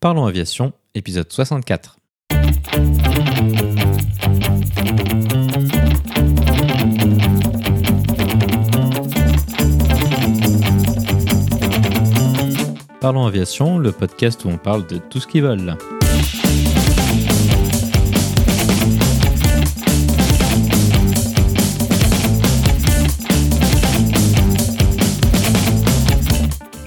Parlons 0.00 0.26
Aviation, 0.26 0.72
épisode 0.94 1.32
64. 1.32 1.96
Parlons 13.00 13.26
Aviation, 13.26 13.78
le 13.78 13.90
podcast 13.90 14.44
où 14.44 14.50
on 14.50 14.56
parle 14.56 14.86
de 14.86 14.98
tout 14.98 15.18
ce 15.18 15.26
qui 15.26 15.40
vole. 15.40 15.76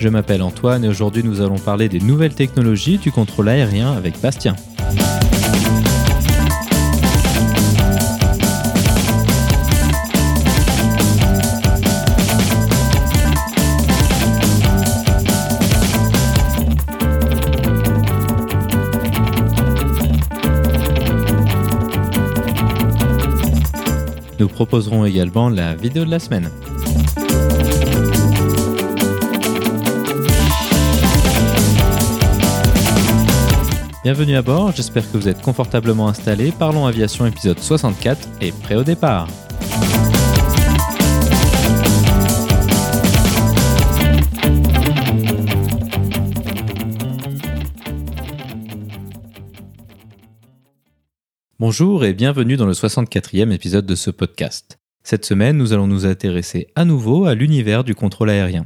Je 0.01 0.09
m'appelle 0.09 0.41
Antoine 0.41 0.83
et 0.83 0.87
aujourd'hui 0.87 1.23
nous 1.23 1.41
allons 1.41 1.59
parler 1.59 1.87
des 1.87 1.99
nouvelles 1.99 2.33
technologies 2.33 2.97
du 2.97 3.11
contrôle 3.11 3.49
aérien 3.49 3.91
avec 3.91 4.19
Bastien. 4.19 4.55
Nous 24.39 24.47
proposerons 24.47 25.05
également 25.05 25.49
la 25.49 25.75
vidéo 25.75 26.05
de 26.05 26.09
la 26.09 26.17
semaine. 26.17 26.49
Bienvenue 34.03 34.35
à 34.35 34.41
bord, 34.41 34.71
j'espère 34.71 35.03
que 35.03 35.15
vous 35.15 35.27
êtes 35.27 35.43
confortablement 35.43 36.07
installés. 36.07 36.51
Parlons 36.51 36.87
Aviation 36.87 37.27
épisode 37.27 37.59
64 37.59 38.29
et 38.41 38.51
prêt 38.51 38.73
au 38.73 38.83
départ. 38.83 39.27
Bonjour 51.59 52.03
et 52.03 52.13
bienvenue 52.13 52.57
dans 52.57 52.65
le 52.65 52.73
64e 52.73 53.51
épisode 53.51 53.85
de 53.85 53.93
ce 53.93 54.09
podcast. 54.09 54.79
Cette 55.03 55.25
semaine, 55.25 55.57
nous 55.57 55.73
allons 55.73 55.85
nous 55.85 56.07
intéresser 56.07 56.69
à 56.73 56.85
nouveau 56.85 57.25
à 57.25 57.35
l'univers 57.35 57.83
du 57.83 57.93
contrôle 57.93 58.31
aérien. 58.31 58.65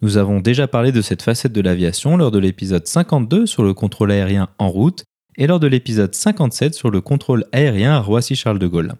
Nous 0.00 0.16
avons 0.16 0.38
déjà 0.38 0.68
parlé 0.68 0.92
de 0.92 1.02
cette 1.02 1.22
facette 1.22 1.52
de 1.52 1.60
l'aviation 1.60 2.16
lors 2.16 2.30
de 2.30 2.38
l'épisode 2.38 2.86
52 2.86 3.46
sur 3.46 3.64
le 3.64 3.74
contrôle 3.74 4.12
aérien 4.12 4.48
en 4.58 4.68
route 4.68 5.02
et 5.36 5.48
lors 5.48 5.58
de 5.58 5.66
l'épisode 5.66 6.14
57 6.14 6.72
sur 6.72 6.90
le 6.90 7.00
contrôle 7.00 7.46
aérien 7.50 7.94
à 7.94 8.00
Roissy-Charles 8.00 8.60
de 8.60 8.68
Gaulle. 8.68 8.94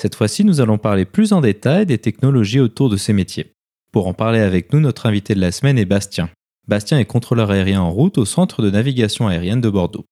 Cette 0.00 0.14
fois-ci, 0.14 0.44
nous 0.44 0.60
allons 0.60 0.78
parler 0.78 1.04
plus 1.04 1.32
en 1.32 1.40
détail 1.40 1.84
des 1.84 1.98
technologies 1.98 2.60
autour 2.60 2.90
de 2.90 2.96
ces 2.96 3.12
métiers. 3.12 3.52
Pour 3.90 4.06
en 4.06 4.14
parler 4.14 4.38
avec 4.38 4.72
nous, 4.72 4.78
notre 4.78 5.06
invité 5.06 5.34
de 5.34 5.40
la 5.40 5.50
semaine 5.50 5.78
est 5.78 5.84
Bastien. 5.84 6.30
Bastien 6.68 6.98
est 6.98 7.06
contrôleur 7.06 7.50
aérien 7.50 7.80
en 7.80 7.90
route 7.90 8.18
au 8.18 8.24
Centre 8.24 8.62
de 8.62 8.70
navigation 8.70 9.26
aérienne 9.26 9.60
de 9.60 9.70
Bordeaux. 9.70 10.04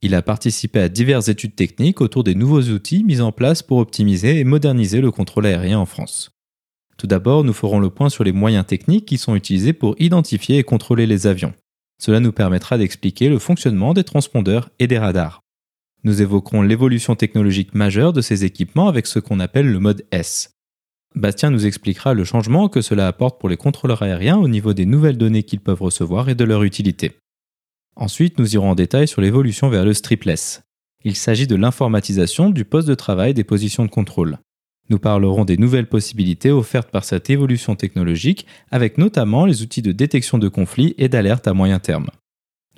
Il 0.00 0.14
a 0.14 0.22
participé 0.22 0.80
à 0.80 0.88
diverses 0.88 1.28
études 1.28 1.54
techniques 1.54 2.00
autour 2.00 2.24
des 2.24 2.34
nouveaux 2.34 2.62
outils 2.62 3.04
mis 3.04 3.20
en 3.20 3.30
place 3.30 3.62
pour 3.62 3.78
optimiser 3.78 4.38
et 4.38 4.44
moderniser 4.44 5.00
le 5.00 5.10
contrôle 5.10 5.46
aérien 5.46 5.78
en 5.78 5.86
France. 5.86 6.30
Tout 6.96 7.06
d'abord, 7.06 7.44
nous 7.44 7.52
ferons 7.52 7.80
le 7.80 7.90
point 7.90 8.08
sur 8.08 8.24
les 8.24 8.32
moyens 8.32 8.66
techniques 8.66 9.06
qui 9.06 9.18
sont 9.18 9.34
utilisés 9.34 9.72
pour 9.72 9.96
identifier 9.98 10.58
et 10.58 10.64
contrôler 10.64 11.06
les 11.06 11.26
avions. 11.26 11.54
Cela 11.98 12.20
nous 12.20 12.32
permettra 12.32 12.78
d'expliquer 12.78 13.28
le 13.28 13.38
fonctionnement 13.38 13.94
des 13.94 14.04
transpondeurs 14.04 14.70
et 14.78 14.86
des 14.86 14.98
radars. 14.98 15.40
Nous 16.04 16.20
évoquerons 16.20 16.62
l'évolution 16.62 17.14
technologique 17.14 17.74
majeure 17.74 18.12
de 18.12 18.20
ces 18.20 18.44
équipements 18.44 18.88
avec 18.88 19.06
ce 19.06 19.20
qu'on 19.20 19.38
appelle 19.38 19.70
le 19.70 19.78
mode 19.78 20.04
S. 20.10 20.50
Bastien 21.14 21.50
nous 21.50 21.66
expliquera 21.66 22.14
le 22.14 22.24
changement 22.24 22.68
que 22.68 22.80
cela 22.80 23.06
apporte 23.06 23.38
pour 23.38 23.48
les 23.48 23.56
contrôleurs 23.56 24.02
aériens 24.02 24.38
au 24.38 24.48
niveau 24.48 24.72
des 24.72 24.86
nouvelles 24.86 25.18
données 25.18 25.42
qu'ils 25.42 25.60
peuvent 25.60 25.82
recevoir 25.82 26.28
et 26.28 26.34
de 26.34 26.44
leur 26.44 26.64
utilité. 26.64 27.12
Ensuite, 27.94 28.38
nous 28.38 28.54
irons 28.54 28.70
en 28.70 28.74
détail 28.74 29.06
sur 29.06 29.20
l'évolution 29.20 29.68
vers 29.68 29.84
le 29.84 29.92
stripless. 29.92 30.62
Il 31.04 31.14
s'agit 31.14 31.46
de 31.46 31.56
l'informatisation 31.56 32.50
du 32.50 32.64
poste 32.64 32.88
de 32.88 32.94
travail 32.94 33.34
des 33.34 33.44
positions 33.44 33.84
de 33.84 33.90
contrôle. 33.90 34.38
Nous 34.90 34.98
parlerons 34.98 35.44
des 35.44 35.56
nouvelles 35.56 35.88
possibilités 35.88 36.50
offertes 36.50 36.90
par 36.90 37.04
cette 37.04 37.30
évolution 37.30 37.76
technologique, 37.76 38.46
avec 38.70 38.98
notamment 38.98 39.46
les 39.46 39.62
outils 39.62 39.82
de 39.82 39.92
détection 39.92 40.38
de 40.38 40.48
conflits 40.48 40.94
et 40.98 41.08
d'alerte 41.08 41.48
à 41.48 41.54
moyen 41.54 41.78
terme. 41.78 42.10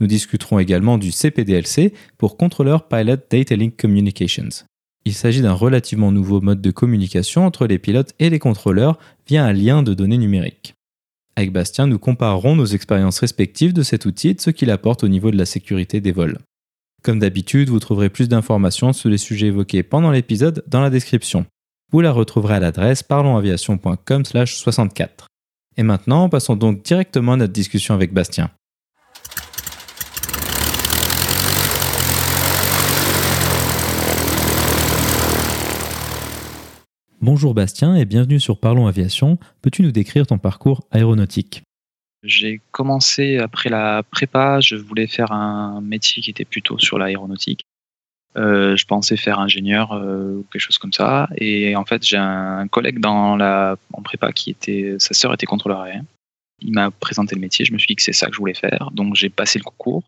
Nous 0.00 0.06
discuterons 0.06 0.58
également 0.58 0.98
du 0.98 1.12
CPDLC 1.12 1.92
pour 2.18 2.36
Controller 2.36 2.78
Pilot 2.88 3.16
Data 3.30 3.56
Link 3.56 3.76
Communications. 3.76 4.64
Il 5.04 5.14
s'agit 5.14 5.42
d'un 5.42 5.52
relativement 5.52 6.12
nouveau 6.12 6.40
mode 6.40 6.62
de 6.62 6.70
communication 6.70 7.44
entre 7.44 7.66
les 7.66 7.78
pilotes 7.78 8.14
et 8.18 8.30
les 8.30 8.38
contrôleurs 8.38 8.98
via 9.26 9.44
un 9.44 9.52
lien 9.52 9.82
de 9.82 9.94
données 9.94 10.18
numériques. 10.18 10.74
Avec 11.36 11.52
Bastien, 11.52 11.86
nous 11.86 11.98
comparerons 11.98 12.56
nos 12.56 12.64
expériences 12.64 13.18
respectives 13.18 13.72
de 13.72 13.82
cet 13.82 14.06
outil 14.06 14.28
et 14.28 14.34
de 14.34 14.40
ce 14.40 14.50
qu'il 14.50 14.70
apporte 14.70 15.04
au 15.04 15.08
niveau 15.08 15.30
de 15.30 15.36
la 15.36 15.46
sécurité 15.46 16.00
des 16.00 16.12
vols. 16.12 16.38
Comme 17.02 17.18
d'habitude, 17.18 17.68
vous 17.68 17.80
trouverez 17.80 18.08
plus 18.08 18.28
d'informations 18.28 18.92
sur 18.92 19.10
les 19.10 19.18
sujets 19.18 19.48
évoqués 19.48 19.82
pendant 19.82 20.10
l'épisode 20.10 20.64
dans 20.68 20.80
la 20.80 20.90
description. 20.90 21.44
Vous 21.92 22.00
la 22.00 22.12
retrouverez 22.12 22.54
à 22.54 22.60
l'adresse 22.60 23.02
parlonsaviation.com/64. 23.02 25.26
Et 25.76 25.82
maintenant, 25.82 26.28
passons 26.28 26.56
donc 26.56 26.82
directement 26.82 27.32
à 27.32 27.36
notre 27.36 27.52
discussion 27.52 27.94
avec 27.94 28.12
Bastien. 28.12 28.50
Bonjour 37.20 37.54
Bastien 37.54 37.96
et 37.96 38.04
bienvenue 38.04 38.38
sur 38.38 38.60
Parlons 38.60 38.86
Aviation. 38.86 39.38
Peux-tu 39.62 39.82
nous 39.82 39.92
décrire 39.92 40.26
ton 40.26 40.36
parcours 40.36 40.86
aéronautique? 40.90 41.62
J'ai 42.22 42.60
commencé 42.70 43.38
après 43.38 43.70
la 43.70 44.02
prépa, 44.02 44.60
je 44.60 44.76
voulais 44.76 45.06
faire 45.06 45.32
un 45.32 45.80
métier 45.80 46.22
qui 46.22 46.30
était 46.30 46.44
plutôt 46.44 46.78
sur 46.78 46.98
l'aéronautique. 46.98 47.64
Euh, 48.36 48.74
je 48.74 48.84
pensais 48.84 49.16
faire 49.16 49.38
ingénieur 49.38 49.92
euh, 49.92 50.38
ou 50.38 50.46
quelque 50.50 50.62
chose 50.62 50.78
comme 50.78 50.92
ça. 50.92 51.28
Et 51.36 51.76
en 51.76 51.84
fait, 51.84 52.04
j'ai 52.04 52.16
un 52.16 52.66
collègue 52.66 52.98
dans 52.98 53.36
la, 53.36 53.76
en 53.92 54.02
prépa 54.02 54.32
qui 54.32 54.50
était, 54.50 54.96
sa 54.98 55.14
sœur 55.14 55.32
était 55.32 55.46
contrôleur 55.46 55.80
aérien. 55.80 56.04
Il 56.60 56.72
m'a 56.72 56.90
présenté 56.90 57.36
le 57.36 57.40
métier. 57.40 57.64
Je 57.64 57.72
me 57.72 57.78
suis 57.78 57.88
dit 57.88 57.96
que 57.96 58.02
c'est 58.02 58.12
ça 58.12 58.26
que 58.26 58.32
je 58.32 58.38
voulais 58.38 58.54
faire. 58.54 58.90
Donc, 58.92 59.14
j'ai 59.14 59.28
passé 59.28 59.58
le 59.58 59.64
concours. 59.64 60.02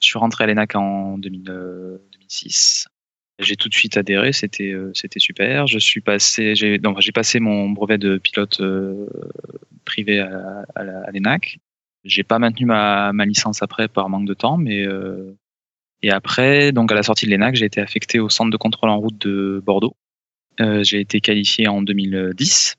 Je 0.00 0.08
suis 0.08 0.18
rentré 0.18 0.44
à 0.44 0.46
l'ENAC 0.48 0.74
en 0.74 1.18
2006. 1.18 2.88
Euh, 2.88 3.44
j'ai 3.44 3.56
tout 3.56 3.68
de 3.68 3.74
suite 3.74 3.96
adhéré. 3.96 4.32
C'était, 4.32 4.74
c'était 4.94 5.20
super. 5.20 5.68
Je 5.68 5.78
suis 5.78 6.00
passé, 6.00 6.56
j'ai, 6.56 6.78
donc, 6.78 7.00
j'ai 7.00 7.12
passé 7.12 7.38
mon 7.38 7.70
brevet 7.70 7.98
de 7.98 8.18
pilote 8.18 8.60
privé 9.84 10.18
à, 10.18 10.64
à, 10.74 11.10
l'ENAC. 11.12 11.58
J'ai 12.04 12.24
pas 12.24 12.40
maintenu 12.40 12.66
ma, 12.66 13.12
ma 13.12 13.24
licence 13.24 13.62
après 13.62 13.86
par 13.86 14.08
manque 14.08 14.26
de 14.26 14.34
temps, 14.34 14.58
mais 14.58 14.84
et 16.02 16.10
après, 16.10 16.72
donc 16.72 16.90
à 16.90 16.94
la 16.94 17.02
sortie 17.02 17.26
de 17.26 17.30
l'ENAC, 17.30 17.54
j'ai 17.54 17.66
été 17.66 17.80
affecté 17.80 18.18
au 18.20 18.28
centre 18.28 18.50
de 18.50 18.56
contrôle 18.56 18.90
en 18.90 18.98
route 18.98 19.18
de 19.18 19.62
Bordeaux. 19.64 19.94
Euh, 20.60 20.82
j'ai 20.82 21.00
été 21.00 21.20
qualifié 21.20 21.68
en 21.68 21.82
2010. 21.82 22.76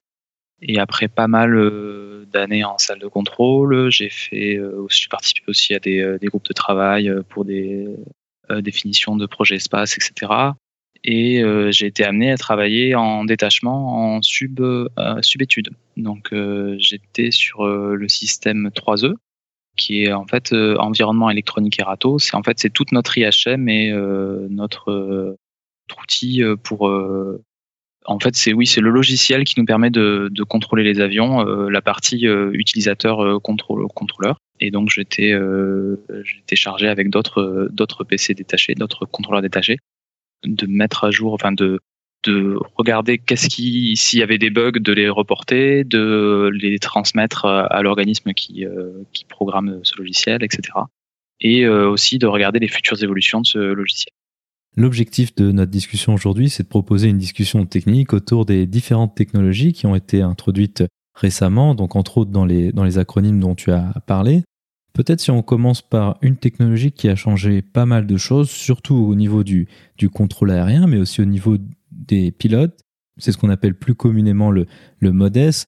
Et 0.65 0.79
après 0.79 1.07
pas 1.07 1.27
mal 1.27 1.55
euh, 1.55 2.25
d'années 2.31 2.63
en 2.63 2.77
salle 2.77 2.99
de 2.99 3.07
contrôle, 3.07 3.91
j'ai 3.91 4.09
fait, 4.09 4.57
euh, 4.57 4.85
je 4.89 5.07
participé 5.09 5.43
aussi 5.47 5.73
à 5.73 5.79
des, 5.79 5.99
euh, 5.99 6.17
des, 6.17 6.27
groupes 6.27 6.47
de 6.47 6.53
travail 6.53 7.11
pour 7.29 7.45
des 7.45 7.87
définitions 8.61 9.15
de 9.15 9.25
projets 9.25 9.55
espace, 9.55 9.97
etc. 9.97 10.31
Et 11.05 11.43
j'ai 11.71 11.87
été 11.87 12.03
amené 12.03 12.31
à 12.31 12.37
travailler 12.37 12.93
en 12.95 13.25
détachement 13.25 14.15
en 14.15 14.21
sub 14.21 14.61
sub 15.21 15.41
études. 15.41 15.71
Donc 15.97 16.33
j'étais 16.77 17.31
sur 17.31 17.65
le 17.65 18.07
système 18.09 18.69
3E, 18.69 19.15
qui 19.75 20.03
est 20.03 20.13
en 20.13 20.25
fait 20.25 20.53
euh, 20.53 20.77
environnement 20.77 21.29
électronique 21.29 21.79
et. 21.79 22.19
C'est 22.19 22.35
en 22.35 22.43
fait 22.43 22.59
c'est 22.59 22.69
toute 22.69 22.91
notre 22.91 23.17
IHM 23.17 23.67
et 23.69 23.91
euh, 23.91 24.47
notre, 24.49 24.91
euh, 24.91 25.37
outil 26.01 26.41
pour 26.63 26.89
en 28.05 28.19
fait, 28.19 28.35
c'est 28.35 28.51
oui, 28.51 28.65
c'est 28.65 28.81
le 28.81 28.89
logiciel 28.89 29.43
qui 29.43 29.59
nous 29.59 29.65
permet 29.65 29.89
de, 29.89 30.27
de 30.31 30.43
contrôler 30.43 30.83
les 30.83 30.99
avions, 31.01 31.43
la 31.43 31.81
partie 31.81 32.25
utilisateur 32.25 33.41
contrôle, 33.41 33.85
contrôleur. 33.89 34.37
Et 34.59 34.71
donc 34.71 34.89
j'étais 34.89 35.33
j'étais 36.23 36.55
chargé 36.55 36.87
avec 36.87 37.09
d'autres 37.09 37.69
d'autres 37.71 38.03
PC 38.05 38.33
détachés, 38.33 38.73
d'autres 38.75 39.05
contrôleurs 39.05 39.43
détachés, 39.43 39.77
de 40.45 40.65
mettre 40.65 41.03
à 41.03 41.11
jour, 41.11 41.33
enfin 41.33 41.51
de 41.51 41.79
de 42.23 42.57
regarder 42.75 43.17
qu'est-ce 43.17 43.49
qui, 43.49 43.95
s'il 43.95 44.19
y 44.19 44.23
avait 44.23 44.37
des 44.37 44.49
bugs, 44.49 44.71
de 44.79 44.93
les 44.93 45.09
reporter, 45.09 45.83
de 45.83 46.49
les 46.53 46.79
transmettre 46.79 47.45
à 47.45 47.81
l'organisme 47.81 48.33
qui, 48.33 48.65
euh, 48.65 48.91
qui 49.11 49.25
programme 49.25 49.79
ce 49.83 49.97
logiciel, 49.97 50.43
etc. 50.43 50.61
Et 51.41 51.65
euh, 51.65 51.89
aussi 51.89 52.19
de 52.19 52.27
regarder 52.27 52.59
les 52.59 52.67
futures 52.67 53.01
évolutions 53.03 53.41
de 53.41 53.47
ce 53.47 53.59
logiciel. 53.59 54.13
L'objectif 54.75 55.35
de 55.35 55.51
notre 55.51 55.71
discussion 55.71 56.13
aujourd'hui, 56.13 56.49
c'est 56.49 56.63
de 56.63 56.67
proposer 56.67 57.09
une 57.09 57.19
discussion 57.19 57.65
technique 57.65 58.13
autour 58.13 58.45
des 58.45 58.65
différentes 58.65 59.15
technologies 59.15 59.73
qui 59.73 59.85
ont 59.85 59.95
été 59.95 60.21
introduites 60.21 60.83
récemment, 61.13 61.75
donc 61.75 61.95
entre 61.95 62.17
autres 62.17 62.31
dans 62.31 62.45
les, 62.45 62.71
dans 62.71 62.83
les 62.83 62.97
acronymes 62.97 63.39
dont 63.39 63.53
tu 63.53 63.71
as 63.71 63.93
parlé. 64.07 64.41
Peut-être 64.93 65.21
si 65.21 65.31
on 65.31 65.41
commence 65.41 65.81
par 65.81 66.17
une 66.21 66.37
technologie 66.37 66.91
qui 66.91 67.09
a 67.09 67.15
changé 67.15 67.61
pas 67.61 67.85
mal 67.85 68.07
de 68.07 68.17
choses, 68.17 68.49
surtout 68.49 68.95
au 68.95 69.15
niveau 69.15 69.43
du, 69.43 69.67
du 69.97 70.09
contrôle 70.09 70.51
aérien, 70.51 70.87
mais 70.87 70.97
aussi 70.97 71.21
au 71.21 71.25
niveau 71.25 71.57
des 72.07 72.31
pilotes. 72.31 72.79
C'est 73.17 73.31
ce 73.31 73.37
qu'on 73.37 73.49
appelle 73.49 73.75
plus 73.75 73.95
communément 73.95 74.51
le, 74.51 74.65
le 74.99 75.11
MODES. 75.11 75.65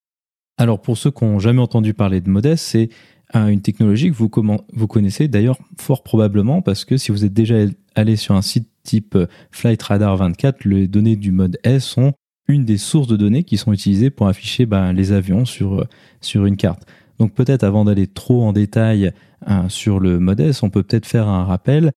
Alors 0.58 0.82
pour 0.82 0.98
ceux 0.98 1.12
qui 1.12 1.26
n'ont 1.26 1.40
jamais 1.40 1.62
entendu 1.62 1.94
parler 1.94 2.22
de 2.22 2.30
MODES, 2.30 2.56
c'est 2.56 2.90
une 3.34 3.62
technologie 3.62 4.12
que 4.12 4.16
vous, 4.16 4.30
vous 4.74 4.88
connaissez 4.88 5.28
d'ailleurs 5.28 5.58
fort 5.78 6.04
probablement 6.04 6.62
parce 6.62 6.86
que 6.86 6.98
si 6.98 7.12
vous 7.12 7.26
êtes 7.26 7.34
déjà 7.34 7.56
allé 7.96 8.16
sur 8.16 8.36
un 8.36 8.42
site 8.42 8.70
type 8.84 9.18
Flight 9.52 9.82
Radar 9.82 10.16
24, 10.16 10.64
les 10.66 10.88
données 10.88 11.16
du 11.16 11.32
mode 11.32 11.58
S 11.64 11.84
sont 11.84 12.14
une 12.48 12.66
des 12.66 12.78
sources 12.78 13.08
de 13.08 13.18
données 13.18 13.44
qui 13.44 13.58
sont 13.58 13.74
utilisées 13.74 14.12
pour 14.12 14.28
afficher 14.28 14.66
ben, 14.66 14.94
les 14.94 15.12
avions 15.12 15.46
sur, 15.46 15.86
sur 16.22 16.46
une 16.46 16.58
carte. 16.58 16.84
Donc 17.20 17.34
peut-être 17.34 17.64
avant 17.64 17.86
d'aller 17.86 18.08
trop 18.08 18.44
en 18.44 18.54
détail 18.54 19.12
hein, 19.46 19.70
sur 19.70 20.00
le 20.00 20.20
mode 20.20 20.40
S, 20.40 20.62
on 20.64 20.70
peut 20.70 20.84
peut-être 20.84 21.06
faire 21.06 21.28
un 21.28 21.44
rappel. 21.44 21.92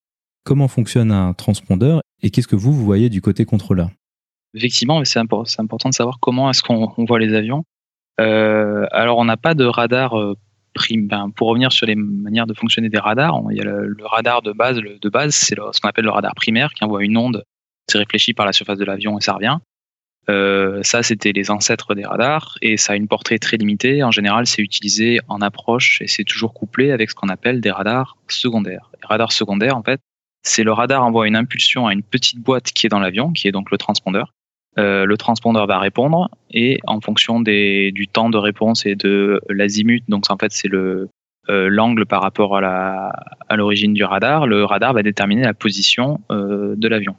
Comment 0.45 0.69
fonctionne 0.69 1.13
un 1.13 1.35
transpondeur 1.35 2.01
et 2.23 2.31
qu'est-ce 2.31 2.49
que 2.49 2.57
vous, 2.57 2.73
vous 2.73 2.85
voyez 2.85 3.11
du 3.11 3.21
côté 3.21 3.45
contrôleur? 3.45 3.91
Effectivement, 4.59 5.05
c'est 5.05 5.21
important 5.21 5.89
de 5.89 5.95
savoir 5.95 6.19
comment 6.21 6.51
est-ce 6.51 6.65
qu'on 6.65 7.05
voit 7.07 7.21
les 7.21 7.33
avions. 7.35 7.65
Euh, 8.21 8.87
alors 8.91 9.19
on 9.19 9.25
n'a 9.25 9.37
pas 9.37 9.55
de 9.55 9.65
radar 9.65 10.19
euh, 10.19 10.35
ben, 10.91 11.31
pour 11.31 11.49
revenir 11.49 11.71
sur 11.71 11.87
les 11.87 11.95
manières 11.95 12.49
de 12.49 12.55
fonctionner 12.55 12.89
des 12.89 12.99
radars, 12.99 13.41
il 13.51 13.57
y 13.57 13.61
a 13.61 13.65
le, 13.65 13.95
radar 14.03 14.43
de 14.43 14.53
base. 14.53 14.79
De 14.79 15.09
base, 15.09 15.35
c'est 15.35 15.55
ce 15.55 15.81
qu'on 15.81 15.89
appelle 15.89 16.07
le 16.07 16.11
radar 16.11 16.35
primaire 16.35 16.75
qui 16.75 16.83
envoie 16.83 17.05
une 17.05 17.17
onde, 17.17 17.45
c'est 17.89 17.99
réfléchi 17.99 18.35
par 18.35 18.47
la 18.47 18.53
surface 18.53 18.79
de 18.79 18.85
l'avion 18.85 19.17
et 19.17 19.21
ça 19.21 19.35
revient. 19.35 19.59
Euh, 20.29 20.81
ça, 20.83 21.05
c'était 21.05 21.33
les 21.33 21.51
ancêtres 21.53 21.95
des 21.95 22.05
radars 22.05 22.59
et 22.61 22.77
ça 22.77 22.95
a 22.95 22.97
une 22.97 23.09
portée 23.09 23.39
très 23.39 23.57
limitée. 23.57 24.03
En 24.03 24.11
général, 24.11 24.47
c'est 24.47 24.61
utilisé 24.61 25.21
en 25.29 25.41
approche 25.41 26.03
et 26.03 26.09
c'est 26.09 26.25
toujours 26.25 26.53
couplé 26.53 26.91
avec 26.91 27.11
ce 27.11 27.15
qu'on 27.15 27.29
appelle 27.29 27.61
des 27.61 27.71
radars 27.71 28.17
secondaires. 28.27 28.91
Les 29.01 29.07
radars 29.07 29.33
secondaires, 29.33 29.77
en 29.77 29.83
fait, 29.83 30.01
c'est 30.43 30.65
le 30.65 30.73
radar 30.73 31.05
envoie 31.05 31.29
une 31.29 31.37
impulsion 31.37 31.87
à 31.87 31.93
une 31.93 32.03
petite 32.03 32.41
boîte 32.41 32.73
qui 32.73 32.87
est 32.87 32.91
dans 32.91 33.01
l'avion, 33.01 33.33
qui 33.33 33.49
est 33.49 33.53
donc 33.53 33.71
le 33.71 33.79
transpondeur. 33.79 34.35
Euh, 34.79 35.07
le 35.07 35.17
transpondeur 35.17 35.67
va 35.67 35.79
répondre 35.79 36.31
et 36.51 36.79
en 36.87 37.01
fonction 37.01 37.41
des, 37.41 37.91
du 37.91 38.07
temps 38.07 38.31
de 38.31 38.39
réponse 38.39 38.87
et 38.87 38.95
de 38.95 39.41
l'azimut, 39.49 40.05
donc 40.09 40.31
en 40.31 40.37
fait 40.37 40.53
c'est 40.53 40.69
le 40.69 41.09
euh, 41.49 41.69
l'angle 41.69 42.07
par 42.07 42.23
rapport 42.23 42.57
à 42.57 42.61
la 42.61 43.13
à 43.49 43.57
l'origine 43.57 43.93
du 43.93 44.05
radar, 44.05 44.47
le 44.47 44.65
radar 44.65 44.93
va 44.93 45.03
déterminer 45.03 45.43
la 45.43 45.55
position 45.55 46.21
euh, 46.31 46.77
de 46.77 46.87
l'avion. 46.87 47.17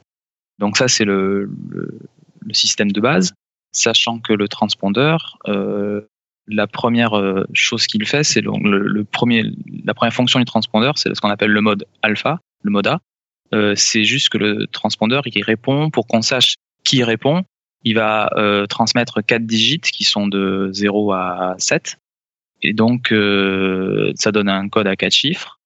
Donc 0.58 0.76
ça 0.78 0.88
c'est 0.88 1.04
le, 1.04 1.50
le, 1.68 1.98
le, 2.40 2.54
système 2.54 2.92
de 2.92 3.00
base, 3.00 3.34
sachant 3.72 4.20
que 4.20 4.32
le 4.32 4.48
transpondeur, 4.48 5.36
euh, 5.48 6.02
la 6.46 6.66
première 6.66 7.18
euh, 7.18 7.44
chose 7.52 7.86
qu'il 7.86 8.06
fait, 8.06 8.24
c'est 8.24 8.40
le, 8.40 8.52
le, 8.88 9.04
premier 9.04 9.44
la 9.84 9.92
première 9.92 10.14
fonction 10.14 10.38
du 10.38 10.46
transpondeur, 10.46 10.96
c'est 10.96 11.14
ce 11.14 11.20
qu'on 11.20 11.30
appelle 11.30 11.50
le 11.50 11.60
mode 11.60 11.84
alpha, 12.00 12.38
le 12.62 12.70
mode 12.70 12.86
A. 12.86 13.00
C'est 13.74 14.04
juste 14.04 14.28
que 14.28 14.38
le 14.38 14.66
transpondeur 14.68 15.24
il 15.26 15.42
répond 15.42 15.90
pour 15.90 16.06
qu'on 16.06 16.22
sache 16.22 16.54
qui 16.84 17.02
répond, 17.02 17.42
il 17.82 17.94
va 17.94 18.30
euh, 18.36 18.66
transmettre 18.66 19.24
quatre 19.24 19.46
digits 19.46 19.80
qui 19.80 20.04
sont 20.04 20.28
de 20.28 20.70
0 20.72 21.12
à 21.12 21.54
7. 21.58 21.98
Et 22.62 22.72
donc, 22.72 23.12
euh, 23.12 24.12
ça 24.16 24.32
donne 24.32 24.48
un 24.48 24.68
code 24.68 24.86
à 24.86 24.96
quatre 24.96 25.14
chiffres. 25.14 25.58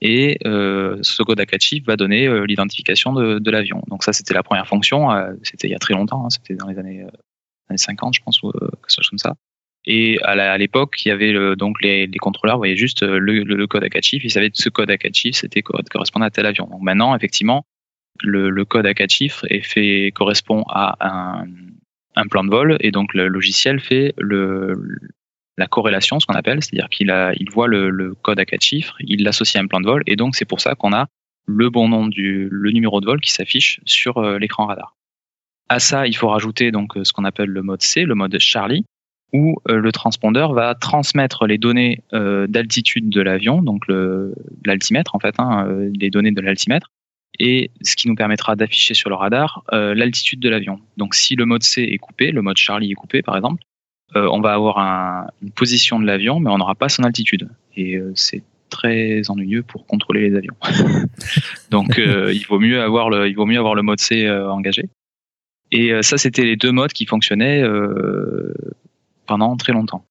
Et 0.00 0.38
euh, 0.46 0.98
ce 1.02 1.22
code 1.22 1.40
à 1.40 1.46
quatre 1.46 1.62
chiffres 1.62 1.86
va 1.86 1.96
donner 1.96 2.26
euh, 2.26 2.44
l'identification 2.44 3.12
de, 3.12 3.50
l'avion. 3.50 3.82
Donc 3.88 4.02
ça, 4.02 4.12
c'était 4.12 4.34
la 4.34 4.42
première 4.42 4.66
fonction. 4.66 5.08
C'était 5.42 5.68
il 5.68 5.70
y 5.70 5.74
a 5.74 5.78
très 5.78 5.94
longtemps. 5.94 6.26
Hein, 6.26 6.30
c'était 6.30 6.54
dans 6.54 6.66
les 6.66 6.78
années, 6.78 7.06
années 7.68 7.78
50, 7.78 8.14
je 8.14 8.20
pense, 8.22 8.42
ou 8.42 8.50
quelque 8.50 8.90
chose 8.90 9.08
comme 9.08 9.18
ça. 9.18 9.34
Et 9.84 10.18
à 10.22 10.58
l'époque, 10.58 11.04
il 11.04 11.08
y 11.08 11.10
avait 11.10 11.56
donc 11.56 11.82
les, 11.82 12.06
les, 12.06 12.18
contrôleurs 12.18 12.58
voyaient 12.58 12.76
juste 12.76 13.02
le, 13.02 13.66
code 13.66 13.82
à 13.82 13.88
quatre 13.88 14.04
chiffres. 14.04 14.24
Ils 14.24 14.30
savaient 14.30 14.50
que 14.50 14.58
ce 14.58 14.68
code 14.68 14.90
à 14.90 14.98
quatre 14.98 15.14
chiffres, 15.14 15.38
c'était 15.38 15.62
correspondait 15.62 16.26
à 16.26 16.30
tel 16.30 16.46
avion. 16.46 16.66
Donc 16.66 16.82
maintenant, 16.82 17.16
effectivement, 17.16 17.64
le, 18.20 18.64
code 18.64 18.86
à 18.86 18.94
quatre 18.94 19.10
chiffres 19.10 19.46
correspond 20.14 20.64
à 20.68 21.44
un, 22.14 22.26
plan 22.28 22.44
de 22.44 22.50
vol 22.50 22.76
et 22.80 22.90
donc 22.90 23.14
le 23.14 23.28
logiciel 23.28 23.80
fait 23.80 24.14
la 25.58 25.66
corrélation, 25.66 26.20
ce 26.20 26.26
qu'on 26.26 26.34
appelle, 26.34 26.62
c'est-à-dire 26.62 26.88
qu'il 26.88 27.50
voit 27.50 27.68
le, 27.68 28.14
code 28.22 28.38
à 28.40 28.44
quatre 28.44 28.62
chiffres, 28.62 28.96
il 29.00 29.24
l'associe 29.24 29.60
à 29.60 29.64
un 29.64 29.66
plan 29.66 29.80
de 29.80 29.86
vol 29.86 30.02
et 30.06 30.16
donc 30.16 30.36
c'est 30.36 30.44
pour 30.44 30.60
ça 30.60 30.74
qu'on 30.74 30.92
a 30.92 31.06
le 31.46 31.70
bon 31.70 31.88
nom 31.88 32.06
du 32.06 32.48
le 32.50 32.70
numéro 32.70 33.00
de 33.00 33.06
vol 33.06 33.20
qui 33.20 33.32
s'affiche 33.32 33.80
sur 33.84 34.18
euh, 34.18 34.38
l'écran 34.38 34.66
radar. 34.66 34.96
À 35.68 35.80
ça, 35.80 36.06
il 36.06 36.16
faut 36.16 36.28
rajouter 36.28 36.70
donc 36.70 36.92
ce 37.02 37.12
qu'on 37.12 37.24
appelle 37.24 37.48
le 37.48 37.62
mode 37.62 37.82
C, 37.82 38.04
le 38.04 38.14
mode 38.14 38.38
Charlie, 38.38 38.84
où 39.32 39.56
euh, 39.68 39.76
le 39.78 39.90
transpondeur 39.92 40.52
va 40.52 40.74
transmettre 40.74 41.46
les 41.46 41.58
données 41.58 42.04
euh, 42.12 42.46
d'altitude 42.46 43.08
de 43.08 43.20
l'avion, 43.20 43.62
donc 43.62 43.84
l'altimètre 44.64 45.14
en 45.14 45.18
fait, 45.18 45.34
hein, 45.38 45.66
les 45.98 46.10
données 46.10 46.32
de 46.32 46.40
l'altimètre, 46.40 46.90
et 47.38 47.70
ce 47.82 47.96
qui 47.96 48.08
nous 48.08 48.14
permettra 48.14 48.56
d'afficher 48.56 48.94
sur 48.94 49.08
le 49.10 49.16
radar 49.16 49.64
euh, 49.72 49.94
l'altitude 49.94 50.40
de 50.40 50.48
l'avion. 50.48 50.80
Donc 50.96 51.14
si 51.14 51.34
le 51.34 51.46
mode 51.46 51.62
C 51.62 51.82
est 51.82 51.98
coupé, 51.98 52.30
le 52.30 52.42
mode 52.42 52.56
Charlie 52.56 52.92
est 52.92 52.94
coupé 52.94 53.22
par 53.22 53.36
exemple, 53.36 53.62
euh, 54.16 54.28
on 54.30 54.40
va 54.40 54.52
avoir 54.52 54.78
un, 54.78 55.28
une 55.42 55.50
position 55.50 55.98
de 55.98 56.04
l'avion, 56.04 56.40
mais 56.40 56.50
on 56.50 56.58
n'aura 56.58 56.74
pas 56.74 56.88
son 56.88 57.02
altitude. 57.04 57.48
Et 57.76 57.96
euh, 57.96 58.12
c'est 58.14 58.42
très 58.68 59.28
ennuyeux 59.30 59.62
pour 59.62 59.86
contrôler 59.86 60.28
les 60.28 60.36
avions. 60.36 60.54
Donc 61.70 61.98
euh, 61.98 62.32
il 62.32 62.46
vaut 62.46 62.58
mieux 62.58 62.80
avoir 62.80 63.10
le, 63.10 63.28
il 63.28 63.34
vaut 63.34 63.46
mieux 63.46 63.58
avoir 63.58 63.74
le 63.74 63.82
mode 63.82 64.00
C 64.00 64.26
euh, 64.26 64.50
engagé. 64.50 64.88
Et 65.74 66.02
ça, 66.02 66.18
c'était 66.18 66.44
les 66.44 66.56
deux 66.56 66.70
modes 66.70 66.92
qui 66.92 67.06
fonctionnaient 67.06 67.64
pendant 69.24 69.56
très 69.56 69.72
longtemps. 69.72 70.04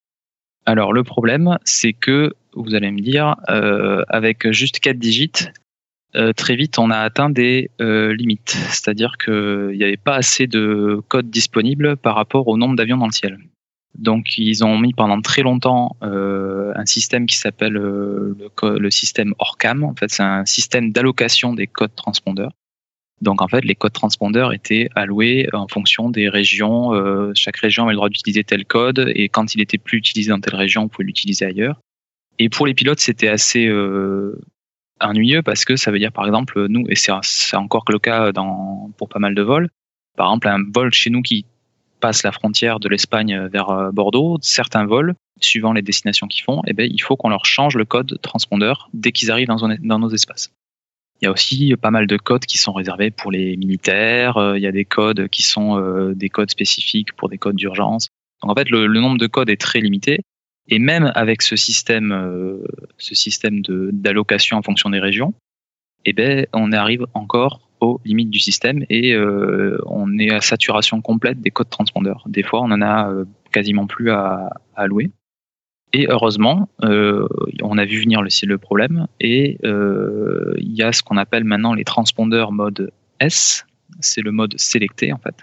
Alors 0.65 0.91
le 0.91 1.03
problème, 1.03 1.59
c'est 1.65 1.93
que 1.93 2.33
vous 2.55 2.73
allez 2.73 2.89
me 2.89 2.99
dire, 2.99 3.35
avec 4.09 4.49
juste 4.49 4.79
quatre 4.79 4.97
digits, 4.97 5.51
euh, 6.15 6.33
très 6.33 6.55
vite, 6.55 6.77
on 6.77 6.89
a 6.89 6.97
atteint 6.97 7.29
des 7.29 7.69
euh, 7.79 8.13
limites. 8.13 8.49
C'est-à-dire 8.69 9.13
qu'il 9.23 9.75
n'y 9.75 9.83
avait 9.83 9.97
pas 9.97 10.15
assez 10.15 10.47
de 10.47 11.01
code 11.07 11.29
disponible 11.29 11.97
par 11.97 12.15
rapport 12.15 12.47
au 12.47 12.57
nombre 12.57 12.75
d'avions 12.75 12.97
dans 12.97 13.05
le 13.05 13.11
ciel. 13.11 13.37
Donc, 13.97 14.37
ils 14.37 14.63
ont 14.63 14.77
mis 14.77 14.93
pendant 14.93 15.19
très 15.21 15.41
longtemps 15.41 15.97
euh, 16.01 16.71
un 16.75 16.85
système 16.85 17.25
qui 17.25 17.37
s'appelle 17.37 17.73
le, 17.73 18.37
le, 18.63 18.89
système 18.89 19.33
ORCAM. 19.37 19.83
En 19.83 19.93
fait, 19.95 20.09
c'est 20.09 20.23
un 20.23 20.45
système 20.45 20.91
d'allocation 20.91 21.53
des 21.53 21.67
codes 21.67 21.95
transpondeurs. 21.95 22.53
Donc, 23.19 23.41
en 23.41 23.47
fait, 23.47 23.63
les 23.65 23.75
codes 23.75 23.91
transpondeurs 23.93 24.53
étaient 24.53 24.89
alloués 24.95 25.47
en 25.53 25.67
fonction 25.67 26.09
des 26.09 26.29
régions. 26.29 26.91
chaque 27.35 27.57
région 27.57 27.83
avait 27.83 27.91
le 27.91 27.97
droit 27.97 28.09
d'utiliser 28.09 28.43
tel 28.43 28.65
code, 28.65 29.11
et 29.13 29.29
quand 29.29 29.53
il 29.53 29.61
était 29.61 29.77
plus 29.77 29.99
utilisé 29.99 30.29
dans 30.29 30.39
telle 30.39 30.55
région, 30.55 30.83
on 30.83 30.87
pouvait 30.87 31.05
l'utiliser 31.05 31.45
ailleurs. 31.45 31.79
Et 32.39 32.49
pour 32.49 32.65
les 32.65 32.73
pilotes, 32.73 33.01
c'était 33.01 33.27
assez 33.27 33.69
ennuyeux 35.01 35.41
parce 35.41 35.65
que 35.65 35.75
ça 35.75 35.91
veut 35.91 35.99
dire 35.99 36.11
par 36.11 36.25
exemple 36.25 36.67
nous 36.67 36.85
et 36.89 36.95
c'est 36.95 37.55
encore 37.55 37.85
le 37.89 37.99
cas 37.99 38.31
pour 38.97 39.09
pas 39.09 39.19
mal 39.19 39.35
de 39.35 39.41
vols 39.41 39.69
par 40.17 40.27
exemple 40.27 40.47
un 40.47 40.59
vol 40.73 40.93
chez 40.93 41.09
nous 41.09 41.21
qui 41.21 41.45
passe 41.99 42.23
la 42.23 42.31
frontière 42.31 42.79
de 42.79 42.89
l'Espagne 42.89 43.47
vers 43.47 43.69
euh, 43.69 43.91
Bordeaux 43.91 44.37
certains 44.41 44.85
vols 44.85 45.13
suivant 45.39 45.73
les 45.73 45.81
destinations 45.81 46.27
qu'ils 46.27 46.43
font 46.43 46.61
eh 46.67 46.73
ben 46.73 46.89
il 46.91 47.01
faut 47.01 47.15
qu'on 47.15 47.29
leur 47.29 47.45
change 47.45 47.75
le 47.75 47.85
code 47.85 48.19
transpondeur 48.21 48.89
dès 48.93 49.11
qu'ils 49.11 49.31
arrivent 49.31 49.47
dans, 49.47 49.99
nos 49.99 50.09
espaces. 50.09 50.51
Il 51.21 51.25
y 51.25 51.27
a 51.27 51.31
aussi 51.31 51.75
pas 51.79 51.91
mal 51.91 52.07
de 52.07 52.17
codes 52.17 52.45
qui 52.45 52.57
sont 52.57 52.73
réservés 52.73 53.11
pour 53.11 53.31
les 53.31 53.55
militaires 53.57 54.37
euh, 54.37 54.57
il 54.57 54.63
y 54.63 54.67
a 54.67 54.71
des 54.71 54.85
codes 54.85 55.27
qui 55.29 55.43
sont 55.43 55.79
euh, 55.79 56.13
des 56.15 56.29
codes 56.29 56.49
spécifiques 56.49 57.13
pour 57.13 57.29
des 57.29 57.37
codes 57.37 57.55
d'urgence. 57.55 58.09
Donc 58.41 58.51
en 58.51 58.55
fait 58.55 58.69
le 58.69 58.87
nombre 58.87 59.17
de 59.17 59.27
codes 59.27 59.49
est 59.49 59.61
très 59.61 59.79
limité 59.79 60.21
et 60.67 60.79
même 60.79 61.11
avec 61.15 61.41
ce 61.41 61.55
système, 61.55 62.11
euh, 62.11 62.63
ce 62.97 63.15
système 63.15 63.61
d'allocation 63.61 64.57
en 64.57 64.61
fonction 64.61 64.89
des 64.89 64.99
régions, 64.99 65.33
eh 66.05 66.13
ben, 66.13 66.45
on 66.53 66.71
arrive 66.71 67.05
encore 67.13 67.67
aux 67.79 67.99
limites 68.05 68.29
du 68.29 68.39
système 68.39 68.85
et 68.89 69.13
euh, 69.13 69.79
on 69.85 70.17
est 70.17 70.31
à 70.31 70.41
saturation 70.41 71.01
complète 71.01 71.41
des 71.41 71.49
codes 71.49 71.69
transpondeurs. 71.69 72.23
Des 72.27 72.43
fois, 72.43 72.61
on 72.61 72.71
en 72.71 72.81
a 72.81 73.11
euh, 73.11 73.25
quasiment 73.51 73.87
plus 73.87 74.11
à, 74.11 74.51
à 74.75 74.87
louer. 74.87 75.11
Et 75.93 76.07
heureusement, 76.07 76.69
euh, 76.83 77.27
on 77.61 77.77
a 77.77 77.85
vu 77.85 78.01
venir 78.01 78.21
le, 78.21 78.29
le 78.47 78.57
problème 78.57 79.07
et 79.19 79.57
il 79.61 80.73
y 80.73 80.83
a 80.83 80.93
ce 80.93 81.03
qu'on 81.03 81.17
appelle 81.17 81.43
maintenant 81.43 81.73
les 81.73 81.83
transpondeurs 81.83 82.51
mode 82.51 82.91
S. 83.19 83.65
C'est 83.99 84.21
le 84.21 84.31
mode 84.31 84.57
sélecté 84.57 85.11
en 85.11 85.17
fait 85.17 85.35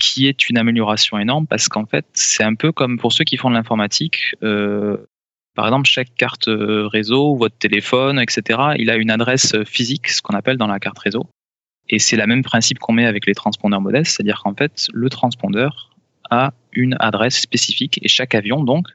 qui 0.00 0.26
est 0.26 0.48
une 0.48 0.58
amélioration 0.58 1.18
énorme 1.18 1.46
parce 1.46 1.68
qu'en 1.68 1.86
fait, 1.86 2.06
c'est 2.14 2.42
un 2.42 2.56
peu 2.56 2.72
comme 2.72 2.98
pour 2.98 3.12
ceux 3.12 3.24
qui 3.24 3.36
font 3.36 3.50
de 3.50 3.54
l'informatique. 3.54 4.34
Euh, 4.42 4.96
par 5.54 5.66
exemple, 5.66 5.88
chaque 5.88 6.14
carte 6.14 6.48
euh, 6.48 6.88
réseau, 6.88 7.36
votre 7.36 7.56
téléphone, 7.56 8.18
etc., 8.18 8.58
il 8.78 8.90
a 8.90 8.96
une 8.96 9.10
adresse 9.10 9.54
physique, 9.64 10.08
ce 10.08 10.22
qu'on 10.22 10.34
appelle 10.34 10.56
dans 10.56 10.66
la 10.66 10.80
carte 10.80 10.98
réseau. 10.98 11.26
Et 11.88 11.98
c'est 11.98 12.16
le 12.16 12.26
même 12.26 12.42
principe 12.42 12.78
qu'on 12.78 12.92
met 12.92 13.06
avec 13.06 13.26
les 13.26 13.34
transpondeurs 13.34 13.80
modestes, 13.80 14.16
c'est-à-dire 14.16 14.40
qu'en 14.42 14.54
fait, 14.54 14.88
le 14.92 15.10
transpondeur 15.10 15.90
a 16.30 16.52
une 16.72 16.96
adresse 17.00 17.40
spécifique 17.40 17.98
et 18.02 18.08
chaque 18.08 18.34
avion, 18.34 18.62
donc, 18.64 18.86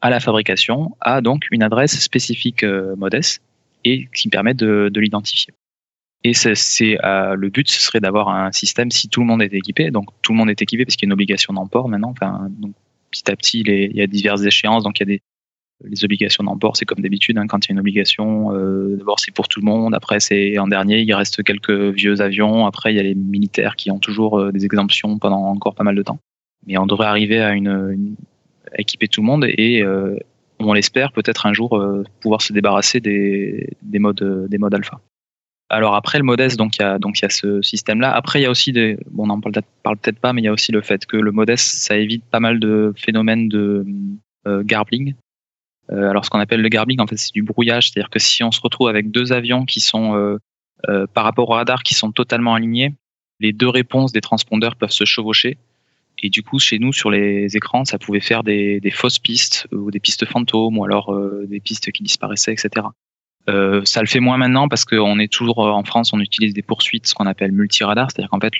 à 0.00 0.10
la 0.10 0.20
fabrication, 0.20 0.96
a 1.00 1.20
donc 1.20 1.46
une 1.50 1.62
adresse 1.62 1.98
spécifique 1.98 2.62
euh, 2.62 2.94
modeste 2.96 3.42
et 3.84 4.08
qui 4.14 4.28
permet 4.28 4.54
de, 4.54 4.90
de 4.92 5.00
l'identifier. 5.00 5.54
Et 6.24 6.34
c'est 6.34 7.04
euh, 7.04 7.34
le 7.34 7.48
but, 7.50 7.68
ce 7.68 7.80
serait 7.80 8.00
d'avoir 8.00 8.28
un 8.28 8.52
système 8.52 8.90
si 8.90 9.08
tout 9.08 9.20
le 9.20 9.26
monde 9.26 9.42
est 9.42 9.52
équipé. 9.52 9.90
Donc 9.90 10.06
tout 10.22 10.32
le 10.32 10.38
monde 10.38 10.50
est 10.50 10.62
équipé 10.62 10.84
parce 10.84 10.96
qu'il 10.96 11.06
y 11.06 11.08
a 11.08 11.10
une 11.10 11.12
obligation 11.14 11.52
d'emport 11.52 11.88
maintenant. 11.88 12.10
Enfin, 12.10 12.48
donc 12.50 12.74
petit 13.10 13.30
à 13.30 13.36
petit, 13.36 13.60
il, 13.60 13.96
y 13.96 14.02
a 14.02 14.06
diverses 14.06 14.42
échéances. 14.44 14.84
Donc 14.84 15.00
il 15.00 15.02
y 15.02 15.04
a 15.04 15.16
des 15.16 15.22
les 15.84 16.04
obligations 16.04 16.44
d'emport, 16.44 16.76
c'est 16.76 16.84
comme 16.84 17.00
d'habitude. 17.00 17.38
Hein, 17.38 17.46
quand 17.46 17.66
il 17.66 17.70
y 17.70 17.72
a 17.72 17.74
une 17.74 17.80
obligation, 17.80 18.54
euh, 18.54 18.96
d'abord 18.96 19.20
c'est 19.20 19.32
pour 19.32 19.48
tout 19.48 19.60
le 19.60 19.66
monde. 19.66 19.94
Après 19.94 20.20
c'est 20.20 20.58
en 20.58 20.68
dernier, 20.68 21.00
il 21.00 21.14
reste 21.14 21.42
quelques 21.42 21.70
vieux 21.70 22.20
avions. 22.20 22.66
Après 22.66 22.92
il 22.92 22.96
y 22.96 23.00
a 23.00 23.02
les 23.02 23.14
militaires 23.14 23.76
qui 23.76 23.90
ont 23.90 23.98
toujours 23.98 24.38
euh, 24.38 24.52
des 24.52 24.64
exemptions 24.64 25.18
pendant 25.18 25.42
encore 25.42 25.74
pas 25.74 25.84
mal 25.84 25.94
de 25.94 26.02
temps. 26.02 26.18
Mais 26.66 26.78
on 26.78 26.86
devrait 26.86 27.08
arriver 27.08 27.40
à 27.40 27.52
une, 27.52 28.14
équiper 28.78 29.08
tout 29.08 29.20
le 29.20 29.26
monde 29.26 29.44
et 29.44 29.82
euh, 29.82 30.16
on 30.60 30.72
l'espère 30.72 31.10
peut-être 31.12 31.46
un 31.46 31.52
jour 31.52 31.82
pouvoir 32.20 32.40
se 32.40 32.52
débarrasser 32.52 33.00
des, 33.00 33.70
des 33.82 33.98
modes 33.98 34.46
des 34.48 34.58
modes 34.58 34.74
alpha. 34.74 35.00
Alors 35.72 35.94
après 35.94 36.18
le 36.18 36.24
modeste, 36.24 36.56
donc 36.58 36.76
il 36.76 36.82
y 36.82 36.84
a 36.84 36.98
donc 36.98 37.18
il 37.18 37.22
y 37.22 37.24
a 37.24 37.30
ce 37.30 37.62
système-là. 37.62 38.14
Après 38.14 38.40
il 38.40 38.42
y 38.42 38.46
a 38.46 38.50
aussi 38.50 38.72
des, 38.72 38.98
bon 39.10 39.24
on 39.24 39.26
n'en 39.26 39.40
parle, 39.40 39.54
peut-être 39.98 40.20
pas, 40.20 40.32
mais 40.32 40.42
il 40.42 40.44
y 40.44 40.48
a 40.48 40.52
aussi 40.52 40.70
le 40.70 40.82
fait 40.82 41.06
que 41.06 41.16
le 41.16 41.32
modeste 41.32 41.76
ça 41.76 41.96
évite 41.96 42.24
pas 42.24 42.40
mal 42.40 42.60
de 42.60 42.92
phénomènes 42.96 43.48
de 43.48 43.84
garbling 44.64 45.14
euh, 45.90 46.08
alors 46.08 46.24
ce 46.24 46.30
qu'on 46.30 46.38
appelle 46.38 46.62
le 46.62 46.68
garbling, 46.68 47.00
en 47.00 47.06
fait, 47.06 47.16
c'est 47.16 47.32
du 47.32 47.42
brouillage, 47.42 47.90
c'est-à-dire 47.90 48.10
que 48.10 48.18
si 48.18 48.44
on 48.44 48.50
se 48.50 48.60
retrouve 48.60 48.88
avec 48.88 49.10
deux 49.10 49.32
avions 49.32 49.64
qui 49.64 49.80
sont 49.80 50.14
euh, 50.14 50.38
euh, 50.88 51.06
par 51.12 51.24
rapport 51.24 51.48
au 51.50 51.54
radar 51.54 51.82
qui 51.82 51.94
sont 51.94 52.12
totalement 52.12 52.54
alignés, 52.54 52.94
les 53.40 53.52
deux 53.52 53.68
réponses 53.68 54.12
des 54.12 54.20
transpondeurs 54.20 54.76
peuvent 54.76 54.90
se 54.90 55.04
chevaucher. 55.04 55.58
Et 56.22 56.30
du 56.30 56.42
coup, 56.42 56.58
chez 56.58 56.78
nous, 56.78 56.92
sur 56.92 57.10
les 57.10 57.56
écrans, 57.56 57.84
ça 57.84 57.98
pouvait 57.98 58.20
faire 58.20 58.44
des, 58.44 58.80
fausses 58.92 59.18
pistes 59.18 59.66
ou 59.72 59.90
des 59.90 59.98
pistes 59.98 60.24
fantômes 60.24 60.78
ou 60.78 60.84
alors 60.84 61.12
des 61.46 61.58
pistes 61.58 61.90
qui 61.90 62.04
disparaissaient, 62.04 62.52
etc. 62.52 62.86
ça 63.46 64.00
le 64.00 64.06
fait 64.06 64.20
moins 64.20 64.36
maintenant 64.36 64.68
parce 64.68 64.84
qu'on 64.84 65.18
est 65.18 65.32
toujours 65.32 65.58
en 65.58 65.84
France, 65.84 66.12
on 66.12 66.20
utilise 66.20 66.54
des 66.54 66.62
poursuites, 66.62 67.06
ce 67.06 67.14
qu'on 67.14 67.26
appelle 67.26 67.52
multiradar, 67.52 68.10
c'est-à-dire 68.10 68.30
qu'en 68.30 68.40
fait, 68.40 68.54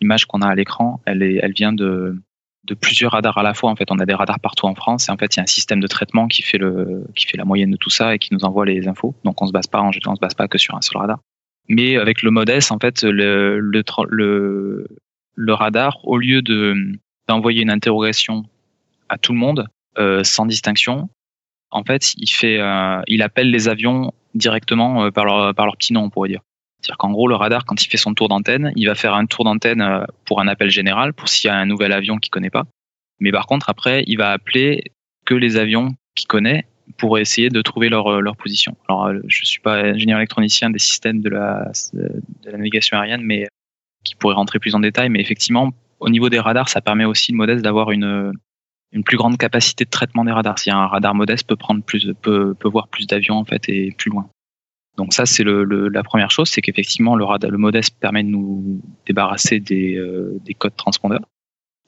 l'image 0.00 0.26
qu'on 0.26 0.40
a 0.42 0.48
à 0.48 0.54
l'écran, 0.54 1.00
elle, 1.06 1.52
vient 1.52 1.72
de, 1.72 2.16
plusieurs 2.80 3.12
radars 3.12 3.38
à 3.38 3.42
la 3.42 3.54
fois. 3.54 3.70
En 3.70 3.76
fait, 3.76 3.90
on 3.90 3.98
a 3.98 4.06
des 4.06 4.14
radars 4.14 4.40
partout 4.40 4.66
en 4.66 4.74
France 4.74 5.08
et 5.08 5.12
en 5.12 5.16
fait, 5.16 5.34
il 5.34 5.38
y 5.38 5.40
a 5.40 5.42
un 5.42 5.46
système 5.46 5.80
de 5.80 5.86
traitement 5.86 6.28
qui 6.28 6.42
fait 6.42 6.58
la 6.58 7.44
moyenne 7.44 7.70
de 7.70 7.76
tout 7.76 7.90
ça 7.90 8.14
et 8.14 8.18
qui 8.18 8.32
nous 8.32 8.44
envoie 8.44 8.64
les 8.64 8.88
infos. 8.88 9.14
Donc, 9.24 9.42
on 9.42 9.46
se 9.46 9.52
base 9.52 9.66
pas 9.66 9.80
en 9.80 9.90
on 10.06 10.14
se 10.14 10.20
base 10.20 10.34
pas 10.34 10.48
que 10.48 10.58
sur 10.58 10.76
un 10.76 10.82
seul 10.82 10.98
radar. 10.98 11.18
Mais 11.68 11.96
avec 11.96 12.22
le 12.22 12.30
modeste, 12.30 12.72
en 12.72 12.78
fait, 12.78 13.02
le 13.02 13.92
radar, 15.48 15.98
au 16.04 16.18
lieu 16.18 16.42
de 16.42 16.76
d'envoyer 17.28 17.62
une 17.62 17.70
interrogation 17.70 18.44
à 19.08 19.18
tout 19.18 19.32
le 19.32 19.38
monde 19.38 19.66
euh, 19.98 20.24
sans 20.24 20.46
distinction, 20.46 21.08
en 21.72 21.84
fait, 21.84 22.14
euh, 22.44 23.02
il 23.08 23.22
appelle 23.22 23.50
les 23.50 23.68
avions 23.68 24.12
directement 24.34 25.06
euh, 25.06 25.10
par 25.10 25.24
leur 25.24 25.76
petit 25.76 25.92
nom, 25.92 26.04
on 26.04 26.10
pourrait 26.10 26.28
dire. 26.28 26.42
C'est-à-dire 26.80 26.98
qu'en 26.98 27.10
gros, 27.10 27.28
le 27.28 27.34
radar, 27.34 27.64
quand 27.64 27.82
il 27.82 27.88
fait 27.88 27.96
son 27.96 28.12
tour 28.12 28.28
d'antenne, 28.28 28.72
il 28.76 28.86
va 28.86 28.94
faire 28.94 29.14
un 29.14 29.26
tour 29.26 29.44
d'antenne 29.44 29.80
euh, 29.80 30.04
pour 30.26 30.40
un 30.40 30.48
appel 30.48 30.70
général, 30.70 31.14
pour 31.14 31.28
s'il 31.28 31.48
y 31.48 31.50
a 31.50 31.56
un 31.56 31.66
nouvel 31.66 31.92
avion 31.92 32.18
qu'il 32.18 32.30
connaît 32.30 32.50
pas. 32.50 32.64
Mais 33.20 33.32
par 33.32 33.46
contre, 33.46 33.70
après, 33.70 34.04
il 34.06 34.16
va 34.16 34.32
appeler 34.32 34.84
que 35.24 35.34
les 35.34 35.56
avions 35.56 35.94
qu'il 36.14 36.26
connaît 36.26 36.66
pour 36.98 37.18
essayer 37.18 37.48
de 37.48 37.62
trouver 37.62 37.88
leur, 37.88 38.36
position. 38.36 38.76
Alors, 38.88 39.12
je 39.26 39.44
suis 39.44 39.60
pas 39.60 39.76
ingénieur 39.76 40.18
électronicien 40.18 40.68
des 40.68 40.80
systèmes 40.80 41.20
de 41.20 41.30
la, 41.30 41.70
de 41.94 42.50
navigation 42.50 42.98
aérienne, 42.98 43.22
mais 43.22 43.46
qui 44.04 44.16
pourrait 44.16 44.34
rentrer 44.34 44.58
plus 44.58 44.74
en 44.74 44.80
détail. 44.80 45.08
Mais 45.08 45.20
effectivement, 45.20 45.70
au 46.00 46.10
niveau 46.10 46.28
des 46.28 46.40
radars, 46.40 46.68
ça 46.68 46.80
permet 46.80 47.04
aussi, 47.04 47.30
le 47.30 47.38
modeste, 47.38 47.62
d'avoir 47.62 47.92
une, 47.92 48.32
une 48.92 49.04
plus 49.04 49.16
grande 49.16 49.38
capacité 49.38 49.84
de 49.84 49.90
traitement 49.90 50.24
des 50.24 50.32
radars. 50.32 50.58
Si 50.58 50.70
un 50.70 50.86
radar 50.86 51.14
modeste 51.14 51.48
peut 51.48 51.56
prendre 51.56 51.82
plus, 51.82 52.12
peut, 52.20 52.54
peut 52.54 52.68
voir 52.68 52.88
plus 52.88 53.06
d'avions, 53.06 53.36
en 53.36 53.44
fait, 53.44 53.68
et 53.68 53.92
plus 53.92 54.10
loin. 54.10 54.28
Donc 54.96 55.14
ça, 55.14 55.24
c'est 55.24 55.42
le, 55.42 55.64
la 55.88 56.02
première 56.02 56.30
chose, 56.30 56.50
c'est 56.50 56.60
qu'effectivement, 56.60 57.16
le, 57.16 57.24
radar, 57.24 57.50
le 57.50 57.58
modeste 57.58 57.96
permet 57.98 58.22
de 58.22 58.28
nous 58.28 58.82
débarrasser 59.06 59.58
des, 59.60 59.96
euh, 59.96 60.38
des 60.44 60.54
codes 60.54 60.76
transpondeurs. 60.76 61.26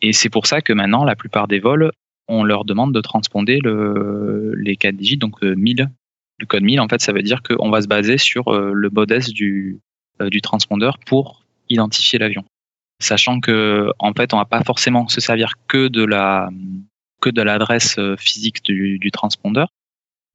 Et 0.00 0.12
c'est 0.12 0.30
pour 0.30 0.46
ça 0.46 0.62
que 0.62 0.72
maintenant, 0.72 1.04
la 1.04 1.14
plupart 1.14 1.46
des 1.46 1.60
vols, 1.60 1.90
on 2.28 2.42
leur 2.42 2.64
demande 2.64 2.94
de 2.94 3.00
transponder 3.02 3.58
le, 3.62 4.54
les 4.56 4.76
4 4.76 4.96
digits, 4.96 5.18
donc 5.18 5.42
1000. 5.42 5.82
Euh, 5.82 5.86
le 6.38 6.46
code 6.46 6.62
1000, 6.62 6.80
en 6.80 6.88
fait, 6.88 7.00
ça 7.00 7.12
veut 7.12 7.22
dire 7.22 7.42
qu'on 7.42 7.70
va 7.70 7.82
se 7.82 7.86
baser 7.86 8.18
sur 8.18 8.48
euh, 8.48 8.72
le 8.72 8.90
modeste 8.90 9.32
du, 9.32 9.80
du 10.20 10.40
transpondeur 10.40 10.98
pour 10.98 11.44
identifier 11.68 12.18
l'avion. 12.18 12.44
Sachant 13.00 13.40
que, 13.40 13.90
en 13.98 14.12
fait, 14.14 14.32
on 14.32 14.38
va 14.38 14.44
pas 14.46 14.62
forcément 14.62 15.06
se 15.08 15.20
servir 15.20 15.54
que 15.68 15.88
de 15.88 16.04
la 16.04 16.48
que 17.24 17.30
de 17.30 17.42
l'adresse 17.42 17.98
physique 18.18 18.62
du, 18.64 18.98
du 18.98 19.10
transpondeur, 19.10 19.68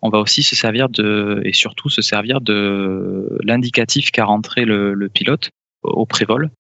on 0.02 0.10
va 0.10 0.20
aussi 0.20 0.44
se 0.44 0.56
servir 0.56 0.90
de, 0.90 1.42
et 1.44 1.54
surtout 1.54 1.90
se 1.90 2.02
servir 2.02 2.42
de 2.42 3.38
l'indicatif 3.44 4.12
qu'a 4.12 4.26
rentré 4.26 4.66
le, 4.66 5.10
pilote 5.10 5.52
au 5.84 6.06
prévol. 6.06 6.52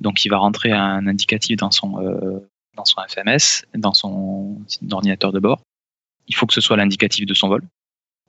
Donc, 0.00 0.24
il 0.24 0.28
va 0.28 0.38
rentrer 0.38 0.72
un 0.72 1.06
indicatif 1.06 1.56
dans 1.56 1.70
son, 1.70 2.02
euh, 2.02 2.40
dans 2.76 2.84
son 2.84 3.00
FMS, 3.08 3.64
dans 3.76 3.94
son 3.94 4.58
ordinateur 4.90 5.32
de 5.32 5.38
bord. 5.38 5.62
Il 6.26 6.34
faut 6.34 6.46
que 6.46 6.54
ce 6.54 6.60
soit 6.60 6.76
l'indicatif 6.76 7.26
de 7.26 7.34
son 7.34 7.48
vol. 7.48 7.62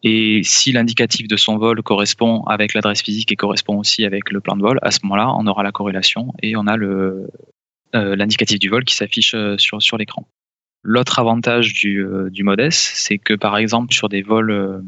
Et 0.04 0.42
si 0.44 0.72
l'indicatif 0.72 1.28
de 1.28 1.38
son 1.38 1.58
vol 1.58 1.82
correspond 1.84 2.44
avec 2.44 2.74
l'adresse 2.74 3.02
physique 3.02 3.32
et 3.32 3.36
correspond 3.36 3.78
aussi 3.78 4.04
avec 4.04 4.32
le 4.32 4.42
plan 4.42 4.56
de 4.58 4.62
vol, 4.62 4.80
à 4.82 4.92
ce 4.92 5.00
moment-là, 5.04 5.32
on 5.38 5.46
aura 5.48 5.64
la 5.64 5.72
corrélation 5.72 6.34
et 6.42 6.56
on 6.56 6.66
a 6.66 6.76
le 6.76 7.30
euh, 7.94 8.16
l'indicatif 8.16 8.58
du 8.58 8.70
vol 8.70 8.84
qui 8.84 8.96
s'affiche 8.96 9.34
euh, 9.36 9.58
sur, 9.58 9.82
sur 9.82 9.98
l'écran. 9.98 10.26
L'autre 10.84 11.20
avantage 11.20 11.74
du, 11.74 12.04
euh, 12.04 12.30
du 12.30 12.44
c'est 12.72 13.20
que 13.20 13.34
par 13.36 13.58
exemple 13.58 13.94
sur 13.94 14.10
des 14.10 14.24
vols 14.24 14.50
euh, 14.50 14.80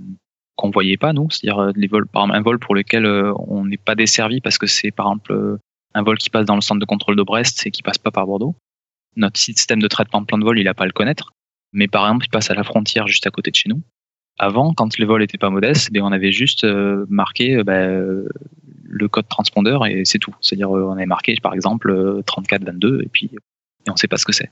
qu'on 0.56 0.72
voyait 0.72 0.98
pas 0.98 1.14
nous, 1.14 1.30
c'est-à-dire 1.30 1.60
euh, 1.60 1.72
les 1.76 1.88
vols, 1.88 2.08
par 2.08 2.24
exemple, 2.24 2.38
un 2.38 2.42
vol 2.42 2.60
pour 2.60 2.74
lequel 2.74 3.06
on 3.06 3.66
n'est 3.66 3.78
pas 3.78 3.96
desservi 3.96 4.42
parce 4.42 4.58
que 4.58 4.66
c'est 4.66 4.92
par 4.92 5.08
exemple 5.08 5.60
un 5.94 6.02
vol 6.02 6.18
qui 6.18 6.32
passe 6.32 6.46
dans 6.46 6.56
le 6.56 6.62
centre 6.62 6.80
de 6.80 6.86
contrôle 6.86 7.16
de 7.16 7.24
Brest 7.24 7.68
et 7.68 7.72
qui 7.72 7.84
passe 7.84 8.00
pas 8.00 8.12
par 8.12 8.26
Bordeaux. 8.26 8.56
Notre 9.16 9.40
système 9.40 9.82
de 9.82 9.88
traitement 9.88 10.22
de 10.22 10.26
plan 10.26 10.40
de 10.40 10.44
vol, 10.44 10.60
il 10.60 10.68
a 10.68 10.74
pas 10.74 10.86
à 10.86 10.88
le 10.88 10.94
connaître, 10.94 11.34
mais 11.72 11.88
par 11.88 12.06
exemple, 12.08 12.26
il 12.26 12.30
passe 12.30 12.50
à 12.50 12.56
la 12.56 12.64
frontière 12.64 13.08
juste 13.08 13.28
à 13.28 13.30
côté 13.30 13.52
de 13.52 13.56
chez 13.56 13.70
nous. 13.70 13.82
Avant, 14.40 14.74
quand 14.74 14.98
les 14.98 15.06
vols 15.06 15.22
étaient 15.22 15.38
pas 15.38 15.52
modestes, 15.52 15.92
ben 15.92 16.02
on 16.02 16.12
avait 16.12 16.32
juste 16.32 16.66
marqué 17.08 17.64
ben, 17.64 18.26
le 18.84 19.08
code 19.08 19.28
transpondeur 19.28 19.86
et 19.86 20.06
c'est 20.06 20.18
tout. 20.18 20.36
C'est-à-dire 20.42 20.72
on 20.72 20.94
avait 20.94 21.06
marqué 21.06 21.36
par 21.40 21.54
exemple 21.54 22.24
3422 22.26 23.02
et 23.04 23.10
puis 23.10 23.30
et 23.86 23.92
on 23.92 23.96
sait 23.96 24.08
pas 24.08 24.18
ce 24.18 24.26
que 24.26 24.32
c'est. 24.32 24.50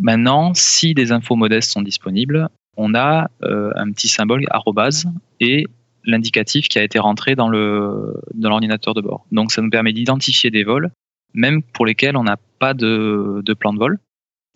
Maintenant, 0.00 0.52
si 0.54 0.94
des 0.94 1.12
infos 1.12 1.36
modestes 1.36 1.70
sont 1.70 1.82
disponibles, 1.82 2.48
on 2.76 2.94
a 2.94 3.28
euh, 3.42 3.70
un 3.76 3.92
petit 3.92 4.08
symbole 4.08 4.46
arrobase 4.50 5.06
et 5.40 5.66
l'indicatif 6.04 6.68
qui 6.68 6.78
a 6.78 6.82
été 6.82 6.98
rentré 6.98 7.34
dans 7.34 7.50
le 7.50 8.14
dans 8.32 8.48
l'ordinateur 8.48 8.94
de 8.94 9.02
bord. 9.02 9.26
Donc 9.30 9.52
ça 9.52 9.60
nous 9.60 9.68
permet 9.68 9.92
d'identifier 9.92 10.50
des 10.50 10.64
vols, 10.64 10.90
même 11.34 11.62
pour 11.62 11.84
lesquels 11.84 12.16
on 12.16 12.24
n'a 12.24 12.38
pas 12.58 12.72
de, 12.72 13.42
plan 13.58 13.74
de 13.74 13.78
vol. 13.78 13.98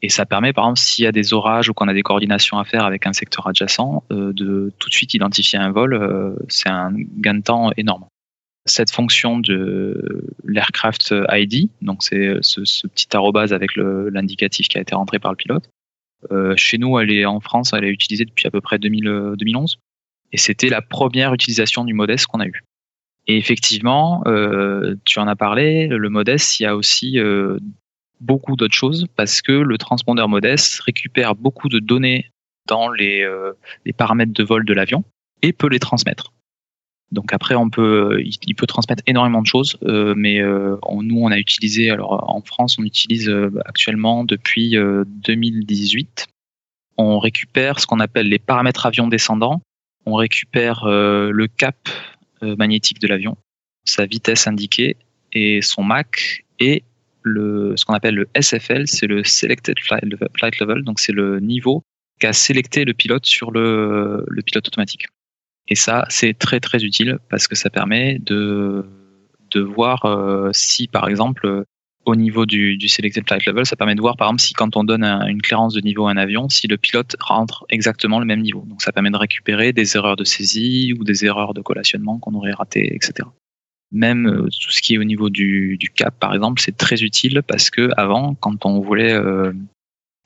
Et 0.00 0.08
ça 0.08 0.24
permet, 0.24 0.52
par 0.54 0.64
exemple, 0.64 0.80
s'il 0.80 1.04
y 1.04 1.08
a 1.08 1.12
des 1.12 1.34
orages 1.34 1.68
ou 1.68 1.74
qu'on 1.74 1.88
a 1.88 1.94
des 1.94 2.02
coordinations 2.02 2.58
à 2.58 2.64
faire 2.64 2.84
avec 2.84 3.06
un 3.06 3.12
secteur 3.12 3.46
adjacent, 3.46 4.02
euh, 4.10 4.32
de 4.32 4.72
tout 4.78 4.88
de 4.88 4.94
suite 4.94 5.12
identifier 5.14 5.58
un 5.58 5.70
vol. 5.70 5.94
Euh, 5.94 6.34
c'est 6.48 6.68
un 6.70 6.92
gain 6.94 7.34
de 7.34 7.42
temps 7.42 7.70
énorme 7.76 8.04
cette 8.66 8.90
fonction 8.90 9.38
de 9.38 10.24
l'aircraft 10.44 11.14
ID, 11.30 11.68
donc 11.82 12.02
c'est 12.02 12.38
ce, 12.40 12.86
petit 12.86 13.08
arrobase 13.14 13.52
avec 13.52 13.76
l'indicatif 13.76 14.68
qui 14.68 14.78
a 14.78 14.80
été 14.80 14.94
rentré 14.94 15.18
par 15.18 15.32
le 15.32 15.36
pilote. 15.36 15.68
Euh, 16.30 16.54
chez 16.56 16.78
nous, 16.78 16.98
elle 16.98 17.10
est 17.10 17.24
en 17.24 17.40
France, 17.40 17.72
elle 17.74 17.84
est 17.84 17.90
utilisée 17.90 18.24
depuis 18.24 18.46
à 18.46 18.50
peu 18.50 18.60
près 18.60 18.78
2000, 18.78 19.34
2011, 19.36 19.78
et 20.32 20.38
c'était 20.38 20.68
la 20.68 20.82
première 20.82 21.34
utilisation 21.34 21.84
du 21.84 21.94
Modeste 21.94 22.26
qu'on 22.26 22.40
a 22.40 22.46
eu. 22.46 22.62
Et 23.26 23.36
effectivement, 23.36 24.22
euh, 24.26 24.96
tu 25.04 25.18
en 25.18 25.26
as 25.26 25.36
parlé, 25.36 25.86
le 25.88 26.08
Modeste, 26.08 26.60
il 26.60 26.64
y 26.64 26.66
a 26.66 26.76
aussi 26.76 27.18
euh, 27.18 27.58
beaucoup 28.20 28.56
d'autres 28.56 28.74
choses 28.74 29.06
parce 29.16 29.42
que 29.42 29.52
le 29.52 29.78
transpondeur 29.78 30.28
Modeste 30.28 30.80
récupère 30.80 31.34
beaucoup 31.34 31.68
de 31.68 31.78
données 31.78 32.30
dans 32.66 32.88
les, 32.90 33.28
les 33.84 33.92
paramètres 33.92 34.32
de 34.32 34.42
vol 34.42 34.64
de 34.64 34.72
l'avion 34.72 35.04
et 35.42 35.52
peut 35.52 35.68
les 35.68 35.78
transmettre. 35.78 36.32
Donc 37.12 37.32
après, 37.32 37.54
on 37.54 37.70
peut, 37.70 38.20
il, 38.24 38.54
peut 38.54 38.66
transmettre 38.66 39.02
énormément 39.06 39.40
de 39.40 39.46
choses, 39.46 39.76
euh, 39.84 40.14
mais 40.16 40.40
euh, 40.40 40.76
nous, 41.00 41.20
on 41.20 41.30
a 41.30 41.38
utilisé, 41.38 41.90
alors 41.90 42.28
en 42.28 42.40
France, 42.40 42.76
on 42.78 42.82
utilise 42.82 43.28
euh, 43.28 43.50
actuellement 43.66 44.24
depuis 44.24 44.76
2018, 44.76 46.26
on 46.96 47.18
récupère 47.18 47.80
ce 47.80 47.86
qu'on 47.86 48.00
appelle 48.00 48.28
les 48.28 48.38
paramètres 48.38 48.86
avion 48.86 49.06
descendant, 49.06 49.62
on 50.06 50.14
récupère 50.14 50.84
le 50.86 51.46
cap 51.46 51.76
magnétique 52.42 53.00
de 53.00 53.08
l'avion, 53.08 53.36
sa 53.84 54.06
vitesse 54.06 54.46
indiquée 54.46 54.96
et 55.32 55.62
son 55.62 55.82
Mach 55.82 56.42
et 56.60 56.84
ce 57.24 57.84
qu'on 57.84 57.94
appelle 57.94 58.14
le 58.14 58.28
SFL, 58.38 58.86
c'est 58.86 59.06
le 59.06 59.24
Selected 59.24 59.78
Flight, 59.80 60.60
Level, 60.60 60.82
donc 60.84 61.00
c'est 61.00 61.12
le 61.12 61.40
niveau 61.40 61.82
qu'a 62.20 62.32
sélecté 62.32 62.84
le 62.84 62.92
pilote 62.92 63.24
sur 63.24 63.50
le 63.50 64.24
pilote 64.44 64.68
automatique. 64.68 65.06
Et 65.68 65.74
ça, 65.74 66.04
c'est 66.08 66.34
très 66.38 66.60
très 66.60 66.84
utile 66.84 67.18
parce 67.30 67.48
que 67.48 67.54
ça 67.54 67.70
permet 67.70 68.18
de, 68.20 68.84
de 69.50 69.60
voir 69.60 70.04
euh, 70.04 70.50
si, 70.52 70.88
par 70.88 71.08
exemple, 71.08 71.46
euh, 71.46 71.64
au 72.04 72.16
niveau 72.16 72.44
du, 72.44 72.76
du 72.76 72.86
Selected 72.86 73.26
Flight 73.26 73.46
Level, 73.46 73.64
ça 73.64 73.76
permet 73.76 73.94
de 73.94 74.00
voir, 74.00 74.16
par 74.18 74.28
exemple, 74.28 74.42
si 74.42 74.52
quand 74.52 74.76
on 74.76 74.84
donne 74.84 75.04
une 75.04 75.40
clairance 75.40 75.72
de 75.72 75.80
niveau 75.80 76.06
à 76.06 76.10
un 76.10 76.18
avion, 76.18 76.50
si 76.50 76.66
le 76.66 76.76
pilote 76.76 77.16
rentre 77.18 77.64
exactement 77.70 78.18
le 78.18 78.26
même 78.26 78.42
niveau. 78.42 78.62
Donc 78.68 78.82
ça 78.82 78.92
permet 78.92 79.10
de 79.10 79.16
récupérer 79.16 79.72
des 79.72 79.96
erreurs 79.96 80.16
de 80.16 80.24
saisie 80.24 80.92
ou 80.98 81.02
des 81.02 81.24
erreurs 81.24 81.54
de 81.54 81.62
collationnement 81.62 82.18
qu'on 82.18 82.34
aurait 82.34 82.52
ratées, 82.52 82.94
etc. 82.94 83.26
Même 83.90 84.26
euh, 84.26 84.42
tout 84.42 84.70
ce 84.70 84.82
qui 84.82 84.94
est 84.94 84.98
au 84.98 85.04
niveau 85.04 85.30
du, 85.30 85.78
du 85.78 85.88
cap, 85.88 86.14
par 86.20 86.34
exemple, 86.34 86.60
c'est 86.60 86.76
très 86.76 87.02
utile 87.02 87.42
parce 87.46 87.70
que 87.70 87.88
avant, 87.96 88.34
quand 88.34 88.66
on 88.66 88.80
voulait 88.80 89.18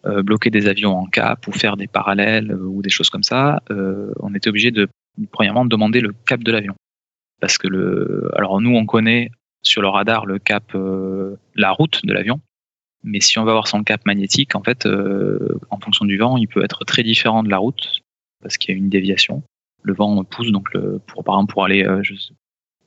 bloquer 0.05 0.49
des 0.49 0.69
avions 0.69 0.97
en 0.97 1.05
cap 1.05 1.47
ou 1.47 1.53
faire 1.53 1.77
des 1.77 1.87
parallèles 1.87 2.53
ou 2.55 2.83
des 2.83 2.89
choses 2.89 3.11
comme 3.11 3.23
ça, 3.23 3.63
on 3.69 4.35
était 4.35 4.49
obligé 4.49 4.71
de 4.71 4.89
premièrement 5.27 5.65
demander 5.65 6.01
le 6.01 6.13
cap 6.27 6.43
de 6.43 6.53
l'avion. 6.53 6.75
Parce 7.41 7.59
que 7.59 7.69
le, 7.69 8.31
alors 8.37 8.61
nous 8.61 8.75
on 8.75 8.87
connaît 8.87 9.31
sur 9.63 9.83
le 9.83 9.89
radar 9.89 10.27
le 10.27 10.39
cap, 10.39 10.77
la 11.55 11.71
route 11.73 12.01
de 12.05 12.13
l'avion, 12.13 12.41
mais 13.05 13.21
si 13.21 13.39
on 13.39 13.45
va 13.45 13.53
voir 13.53 13.69
son 13.69 13.83
cap 13.83 14.05
magnétique, 14.07 14.55
en 14.55 14.63
fait, 14.63 14.87
en 15.71 15.81
fonction 15.81 16.05
du 16.05 16.17
vent, 16.17 16.37
il 16.37 16.49
peut 16.49 16.65
être 16.65 16.85
très 16.85 17.03
différent 17.03 17.43
de 17.43 17.49
la 17.49 17.59
route 17.59 18.03
parce 18.43 18.57
qu'il 18.57 18.75
y 18.75 18.75
a 18.75 18.79
une 18.79 18.89
déviation. 18.89 19.43
Le 19.83 19.95
vent 19.95 20.25
pousse 20.25 20.51
donc 20.53 20.73
le, 20.75 21.01
pour 21.07 21.25
par 21.25 21.37
exemple 21.37 21.53
pour 21.53 21.65
aller 21.65 21.87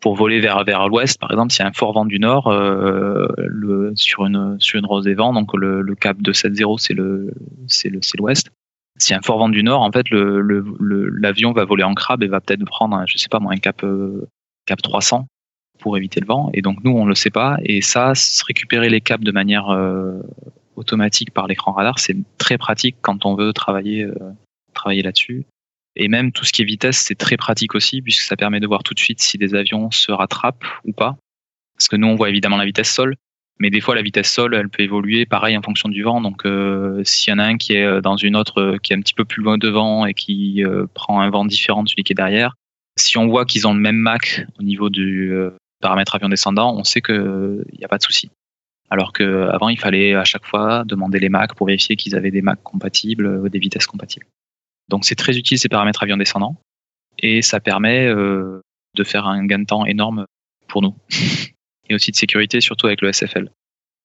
pour 0.01 0.15
voler 0.15 0.39
vers 0.39 0.63
vers 0.65 0.88
l'ouest, 0.89 1.19
par 1.19 1.31
exemple, 1.31 1.53
s'il 1.53 1.61
y 1.61 1.65
a 1.65 1.69
un 1.69 1.73
fort 1.73 1.93
vent 1.93 2.05
du 2.05 2.19
nord, 2.19 2.47
euh, 2.47 3.91
sur 3.95 4.25
une 4.25 4.59
sur 4.59 4.79
une 4.79 4.85
rose 4.85 5.05
des 5.05 5.13
vents, 5.13 5.31
donc 5.31 5.55
le, 5.55 5.81
le 5.81 5.95
cap 5.95 6.21
de 6.21 6.33
7-0, 6.33 6.79
c'est 6.79 6.93
le 6.93 7.27
le 7.27 8.00
c'est 8.01 8.17
l'ouest. 8.17 8.51
A 9.10 9.17
un 9.17 9.22
fort 9.22 9.39
vent 9.39 9.50
du 9.50 9.63
nord, 9.63 9.81
en 9.81 9.91
fait, 9.91 10.05
l'avion 10.12 11.51
va 11.51 11.65
voler 11.65 11.84
en 11.84 11.93
crabe 11.93 12.24
et 12.24 12.27
va 12.27 12.39
peut-être 12.39 12.63
prendre, 12.65 13.03
je 13.08 13.17
sais 13.17 13.29
pas 13.29 13.39
un 13.41 13.58
cap 13.58 13.84
euh, 13.84 14.27
cap 14.65 14.81
300 14.81 15.27
pour 15.79 15.98
éviter 15.98 16.20
le 16.20 16.27
vent. 16.27 16.50
Et 16.53 16.62
donc 16.62 16.84
nous, 16.84 16.91
on 16.91 17.05
le 17.05 17.15
sait 17.15 17.29
pas. 17.29 17.58
Et 17.63 17.81
ça, 17.81 18.13
récupérer 18.48 18.89
les 18.89 19.01
caps 19.01 19.24
de 19.24 19.31
manière 19.31 19.70
euh, 19.70 20.22
automatique 20.75 21.31
par 21.31 21.48
l'écran 21.48 21.72
radar, 21.72 22.00
c'est 22.00 22.15
très 22.38 22.58
pratique 22.58 22.98
quand 23.01 23.25
on 23.25 23.36
veut 23.36 23.53
travailler 23.53 24.03
euh, 24.03 24.15
travailler 24.74 25.01
là-dessus. 25.01 25.46
Et 25.96 26.08
même 26.08 26.31
tout 26.31 26.46
ce 26.46 26.53
qui 26.53 26.62
est 26.62 26.65
vitesse, 26.65 26.98
c'est 26.98 27.15
très 27.15 27.36
pratique 27.36 27.75
aussi, 27.75 28.01
puisque 28.01 28.22
ça 28.22 28.38
permet 28.38 28.62
de 28.62 28.67
voir 28.67 28.84
tout 28.84 28.93
de 28.93 29.00
suite 29.00 29.22
si 29.22 29.38
des 29.38 29.55
avions 29.55 29.91
se 29.91 30.12
rattrapent 30.12 30.63
ou 30.86 30.93
pas. 30.93 31.17
Parce 31.75 31.89
que 31.89 31.98
nous, 31.98 32.08
on 32.08 32.15
voit 32.15 32.29
évidemment 32.29 32.58
la 32.58 32.65
vitesse 32.65 32.91
sol, 32.91 33.15
mais 33.62 33.70
des 33.70 33.80
fois, 33.80 33.94
la 33.94 34.01
vitesse 34.01 34.34
sol, 34.34 34.56
elle 34.56 34.70
peut 34.70 34.82
évoluer 34.82 35.27
pareil 35.27 35.56
en 35.56 35.62
fonction 35.62 35.88
du 35.88 36.01
vent. 36.01 36.20
Donc, 36.20 36.48
euh, 36.48 37.03
s'il 37.03 37.30
y 37.30 37.34
en 37.36 37.38
a 37.38 37.44
un 37.44 37.58
qui 37.58 37.74
est 37.74 38.01
dans 38.01 38.18
une 38.18 38.36
autre, 38.36 38.60
euh, 38.60 38.77
qui 38.80 38.91
est 38.91 38.96
un 38.96 39.01
petit 39.01 39.13
peu 39.13 39.24
plus 39.24 39.44
loin 39.44 39.60
devant 39.60 40.08
et 40.08 40.15
qui 40.15 40.65
euh, 40.65 40.88
prend 40.96 41.22
un 41.22 41.30
vent 41.30 41.46
différent 41.46 41.84
de 41.84 41.89
celui 41.89 42.01
qui 42.01 42.13
est 42.13 42.15
derrière, 42.15 42.56
si 42.98 43.20
on 43.20 43.27
voit 43.27 43.46
qu'ils 43.46 43.68
ont 43.68 43.75
le 43.75 43.80
même 43.80 43.98
Mach 43.98 44.41
au 44.60 44.63
niveau 44.63 44.89
du 44.89 45.32
paramètre 45.80 46.15
avion 46.15 46.27
descendant, 46.27 46.75
on 46.75 46.84
sait 46.84 47.01
qu'il 47.01 47.63
n'y 47.77 47.86
a 47.86 47.88
pas 47.88 48.00
de 48.00 48.03
souci. 48.03 48.32
Alors 48.89 49.13
qu'avant, 49.13 49.70
il 49.70 49.80
fallait 49.80 50.15
à 50.15 50.25
chaque 50.25 50.46
fois 50.46 50.84
demander 50.84 51.20
les 51.20 51.30
Mach 51.30 51.53
pour 51.56 51.68
vérifier 51.68 51.96
qu'ils 51.96 52.15
avaient 52.15 52.32
des 52.32 52.41
Mach 52.41 52.58
compatibles, 52.63 53.48
des 53.50 53.60
vitesses 53.60 53.88
compatibles. 53.88 54.25
Donc 54.89 55.06
c'est 55.06 55.15
très 55.15 55.38
utile 55.38 55.60
ces 55.60 55.70
paramètres 55.70 56.01
avion 56.01 56.18
descendant 56.18 56.58
et 57.20 57.41
ça 57.41 57.60
permet 57.60 58.08
euh, 58.08 58.62
de 58.96 59.03
faire 59.03 59.27
un 59.27 59.46
gain 59.46 59.60
de 59.60 59.65
temps 59.65 59.86
énorme 59.86 60.25
pour 60.68 60.82
nous 60.82 60.96
aussi 61.93 62.12
de 62.12 62.15
sécurité 62.15 62.62
surtout 62.62 62.88
avec 62.88 63.01
le 63.01 63.12
SFL. 63.12 63.51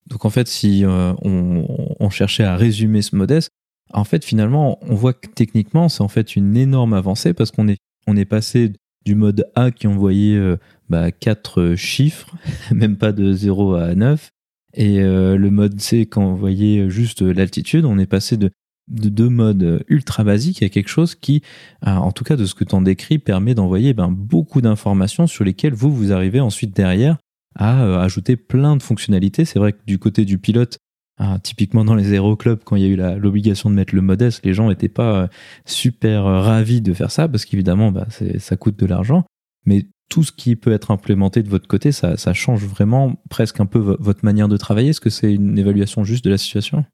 Donc 0.08 0.24
en 0.24 0.30
fait, 0.30 0.46
si 0.46 0.84
euh, 0.84 1.14
on, 1.22 2.10
cherchait 2.10 2.44
à 2.44 2.56
résumer 2.56 3.02
ce 3.02 3.16
modeste, 3.16 3.50
en 3.92 4.04
fait 4.04 4.24
finalement, 4.24 4.78
on 4.82 4.94
voit 4.94 5.12
que 5.12 5.28
techniquement, 5.28 5.88
c'est 5.88 6.02
en 6.02 6.08
fait 6.08 6.36
une 6.36 6.56
énorme 6.56 6.94
avancée 6.94 7.34
parce 7.34 7.50
qu'on 7.50 7.68
est, 7.68 7.78
on 8.06 8.16
est 8.16 8.24
passé 8.24 8.72
du 9.04 9.14
mode 9.14 9.46
A 9.54 9.70
qui 9.70 9.86
envoyait 9.86 10.36
euh, 10.36 10.56
bah, 10.88 11.10
4 11.10 11.74
chiffres, 11.74 12.34
même 12.72 12.96
pas 12.96 13.12
de 13.12 13.32
0 13.32 13.74
à 13.74 13.94
9, 13.94 14.30
et 14.74 15.00
le 15.00 15.48
mode 15.48 15.80
C 15.80 16.04
qui 16.04 16.18
envoyait 16.18 16.90
juste 16.90 17.22
l'altitude, 17.22 17.86
on 17.86 17.98
est 17.98 18.06
passé 18.06 18.36
de 18.36 18.50
de 18.88 19.08
deux 19.08 19.28
modes 19.28 19.84
ultra 19.88 20.24
basiques, 20.24 20.62
a 20.62 20.68
quelque 20.68 20.88
chose 20.88 21.14
qui, 21.14 21.42
euh, 21.86 21.90
en 21.90 22.12
tout 22.12 22.24
cas 22.24 22.36
de 22.36 22.44
ce 22.44 22.54
que 22.54 22.64
tu 22.64 22.74
en 22.74 22.82
décris, 22.82 23.18
permet 23.18 23.54
d'envoyer 23.54 23.94
ben, 23.94 24.08
beaucoup 24.10 24.60
d'informations 24.60 25.26
sur 25.26 25.44
lesquelles 25.44 25.74
vous, 25.74 25.92
vous 25.92 26.12
arrivez 26.12 26.40
ensuite 26.40 26.74
derrière 26.74 27.18
à 27.56 27.82
euh, 27.84 27.98
ajouter 27.98 28.36
plein 28.36 28.76
de 28.76 28.82
fonctionnalités. 28.82 29.44
C'est 29.44 29.58
vrai 29.58 29.72
que 29.72 29.80
du 29.86 29.98
côté 29.98 30.24
du 30.24 30.38
pilote, 30.38 30.78
euh, 31.20 31.38
typiquement 31.42 31.84
dans 31.84 31.94
les 31.94 32.12
aéroclubs, 32.12 32.62
quand 32.64 32.76
il 32.76 32.82
y 32.82 32.86
a 32.86 32.88
eu 32.88 33.18
l'obligation 33.18 33.70
de 33.70 33.74
mettre 33.74 33.94
le 33.94 34.02
modeste, 34.02 34.44
les 34.44 34.54
gens 34.54 34.68
n'étaient 34.68 34.88
pas 34.88 35.28
super 35.64 36.24
ravis 36.24 36.80
de 36.80 36.92
faire 36.92 37.10
ça 37.10 37.28
parce 37.28 37.44
qu'évidemment, 37.44 37.90
bah, 37.90 38.06
ça 38.38 38.56
coûte 38.56 38.78
de 38.78 38.86
l'argent. 38.86 39.24
Mais 39.64 39.86
tout 40.08 40.22
ce 40.22 40.32
qui 40.32 40.56
peut 40.56 40.72
être 40.72 40.90
implémenté 40.90 41.42
de 41.42 41.48
votre 41.48 41.66
côté, 41.66 41.92
ça, 41.92 42.16
ça 42.16 42.32
change 42.32 42.64
vraiment 42.64 43.20
presque 43.30 43.60
un 43.60 43.66
peu 43.66 43.78
votre 43.78 44.24
manière 44.24 44.48
de 44.48 44.56
travailler. 44.56 44.90
Est-ce 44.90 45.00
que 45.00 45.10
c'est 45.10 45.32
une 45.32 45.58
évaluation 45.58 46.04
juste 46.04 46.24
de 46.24 46.30
la 46.30 46.38
situation? 46.38 46.84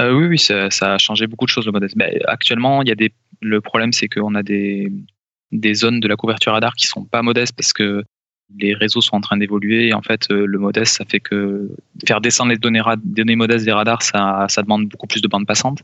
Euh, 0.00 0.12
oui, 0.12 0.26
oui, 0.26 0.38
ça, 0.38 0.68
a 0.94 0.98
changé 0.98 1.26
beaucoup 1.26 1.44
de 1.44 1.50
choses 1.50 1.66
le 1.66 1.72
modeste. 1.72 1.94
Mais 1.96 2.20
actuellement, 2.26 2.82
il 2.82 2.88
y 2.88 2.92
a 2.92 2.94
des. 2.94 3.12
Le 3.42 3.60
problème, 3.60 3.92
c'est 3.92 4.08
qu'on 4.08 4.34
a 4.34 4.42
des 4.42 4.90
des 5.52 5.74
zones 5.74 6.00
de 6.00 6.08
la 6.08 6.16
couverture 6.16 6.52
radar 6.52 6.74
qui 6.74 6.86
sont 6.86 7.04
pas 7.04 7.22
modestes 7.22 7.56
parce 7.56 7.72
que 7.72 8.04
les 8.58 8.74
réseaux 8.74 9.00
sont 9.00 9.16
en 9.16 9.20
train 9.20 9.36
d'évoluer. 9.36 9.92
En 9.92 10.02
fait, 10.02 10.30
euh, 10.30 10.46
le 10.46 10.58
modeste, 10.58 10.96
ça 10.96 11.04
fait 11.04 11.20
que 11.20 11.70
faire 12.06 12.20
descendre 12.20 12.50
les 12.50 12.58
données, 12.58 12.82
données 13.04 13.36
modestes 13.36 13.64
des 13.64 13.72
radars, 13.72 14.02
ça, 14.02 14.46
demande 14.58 14.88
beaucoup 14.88 15.06
plus 15.06 15.20
de 15.20 15.28
bandes 15.28 15.46
passantes. 15.46 15.82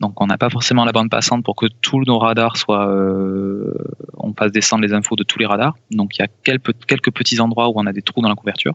Donc, 0.00 0.20
on 0.20 0.26
n'a 0.26 0.38
pas 0.38 0.50
forcément 0.50 0.84
la 0.84 0.92
bande 0.92 1.10
passante 1.10 1.44
pour 1.44 1.54
que 1.54 1.66
tous 1.80 2.00
nos 2.00 2.18
radars 2.18 2.56
soient, 2.56 2.88
euh, 2.88 3.72
on 4.14 4.34
fasse 4.34 4.50
descendre 4.50 4.82
les 4.82 4.92
infos 4.92 5.14
de 5.16 5.22
tous 5.22 5.38
les 5.38 5.46
radars. 5.46 5.76
Donc, 5.90 6.16
il 6.16 6.22
y 6.22 6.24
a 6.24 6.28
quelques, 6.42 6.72
quelques 6.86 7.12
petits 7.12 7.40
endroits 7.40 7.68
où 7.68 7.74
on 7.76 7.86
a 7.86 7.92
des 7.92 8.02
trous 8.02 8.20
dans 8.20 8.28
la 8.28 8.34
couverture 8.34 8.74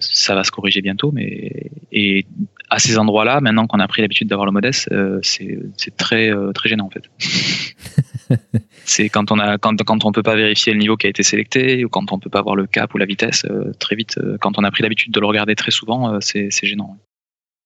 ça 0.00 0.34
va 0.34 0.44
se 0.44 0.50
corriger 0.50 0.80
bientôt, 0.80 1.12
mais 1.12 1.70
et 1.92 2.26
à 2.70 2.78
ces 2.78 2.98
endroits-là, 2.98 3.40
maintenant 3.40 3.66
qu'on 3.66 3.80
a 3.80 3.88
pris 3.88 4.02
l'habitude 4.02 4.28
d'avoir 4.28 4.46
le 4.46 4.52
modeste, 4.52 4.88
euh, 4.92 5.20
c'est 5.22 5.96
très 5.96 6.30
euh, 6.30 6.52
très 6.52 6.68
gênant 6.68 6.86
en 6.86 6.90
fait. 6.90 7.10
c'est 8.84 9.08
quand 9.08 9.32
on 9.32 9.38
a 9.38 9.58
quand 9.58 9.76
quand 9.84 10.04
on 10.04 10.12
peut 10.12 10.22
pas 10.22 10.36
vérifier 10.36 10.72
le 10.72 10.78
niveau 10.78 10.96
qui 10.96 11.06
a 11.06 11.10
été 11.10 11.22
sélecté 11.22 11.84
ou 11.84 11.88
quand 11.88 12.12
on 12.12 12.18
peut 12.18 12.30
pas 12.30 12.42
voir 12.42 12.56
le 12.56 12.66
cap 12.66 12.94
ou 12.94 12.98
la 12.98 13.06
vitesse 13.06 13.44
euh, 13.50 13.72
très 13.78 13.96
vite. 13.96 14.18
quand 14.40 14.58
on 14.58 14.64
a 14.64 14.70
pris 14.70 14.82
l'habitude 14.82 15.12
de 15.12 15.20
le 15.20 15.26
regarder 15.26 15.54
très 15.54 15.70
souvent, 15.70 16.20
c'est 16.20 16.50
gênant 16.62 16.96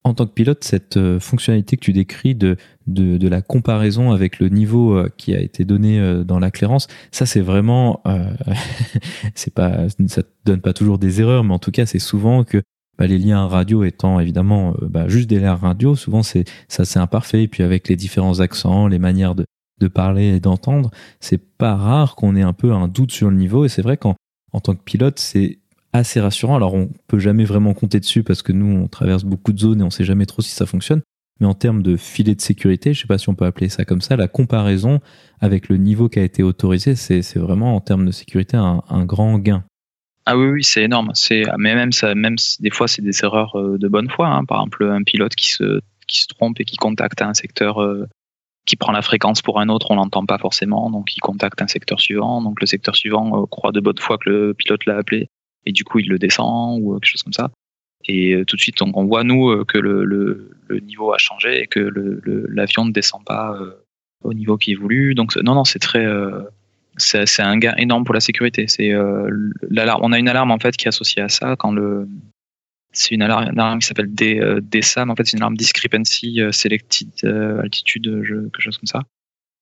en 0.04 0.12
tant 0.12 0.26
que 0.26 0.32
pilote, 0.32 0.62
cette 0.62 0.98
euh, 0.98 1.18
fonctionnalité 1.18 1.76
que 1.76 1.84
tu 1.84 1.94
décris 1.94 2.34
de, 2.34 2.56
de, 2.86 3.26
la 3.26 3.40
comparaison 3.40 4.12
avec 4.12 4.38
le 4.38 4.50
niveau 4.50 4.94
euh, 4.94 5.08
qui 5.16 5.34
a 5.34 5.40
été 5.40 5.64
donné 5.64 5.98
euh, 5.98 6.24
dans 6.24 6.38
la 6.38 6.50
clairance, 6.50 6.88
ça 7.10 7.24
c'est 7.24 7.40
vraiment, 7.40 8.02
c'est 9.34 9.54
pas, 9.54 9.88
ça 10.06 10.22
donne 10.44 10.60
pas 10.60 10.74
toujours 10.74 10.98
des 10.98 11.22
erreurs, 11.22 11.42
mais 11.42 11.54
en 11.54 11.58
tout 11.58 11.70
cas 11.70 11.86
c'est 11.86 11.98
souvent 11.98 12.44
que 12.44 12.62
bah, 12.98 13.06
les 13.06 13.18
liens 13.18 13.46
radio 13.46 13.82
étant 13.82 14.20
évidemment 14.20 14.74
bah, 14.82 15.08
juste 15.08 15.28
des 15.28 15.40
liens 15.40 15.54
radio, 15.54 15.96
souvent 15.96 16.22
c'est 16.22 16.44
ça 16.68 16.84
c'est 16.84 16.98
imparfait. 16.98 17.44
Et 17.44 17.48
puis 17.48 17.62
avec 17.62 17.88
les 17.88 17.96
différents 17.96 18.40
accents, 18.40 18.86
les 18.86 18.98
manières 18.98 19.34
de, 19.34 19.46
de 19.84 19.88
parler 19.88 20.36
et 20.36 20.40
d'entendre, 20.40 20.90
c'est 21.20 21.38
pas 21.38 21.74
rare 21.74 22.16
qu'on 22.16 22.36
ait 22.36 22.42
un 22.42 22.52
peu 22.52 22.72
un 22.72 22.88
doute 22.88 23.12
sur 23.12 23.30
le 23.30 23.36
niveau. 23.36 23.64
Et 23.64 23.68
c'est 23.68 23.82
vrai 23.82 23.96
qu'en 23.96 24.16
en 24.52 24.60
tant 24.60 24.74
que 24.74 24.82
pilote, 24.82 25.18
c'est 25.18 25.58
assez 25.92 26.20
rassurant. 26.20 26.56
Alors 26.56 26.74
on 26.74 26.90
peut 27.06 27.18
jamais 27.18 27.44
vraiment 27.44 27.74
compter 27.74 28.00
dessus 28.00 28.22
parce 28.22 28.42
que 28.42 28.52
nous 28.52 28.66
on 28.66 28.88
traverse 28.88 29.24
beaucoup 29.24 29.52
de 29.52 29.58
zones 29.58 29.80
et 29.80 29.84
on 29.84 29.90
sait 29.90 30.04
jamais 30.04 30.26
trop 30.26 30.42
si 30.42 30.50
ça 30.50 30.66
fonctionne. 30.66 31.02
Mais 31.40 31.46
en 31.46 31.54
termes 31.54 31.82
de 31.82 31.96
filet 31.96 32.34
de 32.34 32.40
sécurité, 32.40 32.94
je 32.94 33.00
sais 33.00 33.06
pas 33.08 33.18
si 33.18 33.28
on 33.28 33.34
peut 33.34 33.44
appeler 33.44 33.68
ça 33.68 33.84
comme 33.84 34.00
ça, 34.00 34.16
la 34.16 34.28
comparaison 34.28 35.00
avec 35.40 35.68
le 35.68 35.76
niveau 35.76 36.08
qui 36.08 36.20
a 36.20 36.22
été 36.22 36.42
autorisé, 36.42 36.94
c'est 36.94 37.38
vraiment 37.38 37.74
en 37.74 37.80
termes 37.80 38.06
de 38.06 38.12
sécurité 38.12 38.56
un, 38.56 39.04
grand 39.04 39.38
gain. 39.38 39.64
Ah 40.26 40.38
oui, 40.38 40.46
oui, 40.46 40.64
c'est 40.64 40.84
énorme. 40.84 41.10
C'est 41.14 41.42
mais 41.58 41.74
même 41.74 41.92
ça, 41.92 42.14
même 42.14 42.36
des 42.60 42.70
fois 42.70 42.88
c'est 42.88 43.02
des 43.02 43.24
erreurs 43.24 43.58
euh, 43.58 43.76
de 43.78 43.88
bonne 43.88 44.08
foi. 44.08 44.28
Hein. 44.28 44.44
Par 44.44 44.58
exemple, 44.58 44.84
un 44.84 45.02
pilote 45.02 45.34
qui 45.34 45.50
se 45.50 45.80
qui 46.06 46.22
se 46.22 46.28
trompe 46.28 46.60
et 46.60 46.64
qui 46.64 46.76
contacte 46.76 47.20
un 47.22 47.34
secteur 47.34 47.82
euh, 47.82 48.06
qui 48.66 48.76
prend 48.76 48.92
la 48.92 49.02
fréquence 49.02 49.42
pour 49.42 49.60
un 49.60 49.68
autre, 49.68 49.90
on 49.90 49.96
l'entend 49.96 50.24
pas 50.24 50.38
forcément, 50.38 50.90
donc 50.90 51.14
il 51.16 51.20
contacte 51.20 51.60
un 51.60 51.66
secteur 51.66 52.00
suivant. 52.00 52.42
Donc 52.42 52.60
le 52.60 52.66
secteur 52.66 52.96
suivant 52.96 53.42
euh, 53.42 53.46
croit 53.46 53.72
de 53.72 53.80
bonne 53.80 53.98
foi 53.98 54.18
que 54.18 54.30
le 54.30 54.54
pilote 54.54 54.86
l'a 54.86 54.96
appelé 54.96 55.28
et 55.66 55.72
du 55.72 55.84
coup 55.84 55.98
il 55.98 56.08
le 56.08 56.18
descend 56.18 56.80
ou 56.80 56.94
quelque 56.94 57.10
chose 57.10 57.22
comme 57.22 57.32
ça. 57.32 57.50
Et 58.06 58.34
euh, 58.34 58.44
tout 58.44 58.56
de 58.56 58.60
suite, 58.60 58.80
on, 58.82 59.04
voit 59.04 59.24
nous 59.24 59.48
euh, 59.48 59.64
que 59.66 59.78
le, 59.78 60.04
le, 60.04 60.50
le, 60.68 60.80
niveau 60.80 61.12
a 61.12 61.18
changé 61.18 61.62
et 61.62 61.66
que 61.66 61.90
l'avion 62.50 62.84
ne 62.84 62.92
descend 62.92 63.24
pas 63.24 63.56
euh, 63.58 63.72
au 64.22 64.34
niveau 64.34 64.58
qui 64.58 64.72
est 64.72 64.76
voulu. 64.76 65.14
Donc 65.14 65.34
non, 65.36 65.54
non, 65.54 65.64
c'est 65.64 65.78
très, 65.78 66.06
c'est 66.96 67.42
un 67.42 67.56
gain 67.56 67.74
énorme 67.76 68.04
pour 68.04 68.14
la 68.14 68.20
sécurité. 68.20 68.66
C'est 68.68 68.92
l'alarme. 69.70 70.00
On 70.02 70.12
a 70.12 70.18
une 70.18 70.28
alarme 70.28 70.50
en 70.50 70.58
fait 70.58 70.76
qui 70.76 70.86
est 70.86 70.88
associée 70.88 71.22
à 71.22 71.28
ça 71.28 71.56
quand 71.56 71.72
le 71.72 72.08
c'est 72.94 73.14
une 73.14 73.22
alarme, 73.22 73.78
qui 73.78 73.86
s'appelle 73.86 74.12
DSAM. 74.12 75.10
En 75.10 75.16
fait, 75.16 75.24
c'est 75.24 75.36
une 75.36 75.42
alarme 75.42 75.56
discrepancy 75.56 76.40
selected 76.50 77.24
altitude, 77.62 78.04
quelque 78.52 78.60
chose 78.60 78.78
comme 78.78 78.86
ça. 78.86 79.02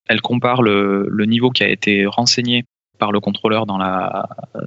Elle 0.09 0.21
compare 0.21 0.63
le, 0.63 1.07
le, 1.09 1.25
niveau 1.27 1.51
qui 1.51 1.63
a 1.63 1.69
été 1.69 2.07
renseigné 2.07 2.65
par 2.99 3.13
le 3.13 3.21
contrôleur 3.21 3.67
dans 3.67 3.79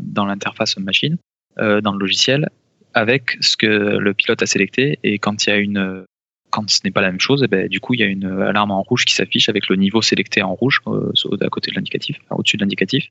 dans 0.01 0.25
l'interface 0.25 0.77
machine, 0.77 1.17
euh, 1.59 1.79
dans 1.79 1.93
le 1.93 1.99
logiciel, 1.99 2.49
avec 2.93 3.37
ce 3.39 3.55
que 3.55 3.65
le 3.65 4.13
pilote 4.13 4.41
a 4.41 4.45
sélecté. 4.45 4.99
Et 5.03 5.19
quand 5.19 5.45
il 5.45 5.49
y 5.49 5.53
a 5.53 5.57
une 5.57 6.05
quand 6.49 6.69
ce 6.69 6.81
n'est 6.83 6.91
pas 6.91 7.01
la 7.01 7.11
même 7.11 7.19
chose, 7.19 7.43
eh 7.43 7.47
ben, 7.47 7.67
du 7.67 7.79
coup, 7.79 7.93
il 7.93 7.99
y 7.99 8.03
a 8.03 8.07
une 8.07 8.25
alarme 8.25 8.71
en 8.71 8.81
rouge 8.81 9.03
qui 9.05 9.13
s'affiche 9.13 9.49
avec 9.49 9.67
le 9.67 9.75
niveau 9.75 10.01
sélecté 10.01 10.41
en 10.41 10.53
rouge 10.53 10.81
euh, 10.87 11.11
à 11.41 11.49
côté 11.49 11.71
de 11.71 11.75
l'indicatif, 11.75 12.17
au-dessus 12.29 12.57
de 12.57 12.63
l'indicatif. 12.63 13.07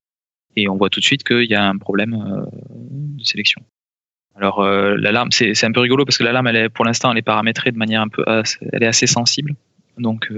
Et 0.56 0.68
on 0.68 0.76
voit 0.76 0.88
tout 0.88 1.00
de 1.00 1.04
suite 1.04 1.24
qu'il 1.24 1.50
y 1.50 1.54
a 1.54 1.66
un 1.66 1.76
problème 1.76 2.14
euh, 2.14 2.44
de 2.70 3.24
sélection. 3.24 3.62
Alors 4.36 4.64
l'alarme, 4.64 5.30
c'est 5.30 5.64
un 5.64 5.72
peu 5.72 5.80
rigolo 5.80 6.04
parce 6.04 6.18
que 6.18 6.24
l'alarme, 6.24 6.48
elle 6.48 6.56
est 6.56 6.68
pour 6.68 6.84
l'instant, 6.84 7.12
elle 7.12 7.18
est 7.18 7.22
paramétrée 7.22 7.70
de 7.70 7.78
manière 7.78 8.00
un 8.00 8.08
peu, 8.08 8.24
elle 8.26 8.82
est 8.82 8.86
assez 8.86 9.06
sensible. 9.06 9.54
Donc 9.98 10.28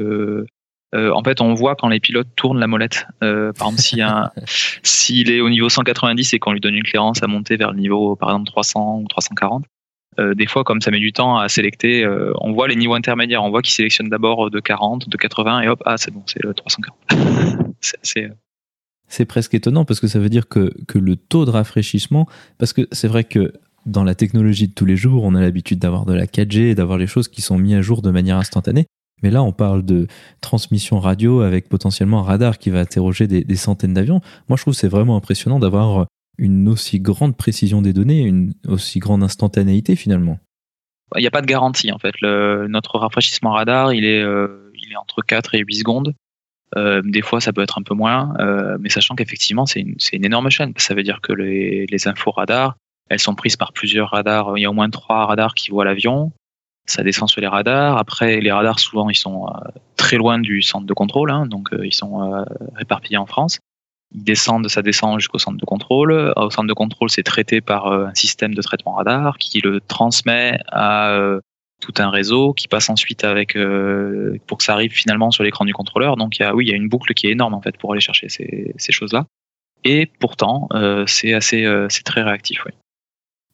euh, 0.95 1.13
en 1.13 1.23
fait, 1.23 1.41
on 1.41 1.55
voit 1.55 1.75
quand 1.77 1.89
les 1.89 2.01
pilotes 2.01 2.29
tournent 2.37 2.61
la 2.61 2.67
molette. 2.67 3.07
Euh, 3.23 3.53
par 3.53 3.69
exemple, 3.69 4.31
s'il 4.83 5.31
est 5.31 5.41
au 5.41 5.51
niveau 5.51 5.69
190 5.69 6.35
et 6.35 6.39
qu'on 6.39 6.53
lui 6.53 6.61
donne 6.61 6.75
une 6.75 6.85
clairance 6.85 7.23
à 7.23 7.27
monter 7.27 7.57
vers 7.57 7.73
le 7.73 7.79
niveau, 7.79 8.17
par 8.17 8.31
exemple, 8.31 8.47
300 8.47 9.01
ou 9.03 9.09
340, 9.09 9.65
des 10.35 10.47
fois, 10.47 10.65
comme 10.65 10.81
ça 10.81 10.91
met 10.91 10.99
du 10.99 11.13
temps 11.13 11.37
à 11.37 11.51
sélecter, 11.51 12.07
on 12.41 12.53
voit 12.53 12.69
les 12.69 12.77
niveaux 12.77 12.95
intermédiaires. 12.95 13.45
On 13.45 13.51
voit 13.51 13.61
qu'ils 13.61 13.75
sélectionnent 13.75 14.09
d'abord 14.09 14.51
de 14.51 14.61
40, 14.61 15.11
de 15.11 15.17
80, 15.19 15.61
et 15.61 15.69
hop, 15.69 15.83
ah, 15.85 15.99
c'est 15.99 16.11
bon, 16.11 16.23
c'est 16.25 16.43
le 16.43 16.55
340. 16.55 16.97
c'est 17.81 18.31
c'est 19.09 19.25
presque 19.25 19.55
étonnant 19.55 19.85
parce 19.85 20.01
que 20.01 20.09
ça 20.09 20.19
veut 20.19 20.29
dire 20.29 20.49
que, 20.49 20.73
que 20.89 20.99
le 20.99 21.15
taux 21.15 21.45
de 21.45 21.51
rafraîchissement, 21.51 22.27
parce 22.59 22.73
que 22.73 22.89
c'est 22.91 23.07
vrai 23.07 23.25
que 23.25 23.53
dans 23.87 24.05
la 24.05 24.15
technologie 24.15 24.69
de 24.69 24.75
tous 24.75 24.85
les 24.85 24.97
jours, 24.97 25.25
on 25.25 25.35
a 25.35 25.41
l'habitude 25.41 25.79
d'avoir 25.79 26.05
de 26.05 26.13
la 26.13 26.27
4G 26.27 26.71
et 26.71 26.75
d'avoir 26.75 26.99
les 26.99 27.07
choses 27.07 27.29
qui 27.29 27.41
sont 27.41 27.57
mises 27.57 27.75
à 27.75 27.83
jour 27.83 28.03
de 28.03 28.11
manière 28.11 28.37
instantanée. 28.37 28.87
Mais 29.23 29.31
là, 29.31 29.43
on 29.43 29.53
parle 29.53 29.85
de 29.85 30.07
transmission 30.41 30.99
radio 30.99 31.41
avec 31.41 31.69
potentiellement 31.69 32.21
un 32.21 32.25
radar 32.25 32.59
qui 32.59 32.71
va 32.71 32.81
interroger 32.81 33.27
des, 33.27 33.57
centaines 33.57 33.95
d'avions. 33.95 34.21
Moi, 34.49 34.57
je 34.57 34.63
trouve 34.63 34.75
c'est 34.75 34.89
vraiment 34.89 35.17
impressionnant 35.17 35.59
d'avoir 35.59 36.07
une 36.37 36.69
aussi 36.69 37.01
grande 37.01 37.37
précision 37.37 37.81
des 37.81 37.95
données, 37.95 38.21
une 38.21 38.53
aussi 38.69 38.99
grande 38.99 39.23
instantanéité 39.23 39.97
finalement. 39.97 40.39
Il 41.17 41.21
n'y 41.21 41.27
a 41.27 41.31
pas 41.31 41.41
de 41.41 41.47
garantie 41.47 41.91
en 41.93 41.99
fait. 41.99 42.15
Notre 42.23 42.99
rafraîchissement 42.99 43.53
radar, 43.53 43.95
il 43.95 44.05
est, 44.05 44.21
euh, 44.21 44.71
il 44.75 44.93
est 44.93 44.97
entre 44.97 45.23
4 45.23 45.55
et 45.55 45.61
8 45.61 45.77
secondes. 45.77 46.15
Euh, 46.77 47.01
des 47.05 47.23
fois, 47.23 47.41
ça 47.41 47.53
peut 47.53 47.63
être 47.63 47.79
un 47.79 47.83
peu 47.83 47.95
moins, 47.95 48.35
euh, 48.41 48.77
mais 48.81 48.89
sachant 48.89 49.15
qu'effectivement, 49.15 49.67
c'est 49.67 49.81
une, 49.81 49.97
une, 50.13 50.25
énorme 50.25 50.51
chaîne. 50.51 50.73
Ça 50.77 50.95
veut 50.95 51.05
dire 51.05 51.21
que 51.23 51.33
les, 51.33 51.87
les 51.87 52.09
infos 52.09 52.33
radars, 52.33 52.77
elles 53.09 53.21
sont 53.21 53.35
prises 53.35 53.57
par 53.57 53.73
plusieurs 53.73 54.11
radars. 54.11 54.57
Il 54.57 54.63
y 54.63 54.67
a 54.67 54.71
au 54.71 54.75
moins 54.75 54.91
trois 54.91 55.27
radars 55.27 55.55
qui 55.55 55.71
voient 55.71 55.85
l'avion. 55.85 56.33
Ça 56.87 57.03
descend 57.03 57.29
sur 57.29 57.41
les 57.41 57.47
radars. 57.47 57.99
Après, 57.99 58.41
les 58.41 58.53
radars, 58.53 58.79
souvent, 58.79 59.11
ils 59.11 59.17
sont 59.17 59.47
euh, 59.47 59.69
très 59.97 60.17
loin 60.17 60.39
du 60.39 60.63
centre 60.63 60.87
de 60.87 60.95
contrôle, 60.95 61.31
hein, 61.31 61.47
donc 61.47 61.71
ils 61.83 61.95
sont 61.95 62.45
réparpillés 62.75 63.17
en 63.17 63.27
France. 63.27 63.59
Ils 64.15 64.23
descendent, 64.23 64.69
ça 64.69 64.83
descend 64.83 65.19
jusqu'au 65.19 65.39
centre 65.39 65.59
de 65.59 65.65
contrôle. 65.65 66.33
Au 66.37 66.51
centre 66.51 66.69
de 66.69 66.75
contrôle, 66.75 67.11
c'est 67.11 67.25
traité 67.25 67.61
par 67.61 67.91
un 67.91 68.15
système 68.15 68.55
de 68.55 68.63
traitement 68.63 68.95
radar 68.95 69.37
qui 69.39 69.61
le 69.61 69.81
transmet 69.81 70.61
à 70.69 71.41
tout 71.81 71.95
un 71.99 72.11
réseau 72.11 72.53
qui 72.53 72.69
passe 72.69 72.89
ensuite 72.89 73.25
avec 73.25 73.57
euh, 73.57 74.39
pour 74.47 74.59
que 74.59 74.65
ça 74.65 74.73
arrive 74.73 74.93
finalement 74.93 75.31
sur 75.31 75.45
l'écran 75.45 75.65
du 75.65 75.75
contrôleur. 75.75 76.17
Donc 76.17 76.39
il 76.39 76.43
y 76.43 76.45
a, 76.45 76.55
oui, 76.55 76.67
il 76.67 76.71
y 76.71 76.73
a 76.73 76.77
une 76.77 76.89
boucle 76.89 77.13
qui 77.15 77.27
est 77.27 77.33
énorme 77.33 77.55
en 77.55 77.61
fait 77.61 77.77
pour 77.77 77.93
aller 77.93 78.01
chercher 78.01 78.29
ces, 78.29 78.75
ces 78.77 78.93
choses-là. 78.93 79.27
Et 79.85 80.07
pourtant, 80.19 80.69
euh, 80.73 81.05
c'est 81.07 81.35
assez, 81.35 81.65
euh, 81.65 81.87
c'est 81.91 82.03
très 82.03 82.23
réactif. 82.23 82.65
Oui. 82.65 82.73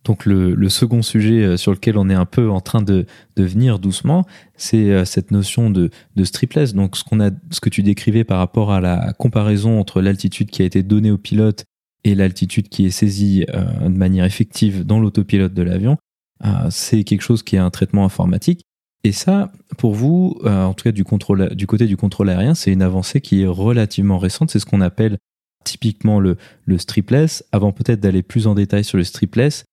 Donc 0.04 0.26
le, 0.26 0.68
second 0.68 1.02
sujet 1.02 1.56
sur 1.56 1.72
lequel 1.72 1.96
on 1.96 2.10
est 2.10 2.14
un 2.14 2.24
peu 2.24 2.50
en 2.50 2.60
train 2.60 2.82
de, 2.82 3.06
venir 3.36 3.78
doucement, 3.78 4.26
c'est 4.56 5.04
cette 5.04 5.30
notion 5.30 5.70
de, 5.70 5.90
stripless. 6.24 6.74
Donc 6.74 6.96
ce 6.96 7.04
qu'on 7.04 7.20
a, 7.20 7.30
ce 7.50 7.60
que 7.60 7.68
tu 7.68 7.82
décrivais 7.82 8.24
par 8.24 8.38
rapport 8.38 8.72
à 8.72 8.80
la 8.80 9.12
comparaison 9.12 9.78
entre 9.78 10.00
l'altitude 10.00 10.50
qui 10.50 10.62
a 10.62 10.64
été 10.64 10.82
donnée 10.82 11.12
au 11.12 11.18
pilote 11.18 11.64
et 12.02 12.16
l'altitude 12.16 12.68
qui 12.68 12.86
est 12.86 12.90
saisie 12.90 13.46
de 13.46 13.88
manière 13.88 14.24
effective 14.24 14.84
dans 14.84 14.98
l'autopilote 14.98 15.54
de 15.54 15.62
l'avion, 15.62 15.96
euh, 16.44 16.68
c'est 16.70 17.04
quelque 17.04 17.22
chose 17.22 17.42
qui 17.42 17.56
est 17.56 17.60
un 17.60 17.70
traitement 17.70 18.04
informatique. 18.04 18.64
Et 19.04 19.12
ça, 19.12 19.50
pour 19.78 19.94
vous, 19.94 20.38
euh, 20.44 20.64
en 20.64 20.74
tout 20.74 20.84
cas 20.84 20.92
du, 20.92 21.04
côté 21.04 21.86
du 21.86 21.96
contrôle 21.96 22.30
aérien, 22.30 22.54
c'est 22.54 22.72
une 22.72 22.82
avancée 22.82 23.20
qui 23.20 23.42
est 23.42 23.46
relativement 23.46 24.18
récente. 24.18 24.50
C'est 24.50 24.58
ce 24.58 24.66
qu'on 24.66 24.80
appelle 24.80 25.18
typiquement 25.64 26.20
le 26.20 26.36
stripless. 26.78 27.44
Avant 27.52 27.72
peut-être 27.72 28.00
d'aller 28.00 28.22
plus 28.22 28.46
en 28.46 28.54
détail 28.54 28.84
sur 28.84 28.98
le 28.98 29.04
stripless, 29.04 29.64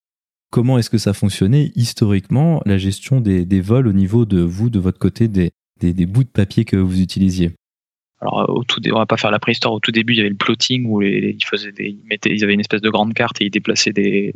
comment 0.50 0.78
est-ce 0.78 0.90
que 0.90 0.98
ça 0.98 1.14
fonctionnait 1.14 1.72
historiquement, 1.76 2.62
la 2.66 2.78
gestion 2.78 3.22
des, 3.22 3.46
des, 3.46 3.62
vols 3.62 3.88
au 3.88 3.94
niveau 3.94 4.26
de 4.26 4.42
vous, 4.42 4.70
de 4.70 4.80
votre 4.80 5.00
côté, 5.00 5.28
des, 5.28 5.52
des, 5.80 5.94
des 5.94 6.06
bouts 6.06 6.24
de 6.24 6.30
papier 6.30 6.66
que 6.66 6.76
vous 6.76 7.02
utilisiez? 7.02 7.52
Alors, 8.22 8.50
au 8.50 8.64
tout, 8.64 8.82
on 8.92 8.98
va 8.98 9.06
pas 9.06 9.18
faire 9.18 9.32
la 9.32 9.40
préhistoire. 9.40 9.74
Au 9.74 9.80
tout 9.80 9.92
début, 9.92 10.14
il 10.14 10.18
y 10.18 10.20
avait 10.20 10.30
le 10.30 10.36
plotting 10.36 10.86
où 10.88 11.02
ils 11.02 11.44
faisaient 11.46 11.72
des, 11.72 11.86
ils, 11.86 12.04
mettaient, 12.06 12.34
ils 12.34 12.44
avaient 12.44 12.54
une 12.54 12.60
espèce 12.60 12.82
de 12.82 12.90
grande 12.90 13.14
carte 13.14 13.42
et 13.42 13.46
ils 13.46 13.50
déplaçaient 13.50 13.94
des, 13.94 14.34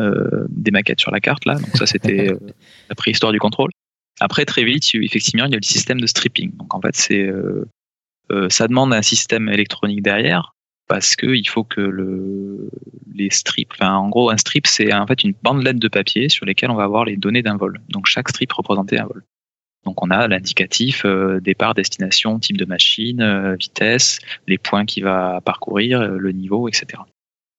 euh, 0.00 0.46
des 0.48 0.72
maquettes 0.72 0.98
sur 0.98 1.12
la 1.12 1.20
carte 1.20 1.44
là. 1.44 1.54
Donc 1.54 1.76
ça 1.76 1.86
c'était 1.86 2.32
euh, 2.32 2.38
la 2.88 2.96
préhistoire 2.96 3.30
du 3.30 3.38
contrôle. 3.38 3.70
Après 4.18 4.44
très 4.44 4.64
vite, 4.64 4.84
effectivement, 4.94 5.44
il 5.46 5.52
y 5.52 5.54
a 5.54 5.58
le 5.58 5.62
système 5.62 6.00
de 6.00 6.06
stripping. 6.06 6.56
Donc 6.56 6.74
en 6.74 6.80
fait, 6.80 6.96
c'est 6.96 7.22
euh, 7.22 8.48
ça 8.48 8.66
demande 8.66 8.92
un 8.92 9.02
système 9.02 9.48
électronique 9.48 10.02
derrière 10.02 10.53
parce 10.86 11.16
que 11.16 11.26
il 11.26 11.48
faut 11.48 11.64
que 11.64 11.80
le, 11.80 12.70
les 13.14 13.30
strips, 13.30 13.72
enfin 13.72 13.94
en 13.94 14.08
gros 14.08 14.30
un 14.30 14.36
strip 14.36 14.66
c'est 14.66 14.92
en 14.92 15.06
fait 15.06 15.24
une 15.24 15.34
bandelette 15.42 15.78
de 15.78 15.88
papier 15.88 16.28
sur 16.28 16.46
lesquelles 16.46 16.70
on 16.70 16.76
va 16.76 16.84
avoir 16.84 17.04
les 17.04 17.16
données 17.16 17.42
d'un 17.42 17.56
vol. 17.56 17.80
Donc 17.88 18.06
chaque 18.06 18.28
strip 18.28 18.52
représentait 18.52 18.98
un 18.98 19.06
vol. 19.06 19.24
Donc 19.84 20.02
on 20.02 20.10
a 20.10 20.28
l'indicatif 20.28 21.04
départ, 21.42 21.74
destination, 21.74 22.38
type 22.38 22.56
de 22.56 22.64
machine, 22.64 23.54
vitesse, 23.60 24.18
les 24.46 24.56
points 24.56 24.86
qu'il 24.86 25.04
va 25.04 25.40
parcourir, 25.44 26.08
le 26.08 26.32
niveau, 26.32 26.68
etc. 26.68 27.02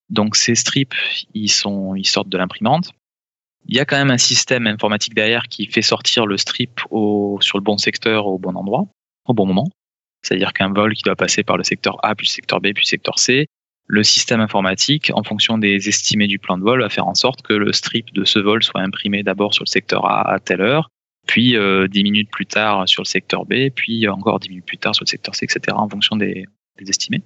Donc 0.10 0.36
ces 0.36 0.56
strips, 0.56 0.96
ils 1.34 1.50
sont, 1.50 1.96
ils 1.96 2.08
sortent 2.08 2.30
de 2.30 2.38
l'imprimante. 2.38 2.92
Il 3.68 3.76
y 3.76 3.80
a 3.80 3.86
quand 3.86 3.98
même 3.98 4.12
un 4.12 4.20
système 4.20 4.68
informatique 4.68 5.16
derrière 5.16 5.48
qui 5.48 5.66
fait 5.66 5.82
sortir 5.82 6.26
le 6.28 6.38
strip 6.38 6.80
sur 6.80 7.58
le 7.58 7.62
bon 7.62 7.78
secteur 7.78 8.28
au 8.28 8.38
bon 8.38 8.56
endroit, 8.56 8.86
au 9.26 9.34
bon 9.34 9.48
moment. 9.48 9.68
C'est-à-dire 10.26 10.54
qu'un 10.54 10.74
vol 10.74 10.96
qui 10.96 11.04
doit 11.04 11.16
passer 11.16 11.44
par 11.44 11.56
le 11.56 11.64
secteur 11.64 11.98
A, 12.04 12.16
puis 12.16 12.26
le 12.26 12.32
secteur 12.32 12.60
B, 12.60 12.74
puis 12.74 12.84
le 12.84 12.90
secteur 12.90 13.20
C, 13.20 13.48
le 13.88 14.04
système 14.04 14.40
informatique, 14.40 15.12
en 15.14 15.24
fonction 15.24 15.60
des 15.60 15.88
estimés 15.88 16.26
du 16.26 16.40
plan 16.40 16.58
de 16.58 16.64
vol, 16.64 16.82
va 16.82 16.90
faire 16.90 17.08
en 17.08 17.14
sorte 17.14 17.44
que 17.44 17.54
le 17.54 17.72
strip 17.72 18.12
de 18.14 18.26
ce 18.26 18.40
vol 18.40 18.64
soit 18.64 18.82
imprimé 18.82 19.22
d'abord 19.22 19.54
sur 19.54 19.64
le 19.64 19.70
secteur 19.70 20.06
A 20.06 20.34
à 20.34 20.40
telle 20.40 20.62
heure, 20.62 20.90
puis 21.28 21.56
euh, 21.56 21.88
10 21.88 22.04
minutes 22.04 22.32
plus 22.32 22.48
tard 22.48 22.90
sur 22.90 23.04
le 23.04 23.08
secteur 23.08 23.46
B, 23.46 23.70
puis 23.76 24.08
encore 24.08 24.40
10 24.40 24.50
minutes 24.50 24.66
plus 24.66 24.80
tard 24.80 24.96
sur 24.96 25.04
le 25.04 25.10
secteur 25.10 25.36
C, 25.36 25.46
etc., 25.46 25.78
en 25.78 25.88
fonction 25.88 26.16
des, 26.16 26.46
estimés. 26.80 27.22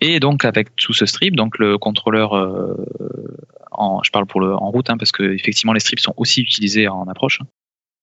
Et 0.00 0.20
donc 0.20 0.44
avec 0.44 0.76
tout 0.76 0.92
ce 0.92 1.06
strip, 1.06 1.34
donc 1.34 1.58
le 1.58 1.76
contrôleur, 1.76 2.36
euh, 2.36 2.76
en, 3.72 4.00
je 4.04 4.12
parle 4.12 4.26
pour 4.26 4.40
le 4.40 4.54
en 4.54 4.70
route, 4.70 4.90
hein, 4.90 4.96
parce 4.96 5.10
que 5.10 5.24
effectivement 5.34 5.72
les 5.72 5.80
strips 5.80 5.98
sont 5.98 6.14
aussi 6.16 6.42
utilisés 6.42 6.86
en 6.86 7.08
approche. 7.08 7.40
Hein. 7.40 7.46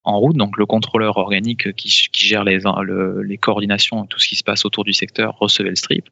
En 0.06 0.20
route, 0.20 0.38
donc 0.38 0.58
le 0.58 0.66
contrôleur 0.66 1.18
organique 1.18 1.74
qui, 1.74 1.90
qui 2.12 2.26
gère 2.28 2.44
les, 2.44 2.60
le, 2.60 3.24
les 3.24 3.38
coordinations, 3.38 4.06
tout 4.06 4.20
ce 4.20 4.28
qui 4.28 4.36
se 4.36 4.44
passe 4.44 4.64
autour 4.64 4.84
du 4.84 4.94
secteur, 4.94 5.36
recevait 5.40 5.70
le 5.70 5.76
strip, 5.76 6.10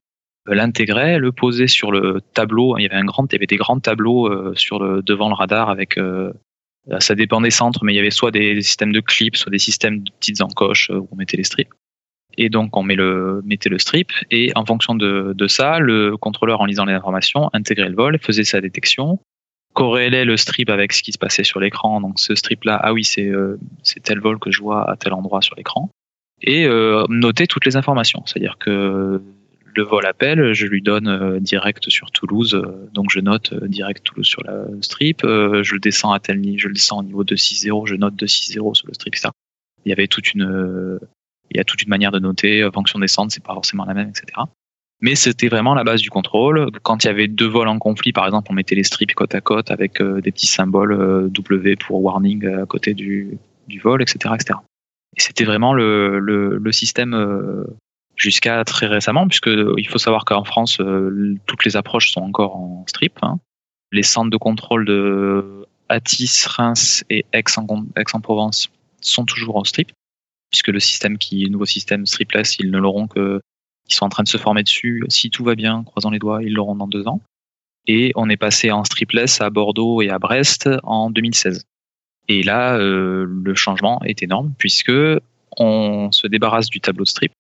euh, 0.50 0.56
l'intégrait, 0.56 1.20
le 1.20 1.32
posait 1.32 1.68
sur 1.68 1.92
le 1.92 2.22
tableau. 2.34 2.78
Il 2.78 2.84
y 2.84 2.86
avait 2.86 2.96
un 2.96 3.06
grand, 3.06 3.32
il 3.32 3.36
y 3.36 3.38
avait 3.38 3.46
des 3.46 3.58
grands 3.58 3.80
tableaux 3.80 4.28
euh, 4.28 4.54
sur 4.56 4.80
le 4.80 5.02
devant 5.04 5.30
le 5.30 5.36
radar 5.36 5.70
avec 5.70 6.00
ça 7.00 7.16
dépend 7.16 7.40
des 7.40 7.50
centres, 7.50 7.86
mais 7.86 7.94
il 7.94 7.96
y 7.96 8.00
avait 8.00 8.12
soit 8.12 8.32
des 8.32 8.62
systèmes 8.62 8.92
de 8.92 9.00
clips, 9.00 9.38
soit 9.38 9.52
des 9.52 9.60
systèmes 9.60 10.04
de 10.04 10.12
petites 10.20 10.42
encoches 10.42 10.90
où 10.90 11.08
on 11.12 11.16
mettait 11.16 11.38
les 11.38 11.46
strips. 11.46 11.74
Et 12.38 12.50
donc 12.50 12.76
on 12.76 12.84
met 12.84 12.96
le, 12.96 13.42
mettait 13.46 13.70
le 13.70 13.80
strip 13.80 14.12
et 14.32 14.52
en 14.56 14.66
fonction 14.66 14.96
de, 14.96 15.34
de 15.36 15.48
ça, 15.48 15.80
le 15.80 16.18
contrôleur 16.18 16.62
en 16.62 16.66
lisant 16.66 16.86
les 16.86 16.94
informations 16.94 17.50
intégrait 17.54 17.90
le 17.90 17.96
vol, 17.96 18.18
faisait 18.20 18.44
sa 18.44 18.60
détection, 18.60 19.20
corrélait 19.74 20.26
le 20.26 20.38
strip 20.38 20.70
avec 20.70 20.94
ce 20.94 21.04
qui 21.04 21.12
se 21.12 21.18
passait 21.18 21.44
sur 21.44 21.60
l'écran. 21.60 22.00
Donc 22.02 22.20
ce 22.20 22.36
strip-là, 22.36 22.80
ah 22.82 22.94
oui, 22.94 23.04
c'est 23.04 23.28
euh, 23.28 23.60
tel 24.04 24.20
vol 24.20 24.40
que 24.40 24.52
je 24.52 24.62
vois 24.62 24.90
à 24.90 24.96
tel 24.96 25.14
endroit 25.14 25.42
sur 25.42 25.56
l'écran. 25.56 25.90
Et 26.42 26.66
euh, 26.66 27.04
noter 27.10 27.48
toutes 27.48 27.66
les 27.66 27.76
informations. 27.76 28.24
C'est-à-dire 28.26 28.58
que 28.60 29.22
le 29.76 29.84
vol 29.84 30.06
appelle, 30.06 30.54
je 30.54 30.68
lui 30.68 30.82
donne 30.82 31.08
euh, 31.08 31.40
direct 31.40 31.90
sur 31.90 32.12
Toulouse, 32.12 32.54
euh, 32.54 32.90
donc 32.94 33.10
je 33.10 33.20
note 33.20 33.54
direct 33.66 34.04
Toulouse 34.04 34.28
sur 34.28 34.44
la 34.44 34.66
strip, 34.82 35.22
je 35.24 35.74
le 35.74 35.80
descends 35.80 36.12
à 36.12 36.20
tel 36.20 36.40
je 36.58 36.68
le 36.68 36.74
descends 36.74 37.00
au 37.00 37.04
niveau 37.04 37.24
de 37.24 37.36
6.0, 37.36 37.88
je 37.88 37.96
note 37.96 38.16
de 38.16 38.28
6.0 38.28 38.76
sur 38.76 38.88
le 38.88 38.94
strip, 38.94 39.16
etc. 39.16 39.30
Il 39.86 39.90
y 39.90 39.94
avait 39.94 40.08
toute 40.08 40.34
une 40.34 41.00
il 41.50 41.58
y 41.58 41.60
a 41.60 41.64
toute 41.64 41.84
une 41.84 41.90
manière 41.90 42.12
de 42.12 42.20
noter, 42.20 42.68
fonction 42.74 43.00
des 43.00 43.08
centres, 43.08 43.34
c'est 43.34 43.44
pas 43.44 43.54
forcément 43.54 43.86
la 43.86 43.94
même, 43.94 44.10
etc. 44.10 44.26
Mais 45.04 45.16
c'était 45.16 45.50
vraiment 45.50 45.76
la 45.76 45.84
base 45.84 46.00
du 46.00 46.10
contrôle. 46.10 46.72
Quand 46.82 47.04
il 47.04 47.08
y 47.08 47.10
avait 47.10 47.28
deux 47.28 47.46
vols 47.46 47.68
en 47.68 47.78
conflit, 47.78 48.14
par 48.14 48.26
exemple, 48.26 48.48
on 48.50 48.54
mettait 48.54 48.74
les 48.74 48.86
strips 48.86 49.14
côte 49.14 49.36
à 49.36 49.42
côte 49.42 49.70
avec 49.70 50.00
euh, 50.00 50.22
des 50.22 50.32
petits 50.32 50.48
symboles 50.48 50.94
euh, 50.94 51.28
W 51.28 51.76
pour 51.76 52.02
warning 52.02 52.48
à 52.48 52.66
côté 52.66 52.94
du, 52.94 53.38
du 53.68 53.82
vol, 53.82 54.02
etc., 54.02 54.34
etc. 54.34 54.60
Et 55.18 55.20
c'était 55.20 55.44
vraiment 55.44 55.74
le, 55.74 56.20
le, 56.20 56.58
le 56.58 56.72
système 56.72 57.14
euh, 57.14 57.66
jusqu'à 58.16 58.64
très 58.64 58.88
récemment, 58.88 59.28
puisque 59.28 59.50
il 59.78 59.88
faut 59.90 59.98
savoir 59.98 60.24
qu'en 60.24 60.46
France, 60.46 60.80
toutes 61.48 61.66
les 61.66 61.76
approches 61.76 62.14
sont 62.14 62.22
encore 62.22 62.56
en 62.56 62.86
strip. 62.88 63.20
Hein. 63.24 63.40
Les 63.92 64.04
centres 64.04 64.30
de 64.30 64.38
contrôle 64.38 64.86
de 64.86 65.66
Atis, 65.90 66.46
Reims 66.48 67.04
et 67.10 67.26
Aix-en-Provence 67.34 68.70
sont 69.02 69.26
toujours 69.26 69.58
en 69.58 69.66
strip 69.66 69.92
puisque 70.50 70.68
le 70.68 70.80
système 70.80 71.18
qui, 71.18 71.50
nouveau 71.50 71.66
système 71.66 72.06
stripless, 72.06 72.58
ils 72.60 72.70
ne 72.70 72.78
l'auront 72.78 73.08
que, 73.08 73.42
ils 73.90 73.94
sont 73.94 74.06
en 74.06 74.10
train 74.10 74.24
de 74.24 74.30
se 74.30 74.38
former 74.38 74.64
dessus. 74.64 75.04
Si 75.10 75.30
tout 75.30 75.44
va 75.44 75.56
bien, 75.56 75.84
croisant 75.84 76.10
les 76.10 76.20
doigts, 76.20 76.42
ils 76.42 76.54
l'auront 76.54 76.76
dans 76.76 76.88
deux 76.88 77.08
ans. 77.08 77.22
Et 77.86 78.12
on 78.16 78.30
est 78.30 78.38
passé 78.38 78.72
en 78.72 78.84
stripless 78.84 79.42
à 79.42 79.50
Bordeaux 79.50 80.02
et 80.02 80.10
à 80.10 80.20
Brest 80.20 80.70
en 80.84 81.10
2016. 81.10 81.66
Et 82.30 82.44
là, 82.44 82.78
euh, 82.78 83.26
le 83.28 83.56
changement 83.56 84.02
est 84.04 84.24
énorme 84.24 84.54
puisque 84.58 84.92
on 85.58 86.12
se 86.12 86.28
débarrasse 86.28 86.70
du 86.70 86.80
tableau 86.80 87.04
de 87.04 87.10
strip, 87.10 87.34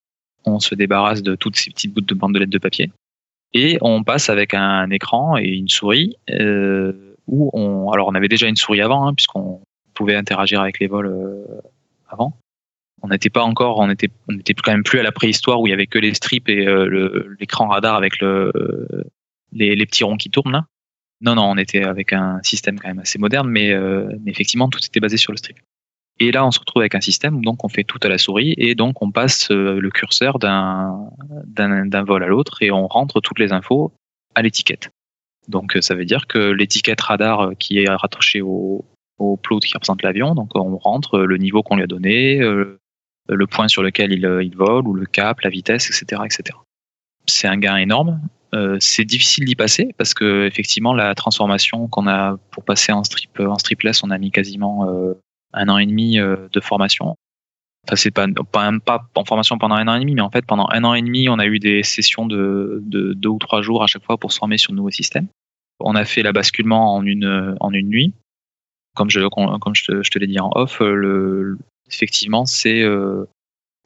on 0.45 0.59
se 0.59 0.75
débarrasse 0.75 1.23
de 1.23 1.35
toutes 1.35 1.55
ces 1.55 1.71
petites 1.71 1.93
bouts 1.93 2.01
de 2.01 2.13
bandelettes 2.13 2.49
de 2.49 2.57
papier 2.57 2.91
et 3.53 3.77
on 3.81 4.03
passe 4.03 4.29
avec 4.29 4.53
un 4.53 4.89
écran 4.89 5.37
et 5.37 5.47
une 5.47 5.69
souris 5.69 6.17
euh, 6.29 7.15
où 7.27 7.49
on, 7.53 7.91
alors 7.91 8.07
on 8.07 8.15
avait 8.15 8.27
déjà 8.27 8.47
une 8.47 8.55
souris 8.55 8.81
avant 8.81 9.07
hein, 9.07 9.13
puisqu'on 9.13 9.61
pouvait 9.93 10.15
interagir 10.15 10.59
avec 10.61 10.79
les 10.79 10.87
vols 10.87 11.07
euh, 11.07 11.61
avant, 12.09 12.35
on 13.03 13.09
n'était 13.09 13.29
pas 13.29 13.43
encore, 13.43 13.79
on 13.79 13.89
était, 13.89 14.09
on 14.29 14.37
était 14.37 14.53
quand 14.53 14.71
même 14.71 14.83
plus 14.83 14.99
à 14.99 15.03
la 15.03 15.11
préhistoire 15.11 15.59
où 15.59 15.67
il 15.67 15.71
y 15.71 15.73
avait 15.73 15.87
que 15.87 15.99
les 15.99 16.13
strips 16.13 16.47
et 16.47 16.65
euh, 16.65 17.35
l'écran 17.39 17.67
radar 17.67 17.95
avec 17.95 18.19
le, 18.21 18.51
les, 19.51 19.75
les, 19.75 19.85
petits 19.85 20.05
ronds 20.05 20.15
qui 20.15 20.29
tournent 20.29 20.53
là. 20.53 20.65
Non, 21.21 21.35
non, 21.35 21.43
on 21.43 21.57
était 21.57 21.83
avec 21.83 22.13
un 22.13 22.39
système 22.43 22.79
quand 22.79 22.87
même 22.87 22.99
assez 22.99 23.19
moderne, 23.19 23.49
mais, 23.49 23.73
mais 24.21 24.31
effectivement, 24.31 24.67
tout 24.67 24.79
était 24.85 24.99
basé 24.99 25.15
sur 25.15 25.31
le 25.31 25.37
strip. 25.37 25.57
Et 26.19 26.31
là, 26.31 26.45
on 26.45 26.51
se 26.51 26.59
retrouve 26.59 26.81
avec 26.81 26.95
un 26.95 27.01
système 27.01 27.37
où 27.37 27.41
donc 27.41 27.63
on 27.63 27.69
fait 27.69 27.83
tout 27.83 27.99
à 28.03 28.09
la 28.09 28.17
souris 28.17 28.53
et 28.57 28.75
donc 28.75 29.01
on 29.01 29.11
passe 29.11 29.49
le 29.51 29.89
curseur 29.89 30.37
d'un 30.37 32.03
vol 32.05 32.23
à 32.23 32.27
l'autre 32.27 32.61
et 32.61 32.71
on 32.71 32.87
rentre 32.87 33.21
toutes 33.21 33.39
les 33.39 33.53
infos 33.53 33.93
à 34.35 34.41
l'étiquette. 34.41 34.89
Donc 35.47 35.77
ça 35.79 35.95
veut 35.95 36.05
dire 36.05 36.27
que 36.27 36.39
l'étiquette 36.39 37.01
radar 37.01 37.51
qui 37.57 37.79
est 37.79 37.89
rattachée 37.89 38.41
au, 38.41 38.85
au 39.17 39.37
plot 39.37 39.59
qui 39.59 39.73
représente 39.73 40.03
l'avion, 40.03 40.35
donc 40.35 40.49
on 40.55 40.77
rentre 40.77 41.19
le 41.19 41.37
niveau 41.37 41.63
qu'on 41.63 41.77
lui 41.77 41.83
a 41.83 41.87
donné, 41.87 42.41
le 43.29 43.47
point 43.47 43.67
sur 43.67 43.83
lequel 43.83 44.11
il, 44.11 44.25
il, 44.43 44.55
vole 44.55 44.87
ou 44.87 44.93
le 44.93 45.05
cap, 45.05 45.41
la 45.41 45.49
vitesse, 45.49 45.87
etc., 45.87 46.21
etc. 46.25 46.57
C'est 47.25 47.47
un 47.47 47.57
gain 47.57 47.77
énorme. 47.77 48.19
Euh, 48.53 48.77
c'est 48.79 49.05
difficile 49.05 49.45
d'y 49.45 49.55
passer 49.55 49.95
parce 49.97 50.13
que 50.13 50.45
effectivement 50.45 50.93
la 50.93 51.15
transformation 51.15 51.87
qu'on 51.87 52.07
a 52.07 52.37
pour 52.51 52.63
passer 52.63 52.91
en 52.91 53.03
strip 53.03 53.39
en 53.39 53.57
stripless, 53.57 54.03
on 54.03 54.11
a 54.11 54.17
mis 54.19 54.29
quasiment 54.29 54.87
euh, 54.87 55.13
un 55.53 55.69
an 55.69 55.79
et 55.79 55.85
demi 55.87 56.19
euh, 56.19 56.47
de 56.51 56.59
formation. 56.59 57.15
Enfin, 57.87 57.95
c'est 57.95 58.11
pas, 58.11 58.27
pas, 58.51 58.71
pas 58.85 59.09
en 59.15 59.25
formation 59.25 59.57
pendant 59.57 59.75
un 59.75 59.87
an 59.87 59.95
et 59.95 59.99
demi, 60.01 60.13
mais 60.13 60.21
en 60.21 60.29
fait 60.29 60.45
pendant 60.45 60.67
un 60.71 60.83
an 60.83 60.93
et 60.93 61.01
demi, 61.01 61.29
on 61.29 61.39
a 61.39 61.47
eu 61.47 61.57
des 61.57 61.81
sessions 61.81 62.27
de, 62.27 62.79
de 62.83 63.13
deux 63.13 63.29
ou 63.29 63.39
trois 63.39 63.63
jours 63.63 63.81
à 63.81 63.87
chaque 63.87 64.05
fois 64.05 64.17
pour 64.17 64.31
se 64.31 64.37
former 64.37 64.57
sur 64.57 64.71
le 64.71 64.77
nouveau 64.77 64.91
système. 64.91 65.27
On 65.79 65.95
a 65.95 66.05
fait 66.05 66.21
la 66.21 66.31
basculement 66.31 66.95
en 66.95 67.03
une 67.05 67.55
en 67.59 67.73
une 67.73 67.89
nuit. 67.89 68.13
Comme 68.95 69.09
je 69.09 69.27
comme 69.27 69.75
je 69.75 69.85
te, 69.85 70.03
je 70.03 70.11
te 70.11 70.19
l'ai 70.19 70.27
dit 70.27 70.39
en 70.39 70.51
off, 70.53 70.79
le, 70.79 71.57
effectivement, 71.87 72.45
c'est 72.45 72.81
euh, 72.81 73.25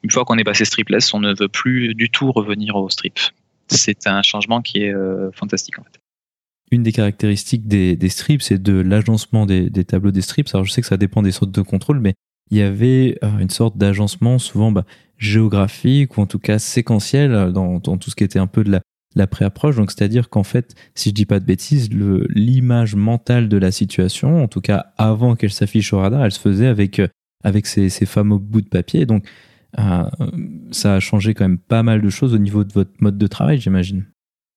une 0.02 0.10
fois 0.10 0.24
qu'on 0.24 0.38
est 0.38 0.44
passé 0.44 0.64
stripless, 0.64 1.12
on 1.14 1.20
ne 1.20 1.34
veut 1.34 1.48
plus 1.48 1.94
du 1.94 2.10
tout 2.10 2.30
revenir 2.32 2.76
au 2.76 2.88
strip. 2.88 3.18
C'est 3.68 4.06
un 4.06 4.22
changement 4.22 4.62
qui 4.62 4.82
est 4.82 4.94
euh, 4.94 5.30
fantastique 5.32 5.78
en 5.78 5.84
fait. 5.84 6.00
Une 6.70 6.82
des 6.82 6.92
caractéristiques 6.92 7.66
des, 7.66 8.08
strips, 8.10 8.42
c'est 8.42 8.62
de 8.62 8.74
l'agencement 8.74 9.46
des, 9.46 9.70
tableaux 9.84 10.10
des 10.10 10.20
strips. 10.20 10.48
Alors 10.52 10.66
je 10.66 10.72
sais 10.72 10.82
que 10.82 10.86
ça 10.86 10.98
dépend 10.98 11.22
des 11.22 11.32
sortes 11.32 11.50
de 11.50 11.62
contrôle, 11.62 11.98
mais 11.98 12.14
il 12.50 12.58
y 12.58 12.62
avait 12.62 13.18
euh, 13.24 13.38
une 13.38 13.50
sorte 13.50 13.78
d'agencement 13.78 14.38
souvent 14.38 14.70
bah, 14.70 14.84
géographique 15.16 16.16
ou 16.16 16.20
en 16.20 16.26
tout 16.26 16.38
cas 16.38 16.58
séquentiel 16.58 17.52
dans, 17.52 17.80
tout 17.80 18.10
ce 18.10 18.16
qui 18.16 18.24
était 18.24 18.38
un 18.38 18.46
peu 18.46 18.64
de 18.64 18.70
la, 18.70 18.80
la 19.16 19.26
pré-approche. 19.26 19.76
Donc, 19.76 19.90
c'est-à-dire 19.90 20.28
qu'en 20.28 20.44
fait, 20.44 20.74
si 20.94 21.08
je 21.08 21.14
dis 21.14 21.26
pas 21.26 21.40
de 21.40 21.44
bêtises, 21.44 21.88
l'image 21.90 22.94
mentale 22.94 23.48
de 23.48 23.56
la 23.56 23.72
situation, 23.72 24.42
en 24.42 24.48
tout 24.48 24.60
cas 24.60 24.92
avant 24.98 25.36
qu'elle 25.36 25.52
s'affiche 25.52 25.92
au 25.94 26.00
radar, 26.00 26.24
elle 26.24 26.32
se 26.32 26.40
faisait 26.40 26.66
avec 26.66 27.00
avec 27.44 27.66
ces, 27.66 27.88
fameux 28.06 28.38
bouts 28.38 28.60
de 28.60 28.68
papier. 28.68 29.06
Donc, 29.06 29.24
euh, 29.78 30.04
ça 30.70 30.96
a 30.96 31.00
changé 31.00 31.34
quand 31.34 31.44
même 31.44 31.58
pas 31.58 31.82
mal 31.82 32.00
de 32.00 32.10
choses 32.10 32.34
au 32.34 32.38
niveau 32.38 32.64
de 32.64 32.72
votre 32.72 32.92
mode 33.00 33.18
de 33.18 33.26
travail, 33.26 33.58
j'imagine. 33.58 34.06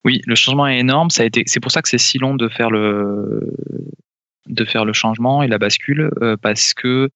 Oui, 0.04 0.22
le 0.26 0.36
changement 0.36 0.68
est 0.68 0.80
énorme. 0.80 1.10
C'est 1.10 1.60
pour 1.60 1.72
ça 1.72 1.82
que 1.82 1.90
c'est 1.90 1.98
si 1.98 2.18
long 2.18 2.36
de 2.36 2.50
faire 2.50 2.72
le, 2.72 3.54
de 4.48 4.66
faire 4.66 4.86
le 4.86 4.94
changement 4.94 5.44
et 5.44 5.48
la 5.48 5.58
bascule, 5.58 6.12
euh, 6.22 6.38
parce 6.38 6.74
que 6.74 7.10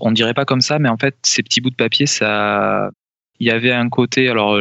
on, 0.00 0.12
dirait 0.12 0.34
pas 0.34 0.44
comme 0.44 0.60
ça, 0.60 0.78
mais 0.78 0.90
en 0.90 0.98
fait, 0.98 1.16
ces 1.22 1.42
petits 1.42 1.62
bouts 1.62 1.70
de 1.70 1.76
papier, 1.76 2.04
ça, 2.06 2.90
il 3.40 3.46
y 3.46 3.50
avait 3.50 3.72
un 3.72 3.88
côté, 3.88 4.28
alors 4.28 4.58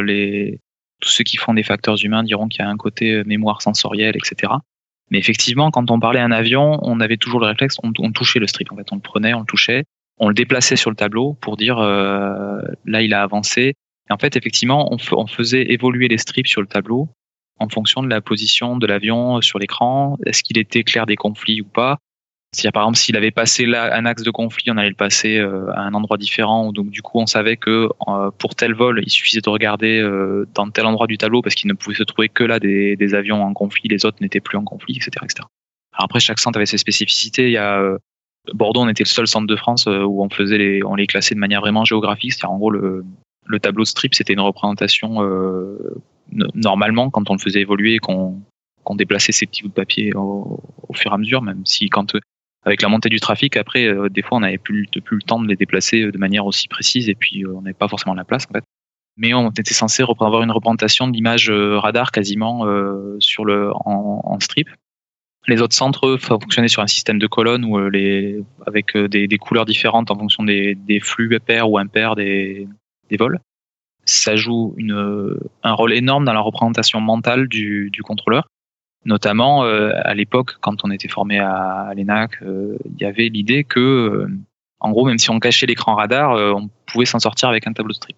tous 1.01 1.09
ceux 1.09 1.23
qui 1.25 1.35
font 1.35 1.53
des 1.53 1.63
facteurs 1.63 2.01
humains 2.03 2.23
diront 2.23 2.47
qu'il 2.47 2.61
y 2.61 2.65
a 2.65 2.69
un 2.69 2.77
côté 2.77 3.11
euh, 3.11 3.23
mémoire 3.25 3.61
sensorielle, 3.61 4.15
etc. 4.15 4.53
Mais 5.09 5.17
effectivement, 5.17 5.69
quand 5.69 5.91
on 5.91 5.99
parlait 5.99 6.21
un 6.21 6.31
avion, 6.31 6.79
on 6.83 7.01
avait 7.01 7.17
toujours 7.17 7.41
le 7.41 7.47
réflexe, 7.47 7.77
on, 7.83 7.91
on 7.99 8.11
touchait 8.11 8.39
le 8.39 8.47
strip. 8.47 8.71
En 8.71 8.77
fait, 8.77 8.87
on 8.91 8.95
le 8.95 9.01
prenait, 9.01 9.33
on 9.33 9.41
le 9.41 9.45
touchait, 9.45 9.83
on 10.21 10.27
le 10.27 10.35
déplaçait 10.35 10.75
sur 10.75 10.91
le 10.91 10.95
tableau 10.95 11.33
pour 11.41 11.57
dire 11.57 11.79
euh, 11.79 12.61
là 12.85 13.01
il 13.01 13.13
a 13.13 13.23
avancé. 13.23 13.73
Et 14.09 14.13
en 14.13 14.17
fait, 14.17 14.37
effectivement, 14.37 14.89
on, 14.93 15.27
faisait 15.27 15.71
évoluer 15.71 16.07
les 16.07 16.17
strips 16.17 16.47
sur 16.47 16.61
le 16.61 16.67
tableau 16.67 17.09
en 17.59 17.69
fonction 17.69 18.03
de 18.03 18.09
la 18.09 18.21
position 18.21 18.77
de 18.77 18.85
l'avion 18.85 19.41
sur 19.41 19.57
l'écran. 19.57 20.17
Est-ce 20.25 20.43
qu'il 20.43 20.57
était 20.57 20.83
clair 20.83 21.05
des 21.05 21.15
conflits 21.15 21.61
ou 21.61 21.65
pas? 21.65 21.97
Si 22.53 22.69
par 22.69 22.83
exemple 22.83 22.97
s'il 22.97 23.15
avait 23.15 23.31
passé 23.31 23.65
là 23.65 23.95
un 23.95 24.05
axe 24.05 24.23
de 24.23 24.29
conflit, 24.29 24.69
on 24.69 24.77
allait 24.77 24.89
le 24.89 24.95
passer 24.95 25.37
euh, 25.37 25.71
à 25.71 25.81
un 25.81 25.93
endroit 25.93 26.17
différent. 26.17 26.71
Donc 26.71 26.89
du 26.89 27.01
coup, 27.01 27.19
on 27.19 27.25
savait 27.25 27.57
que 27.57 27.87
euh, 28.07 28.31
pour 28.37 28.55
tel 28.55 28.73
vol, 28.75 29.01
il 29.03 29.09
suffisait 29.09 29.41
de 29.41 29.49
regarder 29.49 30.03
dans 30.53 30.69
tel 30.69 30.85
endroit 30.85 31.07
du 31.07 31.17
tableau 31.17 31.41
parce 31.41 31.55
qu'il 31.55 31.69
ne 31.69 31.73
pouvait 31.73 31.95
se 31.95 32.03
trouver 32.03 32.29
que 32.29 32.43
là 32.43 32.59
des, 32.59 33.13
avions 33.15 33.41
en 33.41 33.53
conflit, 33.53 33.87
les 33.89 34.05
autres 34.05 34.17
n'étaient 34.21 34.41
plus 34.41 34.57
en 34.57 34.65
conflit, 34.65 34.97
etc., 34.97 35.11
etc. 35.23 35.47
Alors 35.93 36.05
après, 36.05 36.19
chaque 36.19 36.39
centre 36.39 36.57
avait 36.57 36.67
ses 36.67 36.77
spécificités. 36.77 37.45
Il 37.47 37.53
y 37.53 37.57
a 37.57 37.97
Bordeaux, 38.53 38.81
on 38.81 38.89
était 38.89 39.03
le 39.03 39.09
seul 39.09 39.27
centre 39.27 39.47
de 39.47 39.55
France 39.55 39.87
euh, 39.87 40.03
où 40.03 40.23
on 40.23 40.29
faisait 40.29 40.57
les, 40.57 40.83
on 40.83 40.95
les 40.95 41.07
classait 41.07 41.35
de 41.35 41.39
manière 41.39 41.61
vraiment 41.61 41.85
géographique. 41.85 42.33
C'est-à-dire 42.33 42.51
en 42.51 42.57
gros 42.57 42.71
le, 42.71 43.05
le 43.45 43.59
tableau 43.59 43.85
strip, 43.85 44.15
c'était 44.15 44.33
une 44.33 44.39
représentation 44.39 45.23
euh, 45.23 46.01
normalement 46.55 47.09
quand 47.09 47.29
on 47.29 47.33
le 47.33 47.39
faisait 47.39 47.61
évoluer, 47.61 47.99
qu'on 47.99 48.41
qu'on 48.83 48.95
déplaçait 48.95 49.31
ces 49.31 49.45
petits 49.45 49.61
bouts 49.61 49.69
de 49.69 49.73
papier 49.73 50.11
au, 50.15 50.59
fur 50.93 51.11
et 51.11 51.13
à 51.13 51.17
mesure, 51.19 51.43
même 51.43 51.63
si 51.65 51.87
quand 51.89 52.15
avec 52.65 52.81
la 52.81 52.89
montée 52.89 53.09
du 53.09 53.19
trafic, 53.19 53.55
après, 53.57 53.85
euh, 53.85 54.09
des 54.09 54.23
fois, 54.23 54.39
on 54.39 54.41
n'avait 54.41 54.57
plus, 54.57 54.87
plus 54.87 55.17
le 55.17 55.21
temps 55.21 55.39
de 55.39 55.47
les 55.47 55.55
déplacer 55.55 56.11
de 56.11 56.17
manière 56.17 56.47
aussi 56.47 56.67
précise 56.67 57.07
et 57.07 57.15
puis 57.15 57.45
on 57.45 57.61
n'avait 57.61 57.75
pas 57.75 57.87
forcément 57.87 58.15
la 58.15 58.23
place 58.23 58.47
en 58.49 58.53
fait. 58.53 58.63
Mais 59.17 59.35
on 59.35 59.51
était 59.51 59.73
censé 59.73 60.01
avoir 60.01 60.41
une 60.41 60.51
représentation 60.51 61.07
de 61.07 61.13
l'image 61.13 61.51
radar 61.51 62.11
quasiment 62.11 62.65
sur 63.19 63.45
le 63.45 63.71
en 63.75 64.39
strip 64.39 64.67
les 65.47 65.61
autres 65.61 65.75
centres 65.75 66.17
fonctionnaient 66.17 66.67
sur 66.67 66.81
un 66.81 66.87
système 66.87 67.19
de 67.19 67.27
colonnes 67.27 67.65
où 67.65 67.77
euh, 67.77 67.89
les, 67.89 68.43
avec 68.67 68.95
euh, 68.95 69.07
des, 69.07 69.27
des, 69.27 69.37
couleurs 69.37 69.65
différentes 69.65 70.11
en 70.11 70.15
fonction 70.15 70.43
des, 70.43 70.75
des 70.75 70.99
flux 70.99 71.39
pairs 71.39 71.69
ou 71.69 71.77
impairs 71.77 72.15
des, 72.15 72.67
des 73.09 73.17
vols. 73.17 73.39
Ça 74.05 74.35
joue 74.35 74.73
une, 74.77 75.37
un 75.63 75.73
rôle 75.73 75.93
énorme 75.93 76.25
dans 76.25 76.33
la 76.33 76.41
représentation 76.41 76.99
mentale 77.01 77.47
du, 77.47 77.89
du 77.91 78.03
contrôleur. 78.03 78.47
Notamment 79.03 79.63
euh, 79.63 79.91
à 79.95 80.13
l'époque, 80.13 80.57
quand 80.61 80.83
on 80.83 80.91
était 80.91 81.07
formé 81.07 81.39
à, 81.39 81.91
l'ENAC, 81.95 82.37
il 82.41 83.01
y 83.01 83.05
avait 83.05 83.29
l'idée 83.29 83.63
que, 83.63 84.27
en 84.79 84.91
gros, 84.91 85.05
même 85.05 85.17
si 85.17 85.31
on 85.31 85.39
cachait 85.39 85.65
l'écran 85.65 85.95
radar, 85.95 86.33
on 86.55 86.69
pouvait 86.85 87.05
s'en 87.05 87.19
sortir 87.19 87.49
avec 87.49 87.65
un 87.67 87.73
tableau 87.73 87.93
strip. 87.93 88.17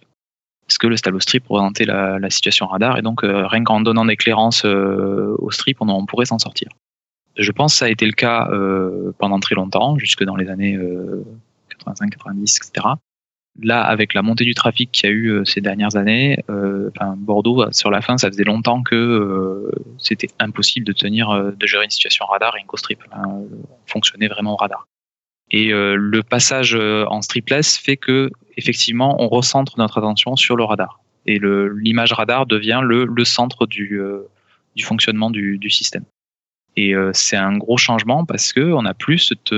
Parce 0.67 0.77
que 0.77 0.87
le 0.87 0.97
tableau 0.97 1.19
strip 1.19 1.43
représentait 1.47 1.85
la, 1.85 2.19
la 2.19 2.29
situation 2.29 2.67
radar, 2.67 2.97
et 2.97 3.01
donc 3.01 3.21
rien 3.23 3.63
qu'en 3.63 3.79
donnant 3.79 4.05
d'éclairance 4.05 4.65
au 4.65 5.51
strip, 5.51 5.77
on, 5.81 5.87
on 5.87 6.05
pourrait 6.05 6.25
s'en 6.25 6.39
sortir. 6.39 6.69
Je 7.37 7.51
pense 7.51 7.73
que 7.73 7.79
ça 7.79 7.85
a 7.85 7.89
été 7.89 8.05
le 8.05 8.11
cas 8.11 8.47
euh, 8.51 9.11
pendant 9.17 9.39
très 9.39 9.55
longtemps, 9.55 9.97
jusque 9.97 10.23
dans 10.23 10.35
les 10.35 10.49
années 10.49 10.77
85, 11.69 12.11
90, 12.11 12.57
etc. 12.57 12.87
Là, 13.61 13.83
avec 13.83 14.13
la 14.13 14.23
montée 14.23 14.45
du 14.45 14.55
trafic 14.55 14.91
qu'il 14.91 15.09
y 15.09 15.11
a 15.11 15.15
eu 15.15 15.27
euh, 15.29 15.45
ces 15.45 15.61
dernières 15.61 15.95
années, 15.95 16.43
euh, 16.49 16.89
enfin, 16.95 17.13
Bordeaux, 17.17 17.71
sur 17.71 17.91
la 17.91 18.01
fin, 18.01 18.17
ça 18.17 18.27
faisait 18.29 18.43
longtemps 18.43 18.81
que 18.81 19.71
c'était 19.97 20.29
impossible 20.39 20.85
de 20.85 20.93
tenir, 20.93 21.53
de 21.53 21.67
gérer 21.67 21.85
une 21.85 21.91
situation 21.91 22.25
radar 22.25 22.55
et 22.57 22.61
une 22.61 22.67
co-strip. 22.67 22.99
on 23.15 23.47
fonctionnait 23.85 24.27
vraiment 24.27 24.53
au 24.53 24.57
radar. 24.57 24.87
Et 25.51 25.67
le 25.69 26.21
passage 26.21 26.75
en 26.75 27.21
stripless 27.21 27.77
fait 27.77 27.97
que, 27.97 28.31
effectivement, 28.57 29.21
on 29.21 29.27
recentre 29.27 29.77
notre 29.77 29.99
attention 29.99 30.35
sur 30.35 30.55
le 30.55 30.63
radar. 30.63 30.99
Et 31.27 31.39
l'image 31.39 32.11
radar 32.13 32.47
devient 32.47 32.81
le, 32.83 33.05
le 33.05 33.25
centre 33.25 33.67
du, 33.67 33.99
du 34.75 34.83
fonctionnement 34.83 35.29
du, 35.29 35.59
du 35.59 35.69
système. 35.69 36.05
Et 36.75 36.95
euh, 36.95 37.11
c'est 37.13 37.37
un 37.37 37.57
gros 37.57 37.77
changement 37.77 38.25
parce 38.25 38.53
que 38.53 38.61
on 38.61 38.85
a 38.85 38.93
plus 38.93 39.19
cette, 39.19 39.53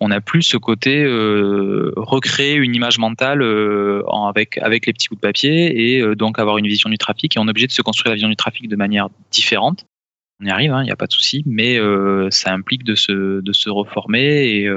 on 0.00 0.10
a 0.10 0.20
plus 0.20 0.42
ce 0.42 0.56
côté 0.56 1.04
euh, 1.04 1.92
recréer 1.96 2.54
une 2.54 2.74
image 2.74 2.98
mentale 2.98 3.42
euh, 3.42 4.02
avec 4.26 4.58
avec 4.58 4.86
les 4.86 4.92
petits 4.92 5.08
bouts 5.08 5.14
de 5.14 5.20
papier 5.20 5.96
et 5.96 6.16
donc 6.16 6.38
avoir 6.38 6.58
une 6.58 6.66
vision 6.66 6.90
du 6.90 6.98
trafic 6.98 7.36
et 7.36 7.40
on 7.40 7.46
est 7.46 7.50
obligé 7.50 7.66
de 7.66 7.72
se 7.72 7.82
construire 7.82 8.10
la 8.10 8.14
vision 8.14 8.28
du 8.28 8.36
trafic 8.36 8.68
de 8.68 8.76
manière 8.76 9.08
différente. 9.30 9.86
On 10.40 10.46
y 10.46 10.50
arrive, 10.50 10.70
il 10.70 10.74
hein, 10.74 10.82
n'y 10.82 10.90
a 10.90 10.96
pas 10.96 11.06
de 11.06 11.12
souci, 11.12 11.44
mais 11.46 11.78
ça 12.30 12.52
implique 12.52 12.82
de 12.82 12.96
se 12.96 13.40
de 13.40 13.52
se 13.52 13.70
reformer 13.70 14.48
et 14.48 14.68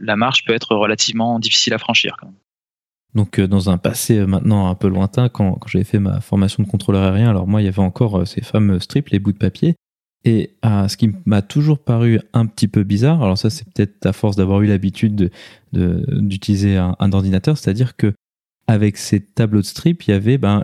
la 0.00 0.16
marche 0.16 0.44
peut 0.46 0.54
être 0.54 0.74
relativement 0.74 1.38
difficile 1.38 1.74
à 1.74 1.78
franchir. 1.78 2.16
Quand 2.18 2.26
même. 2.26 2.36
Donc 3.14 3.38
dans 3.38 3.68
un 3.68 3.76
passé 3.76 4.24
maintenant 4.26 4.68
un 4.68 4.74
peu 4.74 4.88
lointain, 4.88 5.28
quand, 5.28 5.52
quand 5.52 5.68
j'avais 5.68 5.84
fait 5.84 6.00
ma 6.00 6.20
formation 6.20 6.62
de 6.62 6.68
contrôleur 6.68 7.02
aérien, 7.02 7.28
alors 7.28 7.46
moi 7.46 7.60
il 7.60 7.66
y 7.66 7.68
avait 7.68 7.78
encore 7.80 8.26
ces 8.26 8.40
fameux 8.40 8.80
strips, 8.80 9.10
les 9.10 9.18
bouts 9.18 9.32
de 9.32 9.38
papier, 9.38 9.76
et 10.24 10.50
euh, 10.64 10.88
ce 10.88 10.96
qui 10.96 11.10
m'a 11.26 11.42
toujours 11.42 11.78
paru 11.78 12.20
un 12.32 12.46
petit 12.46 12.68
peu 12.68 12.82
bizarre, 12.82 13.22
alors 13.22 13.36
ça 13.36 13.50
c'est 13.50 13.68
peut-être 13.70 14.06
à 14.06 14.12
force 14.12 14.36
d'avoir 14.36 14.62
eu 14.62 14.66
l'habitude 14.66 15.30
d'utiliser 15.72 16.76
un, 16.76 17.12
ordinateur, 17.12 17.58
c'est-à-dire 17.58 17.96
que 17.96 18.14
avec 18.66 18.96
ces 18.96 19.20
tableaux 19.20 19.60
de 19.60 19.66
strip, 19.66 20.04
il 20.04 20.12
y 20.12 20.14
avait 20.14 20.38
ben, 20.38 20.62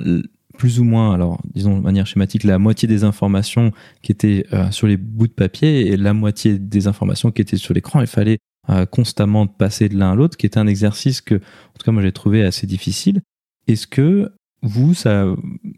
plus 0.57 0.81
ou 0.81 0.85
moins, 0.85 1.13
alors 1.13 1.41
disons 1.55 1.77
de 1.77 1.83
manière 1.83 2.07
schématique, 2.07 2.45
la 2.45 2.59
moitié 2.59 2.89
des 2.89 3.05
informations 3.05 3.73
qui 4.03 4.13
étaient 4.13 4.47
euh, 4.53 4.71
sur 4.71 4.87
les 4.87 4.97
bouts 4.97 5.27
de 5.27 5.33
papier 5.33 5.89
et 5.89 5.97
la 5.97 6.15
moitié 6.15 6.59
des 6.59 6.87
informations 6.87 7.31
qui 7.31 7.43
étaient 7.43 7.57
sur 7.57 7.75
l'écran. 7.75 8.01
Il 8.01 8.07
fallait 8.07 8.39
euh, 8.71 8.87
constamment 8.87 9.47
passer 9.47 9.89
de 9.89 9.99
l'un 9.99 10.13
à 10.13 10.15
l'autre, 10.15 10.37
qui 10.37 10.47
était 10.47 10.59
un 10.59 10.67
exercice 10.67 11.21
que, 11.21 11.35
en 11.35 11.79
tout 11.79 11.85
cas, 11.85 11.93
moi 11.93 12.03
j'ai 12.03 12.13
trouvé 12.13 12.45
assez 12.45 12.67
difficile. 12.67 13.21
Est-ce 13.67 13.87
que 13.87 14.33
vous, 14.63 14.95
ça, 14.95 15.27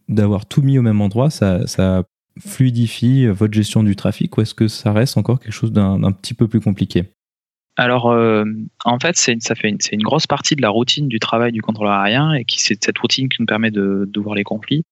d'avoir 0.08 0.46
tout 0.46 0.62
mis 0.62 0.78
au 0.78 0.82
même 0.82 1.00
endroit, 1.00 1.30
ça, 1.30 1.66
ça 1.66 2.04
fluidifie 2.38 3.26
votre 3.26 3.52
gestion 3.52 3.82
du 3.82 3.96
trafic 3.96 4.36
ou 4.36 4.40
est-ce 4.40 4.54
que 4.54 4.68
ça 4.68 4.92
reste 4.92 5.16
encore 5.16 5.40
quelque 5.40 5.52
chose 5.52 5.72
d'un 5.72 6.12
petit 6.12 6.34
peu 6.34 6.48
plus 6.48 6.60
compliqué? 6.60 7.04
Alors, 7.76 8.10
euh, 8.10 8.44
en 8.84 8.98
fait, 8.98 9.16
c'est 9.16 9.36
c'est 9.40 9.92
une 9.92 10.02
grosse 10.02 10.26
partie 10.26 10.56
de 10.56 10.62
la 10.62 10.68
routine 10.68 11.08
du 11.08 11.18
travail 11.18 11.52
du 11.52 11.62
contrôleur 11.62 11.94
aérien 11.94 12.34
et 12.34 12.44
c'est 12.48 12.82
cette 12.84 12.98
routine 12.98 13.28
qui 13.28 13.40
nous 13.40 13.46
permet 13.46 13.70
de, 13.70 14.04
de 14.06 14.20
voir 14.20 14.34
les 14.34 14.44
conflits. 14.44 14.82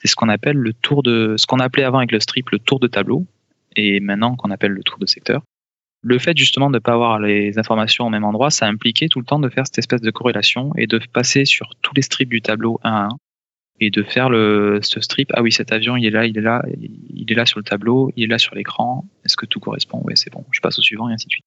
C'est 0.00 0.08
ce 0.08 0.14
qu'on 0.14 0.28
appelle 0.28 0.56
le 0.56 0.74
tour 0.74 1.02
de, 1.02 1.34
ce 1.38 1.46
qu'on 1.46 1.60
appelait 1.60 1.84
avant 1.84 1.98
avec 1.98 2.12
le 2.12 2.20
strip 2.20 2.50
le 2.50 2.58
tour 2.58 2.78
de 2.78 2.88
tableau. 2.88 3.26
et 3.74 4.00
maintenant 4.00 4.36
qu'on 4.36 4.50
appelle 4.50 4.72
le 4.72 4.82
tour 4.82 4.98
de 4.98 5.06
secteur. 5.06 5.42
Le 6.02 6.18
fait 6.18 6.36
justement 6.36 6.68
de 6.68 6.74
ne 6.74 6.78
pas 6.78 6.92
avoir 6.92 7.18
les 7.18 7.58
informations 7.58 8.06
au 8.06 8.10
même 8.10 8.24
endroit, 8.24 8.50
ça 8.50 8.66
impliquait 8.66 9.08
tout 9.08 9.18
le 9.18 9.24
temps 9.24 9.38
de 9.38 9.48
faire 9.48 9.66
cette 9.66 9.78
espèce 9.78 10.02
de 10.02 10.10
corrélation 10.10 10.72
et 10.76 10.86
de 10.86 11.00
passer 11.12 11.44
sur 11.46 11.70
tous 11.82 11.94
les 11.94 12.02
strips 12.02 12.28
du 12.28 12.42
tableau 12.42 12.78
un 12.84 12.92
à 12.92 13.02
un 13.06 13.16
et 13.80 13.90
de 13.90 14.02
faire 14.02 14.28
le, 14.28 14.80
ce 14.82 15.00
strip. 15.00 15.30
Ah 15.34 15.42
oui, 15.42 15.52
cet 15.52 15.72
avion, 15.72 15.96
il 15.96 16.06
est 16.06 16.10
là, 16.10 16.26
il 16.26 16.36
est 16.38 16.42
là, 16.42 16.62
il 17.14 17.30
est 17.30 17.34
là 17.34 17.46
sur 17.46 17.58
le 17.58 17.64
tableau, 17.64 18.10
il 18.16 18.24
est 18.24 18.28
là 18.28 18.38
sur 18.38 18.54
l'écran. 18.54 19.04
Est-ce 19.24 19.36
que 19.36 19.46
tout 19.46 19.60
correspond? 19.60 20.02
Oui, 20.04 20.14
c'est 20.16 20.32
bon. 20.32 20.44
Je 20.50 20.60
passe 20.60 20.78
au 20.78 20.82
suivant 20.82 21.08
et 21.08 21.12
ainsi 21.12 21.26
de 21.26 21.32
suite. 21.32 21.44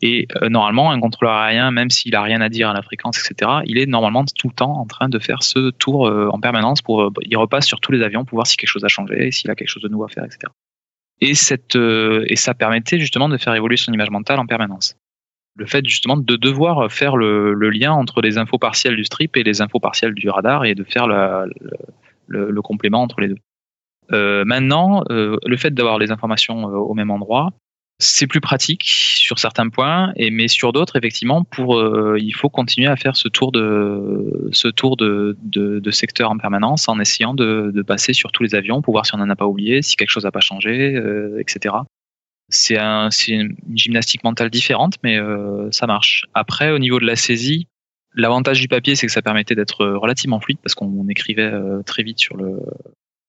Et 0.00 0.28
euh, 0.42 0.48
normalement, 0.48 0.90
un 0.90 1.00
contrôleur 1.00 1.34
aérien, 1.34 1.70
même 1.70 1.90
s'il 1.90 2.14
a 2.14 2.22
rien 2.22 2.40
à 2.40 2.48
dire 2.48 2.68
à 2.68 2.72
la 2.72 2.82
fréquence, 2.82 3.18
etc., 3.18 3.50
il 3.64 3.78
est 3.78 3.86
normalement 3.86 4.24
tout 4.24 4.48
le 4.48 4.54
temps 4.54 4.78
en 4.78 4.86
train 4.86 5.08
de 5.08 5.18
faire 5.18 5.42
ce 5.42 5.70
tour 5.70 6.06
euh, 6.06 6.28
en 6.32 6.40
permanence 6.40 6.82
pour, 6.82 7.02
euh, 7.02 7.10
il 7.22 7.36
repasse 7.36 7.66
sur 7.66 7.80
tous 7.80 7.90
les 7.90 8.02
avions 8.02 8.24
pour 8.24 8.36
voir 8.36 8.46
si 8.46 8.56
quelque 8.56 8.70
chose 8.70 8.84
a 8.84 8.88
changé, 8.88 9.30
s'il 9.32 9.50
a 9.50 9.56
quelque 9.56 9.68
chose 9.68 9.82
de 9.82 9.88
nouveau 9.88 10.04
à 10.04 10.08
faire, 10.08 10.24
etc. 10.24 10.52
Et 11.20 11.34
cette, 11.34 11.74
et 11.74 12.36
ça 12.36 12.54
permettait 12.54 13.00
justement 13.00 13.28
de 13.28 13.36
faire 13.38 13.52
évoluer 13.54 13.76
son 13.76 13.92
image 13.92 14.10
mentale 14.10 14.38
en 14.38 14.46
permanence. 14.46 14.96
Le 15.58 15.66
fait 15.66 15.84
justement 15.86 16.16
de 16.16 16.36
devoir 16.36 16.90
faire 16.90 17.16
le, 17.16 17.54
lien 17.70 17.92
entre 17.92 18.20
les 18.20 18.38
infos 18.38 18.58
partielles 18.58 18.96
du 18.96 19.04
strip 19.04 19.36
et 19.36 19.42
les 19.42 19.60
infos 19.60 19.80
partielles 19.80 20.14
du 20.14 20.30
radar 20.30 20.64
et 20.64 20.74
de 20.74 20.84
faire 20.84 21.08
le, 21.08 22.62
complément 22.62 23.02
entre 23.02 23.20
les 23.20 23.28
deux. 23.28 23.38
Euh, 24.12 24.44
maintenant, 24.44 25.02
le 25.08 25.56
fait 25.56 25.74
d'avoir 25.74 25.98
les 25.98 26.12
informations 26.12 26.64
au 26.64 26.94
même 26.94 27.10
endroit, 27.10 27.52
c'est 28.00 28.28
plus 28.28 28.40
pratique 28.40 28.84
sur 28.84 29.40
certains 29.40 29.68
points, 29.68 30.12
mais 30.16 30.46
sur 30.46 30.72
d'autres, 30.72 30.96
effectivement, 30.96 31.44
euh, 31.58 32.16
il 32.20 32.32
faut 32.32 32.48
continuer 32.48 32.86
à 32.86 32.94
faire 32.94 33.16
ce 33.16 33.28
tour 33.28 33.50
de 33.50 34.50
secteur 35.90 36.30
en 36.30 36.38
permanence 36.38 36.88
en 36.88 37.00
essayant 37.00 37.34
de, 37.34 37.82
passer 37.86 38.12
sur 38.12 38.32
tous 38.32 38.42
les 38.42 38.54
avions 38.54 38.82
pour 38.82 38.92
voir 38.92 39.06
si 39.06 39.14
on 39.14 39.18
n'en 39.18 39.30
a 39.30 39.36
pas 39.36 39.46
oublié, 39.46 39.82
si 39.82 39.96
quelque 39.96 40.10
chose 40.10 40.24
n'a 40.24 40.30
pas 40.30 40.40
changé, 40.40 40.94
euh, 40.94 41.40
etc. 41.40 41.74
C'est 42.48 42.78
un, 42.78 43.10
une 43.28 43.56
gymnastique 43.74 44.24
mentale 44.24 44.50
différente, 44.50 44.94
mais 45.02 45.18
euh, 45.18 45.70
ça 45.70 45.86
marche. 45.86 46.24
Après, 46.34 46.70
au 46.70 46.78
niveau 46.78 46.98
de 46.98 47.06
la 47.06 47.16
saisie, 47.16 47.68
l'avantage 48.14 48.60
du 48.60 48.68
papier, 48.68 48.96
c'est 48.96 49.06
que 49.06 49.12
ça 49.12 49.22
permettait 49.22 49.54
d'être 49.54 49.86
relativement 49.86 50.40
fluide 50.40 50.58
parce 50.62 50.74
qu'on 50.74 51.06
écrivait 51.08 51.52
très 51.84 52.02
vite 52.02 52.18
sur 52.18 52.36
le 52.36 52.58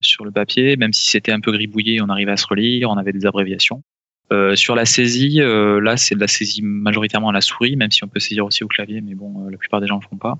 sur 0.01 0.23
le 0.23 0.31
papier, 0.31 0.77
même 0.77 0.93
si 0.93 1.09
c'était 1.09 1.31
un 1.31 1.39
peu 1.39 1.51
gribouillé, 1.51 2.01
on 2.01 2.09
arrivait 2.09 2.31
à 2.31 2.37
se 2.37 2.47
relire, 2.47 2.89
on 2.89 2.97
avait 2.97 3.11
des 3.11 3.25
abréviations. 3.25 3.83
Euh, 4.31 4.55
sur 4.55 4.75
la 4.75 4.85
saisie, 4.85 5.41
euh, 5.41 5.81
là, 5.81 5.97
c'est 5.97 6.15
de 6.15 6.19
la 6.19 6.27
saisie 6.27 6.61
majoritairement 6.61 7.29
à 7.29 7.33
la 7.33 7.41
souris, 7.41 7.75
même 7.75 7.91
si 7.91 8.03
on 8.03 8.07
peut 8.07 8.19
saisir 8.19 8.45
aussi 8.45 8.63
au 8.63 8.67
clavier, 8.67 9.01
mais 9.01 9.15
bon, 9.15 9.45
euh, 9.45 9.49
la 9.49 9.57
plupart 9.57 9.81
des 9.81 9.87
gens 9.87 9.97
ne 9.97 10.01
le 10.01 10.07
font 10.07 10.17
pas. 10.17 10.37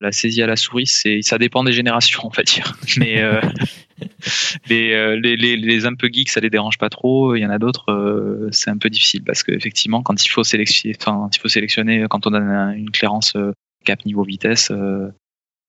La 0.00 0.12
saisie 0.12 0.42
à 0.42 0.46
la 0.46 0.56
souris, 0.56 0.86
c'est, 0.86 1.20
ça 1.22 1.38
dépend 1.38 1.64
des 1.64 1.72
générations, 1.72 2.20
on 2.24 2.28
va 2.28 2.42
dire. 2.42 2.76
Mais 2.96 3.22
les, 4.68 5.16
les, 5.20 5.36
les, 5.36 5.56
les, 5.56 5.86
un 5.86 5.94
peu 5.94 6.08
geeks, 6.12 6.30
ça 6.30 6.40
les 6.40 6.50
dérange 6.50 6.78
pas 6.78 6.88
trop. 6.88 7.34
Il 7.34 7.40
y 7.40 7.46
en 7.46 7.50
a 7.50 7.58
d'autres, 7.58 8.48
c'est 8.52 8.70
un 8.70 8.78
peu 8.78 8.90
difficile 8.90 9.22
parce 9.24 9.42
qu'effectivement, 9.42 10.02
quand 10.02 10.24
il 10.24 10.28
faut 10.28 10.44
sélectionner, 10.44 12.06
quand 12.08 12.26
on 12.26 12.30
donne 12.30 12.48
une 12.76 12.90
clairance 12.90 13.36
cap 13.84 14.04
niveau 14.04 14.24
vitesse, 14.24 14.72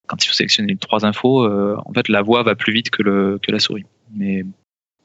quand 0.07 0.23
il 0.23 0.27
faut 0.27 0.33
sélectionner 0.33 0.75
trois 0.77 1.05
infos, 1.05 1.45
en 1.45 1.93
fait, 1.93 2.09
la 2.09 2.21
voix 2.21 2.43
va 2.43 2.55
plus 2.55 2.73
vite 2.73 2.89
que, 2.89 3.39
la 3.47 3.59
souris. 3.59 3.85
Mais 4.13 4.45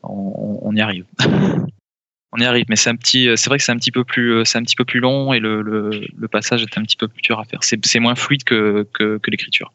on, 0.03 0.75
y 0.75 0.81
arrive. 0.81 1.05
on 2.33 2.39
y 2.39 2.45
arrive, 2.45 2.67
mais 2.69 2.77
c'est 2.77 2.91
un 2.91 2.97
petit, 2.97 3.29
c'est 3.37 3.49
vrai 3.49 3.59
que 3.59 3.65
c'est 3.65 3.73
un 3.73 3.77
petit 3.77 3.93
peu 3.93 4.05
plus, 4.05 4.33
euh, 4.33 4.45
c'est 4.45 4.59
un 4.59 4.63
petit 4.63 4.77
peu 4.77 4.85
plus 4.85 5.01
long 5.01 5.33
et 5.33 5.41
le, 5.41 5.91
passage 6.31 6.63
est 6.63 6.79
un 6.79 6.83
petit 6.83 6.97
peu 6.97 7.09
plus 7.09 7.23
dur 7.23 7.39
à 7.39 7.45
faire. 7.45 7.61
C'est 7.63 8.01
moins 8.01 8.15
fluide 8.15 8.45
que 8.45 8.87
l'écriture. 9.29 9.73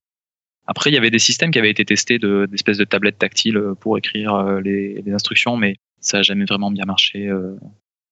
Après, 0.67 0.89
il 0.89 0.93
y 0.93 0.97
avait 0.97 1.11
des 1.11 1.19
systèmes 1.19 1.51
qui 1.51 1.59
avaient 1.59 1.69
été 1.69 1.85
testés 1.85 2.17
d'espèces 2.19 2.77
de, 2.77 2.83
de, 2.83 2.89
tablettes 2.89 3.19
tactiles 3.19 3.61
pour 3.79 3.97
écrire 3.97 4.33
euh, 4.33 4.61
les, 4.61 5.01
les, 5.01 5.11
instructions, 5.13 5.57
mais 5.57 5.75
ça 5.99 6.19
a 6.19 6.21
jamais 6.21 6.45
vraiment 6.45 6.71
bien 6.71 6.85
marché 6.85 7.27
euh, 7.27 7.55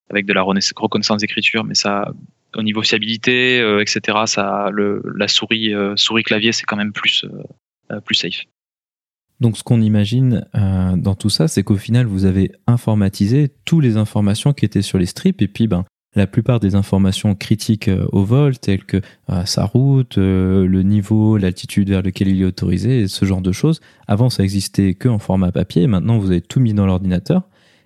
avec 0.10 0.26
de 0.26 0.34
la 0.34 0.44
reconnaissance 0.44 1.22
d'écriture. 1.22 1.64
Mais 1.64 1.76
ça, 1.76 2.14
au 2.56 2.64
niveau 2.64 2.84
fiabilité, 2.84 3.60
etc., 3.82 4.20
ça, 4.26 4.70
le, 4.72 5.02
la 5.16 5.28
souris, 5.28 5.74
souris 5.96 6.24
clavier, 6.24 6.52
c'est 6.52 6.66
quand 6.66 6.78
même 6.78 6.94
plus, 6.94 7.26
plus 8.06 8.16
safe. 8.16 8.46
Donc 9.44 9.58
ce 9.58 9.64
qu'on 9.64 9.82
imagine 9.82 10.48
euh, 10.56 10.96
dans 10.96 11.16
tout 11.16 11.30
ça, 11.30 11.50
c'est 11.50 11.64
qu'au 11.64 11.76
final, 11.76 12.06
vous 12.06 12.24
avez 12.24 12.52
informatisé 12.66 13.50
toutes 13.66 13.84
les 13.84 13.98
informations 13.98 14.54
qui 14.54 14.64
étaient 14.64 14.82
sur 14.82 14.98
les 14.98 15.06
strips, 15.06 15.42
et 15.42 15.50
puis 15.50 15.68
ben, 15.68 15.84
la 16.16 16.28
plupart 16.28 16.60
des 16.60 16.76
informations 16.76 17.36
critiques 17.36 17.88
euh, 17.88 18.06
au 18.12 18.24
vol, 18.24 18.58
telles 18.58 18.84
que 18.84 19.02
euh, 19.30 19.46
sa 19.46 19.66
route, 19.66 20.18
le 20.18 20.82
niveau, 20.84 21.38
l'altitude 21.38 21.90
vers 21.90 22.02
lequel 22.02 22.28
il 22.28 22.42
est 22.42 22.46
autorisé, 22.46 23.08
ce 23.08 23.26
genre 23.26 23.42
de 23.42 23.52
choses, 23.52 23.80
avant 24.08 24.30
ça 24.30 24.44
existait 24.44 24.94
que 24.94 25.10
en 25.10 25.20
format 25.20 25.52
papier, 25.52 25.88
maintenant 25.88 26.18
vous 26.18 26.32
avez 26.32 26.42
tout 26.42 26.60
mis 26.60 26.74
dans 26.74 26.86
l'ordinateur. 26.86 27.44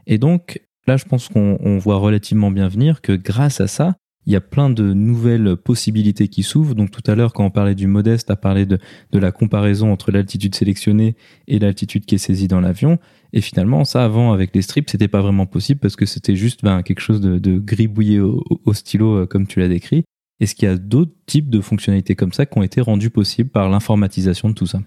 Et 0.08 0.18
donc 0.18 0.62
là, 0.88 0.98
je 0.98 1.06
pense 1.06 1.28
qu'on 1.28 1.78
voit 1.78 1.98
relativement 1.98 2.52
bien 2.52 2.68
venir 2.68 3.02
que 3.02 3.14
grâce 3.14 3.62
à 3.62 3.68
ça, 3.68 3.96
il 4.28 4.34
y 4.34 4.36
a 4.36 4.42
plein 4.42 4.70
de 4.70 4.94
nouvelles 4.94 5.56
possibilités 5.56 6.28
qui 6.28 6.44
s'ouvrent. 6.44 6.76
Donc 6.76 6.92
tout 6.92 7.02
à 7.10 7.16
l'heure, 7.16 7.32
quand 7.32 7.46
on 7.46 7.50
parlait 7.50 7.76
du 7.76 7.88
modeste, 7.88 8.30
à 8.30 8.36
parler 8.36 8.66
de, 8.66 8.78
de 9.12 9.20
la 9.20 9.32
comparaison 9.32 9.90
entre 9.94 10.12
l'altitude 10.12 10.54
sélectionnée 10.54 11.16
et 11.48 11.60
l'altitude 11.60 12.06
qui 12.06 12.16
est 12.16 12.18
saisie 12.18 12.50
dans 12.50 12.60
l'avion. 12.60 13.00
Et 13.32 13.40
finalement, 13.40 13.86
ça 13.86 14.04
avant, 14.04 14.34
avec 14.34 14.54
les 14.54 14.62
strips, 14.62 14.90
c'était 14.90 15.08
pas 15.08 15.22
vraiment 15.22 15.46
possible 15.46 15.80
parce 15.80 15.96
que 15.96 16.06
c'était 16.06 16.36
juste 16.36 16.62
ben, 16.62 16.84
quelque 16.84 17.00
chose 17.00 17.22
de, 17.22 17.58
gribouillé 17.58 18.20
au, 18.20 18.74
stylo, 18.74 19.16
euh, 19.16 19.26
comme 19.26 19.48
tu 19.48 19.62
l'as 19.62 19.70
décrit. 19.70 20.04
Est-ce 20.42 20.56
qu'il 20.56 20.68
y 20.68 20.72
a 20.72 20.76
d'autres 20.76 21.16
types 21.26 21.50
de 21.50 21.62
fonctionnalités 21.62 22.16
comme 22.16 22.34
ça 22.34 22.46
qui 22.46 22.58
ont 22.58 22.64
été 22.64 22.82
rendues 22.82 23.10
possibles 23.10 23.50
par 23.50 23.70
l'informatisation 23.70 24.50
de 24.50 24.54
tout 24.54 24.68
ça? 24.68 24.82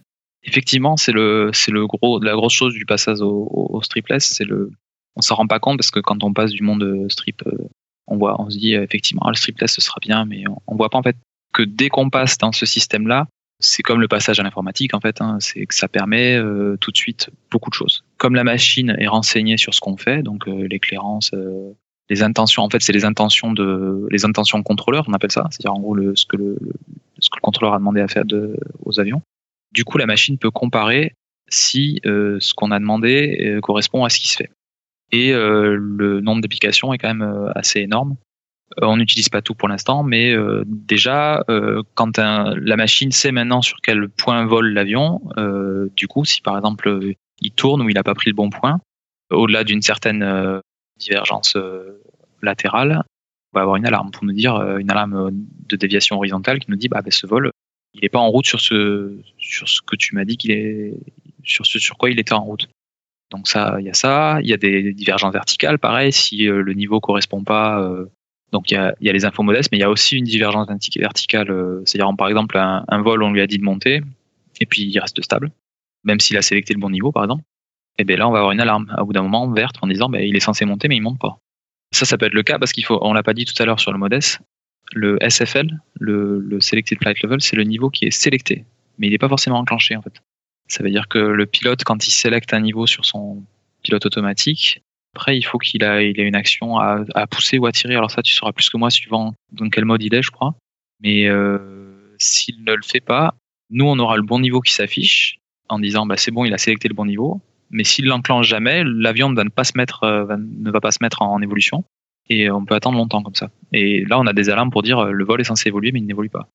Effectivement, 0.44 0.98
c'est 0.98 1.12
la 1.12 2.32
grosse 2.34 2.52
chose 2.52 2.74
du 2.74 2.84
passage 2.84 3.22
au, 3.22 3.48
au 3.50 3.80
stripless, 3.80 4.26
c'est 4.26 4.44
le, 4.44 4.70
on 5.16 5.22
s'en 5.22 5.34
rend 5.34 5.46
pas 5.46 5.58
compte 5.58 5.78
parce 5.78 5.90
que 5.90 6.00
quand 6.00 6.22
on 6.24 6.32
passe 6.34 6.50
du 6.50 6.62
monde 6.62 7.06
strip 7.08 7.42
euh, 7.46 7.56
on 8.06 8.16
voit, 8.16 8.40
on 8.40 8.50
se 8.50 8.58
dit 8.58 8.74
euh, 8.74 8.82
effectivement, 8.82 9.22
ah, 9.24 9.30
le 9.30 9.36
stripless 9.36 9.72
ce 9.72 9.80
sera 9.80 9.98
bien, 10.00 10.24
mais 10.24 10.44
on, 10.66 10.76
voit 10.76 10.90
pas 10.90 10.98
en 10.98 11.02
fait 11.02 11.16
que 11.52 11.62
dès 11.62 11.88
qu'on 11.88 12.10
passe 12.10 12.38
dans 12.38 12.52
ce 12.52 12.66
système-là, 12.66 13.26
c'est 13.58 13.82
comme 13.82 14.00
le 14.00 14.08
passage 14.08 14.40
à 14.40 14.42
l'informatique 14.42 14.94
en 14.94 15.00
fait, 15.00 15.20
hein, 15.20 15.38
c'est 15.40 15.66
que 15.66 15.74
ça 15.74 15.88
permet 15.88 16.36
euh, 16.36 16.76
tout 16.80 16.90
de 16.90 16.96
suite 16.96 17.30
beaucoup 17.50 17.70
de 17.70 17.74
choses. 17.74 18.04
Comme 18.18 18.34
la 18.34 18.44
machine 18.44 18.94
est 18.98 19.06
renseignée 19.06 19.56
sur 19.56 19.74
ce 19.74 19.80
qu'on 19.80 19.96
fait, 19.96 20.22
donc 20.22 20.48
euh, 20.48 20.66
l'éclairance, 20.68 21.32
les 22.08 22.22
intentions, 22.22 22.62
en 22.62 22.70
fait, 22.70 22.82
c'est 22.82 22.92
les 22.92 23.04
intentions 23.04 23.52
de 23.52 24.06
les 24.10 24.24
intentions 24.24 24.62
contrôleur, 24.62 25.04
on 25.08 25.12
appelle 25.12 25.32
ça, 25.32 25.46
c'est-à-dire 25.50 25.74
en 25.74 25.80
gros 25.80 25.96
ce 26.14 26.24
que 26.26 26.36
le, 26.36 26.58
contrôleur 27.42 27.74
a 27.74 27.78
demandé 27.78 28.00
à 28.00 28.08
faire 28.08 28.24
aux 28.84 28.98
avions. 28.98 29.22
Du 29.72 29.84
coup, 29.84 29.98
la 29.98 30.06
machine 30.06 30.38
peut 30.38 30.50
comparer 30.50 31.14
si 31.48 32.00
ce 32.04 32.54
qu'on 32.54 32.70
a 32.70 32.78
demandé 32.80 33.58
correspond 33.62 34.04
à 34.04 34.08
ce 34.08 34.18
qui 34.18 34.28
se 34.28 34.36
fait 34.36 34.50
et 35.12 35.32
euh, 35.32 35.76
le 35.78 36.20
nombre 36.20 36.40
d'applications 36.40 36.92
est 36.92 36.98
quand 36.98 37.08
même 37.08 37.22
euh, 37.22 37.50
assez 37.54 37.80
énorme. 37.80 38.16
Euh, 38.80 38.86
on 38.86 38.96
n'utilise 38.96 39.28
pas 39.28 39.42
tout 39.42 39.54
pour 39.54 39.68
l'instant, 39.68 40.02
mais 40.02 40.32
déjà, 40.64 41.42
quand 41.94 42.18
la 42.18 42.76
machine 42.76 43.10
sait 43.10 43.32
maintenant 43.32 43.62
sur 43.62 43.78
quel 43.82 44.08
point 44.08 44.44
vole 44.46 44.72
l'avion, 44.72 45.20
du 45.96 46.06
coup, 46.06 46.24
si 46.24 46.40
par 46.40 46.56
exemple 46.56 47.14
il 47.40 47.50
tourne 47.50 47.82
ou 47.82 47.88
il 47.88 47.94
n'a 47.94 48.04
pas 48.04 48.14
pris 48.14 48.30
le 48.30 48.36
bon 48.36 48.48
point, 48.48 48.80
au-delà 49.30 49.64
d'une 49.64 49.82
certaine 49.82 50.62
divergence 50.98 51.56
latérale, 52.42 53.02
on 53.52 53.58
va 53.58 53.62
avoir 53.62 53.74
une 53.74 53.86
alarme 53.86 54.12
pour 54.12 54.24
nous 54.24 54.32
dire 54.32 54.54
une 54.78 54.88
alarme 54.88 55.30
de 55.32 55.76
déviation 55.76 56.16
horizontale 56.16 56.60
qui 56.60 56.70
nous 56.70 56.76
dit 56.76 56.88
bah, 56.88 57.02
bah 57.02 57.10
ce 57.10 57.26
vol 57.26 57.50
il 57.94 58.02
n'est 58.02 58.08
pas 58.08 58.20
en 58.20 58.28
route 58.28 58.46
sur 58.46 58.60
ce 58.60 59.16
sur 59.36 59.68
ce 59.68 59.82
que 59.82 59.96
tu 59.96 60.14
m'as 60.14 60.24
dit 60.24 60.36
qu'il 60.36 60.52
est 60.52 60.94
sur 61.42 61.66
ce 61.66 61.80
sur 61.80 61.98
quoi 61.98 62.08
il 62.08 62.20
était 62.20 62.34
en 62.34 62.44
route. 62.44 62.68
Donc 63.30 63.46
ça, 63.48 63.76
il 63.78 63.86
y 63.86 63.90
a 63.90 63.94
ça. 63.94 64.38
Il 64.42 64.48
y 64.48 64.52
a 64.52 64.56
des 64.56 64.92
divergences 64.92 65.32
verticales, 65.32 65.78
pareil. 65.78 66.12
Si 66.12 66.48
euh, 66.48 66.62
le 66.62 66.72
niveau 66.74 67.00
correspond 67.00 67.44
pas, 67.44 67.80
euh, 67.80 68.06
donc 68.52 68.70
il 68.70 68.74
y, 68.74 68.76
a, 68.76 68.94
y 69.00 69.08
a, 69.08 69.12
les 69.12 69.24
infos 69.24 69.42
modestes, 69.42 69.70
mais 69.70 69.78
il 69.78 69.82
y 69.82 69.84
a 69.84 69.90
aussi 69.90 70.16
une 70.16 70.24
divergence 70.24 70.66
verticale. 70.96 71.50
Euh, 71.50 71.82
c'est-à-dire, 71.86 72.12
par 72.16 72.28
exemple, 72.28 72.56
un, 72.58 73.02
vol, 73.02 73.22
on 73.22 73.32
lui 73.32 73.40
a 73.40 73.46
dit 73.46 73.58
de 73.58 73.64
monter, 73.64 74.02
et 74.60 74.66
puis 74.66 74.82
il 74.82 74.98
reste 74.98 75.22
stable, 75.22 75.50
même 76.04 76.18
s'il 76.18 76.36
a 76.36 76.42
sélecté 76.42 76.74
le 76.74 76.80
bon 76.80 76.90
niveau, 76.90 77.12
par 77.12 77.24
exemple. 77.24 77.44
Et 77.98 78.04
bien 78.04 78.16
là, 78.16 78.28
on 78.28 78.32
va 78.32 78.38
avoir 78.38 78.52
une 78.52 78.60
alarme 78.60 78.92
à 78.96 79.04
bout 79.04 79.12
d'un 79.12 79.22
moment 79.22 79.48
verte 79.50 79.76
en 79.82 79.86
disant, 79.86 80.08
ben, 80.08 80.22
il 80.22 80.36
est 80.36 80.40
censé 80.40 80.64
monter, 80.64 80.88
mais 80.88 80.96
il 80.96 81.02
monte 81.02 81.18
pas. 81.18 81.38
Ça, 81.92 82.04
ça 82.04 82.16
peut 82.18 82.26
être 82.26 82.34
le 82.34 82.42
cas 82.42 82.58
parce 82.58 82.72
qu'il 82.72 82.84
faut, 82.84 82.98
on 83.02 83.12
l'a 83.12 83.22
pas 83.22 83.34
dit 83.34 83.44
tout 83.44 83.60
à 83.62 83.66
l'heure 83.66 83.80
sur 83.80 83.92
le 83.92 83.98
modeste, 83.98 84.40
le 84.92 85.18
SFL, 85.28 85.68
le, 85.98 86.40
le 86.40 86.60
Selected 86.60 86.98
Flight 86.98 87.20
Level, 87.22 87.40
c'est 87.40 87.56
le 87.56 87.64
niveau 87.64 87.90
qui 87.90 88.06
est 88.06 88.10
sélecté, 88.10 88.64
mais 88.98 89.08
il 89.08 89.10
n'est 89.10 89.18
pas 89.18 89.28
forcément 89.28 89.58
enclenché 89.58 89.96
en 89.96 90.02
fait. 90.02 90.20
Ça 90.70 90.82
veut 90.82 90.90
dire 90.90 91.08
que 91.08 91.18
le 91.18 91.46
pilote, 91.46 91.84
quand 91.84 92.06
il 92.06 92.10
sélecte 92.10 92.54
un 92.54 92.60
niveau 92.60 92.86
sur 92.86 93.04
son 93.04 93.42
pilote 93.82 94.06
automatique, 94.06 94.82
après, 95.14 95.36
il 95.36 95.42
faut 95.42 95.58
qu'il 95.58 95.82
ait, 95.82 96.10
il 96.10 96.20
une 96.20 96.36
action 96.36 96.78
à, 96.78 97.04
à, 97.14 97.26
pousser 97.26 97.58
ou 97.58 97.66
à 97.66 97.72
tirer. 97.72 97.96
Alors 97.96 98.10
ça, 98.10 98.22
tu 98.22 98.32
sauras 98.32 98.52
plus 98.52 98.70
que 98.70 98.76
moi 98.76 98.90
suivant 98.90 99.34
dans 99.52 99.68
quel 99.68 99.84
mode 99.84 100.02
il 100.02 100.14
est, 100.14 100.22
je 100.22 100.30
crois. 100.30 100.54
Mais 101.02 101.26
euh, 101.26 102.14
s'il 102.18 102.62
ne 102.62 102.74
le 102.74 102.82
fait 102.82 103.00
pas, 103.00 103.34
nous, 103.70 103.86
on 103.86 103.98
aura 103.98 104.16
le 104.16 104.22
bon 104.22 104.38
niveau 104.38 104.60
qui 104.60 104.72
s'affiche 104.72 105.38
en 105.68 105.78
disant, 105.78 106.06
bah, 106.06 106.16
c'est 106.16 106.30
bon, 106.30 106.44
il 106.44 106.54
a 106.54 106.58
sélecté 106.58 106.88
le 106.88 106.94
bon 106.94 107.06
niveau. 107.06 107.40
Mais 107.70 107.84
s'il 107.84 108.06
l'enclenche 108.06 108.46
jamais, 108.46 108.82
l'avion 108.84 109.30
ne 109.30 109.34
va 109.34 109.44
pas 109.50 109.64
se 109.64 109.72
mettre, 109.76 110.04
euh, 110.04 110.36
ne 110.38 110.70
va 110.70 110.80
pas 110.80 110.92
se 110.92 110.98
mettre 111.00 111.22
en, 111.22 111.40
évolution. 111.42 111.84
Et 112.28 112.50
on 112.50 112.64
peut 112.64 112.74
attendre 112.74 112.96
longtemps 112.96 113.22
comme 113.22 113.34
ça. 113.34 113.50
Et 113.72 114.04
là, 114.04 114.18
on 114.20 114.26
a 114.26 114.32
des 114.32 114.50
alarmes 114.50 114.70
pour 114.70 114.82
dire, 114.82 114.98
euh, 115.00 115.10
le 115.10 115.24
vol 115.24 115.40
est 115.40 115.44
censé 115.44 115.68
évoluer, 115.68 115.90
mais 115.90 115.98
il 115.98 116.06
n'évolue 116.06 116.30
pas. 116.30 116.48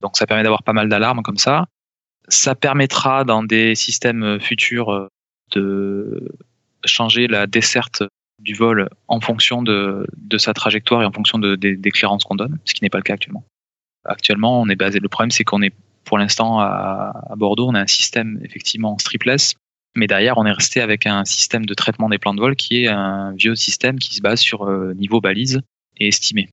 Donc 0.00 0.16
ça 0.16 0.26
permet 0.26 0.44
d'avoir 0.44 0.62
pas 0.62 0.72
mal 0.72 0.88
d'alarmes 0.88 1.22
comme 1.22 1.38
ça 1.38 1.66
ça 2.28 2.54
permettra 2.54 3.24
dans 3.24 3.42
des 3.42 3.74
systèmes 3.74 4.40
futurs 4.40 4.92
euh, 4.92 5.08
de 5.54 6.36
changer 6.84 7.26
la 7.26 7.46
desserte 7.46 8.02
du 8.40 8.54
vol 8.54 8.88
en 9.08 9.20
fonction 9.20 9.62
de, 9.62 10.06
sa 10.36 10.52
trajectoire 10.52 11.02
et 11.02 11.06
en 11.06 11.12
fonction 11.12 11.38
de, 11.38 11.56
des, 11.56 11.90
clairances 11.90 12.24
qu'on 12.24 12.34
donne, 12.34 12.58
ce 12.64 12.74
qui 12.74 12.84
n'est 12.84 12.90
pas 12.90 12.98
le 12.98 13.02
cas 13.02 13.14
actuellement. 13.14 13.44
Actuellement, 14.04 14.60
on 14.60 14.68
est 14.68 14.76
basé. 14.76 15.00
Le 15.00 15.08
problème, 15.08 15.30
c'est 15.30 15.44
qu'on 15.44 15.62
est 15.62 15.74
pour 16.04 16.18
l'instant 16.18 16.60
à, 16.60 17.12
à, 17.30 17.36
Bordeaux, 17.36 17.66
on 17.68 17.74
a 17.74 17.80
un 17.80 17.86
système 17.86 18.38
effectivement 18.44 18.96
stripless, 18.98 19.54
mais 19.96 20.06
derrière, 20.06 20.38
on 20.38 20.46
est 20.46 20.52
resté 20.52 20.80
avec 20.80 21.06
un 21.06 21.24
système 21.24 21.66
de 21.66 21.74
traitement 21.74 22.08
des 22.08 22.18
plans 22.18 22.34
de 22.34 22.40
vol 22.40 22.54
qui 22.54 22.84
est 22.84 22.88
un 22.88 23.32
vieux 23.32 23.56
système 23.56 23.98
qui 23.98 24.14
se 24.14 24.20
base 24.20 24.40
sur 24.40 24.64
euh, 24.64 24.92
niveau 24.94 25.20
balise 25.20 25.62
et 25.96 26.08
estimé. 26.08 26.48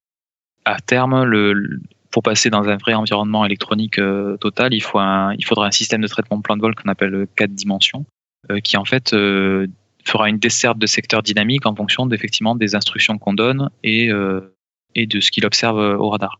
À 0.66 0.80
terme, 0.80 1.24
le, 1.26 1.82
pour 2.14 2.22
passer 2.22 2.52
dans 2.52 2.70
un 2.70 2.78
vrai 2.78 2.94
environnement 2.94 3.44
électronique 3.44 3.98
euh, 3.98 4.38
total, 4.38 4.74
il, 4.74 4.82
faut 4.82 5.00
un, 5.00 5.34
il 5.34 5.44
faudra 5.44 5.66
un 5.66 5.72
système 5.72 6.02
de 6.02 6.08
traitement 6.08 6.38
de 6.38 6.44
plan 6.44 6.56
de 6.56 6.62
vol 6.62 6.76
qu'on 6.76 6.90
appelle 6.90 7.26
4 7.36 7.52
dimensions, 7.52 8.06
euh, 8.52 8.60
qui 8.60 8.78
en 8.78 8.86
fait 8.86 9.14
euh, 9.14 9.68
fera 10.06 10.30
une 10.30 10.38
desserte 10.38 10.78
de 10.78 10.86
secteurs 10.86 11.24
dynamiques 11.24 11.66
en 11.66 11.76
fonction 11.76 12.08
effectivement 12.12 12.56
des 12.56 12.76
instructions 12.76 13.18
qu'on 13.18 13.34
donne 13.34 13.72
et, 13.84 14.10
euh, 14.10 14.56
et 14.94 15.08
de 15.08 15.20
ce 15.20 15.32
qu'il 15.32 15.44
observe 15.46 15.78
au 15.78 16.10
radar. 16.10 16.40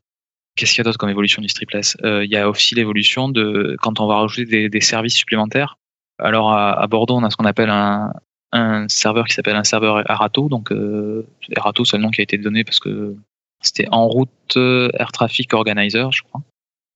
Qu'est-ce 0.56 0.74
qu'il 0.74 0.78
y 0.78 0.82
a 0.82 0.84
d'autre 0.84 1.00
comme 1.00 1.10
évolution 1.10 1.42
du 1.42 1.50
stripless? 1.50 1.98
Il 2.04 2.30
y 2.30 2.38
a 2.38 2.48
aussi 2.48 2.76
l'évolution 2.76 3.28
de 3.28 3.76
quand 3.82 4.00
on 4.00 4.06
va 4.06 4.18
rajouter 4.20 4.46
des, 4.46 4.70
des 4.70 4.82
services 4.82 5.16
supplémentaires. 5.16 5.80
Alors 6.20 6.52
à, 6.52 6.80
à, 6.80 6.86
Bordeaux, 6.86 7.16
on 7.16 7.24
a 7.24 7.32
ce 7.32 7.36
qu'on 7.36 7.46
appelle 7.46 7.72
un, 7.72 8.14
un 8.54 8.88
serveur 8.88 9.26
qui 9.26 9.34
s'appelle 9.34 9.56
un 9.56 9.64
serveur 9.64 10.10
Arato. 10.10 10.48
Donc 10.48 10.72
euh, 10.72 11.26
Arato, 11.56 11.84
c'est 11.84 11.98
le 11.98 12.04
nom 12.04 12.12
qui 12.12 12.22
a 12.22 12.24
été 12.24 12.38
donné 12.38 12.64
parce 12.64 12.80
que 12.80 13.16
c'était 13.64 13.88
en 13.90 14.08
route 14.08 14.58
Air 14.58 15.12
Traffic 15.12 15.54
Organizer, 15.54 16.12
je 16.12 16.22
crois. 16.24 16.42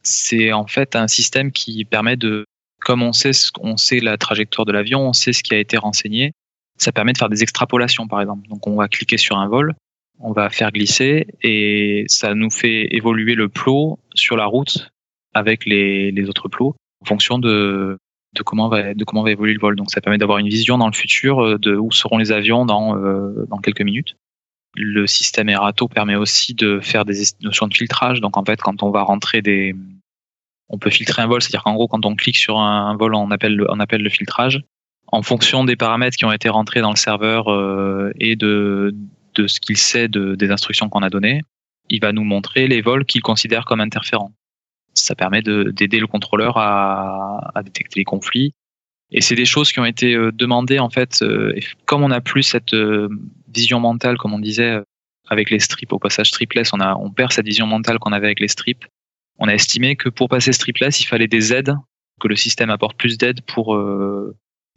C'est 0.03 0.53
en 0.53 0.67
fait 0.67 0.95
un 0.95 1.07
système 1.07 1.51
qui 1.51 1.83
permet 1.85 2.15
de, 2.15 2.45
comme 2.81 3.01
on 3.01 3.13
sait, 3.13 3.31
on 3.59 3.77
sait 3.77 3.99
la 3.99 4.17
trajectoire 4.17 4.65
de 4.65 4.71
l'avion, 4.71 5.01
on 5.07 5.13
sait 5.13 5.33
ce 5.33 5.43
qui 5.43 5.53
a 5.53 5.57
été 5.57 5.77
renseigné, 5.77 6.31
ça 6.77 6.91
permet 6.91 7.13
de 7.13 7.17
faire 7.17 7.29
des 7.29 7.43
extrapolations, 7.43 8.07
par 8.07 8.21
exemple. 8.21 8.47
Donc 8.47 8.67
on 8.67 8.75
va 8.75 8.87
cliquer 8.87 9.17
sur 9.17 9.37
un 9.37 9.47
vol, 9.47 9.73
on 10.19 10.31
va 10.31 10.49
faire 10.49 10.71
glisser 10.71 11.27
et 11.41 12.05
ça 12.07 12.33
nous 12.33 12.49
fait 12.49 12.95
évoluer 12.95 13.35
le 13.35 13.49
plot 13.49 13.99
sur 14.13 14.37
la 14.37 14.45
route 14.45 14.89
avec 15.33 15.65
les, 15.65 16.13
autres 16.27 16.49
plots 16.49 16.75
en 17.01 17.05
fonction 17.05 17.37
de, 17.39 17.97
comment 18.45 18.69
va 18.69 18.91
évoluer 19.31 19.53
le 19.53 19.59
vol. 19.59 19.75
Donc 19.75 19.91
ça 19.91 20.01
permet 20.01 20.17
d'avoir 20.17 20.37
une 20.37 20.49
vision 20.49 20.77
dans 20.77 20.87
le 20.87 20.93
futur 20.93 21.59
de 21.59 21.75
où 21.75 21.91
seront 21.91 22.17
les 22.17 22.31
avions 22.31 22.65
dans 22.65 22.97
euh, 22.97 23.45
dans 23.49 23.57
quelques 23.57 23.81
minutes. 23.81 24.15
Le 24.77 25.07
système 25.07 25.49
Erato 25.49 25.87
permet 25.87 26.15
aussi 26.15 26.53
de 26.53 26.79
faire 26.79 27.03
des 27.03 27.23
notions 27.41 27.67
de 27.67 27.73
filtrage. 27.73 28.21
Donc 28.21 28.37
en 28.37 28.45
fait, 28.45 28.61
quand 28.61 28.83
on 28.83 28.91
va 28.91 29.01
rentrer 29.01 29.41
des, 29.41 29.75
on 30.69 30.77
peut 30.77 30.89
filtrer 30.89 31.21
un 31.21 31.27
vol, 31.27 31.41
c'est-à-dire 31.41 31.63
qu'en 31.63 31.73
gros, 31.73 31.87
quand 31.87 32.05
on 32.05 32.15
clique 32.15 32.37
sur 32.37 32.59
un 32.59 32.95
vol, 32.95 33.15
on 33.15 33.31
appelle 33.31 33.55
le, 33.55 33.65
on 33.69 33.79
appelle 33.79 34.01
le 34.01 34.09
filtrage. 34.09 34.61
En 35.07 35.23
fonction 35.23 35.63
des 35.63 35.75
paramètres 35.75 36.17
qui 36.17 36.25
ont 36.25 36.31
été 36.31 36.49
rentrés 36.49 36.81
dans 36.81 36.91
le 36.91 36.97
serveur 36.97 37.51
euh, 37.51 38.11
et 38.19 38.35
de 38.35 38.93
de 39.35 39.45
ce 39.47 39.59
qu'il 39.59 39.77
sait 39.77 40.07
de, 40.07 40.33
des 40.33 40.49
instructions 40.49 40.89
qu'on 40.89 41.03
a 41.03 41.11
données, 41.11 41.41
il 41.89 42.01
va 42.01 42.11
nous 42.11 42.23
montrer 42.23 42.67
les 42.67 42.81
vols 42.81 43.05
qu'il 43.05 43.21
considère 43.21 43.65
comme 43.65 43.81
interférents 43.81 44.31
ça 44.97 45.15
permet 45.15 45.41
d'aider 45.41 45.99
le 45.99 46.07
contrôleur 46.07 46.57
à, 46.57 47.51
à, 47.55 47.63
détecter 47.63 47.99
les 47.99 48.03
conflits. 48.03 48.53
Et 49.11 49.21
c'est 49.21 49.35
des 49.35 49.45
choses 49.45 49.71
qui 49.71 49.79
ont 49.79 49.85
été 49.85 50.15
euh, 50.15 50.31
demandées 50.33 50.79
en 50.79 50.89
fait. 50.89 51.21
Euh, 51.21 51.53
comme 51.85 52.03
on 52.03 52.09
n'a 52.09 52.21
plus 52.21 52.43
cette 52.43 52.73
euh, 52.73 53.07
vision 53.53 53.79
mentale, 53.79 54.17
comme 54.17 54.33
on 54.33 54.39
disait 54.39 54.77
avec 55.29 55.49
les 55.49 55.59
strips 55.59 55.91
au 55.93 55.99
passage 55.99 56.29
stripless, 56.29 56.73
on 56.73 56.79
a 56.79 56.95
on 56.95 57.11
perd 57.11 57.31
cette 57.31 57.45
vision 57.45 57.67
mentale 57.67 57.99
qu'on 57.99 58.11
avait 58.11 58.27
avec 58.27 58.39
les 58.39 58.47
strips. 58.47 58.85
On 59.39 59.47
a 59.47 59.53
estimé 59.53 59.95
que 59.95 60.09
pour 60.09 60.29
passer 60.29 60.53
stripless, 60.53 60.99
il 61.01 61.05
fallait 61.05 61.27
des 61.27 61.53
aides, 61.53 61.75
que 62.19 62.27
le 62.27 62.35
système 62.35 62.69
apporte 62.69 62.97
plus 62.97 63.17
d'aides 63.17 63.41
pour 63.41 63.77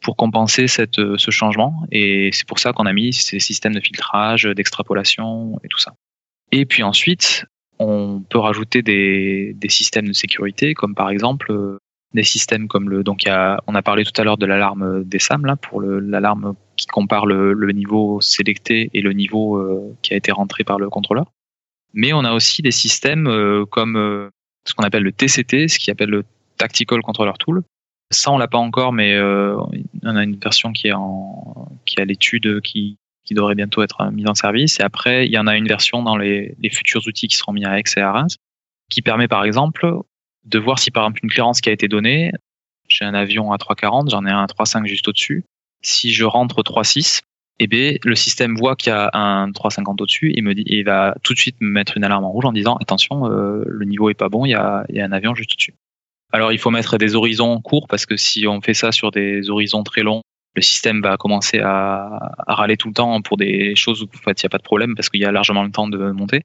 pour 0.02 0.16
compenser 0.16 0.66
cette, 0.66 0.96
ce 0.96 1.30
changement. 1.30 1.86
Et 1.92 2.30
c'est 2.32 2.46
pour 2.46 2.58
ça 2.58 2.72
qu'on 2.72 2.86
a 2.86 2.92
mis 2.92 3.12
ces 3.12 3.38
systèmes 3.38 3.74
de 3.74 3.80
filtrage, 3.80 4.44
d'extrapolation 4.44 5.58
et 5.62 5.68
tout 5.68 5.78
ça. 5.78 5.94
Et 6.52 6.66
puis 6.66 6.82
ensuite, 6.82 7.44
on 7.78 8.22
peut 8.28 8.38
rajouter 8.38 8.82
des, 8.82 9.54
des, 9.54 9.68
systèmes 9.68 10.08
de 10.08 10.12
sécurité, 10.12 10.74
comme 10.74 10.94
par 10.94 11.10
exemple 11.10 11.50
euh, 11.50 11.78
des 12.12 12.24
systèmes 12.24 12.68
comme 12.68 12.90
le. 12.90 13.02
Donc, 13.02 13.22
on 13.26 13.74
a 13.74 13.82
parlé 13.82 14.04
tout 14.04 14.18
à 14.20 14.24
l'heure 14.24 14.36
de 14.36 14.46
l'alarme 14.46 15.04
des 15.04 15.18
SAM, 15.18 15.46
là, 15.46 15.56
pour 15.56 15.80
l'alarme 15.80 16.54
qui 16.80 16.86
compare 16.86 17.26
le, 17.26 17.72
niveau 17.72 18.20
sélecté 18.20 18.90
et 18.94 19.02
le 19.02 19.12
niveau 19.12 19.56
euh, 19.56 19.96
qui 20.02 20.14
a 20.14 20.16
été 20.16 20.32
rentré 20.32 20.64
par 20.64 20.78
le 20.78 20.88
contrôleur. 20.88 21.26
Mais 21.92 22.12
on 22.12 22.24
a 22.24 22.32
aussi 22.32 22.62
des 22.62 22.70
systèmes 22.70 23.26
euh, 23.26 23.66
comme 23.66 23.96
euh, 23.96 24.30
ce 24.66 24.74
qu'on 24.74 24.84
appelle 24.84 25.02
le 25.02 25.12
TCT, 25.12 25.68
ce 25.68 25.78
qui 25.78 25.90
appelle 25.90 26.10
le 26.10 26.24
Tactical 26.56 27.00
Controller 27.02 27.32
Tool. 27.38 27.62
Ça, 28.10 28.32
on 28.32 28.38
l'a 28.38 28.48
pas 28.48 28.58
encore, 28.58 28.92
mais 28.92 29.20
on 29.20 30.16
a 30.16 30.24
une 30.24 30.36
version 30.36 30.72
qui 30.72 30.88
est 30.88 30.92
en 30.92 31.68
qui 31.84 32.00
a 32.00 32.04
l'étude 32.04 32.60
qui 32.60 32.98
qui 33.24 33.34
devrait 33.34 33.54
bientôt 33.54 33.82
être 33.82 34.10
mise 34.10 34.26
en 34.26 34.34
service. 34.34 34.80
Et 34.80 34.82
après, 34.82 35.26
il 35.26 35.32
y 35.32 35.38
en 35.38 35.46
a 35.46 35.56
une 35.56 35.68
version 35.68 36.02
dans 36.02 36.16
les, 36.16 36.56
futurs 36.72 37.06
outils 37.06 37.28
qui 37.28 37.36
seront 37.36 37.52
mis 37.52 37.64
à 37.64 37.78
Aix 37.78 37.84
et 37.96 38.00
à 38.00 38.10
Reims, 38.10 38.36
qui 38.90 39.00
permet 39.00 39.28
par 39.28 39.44
exemple 39.44 39.86
de 40.44 40.58
voir 40.58 40.80
si 40.80 40.90
par 40.90 41.04
exemple 41.04 41.20
une 41.22 41.30
clairance 41.30 41.60
qui 41.60 41.68
a 41.68 41.72
été 41.72 41.86
donnée, 41.86 42.32
j'ai 42.88 43.04
un 43.04 43.14
avion 43.14 43.52
à 43.52 43.58
340, 43.58 44.10
j'en 44.10 44.26
ai 44.26 44.30
un 44.30 44.42
à 44.42 44.46
3,5 44.46 44.86
juste 44.86 45.06
au-dessus. 45.06 45.44
Si 45.82 46.12
je 46.12 46.24
rentre 46.24 46.62
3,6, 46.62 47.20
eh 47.62 47.66
bien, 47.66 47.94
le 48.04 48.14
système 48.14 48.56
voit 48.56 48.74
qu'il 48.74 48.90
y 48.90 48.94
a 48.94 49.10
un 49.12 49.50
3,50 49.50 50.00
au-dessus 50.00 50.32
et 50.34 50.40
me 50.40 50.54
dit, 50.54 50.64
il 50.66 50.84
va 50.84 51.14
tout 51.22 51.34
de 51.34 51.38
suite 51.38 51.56
me 51.60 51.68
mettre 51.68 51.96
une 51.96 52.04
alarme 52.04 52.24
en 52.24 52.30
rouge 52.30 52.46
en 52.46 52.52
disant 52.52 52.76
attention, 52.76 53.30
euh, 53.30 53.62
le 53.66 53.84
niveau 53.84 54.08
est 54.08 54.14
pas 54.14 54.30
bon, 54.30 54.46
il 54.46 54.50
y 54.50 54.54
a, 54.54 54.84
il 54.88 54.96
y 54.96 55.00
a 55.00 55.04
un 55.04 55.12
avion 55.12 55.34
juste 55.34 55.52
au-dessus. 55.52 55.74
Alors 56.32 56.52
il 56.52 56.58
faut 56.58 56.70
mettre 56.70 56.96
des 56.96 57.14
horizons 57.14 57.60
courts 57.60 57.86
parce 57.86 58.06
que 58.06 58.16
si 58.16 58.46
on 58.46 58.62
fait 58.62 58.72
ça 58.72 58.92
sur 58.92 59.10
des 59.10 59.50
horizons 59.50 59.82
très 59.82 60.02
longs, 60.02 60.22
le 60.54 60.62
système 60.62 61.02
va 61.02 61.16
commencer 61.18 61.58
à, 61.58 62.32
à, 62.46 62.54
râler 62.54 62.76
tout 62.76 62.88
le 62.88 62.94
temps 62.94 63.20
pour 63.20 63.36
des 63.36 63.74
choses 63.76 64.02
où 64.02 64.06
en 64.06 64.22
fait, 64.22 64.42
il 64.42 64.46
n'y 64.46 64.48
a 64.48 64.50
pas 64.50 64.58
de 64.58 64.62
problème 64.62 64.94
parce 64.94 65.10
qu'il 65.10 65.20
y 65.20 65.24
a 65.26 65.32
largement 65.32 65.62
le 65.62 65.70
temps 65.70 65.88
de 65.88 66.10
monter. 66.12 66.42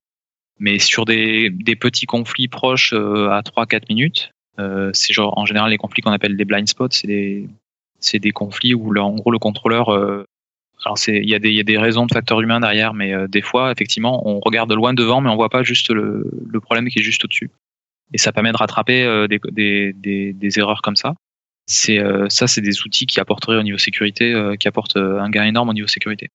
Mais 0.59 0.79
sur 0.79 1.05
des, 1.05 1.49
des 1.49 1.75
petits 1.75 2.05
conflits 2.05 2.47
proches 2.47 2.93
euh, 2.93 3.29
à 3.29 3.41
3-4 3.41 3.83
minutes, 3.89 4.31
euh, 4.59 4.89
c'est 4.93 5.13
genre 5.13 5.37
en 5.37 5.45
général 5.45 5.71
les 5.71 5.77
conflits 5.77 6.01
qu'on 6.01 6.11
appelle 6.11 6.37
des 6.37 6.45
blind 6.45 6.67
spots, 6.67 6.91
c'est 6.91 7.07
des, 7.07 7.47
c'est 7.99 8.19
des 8.19 8.31
conflits 8.31 8.73
où 8.73 8.95
en 8.97 9.15
gros 9.15 9.31
le 9.31 9.39
contrôleur, 9.39 9.89
euh, 9.89 10.25
alors 10.83 10.97
il 11.07 11.29
y, 11.29 11.33
a 11.35 11.39
des, 11.39 11.77
raisons 11.77 12.05
de 12.05 12.13
facteurs 12.13 12.41
humains 12.41 12.59
derrière, 12.59 12.93
mais 12.93 13.13
euh, 13.13 13.27
des 13.27 13.41
fois 13.41 13.71
effectivement 13.71 14.27
on 14.27 14.39
regarde 14.39 14.71
loin 14.73 14.93
devant 14.93 15.21
mais 15.21 15.29
on 15.29 15.35
voit 15.35 15.49
pas 15.49 15.63
juste 15.63 15.89
le, 15.89 16.29
problème 16.61 16.87
qui 16.87 16.99
est 16.99 17.03
juste 17.03 17.23
au-dessus. 17.25 17.49
Et 18.13 18.17
ça 18.17 18.31
permet 18.31 18.51
de 18.51 18.57
rattraper 18.57 19.03
euh, 19.03 19.27
des, 19.27 20.59
erreurs 20.59 20.81
comme 20.81 20.95
ça 20.95 21.15
c'est 21.67 21.99
ça, 22.29 22.45
c'est 22.45 22.61
des 22.61 22.83
outils 22.83 23.07
qui 23.07 23.19
apporteraient 23.19 23.57
au 23.57 23.63
niveau 23.63 23.79
sécurité, 23.79 24.35
qui 24.59 24.67
apportent 24.67 24.97
un 24.97 25.31
gain 25.31 25.45
énorme 25.45 25.69
au 25.69 25.73
niveau 25.73 25.87
sécurité. 25.87 26.29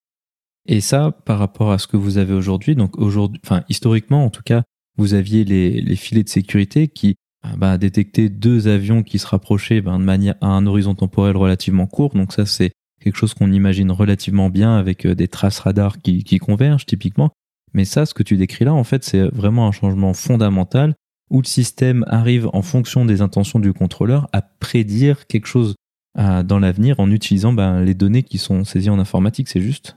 Et 0.67 0.81
ça, 0.81 1.13
par 1.25 1.39
rapport 1.39 1.71
à 1.71 1.79
ce 1.79 1.87
que 1.87 1.97
vous 1.97 2.19
avez 2.19 2.35
aujourd'hui, 2.35 2.75
donc 2.75 2.99
aujourd'hui, 2.99 3.41
historiquement 3.69 4.25
en 4.25 4.31
tout 4.31 4.43
cas, 4.43 4.65
vous 4.97 5.15
aviez 5.15 5.45
les 5.45 5.95
filets 5.95 6.25
de 6.25 6.29
sécurité 6.29 6.89
qui 6.89 7.15
bah, 7.57 7.79
détectaient 7.79 8.29
deux 8.29 8.69
avions 8.69 9.03
qui 9.03 9.19
se 9.19 9.27
rapprochaient 9.27 9.81
bah, 9.81 9.93
de 9.93 10.03
manière 10.03 10.35
à 10.41 10.49
un 10.49 10.67
horizon 10.67 10.95
temporel 10.95 11.37
relativement 11.37 11.87
court. 11.87 12.15
Donc 12.15 12.33
ça, 12.33 12.47
c'est 12.47 12.73
quelque 13.03 13.17
chose 13.17 13.35
qu'on 13.35 13.53
imagine 13.53 13.91
relativement 13.91 14.51
bien 14.51 14.77
avec 14.77 15.07
des 15.07 15.29
traces 15.29 15.61
radar 15.61 15.99
qui, 15.99 16.39
convergent 16.39 16.87
typiquement. 16.87 17.31
Mais 17.73 17.85
ça, 17.85 18.05
ce 18.05 18.15
que 18.15 18.23
tu 18.23 18.37
décris 18.37 18.65
là, 18.65 18.75
en 18.75 18.85
fait, 18.85 19.05
c'est 19.05 19.23
vraiment 19.29 19.67
un 19.67 19.73
changement 19.73 20.13
fondamental 20.13 20.95
où 21.31 21.41
le 21.41 21.47
système 21.47 22.05
arrive 22.09 22.49
en 22.53 22.63
fonction 22.63 23.05
des 23.05 23.23
intentions 23.23 23.61
du 23.61 23.73
contrôleur 23.73 24.29
à 24.33 24.43
prédire 24.43 25.27
quelque 25.27 25.47
chose 25.47 25.77
euh, 26.19 26.43
dans 26.43 26.59
l'avenir 26.59 26.99
en 26.99 27.11
utilisant 27.11 27.53
ben, 27.53 27.83
les 27.83 27.95
données 27.95 28.25
qui 28.25 28.39
sont 28.39 28.65
saisies 28.65 28.91
en 28.91 28.99
informatique, 28.99 29.49
c'est 29.49 29.61
juste? 29.61 29.95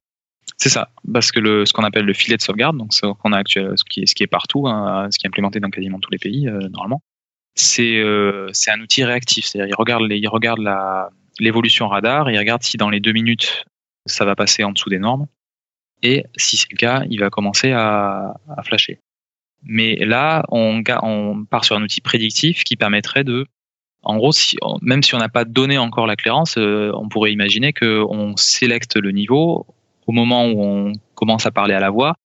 C'est 0.58 0.70
ça, 0.70 0.90
parce 1.12 1.32
que 1.32 1.40
le, 1.40 1.66
ce 1.66 1.74
qu'on 1.74 1.84
appelle 1.84 2.06
le 2.06 2.14
filet 2.14 2.38
de 2.38 2.42
sauvegarde, 2.42 2.78
donc 2.78 2.94
ce 2.94 3.12
qu'on 3.14 3.34
a 3.34 3.38
actuel, 3.38 3.74
ce 3.76 3.84
qui 3.84 4.02
est, 4.02 4.06
ce 4.06 4.14
qui 4.14 4.22
est 4.22 4.28
partout, 4.28 4.68
hein, 4.68 5.08
ce 5.10 5.18
qui 5.18 5.26
est 5.26 5.28
implémenté 5.28 5.60
dans 5.60 5.72
quasiment 5.72 6.00
tous 6.00 6.12
les 6.12 6.20
pays 6.20 6.48
euh, 6.48 6.70
normalement, 6.70 7.02
c'est 7.56 7.98
euh, 7.98 8.50
c'est 8.54 8.72
un 8.72 8.80
outil 8.80 9.04
réactif, 9.04 9.46
c'est-à-dire 9.46 9.76
il 9.78 10.28
regarde 10.28 10.64
l'évolution 11.40 11.88
radar, 11.88 12.30
il 12.30 12.38
regarde 12.38 12.64
si 12.64 12.78
dans 12.78 12.90
les 12.90 13.00
deux 13.00 13.14
minutes 13.14 13.66
ça 14.06 14.26
va 14.26 14.36
passer 14.36 14.64
en 14.64 14.72
dessous 14.72 14.90
des 14.90 15.00
normes, 15.00 15.28
et 16.02 16.26
si 16.36 16.58
c'est 16.58 16.72
le 16.72 16.78
cas, 16.78 17.04
il 17.10 17.20
va 17.20 17.30
commencer 17.30 17.72
à, 17.72 18.36
à 18.50 18.64
flasher. 18.64 19.00
Mais 19.64 19.96
là, 19.96 20.44
on, 20.50 20.84
on, 21.04 21.46
part 21.46 21.64
sur 21.64 21.78
un 21.78 21.82
outil 21.82 22.02
prédictif 22.02 22.66
qui 22.66 22.76
permettrait 22.76 23.24
de, 23.24 23.48
en 24.04 24.18
gros, 24.18 24.34
si, 24.34 24.58
même 24.82 25.02
si 25.02 25.16
on 25.16 25.20
n'a 25.20 25.30
pas 25.30 25.46
donné 25.46 25.78
encore 25.78 26.06
la 26.06 26.18
clairance, 26.18 26.56
euh, 26.58 26.92
on 26.96 27.08
pourrait 27.08 27.32
imaginer 27.32 27.72
qu'on 27.72 28.36
sélecte 28.36 28.98
le 28.98 29.12
niveau 29.12 29.66
au 30.06 30.12
moment 30.12 30.46
où 30.48 30.62
on 30.62 30.94
commence 31.16 31.46
à 31.46 31.52
parler 31.52 31.74
à 31.74 31.80
la 31.80 31.90
voix. 31.90 32.16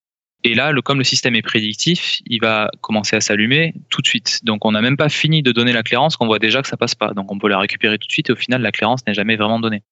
Et 0.45 0.55
là, 0.55 0.71
le, 0.71 0.83
comme 0.83 0.99
le 0.99 1.05
système 1.05 1.35
est 1.35 1.43
prédictif, 1.43 2.21
il 2.27 2.41
va 2.41 2.71
commencer 2.81 3.17
à 3.17 3.21
s'allumer 3.21 3.75
tout 3.91 4.03
de 4.03 4.07
suite. 4.07 4.45
Donc, 4.45 4.65
on 4.65 4.73
n'a 4.73 4.81
même 4.81 4.97
pas 4.97 5.09
fini 5.09 5.43
de 5.43 5.51
donner 5.51 5.73
la 5.73 5.83
clairance 5.83 6.17
qu'on 6.17 6.27
voit 6.27 6.39
déjà 6.39 6.63
que 6.63 6.69
ça 6.69 6.77
passe 6.77 6.95
pas. 6.95 7.13
Donc, 7.13 7.33
on 7.33 7.39
peut 7.39 7.49
la 7.49 7.59
récupérer 7.59 7.99
tout 7.99 8.07
de 8.07 8.13
suite 8.13 8.31
et 8.31 8.33
au 8.33 8.37
final, 8.37 8.63
la 8.63 8.71
clairance 8.71 9.05
n'est 9.07 9.15
jamais 9.15 9.37
vraiment 9.37 9.59
donnée. 9.59 9.83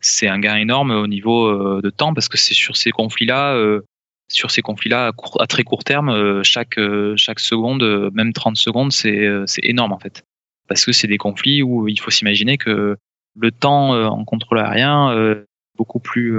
C'est 0.00 0.28
un 0.28 0.38
gain 0.38 0.56
énorme 0.56 0.90
au 0.90 1.06
niveau 1.06 1.46
euh, 1.46 1.80
de 1.82 1.88
temps 1.88 2.12
parce 2.12 2.28
que 2.28 2.36
c'est 2.36 2.52
sur 2.52 2.76
ces 2.76 2.90
conflits-là, 2.90 3.54
euh, 3.54 3.80
sur 4.28 4.50
ces 4.50 4.60
conflits-là 4.60 5.12
à, 5.38 5.46
très 5.46 5.62
court 5.62 5.84
terme, 5.84 6.10
euh, 6.10 6.42
chaque, 6.42 6.78
euh, 6.78 7.14
chaque 7.16 7.40
seconde, 7.40 8.10
même 8.12 8.34
30 8.34 8.58
secondes, 8.58 8.92
c'est 8.92 9.46
énorme 9.62 9.92
en 9.92 9.98
fait. 9.98 10.22
Parce 10.68 10.84
que 10.84 10.92
c'est 10.92 11.06
des 11.06 11.18
conflits 11.18 11.62
où 11.62 11.88
il 11.88 11.98
faut 11.98 12.10
s'imaginer 12.10 12.58
que 12.58 12.96
le 13.36 13.50
temps 13.50 13.90
en 13.90 14.24
contrôle 14.24 14.60
aérien 14.60 15.36
beaucoup 15.76 16.00
plus 16.00 16.38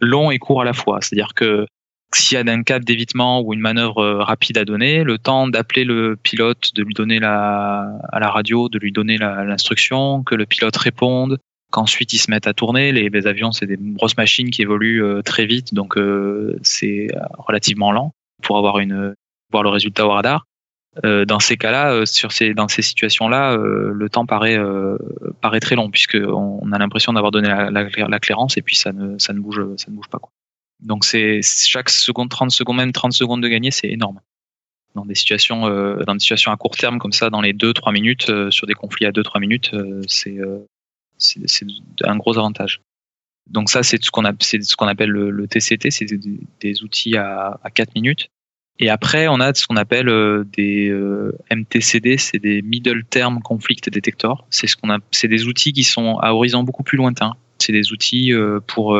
long 0.00 0.30
et 0.30 0.38
court 0.38 0.62
à 0.62 0.64
la 0.64 0.72
fois. 0.72 1.00
C'est-à-dire 1.02 1.34
que 1.34 1.66
s'il 2.14 2.36
y 2.36 2.48
a 2.48 2.52
un 2.52 2.62
cap 2.62 2.84
d'évitement 2.84 3.40
ou 3.40 3.54
une 3.54 3.60
manœuvre 3.60 4.04
rapide 4.18 4.58
à 4.58 4.64
donner, 4.64 5.04
le 5.04 5.18
temps 5.18 5.46
d'appeler 5.46 5.84
le 5.84 6.16
pilote, 6.16 6.74
de 6.74 6.82
lui 6.82 6.94
donner 6.94 7.20
la, 7.20 7.98
à 8.10 8.18
la 8.18 8.30
radio, 8.30 8.68
de 8.68 8.78
lui 8.78 8.92
donner 8.92 9.16
l'instruction, 9.18 10.22
que 10.24 10.34
le 10.34 10.46
pilote 10.46 10.76
réponde, 10.76 11.38
qu'ensuite 11.70 12.12
ils 12.12 12.18
se 12.18 12.30
mettent 12.30 12.46
à 12.46 12.52
tourner. 12.52 12.92
Les, 12.92 13.26
avions, 13.26 13.52
c'est 13.52 13.66
des 13.66 13.78
grosses 13.78 14.16
machines 14.16 14.50
qui 14.50 14.62
évoluent 14.62 15.04
euh, 15.04 15.22
très 15.22 15.46
vite, 15.46 15.72
donc 15.72 15.96
euh, 15.96 16.58
c'est 16.62 17.08
relativement 17.38 17.92
lent 17.92 18.12
pour 18.42 18.58
avoir 18.58 18.78
une 18.78 19.14
voir 19.52 19.62
le 19.62 19.70
résultat 19.70 20.06
au 20.06 20.10
radar. 20.10 20.46
Euh, 21.04 21.24
dans 21.24 21.38
ces 21.38 21.56
cas-là, 21.56 22.04
sur 22.06 22.32
ces 22.32 22.52
dans 22.54 22.66
ces 22.66 22.82
situations-là, 22.82 23.56
le 23.56 24.08
temps 24.08 24.26
paraît 24.26 24.58
paraît 25.40 25.60
très 25.60 25.76
long 25.76 25.90
puisque 25.90 26.18
on, 26.20 26.72
a 26.72 26.78
l'impression 26.78 27.12
d'avoir 27.12 27.30
donné 27.30 27.48
la, 27.48 27.70
la, 27.70 28.18
clairance 28.18 28.56
et 28.56 28.62
puis 28.62 28.74
ça 28.74 28.92
ne 28.92 29.16
ça 29.18 29.32
ne 29.32 29.38
bouge 29.38 29.62
ça 29.76 29.90
ne 29.90 29.96
bouge 29.96 30.08
pas 30.08 30.18
quoi. 30.18 30.32
Donc 30.82 31.04
c'est 31.04 31.40
chaque 31.42 31.90
seconde, 31.90 32.30
30 32.30 32.50
secondes, 32.50 32.76
même 32.76 32.92
30 32.92 33.12
secondes 33.12 33.42
de 33.42 33.48
gagner, 33.48 33.70
c'est 33.70 33.88
énorme. 33.88 34.20
Dans 34.94 35.04
des 35.04 35.14
situations 35.14 35.68
dans 35.68 36.14
des 36.14 36.20
situations 36.20 36.50
à 36.50 36.56
court 36.56 36.76
terme 36.76 36.98
comme 36.98 37.12
ça, 37.12 37.30
dans 37.30 37.40
les 37.40 37.52
2-3 37.52 37.92
minutes, 37.92 38.32
sur 38.50 38.66
des 38.66 38.74
conflits 38.74 39.06
à 39.06 39.12
2-3 39.12 39.38
minutes, 39.38 39.70
c'est 40.08 40.38
c'est 41.18 41.66
un 42.02 42.16
gros 42.16 42.38
avantage. 42.38 42.80
Donc 43.48 43.68
ça, 43.68 43.82
c'est 43.82 44.02
ce 44.02 44.10
qu'on 44.10 44.24
ce 44.24 44.84
appelle 44.84 45.10
le, 45.10 45.48
TCT, 45.48 45.90
c'est 45.90 46.06
des, 46.06 46.82
outils 46.82 47.16
à, 47.16 47.58
à 47.62 47.70
4 47.70 47.94
minutes. 47.94 48.28
Et 48.78 48.88
après, 48.88 49.28
on 49.28 49.40
a 49.40 49.52
ce 49.52 49.66
qu'on 49.66 49.76
appelle 49.76 50.08
euh, 50.08 50.44
des 50.56 50.88
euh, 50.88 51.36
MTCD, 51.50 52.16
c'est 52.16 52.38
des 52.38 52.62
Middle 52.62 53.04
Term 53.04 53.42
Conflict 53.42 53.90
Detector. 53.90 54.46
C'est 54.48 54.66
ce 54.66 54.76
qu'on 54.76 54.88
a, 54.90 54.98
c'est 55.10 55.28
des 55.28 55.46
outils 55.46 55.74
qui 55.74 55.84
sont 55.84 56.16
à 56.18 56.32
horizon 56.32 56.62
beaucoup 56.62 56.82
plus 56.82 56.96
lointain. 56.96 57.34
C'est 57.60 57.72
des 57.72 57.92
outils 57.92 58.32
euh, 58.32 58.60
pour 58.66 58.98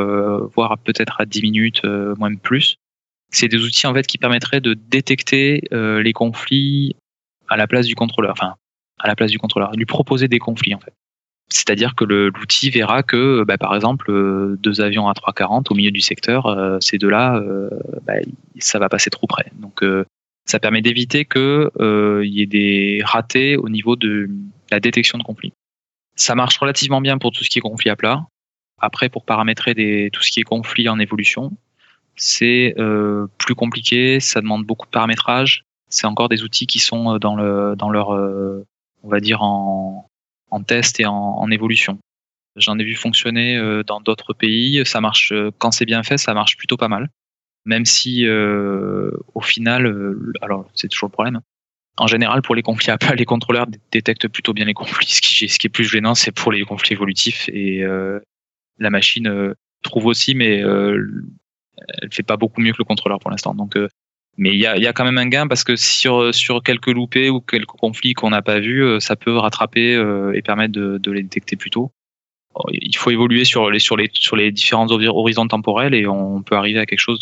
voir 0.55 0.79
peut-être 0.79 1.21
à 1.21 1.27
10 1.27 1.43
minutes, 1.43 1.85
moins 1.85 2.35
plus. 2.35 2.77
C'est 3.33 3.49
des 3.49 3.63
outils 3.63 3.87
en 3.87 3.95
fait 3.95 4.07
qui 4.07 4.19
permettraient 4.19 4.61
de 4.61 4.75
détecter 4.75 5.63
les 5.73 6.13
conflits 6.13 6.97
à 7.49 7.57
la 7.57 7.67
place 7.67 7.87
du 7.87 7.95
contrôleur, 7.95 8.33
enfin 8.33 8.55
à 8.99 9.09
la 9.09 9.17
place 9.17 9.31
du 9.31 9.39
contrôleur, 9.39 9.73
lui 9.73 9.87
proposer 9.87 10.29
des 10.29 10.39
conflits 10.39 10.75
en 10.75 10.81
fait. 10.81 10.93
C'est-à-dire 11.53 11.97
que 11.97 12.05
l'outil 12.05 12.71
verra 12.71 13.03
que, 13.03 13.43
bah, 13.43 13.59
par 13.59 13.75
exemple, 13.75 14.11
euh, 14.11 14.57
deux 14.61 14.81
avions 14.81 15.09
à 15.09 15.15
340 15.15 15.71
au 15.71 15.75
milieu 15.75 15.91
du 15.91 16.01
secteur, 16.01 16.47
euh, 16.47 16.79
ces 16.81 16.97
deux-là, 16.97 17.37
euh, 17.39 17.69
bah, 18.07 18.15
ça 18.61 18.79
va 18.79 18.89
passer 18.89 19.11
trop 19.11 19.27
près. 19.27 19.51
Donc, 19.59 19.85
ça 20.47 20.61
permet 20.61 20.81
d'éviter 20.81 21.25
qu'il 21.25 21.71
y 22.25 22.43
ait 22.43 22.47
des 22.47 23.03
ratés 23.05 23.57
au 23.57 23.69
niveau 23.69 23.97
de 23.97 24.31
la 24.71 24.79
détection 24.79 25.19
de 25.19 25.25
conflits. 25.25 25.53
Ça 26.15 26.35
marche 26.35 26.57
relativement 26.59 27.01
bien 27.01 27.19
pour 27.19 27.33
tout 27.33 27.43
ce 27.43 27.51
qui 27.51 27.59
est 27.59 27.63
conflit 27.63 27.91
à 27.91 27.97
plat. 27.97 28.27
Après, 28.81 29.09
pour 29.09 29.25
paramétrer 29.25 29.75
des, 29.75 30.11
tout 30.13 30.23
ce 30.23 30.31
qui 30.31 30.41
est 30.41 30.45
conflit 30.45 30.89
en 30.89 30.99
évolution, 30.99 31.53
c'est 32.17 32.75
plus 33.39 33.55
compliqué, 33.55 34.21
ça 34.21 34.41
demande 34.41 34.65
beaucoup 34.65 34.87
de 34.87 34.91
paramétrage. 34.91 35.65
C'est 35.89 36.07
encore 36.07 36.29
des 36.29 36.43
outils 36.43 36.67
qui 36.67 36.79
sont 36.79 37.19
dans, 37.19 37.35
le, 37.35 37.75
dans 37.77 37.91
leur, 37.91 38.11
on 38.11 39.09
va 39.09 39.21
dire, 39.21 39.43
en, 39.43 40.11
en 40.51 40.63
test 40.63 41.01
et 41.01 41.07
en, 41.07 41.51
évolution. 41.51 41.99
J'en 42.57 42.79
ai 42.79 42.85
vu 42.85 42.95
fonctionner 42.95 43.57
euh, 43.57 43.83
dans 43.85 44.01
d'autres 44.01 44.33
pays. 44.33 44.85
Ça 44.85 45.01
marche 45.01 45.33
euh, 45.33 45.51
quand 45.59 45.71
c'est 45.71 45.87
bien 45.87 46.03
fait, 46.03 46.19
ça 46.19 46.35
marche 46.35 46.57
plutôt 46.57 46.77
pas 46.77 46.89
mal. 46.89 47.09
Même 47.65 47.85
si 47.85 48.27
euh, 48.27 49.11
au 49.35 49.41
final, 49.41 50.15
alors 50.41 50.67
c'est 50.75 50.89
toujours 50.89 51.09
le 51.09 51.13
problème. 51.13 51.41
En 51.97 52.07
général, 52.07 52.43
pour 52.43 52.55
les 52.55 52.63
conflits 52.63 52.97
plat, 52.99 53.15
les 53.15 53.25
contrôleurs 53.25 53.67
détectent 53.93 54.29
plutôt 54.29 54.53
bien 54.53 54.65
les 54.65 54.75
conflits. 54.75 55.11
Ce 55.11 55.21
qui, 55.21 55.49
ce 55.49 55.59
qui 55.59 55.67
est 55.67 55.71
plus 55.71 55.85
gênant, 55.85 56.15
c'est 56.15 56.33
pour 56.33 56.53
les 56.53 56.65
conflits 56.65 56.95
évolutifs 56.95 57.49
et 57.53 57.85
la 58.81 58.91
machine 58.91 59.55
trouve 59.83 60.07
aussi, 60.07 60.35
mais 60.35 60.59
elle 60.59 62.09
fait 62.11 62.23
pas 62.23 62.37
beaucoup 62.37 62.61
mieux 62.61 62.73
que 62.73 62.79
le 62.79 62.85
contrôleur 62.85 63.19
pour 63.21 63.31
l'instant. 63.31 63.55
Donc 63.55 63.77
mais 64.41 64.51
il 64.51 64.59
y 64.59 64.67
a, 64.67 64.93
quand 64.95 65.05
même 65.05 65.19
un 65.19 65.27
gain 65.27 65.47
parce 65.47 65.65
que 65.65 65.77
sur, 65.77 66.33
quelques 66.65 66.87
loupés 66.87 67.29
ou 67.29 67.41
quelques 67.41 67.67
conflits 67.67 68.15
qu'on 68.15 68.31
n'a 68.31 68.41
pas 68.41 68.59
vus, 68.59 68.83
euh, 68.83 69.01
ça 69.01 69.15
peut 69.15 69.37
rattraper 69.37 69.95
euh, 69.95 70.33
et 70.35 70.41
permettre 70.41 70.73
de, 70.73 71.11
les 71.11 71.23
détecter 71.23 71.57
plus 71.57 71.71
tôt. 71.71 71.93
Il 72.73 72.97
faut 72.97 73.11
évoluer 73.11 73.45
sur 73.45 73.71
les, 73.71 73.79
sur 73.79 73.97
différents 74.51 74.91
horizons 74.91 75.47
temporels 75.47 75.95
et 75.95 76.07
on 76.07 76.43
peut 76.43 76.57
arriver 76.57 76.81
à 76.81 76.87
quelque 76.87 76.99
chose 76.99 77.21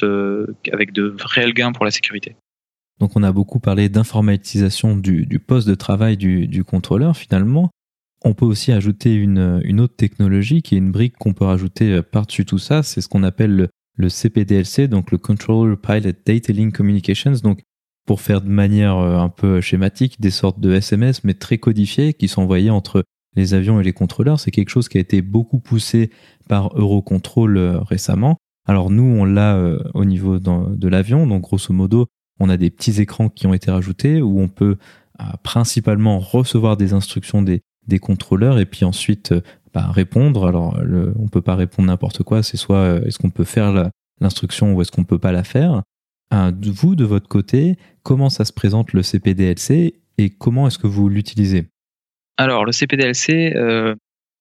avec 0.72 0.92
de 0.92 1.14
réels 1.20 1.52
gains 1.52 1.72
pour 1.72 1.84
la 1.84 1.90
sécurité. 1.90 2.34
Donc 2.98 3.10
on 3.14 3.22
a 3.22 3.30
beaucoup 3.30 3.60
parlé 3.60 3.90
d'informatisation 3.90 4.96
du, 4.96 5.38
poste 5.38 5.68
de 5.68 5.74
travail 5.74 6.16
du, 6.16 6.64
contrôleur 6.64 7.14
finalement. 7.14 7.68
On 8.24 8.34
peut 8.34 8.46
aussi 8.46 8.72
ajouter 8.72 9.14
une, 9.14 9.80
autre 9.80 9.94
technologie 9.94 10.62
qui 10.62 10.74
est 10.74 10.78
une 10.78 10.90
brique 10.90 11.16
qu'on 11.16 11.34
peut 11.34 11.44
rajouter 11.44 11.92
euh, 11.92 12.02
par-dessus 12.02 12.44
tout 12.44 12.58
ça, 12.58 12.82
c'est 12.82 13.00
ce 13.00 13.08
qu'on 13.08 13.22
appelle 13.22 13.68
le, 13.96 14.08
CPDLC, 14.08 14.88
donc 14.88 15.10
le 15.10 15.18
Controller 15.18 15.76
Pilot 15.76 16.12
Data 16.26 16.52
Link 16.52 16.74
Communications, 16.74 17.32
donc 17.42 17.62
pour 18.06 18.20
faire 18.20 18.40
de 18.40 18.48
manière 18.48 18.96
euh, 18.96 19.18
un 19.18 19.28
peu 19.28 19.60
schématique 19.60 20.20
des 20.20 20.30
sortes 20.30 20.58
de 20.58 20.72
SMS 20.72 21.22
mais 21.24 21.34
très 21.34 21.58
codifiés 21.58 22.14
qui 22.14 22.26
sont 22.26 22.42
envoyés 22.42 22.70
entre 22.70 23.04
les 23.36 23.54
avions 23.54 23.80
et 23.80 23.84
les 23.84 23.92
contrôleurs. 23.92 24.40
C'est 24.40 24.50
quelque 24.50 24.70
chose 24.70 24.88
qui 24.88 24.98
a 24.98 25.00
été 25.00 25.22
beaucoup 25.22 25.60
poussé 25.60 26.10
par 26.48 26.76
Eurocontrol 26.76 27.56
euh, 27.56 27.78
récemment. 27.80 28.36
Alors 28.66 28.90
nous, 28.90 29.04
on 29.04 29.24
l'a 29.24 29.58
au 29.94 30.04
niveau 30.04 30.38
de 30.38 30.88
l'avion, 30.88 31.26
donc 31.26 31.40
grosso 31.40 31.72
modo, 31.72 32.06
on 32.38 32.50
a 32.50 32.58
des 32.58 32.68
petits 32.68 33.00
écrans 33.00 33.30
qui 33.30 33.46
ont 33.46 33.54
été 33.54 33.70
rajoutés 33.70 34.20
où 34.20 34.40
on 34.40 34.48
peut 34.48 34.76
principalement 35.42 36.18
recevoir 36.18 36.76
des 36.76 36.92
instructions 36.92 37.40
des, 37.40 37.62
des 37.88 37.98
contrôleurs 37.98 38.58
et 38.58 38.66
puis 38.66 38.84
ensuite 38.84 39.32
répondre. 39.86 40.46
Alors, 40.46 40.78
le, 40.82 41.14
on 41.18 41.28
peut 41.28 41.42
pas 41.42 41.54
répondre 41.54 41.88
n'importe 41.88 42.22
quoi. 42.22 42.42
C'est 42.42 42.56
soit 42.56 42.78
euh, 42.78 43.04
est-ce 43.04 43.18
qu'on 43.18 43.30
peut 43.30 43.44
faire 43.44 43.90
l'instruction 44.20 44.74
ou 44.74 44.82
est-ce 44.82 44.90
qu'on 44.90 45.04
peut 45.04 45.18
pas 45.18 45.32
la 45.32 45.44
faire. 45.44 45.82
vous, 46.32 46.96
de 46.96 47.04
votre 47.04 47.28
côté, 47.28 47.76
comment 48.02 48.30
ça 48.30 48.44
se 48.44 48.52
présente 48.52 48.92
le 48.92 49.02
CPDLC 49.02 49.94
et 50.18 50.30
comment 50.30 50.66
est-ce 50.66 50.78
que 50.78 50.86
vous 50.86 51.08
l'utilisez? 51.08 51.68
Alors, 52.36 52.64
le 52.64 52.72
CPDLC, 52.72 53.54
euh, 53.56 53.94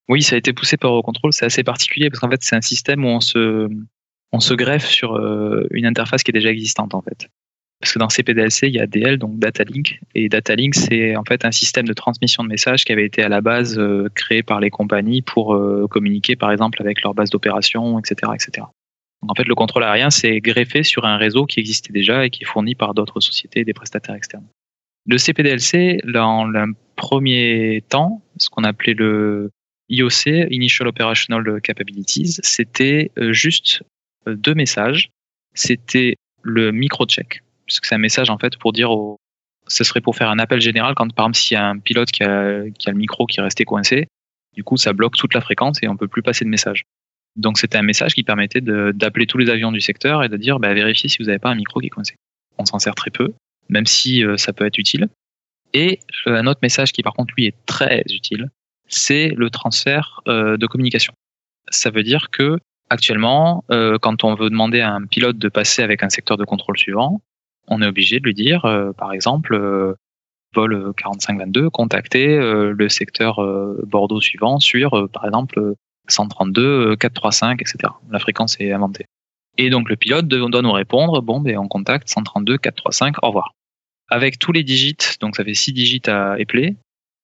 oui, 0.08 0.22
ça 0.22 0.34
a 0.34 0.38
été 0.38 0.52
poussé 0.52 0.76
par 0.76 0.90
Eurocontrol. 0.90 1.32
C'est 1.32 1.46
assez 1.46 1.64
particulier 1.64 2.10
parce 2.10 2.20
qu'en 2.20 2.30
fait, 2.30 2.42
c'est 2.42 2.56
un 2.56 2.60
système 2.60 3.04
où 3.04 3.08
on 3.08 3.20
se, 3.20 4.54
greffe 4.54 4.86
sur 4.86 5.14
euh, 5.14 5.66
une 5.70 5.86
interface 5.86 6.22
qui 6.22 6.30
est 6.30 6.32
déjà 6.32 6.50
existante 6.50 6.94
en 6.94 7.02
fait. 7.02 7.28
Parce 7.80 7.92
que 7.92 7.98
dans 8.00 8.08
CPDLC, 8.08 8.66
il 8.66 8.74
y 8.74 8.80
a 8.80 8.86
DL, 8.86 9.18
donc 9.18 9.38
Data 9.38 9.62
Link. 9.62 10.00
Et 10.14 10.28
Data 10.28 10.56
Link, 10.56 10.74
c'est 10.74 11.14
en 11.14 11.22
fait 11.24 11.44
un 11.44 11.52
système 11.52 11.86
de 11.86 11.92
transmission 11.92 12.42
de 12.42 12.48
messages 12.48 12.84
qui 12.84 12.92
avait 12.92 13.04
été 13.04 13.22
à 13.22 13.28
la 13.28 13.40
base 13.40 13.78
euh, 13.78 14.08
créé 14.14 14.42
par 14.42 14.58
les 14.58 14.70
compagnies 14.70 15.22
pour 15.22 15.54
euh, 15.54 15.86
communiquer, 15.88 16.34
par 16.34 16.50
exemple, 16.50 16.82
avec 16.82 17.02
leur 17.02 17.14
base 17.14 17.30
d'opération, 17.30 17.98
etc., 18.00 18.32
etc. 18.34 18.66
Donc, 19.22 19.30
en 19.30 19.34
fait, 19.34 19.46
le 19.46 19.54
contrôle 19.54 19.84
aérien, 19.84 20.10
c'est 20.10 20.40
greffé 20.40 20.82
sur 20.82 21.04
un 21.04 21.16
réseau 21.16 21.46
qui 21.46 21.60
existait 21.60 21.92
déjà 21.92 22.26
et 22.26 22.30
qui 22.30 22.42
est 22.42 22.46
fourni 22.46 22.74
par 22.74 22.94
d'autres 22.94 23.20
sociétés 23.20 23.60
et 23.60 23.64
des 23.64 23.74
prestataires 23.74 24.16
externes. 24.16 24.46
Le 25.06 25.16
CPDLC, 25.16 26.00
dans 26.04 26.44
le 26.44 26.74
premier 26.96 27.84
temps, 27.88 28.22
ce 28.38 28.50
qu'on 28.50 28.64
appelait 28.64 28.94
le 28.94 29.50
IOC, 29.88 30.50
Initial 30.50 30.88
Operational 30.88 31.60
Capabilities, 31.62 32.38
c'était 32.42 33.12
euh, 33.18 33.32
juste 33.32 33.82
deux 34.26 34.54
messages. 34.54 35.10
C'était 35.54 36.16
le 36.42 36.72
micro-check 36.72 37.42
puisque 37.68 37.84
c'est 37.84 37.94
un 37.94 37.98
message 37.98 38.30
en 38.30 38.38
fait 38.38 38.56
pour 38.56 38.72
dire 38.72 38.90
au, 38.90 39.20
ce 39.68 39.84
serait 39.84 40.00
pour 40.00 40.16
faire 40.16 40.30
un 40.30 40.38
appel 40.38 40.60
général 40.60 40.94
quand 40.94 41.12
par 41.14 41.26
exemple 41.26 41.36
s'il 41.36 41.54
y 41.54 41.58
a 41.58 41.66
un 41.66 41.78
pilote 41.78 42.10
qui 42.10 42.24
a, 42.24 42.68
qui 42.70 42.88
a 42.88 42.92
le 42.92 42.98
micro 42.98 43.26
qui 43.26 43.38
est 43.38 43.42
resté 43.42 43.64
coincé, 43.64 44.08
du 44.54 44.64
coup 44.64 44.76
ça 44.76 44.92
bloque 44.92 45.16
toute 45.16 45.34
la 45.34 45.40
fréquence 45.40 45.82
et 45.82 45.88
on 45.88 45.96
peut 45.96 46.08
plus 46.08 46.22
passer 46.22 46.44
de 46.44 46.50
message. 46.50 46.84
Donc 47.36 47.58
c'était 47.58 47.78
un 47.78 47.82
message 47.82 48.14
qui 48.14 48.24
permettait 48.24 48.60
d'appeler 48.60 49.26
tous 49.26 49.38
les 49.38 49.50
avions 49.50 49.70
du 49.70 49.80
secteur 49.80 50.24
et 50.24 50.28
de 50.28 50.36
dire 50.36 50.58
bah, 50.58 50.74
vérifiez 50.74 51.08
si 51.08 51.18
vous 51.18 51.26
n'avez 51.26 51.38
pas 51.38 51.50
un 51.50 51.54
micro 51.54 51.80
qui 51.80 51.86
est 51.86 51.90
coincé. 51.90 52.16
On 52.56 52.64
s'en 52.64 52.78
sert 52.78 52.94
très 52.94 53.10
peu, 53.10 53.34
même 53.68 53.86
si 53.86 54.24
euh, 54.24 54.36
ça 54.36 54.52
peut 54.52 54.66
être 54.66 54.78
utile. 54.78 55.08
Et 55.74 56.00
euh, 56.26 56.34
un 56.34 56.46
autre 56.46 56.60
message 56.62 56.92
qui 56.92 57.02
par 57.02 57.12
contre 57.12 57.34
lui 57.36 57.46
est 57.46 57.54
très 57.66 58.02
utile, 58.08 58.50
c'est 58.88 59.28
le 59.28 59.50
transfert 59.50 60.20
euh, 60.26 60.56
de 60.56 60.66
communication. 60.66 61.12
Ça 61.70 61.90
veut 61.90 62.02
dire 62.02 62.30
que 62.30 62.58
actuellement, 62.90 63.64
quand 63.68 64.24
on 64.24 64.34
veut 64.34 64.48
demander 64.48 64.80
à 64.80 64.94
un 64.94 65.04
pilote 65.04 65.36
de 65.36 65.50
passer 65.50 65.82
avec 65.82 66.02
un 66.02 66.08
secteur 66.08 66.38
de 66.38 66.46
contrôle 66.46 66.78
suivant, 66.78 67.20
on 67.68 67.82
est 67.82 67.86
obligé 67.86 68.18
de 68.20 68.24
lui 68.24 68.34
dire, 68.34 68.64
euh, 68.64 68.92
par 68.92 69.12
exemple, 69.12 69.54
euh, 69.54 69.94
vol 70.54 70.92
4522, 70.96 71.70
contacter 71.70 72.28
euh, 72.28 72.74
le 72.76 72.88
secteur 72.88 73.40
Bordeaux 73.86 74.20
suivant 74.20 74.58
sur, 74.58 75.08
par 75.12 75.24
exemple, 75.26 75.74
132, 76.08 76.96
435, 76.96 77.60
etc. 77.60 77.92
La 78.10 78.18
fréquence 78.18 78.56
est 78.60 78.72
inventée. 78.72 79.06
Et 79.58 79.70
donc 79.70 79.88
le 79.88 79.96
pilote 79.96 80.26
doit 80.26 80.62
nous 80.62 80.72
répondre, 80.72 81.20
bon, 81.20 81.40
ben, 81.40 81.58
on 81.58 81.68
contacte 81.68 82.08
132, 82.08 82.58
435, 82.58 83.22
au 83.22 83.26
revoir. 83.28 83.52
Avec 84.08 84.38
tous 84.38 84.52
les 84.52 84.62
digits, 84.62 84.96
donc 85.20 85.36
ça 85.36 85.44
fait 85.44 85.54
6 85.54 85.72
digits 85.72 86.08
à 86.08 86.38
épeler, 86.38 86.76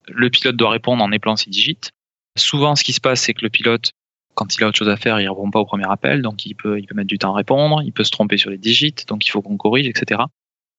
le 0.08 0.28
pilote 0.28 0.56
doit 0.56 0.70
répondre 0.70 1.02
en 1.02 1.12
épelant 1.12 1.36
6 1.36 1.48
digits. 1.48 1.90
Souvent, 2.36 2.74
ce 2.74 2.84
qui 2.84 2.92
se 2.92 3.00
passe, 3.00 3.22
c'est 3.22 3.32
que 3.32 3.44
le 3.44 3.50
pilote 3.50 3.92
quand 4.34 4.56
il 4.56 4.64
a 4.64 4.68
autre 4.68 4.78
chose 4.78 4.88
à 4.88 4.96
faire, 4.96 5.20
il 5.20 5.28
répond 5.28 5.50
pas 5.50 5.60
au 5.60 5.64
premier 5.64 5.88
appel, 5.88 6.22
donc 6.22 6.44
il 6.46 6.54
peut, 6.54 6.78
il 6.78 6.86
peut 6.86 6.94
mettre 6.94 7.08
du 7.08 7.18
temps 7.18 7.32
à 7.32 7.36
répondre, 7.36 7.82
il 7.82 7.92
peut 7.92 8.04
se 8.04 8.10
tromper 8.10 8.36
sur 8.36 8.50
les 8.50 8.58
digits, 8.58 8.94
donc 9.06 9.26
il 9.26 9.30
faut 9.30 9.42
qu'on 9.42 9.56
corrige, 9.56 9.86
etc. 9.86 10.22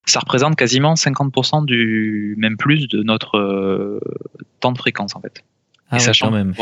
Ça 0.05 0.19
représente 0.19 0.55
quasiment 0.55 0.93
50% 0.93 1.65
du, 1.65 2.35
même 2.37 2.57
plus 2.57 2.87
de 2.87 3.01
notre 3.01 3.37
euh, 3.37 3.99
temps 4.59 4.71
de 4.71 4.77
fréquence 4.77 5.15
en 5.15 5.21
fait. 5.21 5.43
Ah 5.89 5.99
sachant, 5.99 6.31
même. 6.31 6.53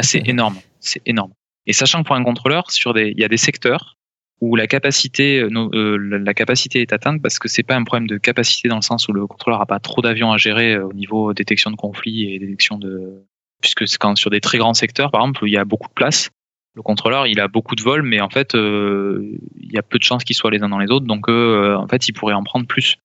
c'est 0.00 0.26
énorme, 0.28 0.56
c'est 0.80 1.02
énorme. 1.06 1.32
Et 1.66 1.72
sachant 1.72 2.02
que 2.02 2.08
pour 2.08 2.16
un 2.16 2.24
contrôleur, 2.24 2.70
sur 2.70 2.92
des, 2.92 3.12
il 3.16 3.20
y 3.20 3.24
a 3.24 3.28
des 3.28 3.36
secteurs 3.36 3.96
où 4.40 4.56
la 4.56 4.66
capacité, 4.66 5.38
euh, 5.40 5.96
la 5.96 6.34
capacité 6.34 6.80
est 6.80 6.92
atteinte 6.92 7.22
parce 7.22 7.38
que 7.38 7.48
c'est 7.48 7.62
pas 7.62 7.76
un 7.76 7.84
problème 7.84 8.08
de 8.08 8.18
capacité 8.18 8.68
dans 8.68 8.76
le 8.76 8.82
sens 8.82 9.06
où 9.06 9.12
le 9.12 9.24
contrôleur 9.28 9.60
a 9.60 9.66
pas 9.66 9.78
trop 9.78 10.02
d'avions 10.02 10.32
à 10.32 10.36
gérer 10.36 10.78
au 10.78 10.92
niveau 10.92 11.32
détection 11.32 11.70
de 11.70 11.76
conflits 11.76 12.34
et 12.34 12.40
détection 12.40 12.76
de, 12.76 13.24
puisque 13.60 13.88
c'est 13.88 13.98
quand 13.98 14.16
sur 14.16 14.30
des 14.30 14.40
très 14.40 14.58
grands 14.58 14.74
secteurs, 14.74 15.10
par 15.10 15.22
exemple, 15.22 15.44
où 15.44 15.46
il 15.46 15.52
y 15.52 15.56
a 15.56 15.64
beaucoup 15.64 15.88
de 15.88 15.94
place, 15.94 16.30
le 16.74 16.82
contrôleur, 16.82 17.26
il 17.26 17.38
a 17.40 17.48
beaucoup 17.48 17.76
de 17.76 17.82
vols, 17.82 18.02
mais 18.02 18.20
en 18.20 18.30
fait, 18.30 18.54
il 18.54 19.38
y 19.72 19.78
a 19.78 19.82
peu 19.82 19.98
de 19.98 20.04
chances 20.04 20.24
qu'ils 20.24 20.36
soient 20.36 20.50
les 20.50 20.62
uns 20.62 20.68
dans 20.68 20.78
les 20.78 20.90
autres, 20.90 21.06
donc 21.06 21.28
en 21.28 21.86
fait, 21.88 22.08
il 22.08 22.12
pourrait 22.12 22.34
en 22.34 22.42
prendre 22.42 22.66
plus. 22.66 22.96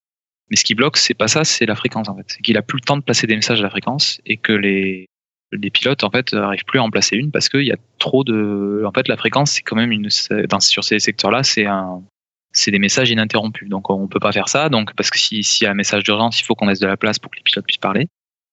Mais 0.50 0.56
ce 0.56 0.64
qui 0.64 0.74
bloque, 0.74 0.96
c'est 0.96 1.14
pas 1.14 1.28
ça, 1.28 1.44
c'est 1.44 1.66
la 1.66 1.74
fréquence 1.74 2.08
en 2.08 2.16
fait. 2.16 2.24
C'est 2.28 2.40
qu'il 2.40 2.56
a 2.56 2.62
plus 2.62 2.78
le 2.78 2.84
temps 2.84 2.96
de 2.96 3.02
placer 3.02 3.26
des 3.26 3.36
messages 3.36 3.60
à 3.60 3.62
la 3.62 3.70
fréquence 3.70 4.20
et 4.24 4.38
que 4.38 4.52
les, 4.52 5.06
les 5.52 5.70
pilotes 5.70 6.04
en 6.04 6.10
fait 6.10 6.32
n'arrivent 6.32 6.64
plus 6.64 6.78
à 6.78 6.82
en 6.82 6.90
placer 6.90 7.16
une 7.16 7.30
parce 7.30 7.48
qu'il 7.48 7.64
y 7.64 7.72
a 7.72 7.76
trop 7.98 8.24
de. 8.24 8.82
En 8.86 8.92
fait, 8.92 9.08
la 9.08 9.16
fréquence, 9.16 9.52
c'est 9.52 9.62
quand 9.62 9.76
même 9.76 9.92
une. 9.92 10.08
Dans, 10.48 10.60
sur 10.60 10.84
ces 10.84 10.98
secteurs-là, 10.98 11.42
c'est 11.42 11.66
un. 11.66 12.02
C'est 12.52 12.70
des 12.70 12.78
messages 12.78 13.10
ininterrompus. 13.10 13.68
Donc 13.68 13.90
on 13.90 14.08
peut 14.08 14.20
pas 14.20 14.32
faire 14.32 14.48
ça. 14.48 14.70
Donc 14.70 14.94
parce 14.94 15.10
que 15.10 15.18
s'il 15.18 15.44
y 15.60 15.66
a 15.66 15.70
un 15.70 15.74
message 15.74 16.02
d'urgence, 16.02 16.40
il 16.40 16.44
faut 16.44 16.54
qu'on 16.54 16.66
laisse 16.66 16.80
de 16.80 16.86
la 16.86 16.96
place 16.96 17.18
pour 17.18 17.30
que 17.30 17.36
les 17.36 17.42
pilotes 17.42 17.66
puissent 17.66 17.76
parler. 17.76 18.08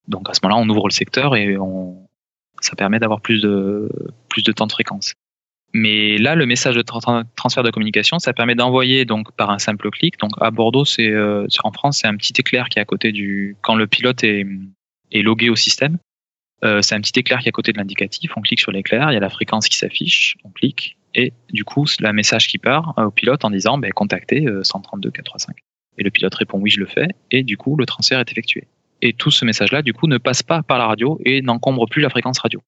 Donc 0.08 0.30
à 0.30 0.34
ce 0.34 0.42
moment-là, 0.44 0.62
on 0.62 0.70
ouvre 0.70 0.88
le 0.88 0.94
secteur 0.94 1.36
et 1.36 1.58
on, 1.58 2.08
ça 2.62 2.76
permet 2.76 3.00
d'avoir 3.00 3.22
plus 3.22 3.42
de 3.42 3.90
plus 4.30 4.44
de 4.44 4.52
temps 4.52 4.68
de 4.68 4.72
fréquence. 4.72 5.14
Mais 5.78 6.18
là, 6.18 6.36
le 6.36 6.46
message 6.46 6.76
de 6.76 6.82
transfert 6.82 7.64
de 7.64 7.70
communication, 7.70 8.18
ça 8.18 8.32
permet 8.32 8.56
d'envoyer 8.56 9.04
donc 9.04 9.36
par 9.36 9.50
un 9.50 9.60
simple 9.60 9.90
clic. 9.92 10.18
Donc 10.20 10.32
à 10.40 10.50
Bordeaux, 10.50 10.86
c'est 10.86 11.10
euh, 11.10 11.48
en 11.64 11.72
France, 11.74 11.98
c'est 11.98 12.08
un 12.08 12.16
petit 12.16 12.34
éclair 12.38 12.70
qui 12.70 12.80
est 12.80 12.82
à 12.82 12.86
côté 12.86 13.12
du 13.12 13.58
quand 13.62 13.76
le 13.76 13.86
pilote 13.86 14.24
est, 14.24 14.48
logué 15.14 15.50
au 15.50 15.58
système. 15.58 15.98
Euh, 16.64 16.82
c'est 16.82 16.96
un 16.96 17.02
petit 17.02 17.20
éclair 17.20 17.40
qui 17.40 17.48
est 17.48 17.50
à 17.50 17.52
côté 17.52 17.74
de 17.74 17.78
l'indicatif. 17.78 18.32
On 18.38 18.42
clique 18.42 18.62
sur 18.62 18.72
l'éclair, 18.72 19.12
il 19.12 19.16
y 19.16 19.18
a 19.18 19.20
la 19.20 19.30
fréquence 19.30 19.68
qui 19.68 19.78
s'affiche, 19.78 20.38
on 20.46 20.50
clique 20.50 20.96
et 21.14 21.34
du 21.52 21.66
coup, 21.66 21.86
le 22.00 22.12
message 22.14 22.48
qui 22.48 22.58
part 22.58 22.94
euh, 22.98 23.08
au 23.08 23.12
pilote 23.12 23.44
en 23.44 23.50
disant 23.50 23.78
ben, 23.78 23.92
contactez 23.92 24.48
132 24.64 25.12
435. 25.12 25.58
Et 25.98 26.04
le 26.04 26.10
pilote 26.10 26.36
répond 26.36 26.58
oui, 26.58 26.70
je 26.70 26.80
le 26.80 26.86
fais. 26.86 27.10
Et 27.32 27.44
du 27.44 27.58
coup, 27.58 27.76
le 27.76 27.86
transfert 27.86 28.22
est 28.22 28.32
effectué. 28.32 28.70
Et 29.02 29.14
tout 29.14 29.32
ce 29.32 29.46
message-là, 29.46 29.82
du 29.82 29.94
coup, 29.94 30.08
ne 30.08 30.18
passe 30.18 30.44
pas 30.44 30.64
par 30.64 30.78
la 30.78 30.88
radio 30.88 31.20
et 31.26 31.42
n'encombre 31.42 31.88
plus 31.88 32.02
la 32.02 32.10
fréquence 32.10 32.40
radio. 32.40 32.62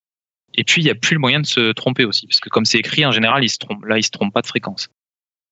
Et 0.55 0.63
puis, 0.63 0.81
il 0.81 0.85
n'y 0.85 0.91
a 0.91 0.95
plus 0.95 1.13
le 1.13 1.19
moyen 1.19 1.39
de 1.39 1.45
se 1.45 1.71
tromper 1.71 2.05
aussi, 2.05 2.27
parce 2.27 2.39
que 2.39 2.49
comme 2.49 2.65
c'est 2.65 2.79
écrit, 2.79 3.05
en 3.05 3.11
général, 3.11 3.43
il 3.43 3.49
se 3.49 3.59
trompe. 3.59 3.85
Là, 3.85 3.97
il 3.97 4.03
se 4.03 4.11
trompe 4.11 4.33
pas 4.33 4.41
de 4.41 4.47
fréquence. 4.47 4.89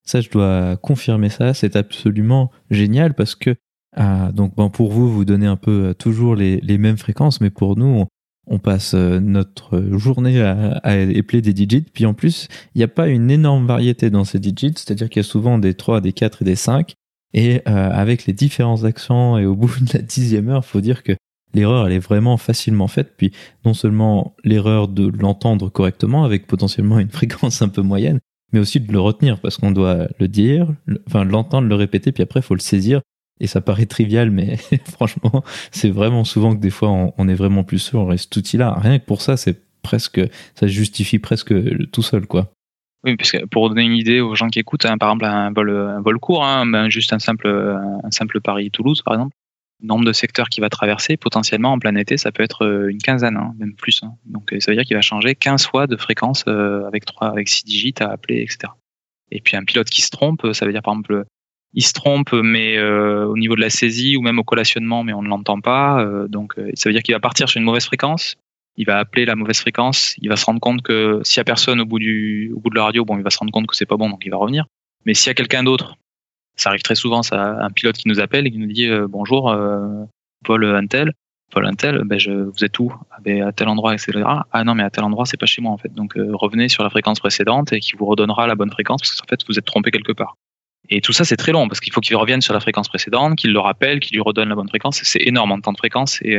Ça, 0.04 0.22
je 0.22 0.30
dois 0.30 0.78
confirmer 0.78 1.30
ça. 1.30 1.54
C'est 1.54 1.76
absolument 1.76 2.52
génial 2.70 3.14
parce 3.14 3.36
que, 3.36 3.56
ah, 3.96 4.32
donc, 4.32 4.56
pour 4.74 4.92
vous, 4.92 5.12
vous 5.12 5.26
donnez 5.26 5.48
un 5.48 5.56
peu 5.56 5.86
euh, 5.88 5.94
toujours 5.94 6.36
les, 6.36 6.60
les 6.62 6.78
mêmes 6.78 6.98
fréquences, 6.98 7.42
mais 7.42 7.50
pour 7.50 7.78
nous, 7.78 8.06
on, 8.48 8.60
passe 8.60 8.94
euh, 8.94 9.20
notre 9.20 9.98
journée 9.98 10.42
à, 10.42 10.78
à, 10.84 10.98
épeler 10.98 11.42
des 11.42 11.54
digits. 11.54 11.86
Puis 11.94 12.06
en 12.06 12.14
plus, 12.14 12.48
il 12.76 12.80
n'y 12.80 12.84
a 12.84 12.88
pas 12.88 13.08
une 13.08 13.32
énorme 13.32 13.66
variété 13.66 14.10
dans 14.10 14.26
ces 14.26 14.40
digits, 14.40 14.74
c'est-à-dire 14.76 15.10
qu'il 15.10 15.22
y 15.22 15.26
a 15.26 15.28
souvent 15.28 15.58
des 15.58 15.74
3, 15.74 16.02
des 16.02 16.14
4 16.14 16.42
et 16.42 16.46
des 16.46 16.56
5. 16.56 16.94
Et 17.34 17.62
euh, 17.68 17.90
avec 17.92 18.26
les 18.26 18.34
différents 18.34 18.84
accents 18.84 19.38
et 19.38 19.46
au 19.46 19.56
bout 19.56 19.68
de 19.82 19.94
la 19.94 20.02
dixième 20.02 20.50
heure, 20.50 20.64
faut 20.64 20.82
dire 20.82 21.04
que 21.04 21.14
l'erreur, 21.54 21.88
elle 21.88 21.94
est 21.94 22.00
vraiment 22.00 22.38
facilement 22.38 22.88
faite. 22.88 23.14
Puis 23.18 23.32
non 23.66 23.74
seulement 23.74 24.36
l'erreur 24.44 24.88
de 24.88 25.08
l'entendre 25.08 25.70
correctement 25.70 26.24
avec 26.24 26.48
potentiellement 26.48 27.00
une 27.00 27.10
fréquence 27.12 27.62
un 27.62 27.70
peu 27.70 27.82
moyenne, 27.82 28.20
mais 28.54 28.60
aussi 28.60 28.80
de 28.80 28.92
le 28.92 29.00
retenir 29.00 29.40
parce 29.40 29.58
qu'on 29.58 29.72
doit 29.72 30.08
le 30.20 30.28
dire, 30.28 30.74
enfin 31.08 31.26
l'entendre, 31.26 31.68
le 31.68 31.76
répéter, 31.76 32.12
puis 32.12 32.24
après 32.24 32.42
faut 32.42 32.56
le 32.56 32.62
saisir. 32.62 33.02
Et 33.42 33.48
ça 33.48 33.60
paraît 33.60 33.86
trivial, 33.86 34.32
mais 34.32 34.58
franchement, 34.86 35.44
c'est 35.72 35.90
vraiment 35.90 36.24
souvent 36.24 36.56
que 36.56 36.62
des 36.62 36.70
fois 36.70 36.90
on, 37.18 37.28
est 37.28 37.36
vraiment 37.36 37.66
plus 37.66 37.80
sûr. 37.80 38.14
Et 38.14 38.18
cet 38.18 38.36
outil-là, 38.38 38.74
rien 38.80 38.98
que 38.98 39.06
pour 39.06 39.22
ça, 39.22 39.36
c'est 39.36 39.62
presque, 39.82 40.22
ça 40.56 40.68
justifie 40.68 41.20
presque 41.20 41.54
tout 41.92 42.02
seul, 42.02 42.28
quoi. 42.28 42.54
Oui, 43.06 43.16
puisque 43.18 43.46
pour 43.48 43.70
donner 43.70 43.84
une 43.84 43.96
idée 43.96 44.20
aux 44.20 44.34
gens 44.34 44.48
qui 44.50 44.60
écoutent, 44.60 44.86
hein, 44.86 44.98
par 44.98 45.10
exemple 45.10 45.26
un 45.26 45.52
vol, 45.52 45.70
un 45.70 46.02
vol 46.02 46.18
court, 46.20 46.44
hein, 46.44 46.66
ben, 46.66 46.90
juste 46.90 47.14
un 47.14 47.20
simple, 47.20 48.42
Paris-Toulouse, 48.44 49.04
par 49.04 49.14
exemple, 49.14 49.36
nombre 49.82 50.06
de 50.06 50.14
secteurs 50.14 50.50
qu'il 50.50 50.62
va 50.62 50.70
traverser, 50.70 51.18
potentiellement 51.18 51.74
en 51.74 51.80
plein 51.80 51.96
été, 51.96 52.18
ça 52.18 52.32
peut 52.32 52.44
être 52.44 52.66
euh, 52.66 52.88
une 52.90 52.98
quinzaine, 52.98 53.38
hein, 53.38 53.54
même 53.60 53.76
plus. 53.76 54.02
Hein. 54.04 54.14
Donc 54.26 54.54
ça 54.60 54.72
veut 54.72 54.76
dire 54.76 54.86
qu'il 54.86 54.96
va 54.96 55.02
changer 55.02 55.36
15 55.36 55.68
fois 55.68 55.86
de 55.86 55.98
fréquence 55.98 56.46
euh, 56.48 56.88
avec 56.88 57.06
3, 57.06 57.28
avec 57.28 57.48
6 57.48 57.66
digits 57.66 57.94
à 58.00 58.10
appeler, 58.10 58.42
etc. 58.42 58.74
Et 59.32 59.42
puis 59.42 59.56
un 59.58 59.64
pilote 59.64 59.90
qui 59.90 60.02
se 60.02 60.10
trompe, 60.10 60.48
ça 60.54 60.66
veut 60.66 60.72
dire 60.72 60.82
par 60.82 60.94
exemple, 60.94 61.26
il 61.74 61.84
se 61.84 61.94
trompe, 61.94 62.34
mais 62.34 62.78
euh, 62.78 63.26
au 63.26 63.38
niveau 63.38 63.56
de 63.56 63.62
la 63.62 63.70
saisie 63.70 64.16
ou 64.18 64.22
même 64.22 64.40
au 64.40 64.44
collationnement, 64.44 65.04
mais 65.04 65.14
on 65.14 65.22
ne 65.22 65.28
l'entend 65.28 65.60
pas. 65.60 66.26
donc 66.30 66.56
ça 66.74 66.90
veut 66.90 66.94
dire 66.94 67.04
qu'il 67.04 67.14
va 67.14 67.20
partir 67.20 67.50
sur 67.50 67.60
une 67.60 67.66
mauvaise 67.66 67.86
fréquence. 67.86 68.36
Il 68.78 68.86
va 68.86 69.00
appeler 69.00 69.26
la 69.26 69.36
mauvaise 69.36 69.60
fréquence. 69.60 70.16
Il 70.18 70.30
va 70.30 70.36
se 70.36 70.46
rendre 70.46 70.60
compte 70.60 70.82
que 70.82 71.22
s'il 71.24 71.38
y 71.38 71.42
a 71.42 71.46
personne 71.46 71.80
au 71.80 71.86
bout 71.86 72.00
du, 72.00 72.52
au 72.56 72.60
bout 72.60 72.70
de 72.70 72.76
la 72.76 72.84
radio, 72.84 73.06
bon, 73.06 73.18
il 73.18 73.24
va 73.24 73.30
se 73.30 73.38
rendre 73.38 73.52
compte 73.52 73.68
que 73.68 73.76
c'est 73.76 73.86
pas 73.86 73.98
bon, 73.98 74.10
donc 74.10 74.24
il 74.26 74.30
va 74.30 74.38
revenir. 74.38 74.66
Mais 75.06 75.14
s'il 75.14 75.28
y 75.28 75.32
a 75.32 75.34
quelqu'un 75.34 75.64
d'autre 75.64 75.98
ça 76.56 76.70
arrive 76.70 76.82
très 76.82 76.96
souvent, 76.96 77.24
ça, 77.24 77.58
un 77.62 77.70
pilote 77.70 77.98
qui 77.98 78.08
nous 78.08 78.20
appelle 78.20 78.48
et 78.48 78.52
qui 78.52 78.58
nous 78.58 78.72
dit 78.72 78.88
euh, 78.88 79.08
bonjour, 79.10 79.52
euh, 79.52 80.06
Paul 80.44 80.66
Antel. 80.76 81.14
Paul 81.52 81.68
Antel, 81.68 82.02
ben 82.06 82.20
je, 82.20 82.32
vous 82.32 82.64
êtes 82.64 82.80
où? 82.80 82.92
Ah, 83.12 83.18
ben, 83.22 83.44
À 83.44 83.52
tel 83.52 83.68
endroit, 83.68 83.94
etc. 83.94 84.24
Ah 84.52 84.64
non, 84.64 84.74
mais 84.74 84.84
à 84.84 84.90
tel 84.90 85.04
endroit, 85.04 85.26
c'est 85.26 85.38
pas 85.38 85.46
chez 85.46 85.62
moi 85.62 85.72
en 85.72 85.78
fait. 85.78 85.94
Donc 85.94 86.18
euh, 86.18 86.30
revenez 86.34 86.70
sur 86.70 86.84
la 86.84 86.90
fréquence 86.90 87.20
précédente 87.20 87.72
et 87.74 87.80
qui 87.80 87.96
vous 87.96 88.06
redonnera 88.06 88.48
la 88.48 88.56
bonne 88.56 88.72
fréquence 88.72 89.02
parce 89.02 89.20
qu'en 89.20 89.28
fait, 89.28 89.42
vous 89.48 89.60
êtes 89.60 89.66
trompé 89.66 89.92
quelque 89.92 90.12
part. 90.12 90.36
Et 90.90 91.02
tout 91.02 91.14
ça, 91.14 91.24
c'est 91.24 91.38
très 91.38 91.52
long 91.52 91.68
parce 91.68 91.80
qu'il 91.80 91.94
faut 91.94 92.02
qu'il 92.02 92.16
revienne 92.16 92.42
sur 92.42 92.54
la 92.54 92.60
fréquence 92.60 92.90
précédente, 92.90 93.38
qu'il 93.38 93.52
le 93.52 93.60
rappelle, 93.60 94.00
qu'il 94.00 94.16
lui 94.16 94.22
redonne 94.22 94.50
la 94.50 94.56
bonne 94.56 94.70
fréquence. 94.70 95.02
C'est 95.04 95.22
énorme 95.22 95.52
en 95.52 95.60
temps 95.60 95.74
de 95.74 95.78
fréquence 95.78 96.20
et 96.22 96.36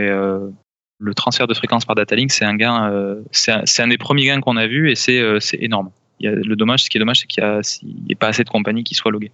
le 0.98 1.14
transfert 1.14 1.46
de 1.46 1.54
fréquence 1.54 1.84
par 1.84 1.94
data 1.94 2.16
link, 2.16 2.30
c'est 2.30 2.44
un 2.44 2.56
gain, 2.56 3.22
c'est 3.32 3.82
un, 3.82 3.88
des 3.88 3.98
premiers 3.98 4.26
gains 4.26 4.40
qu'on 4.40 4.56
a 4.56 4.66
vu 4.66 4.90
et 4.90 4.94
c'est 4.94 5.38
énorme. 5.52 5.90
Il 6.20 6.26
y 6.26 6.28
a, 6.28 6.34
le 6.34 6.56
dommage, 6.56 6.84
ce 6.84 6.90
qui 6.90 6.96
est 6.96 7.00
dommage, 7.00 7.20
c'est 7.20 7.26
qu'il 7.26 7.42
n'y 7.42 8.12
a, 8.12 8.16
pas 8.18 8.28
assez 8.28 8.44
de 8.44 8.48
compagnies 8.48 8.84
qui 8.84 8.94
soient 8.94 9.10
loguées. 9.10 9.32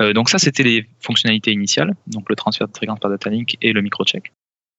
Euh, 0.00 0.12
donc 0.12 0.30
ça, 0.30 0.38
c'était 0.38 0.62
les 0.62 0.86
fonctionnalités 1.00 1.52
initiales, 1.52 1.94
donc 2.06 2.28
le 2.28 2.36
transfert 2.36 2.68
de 2.68 2.76
fréquence 2.76 2.98
par 2.98 3.10
data 3.10 3.28
link 3.30 3.56
et 3.60 3.72
le 3.72 3.82
microcheck. 3.82 4.32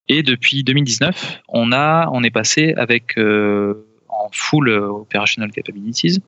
Et 0.08 0.24
depuis 0.24 0.64
2019, 0.64 1.42
on 1.50 1.72
a, 1.72 2.10
on 2.12 2.24
est 2.24 2.32
passé 2.32 2.74
avec 2.76 3.18
euh, 3.18 3.86
en 4.10 4.30
full 4.32 4.70
operational 4.70 5.52
capabilities, 5.52 6.22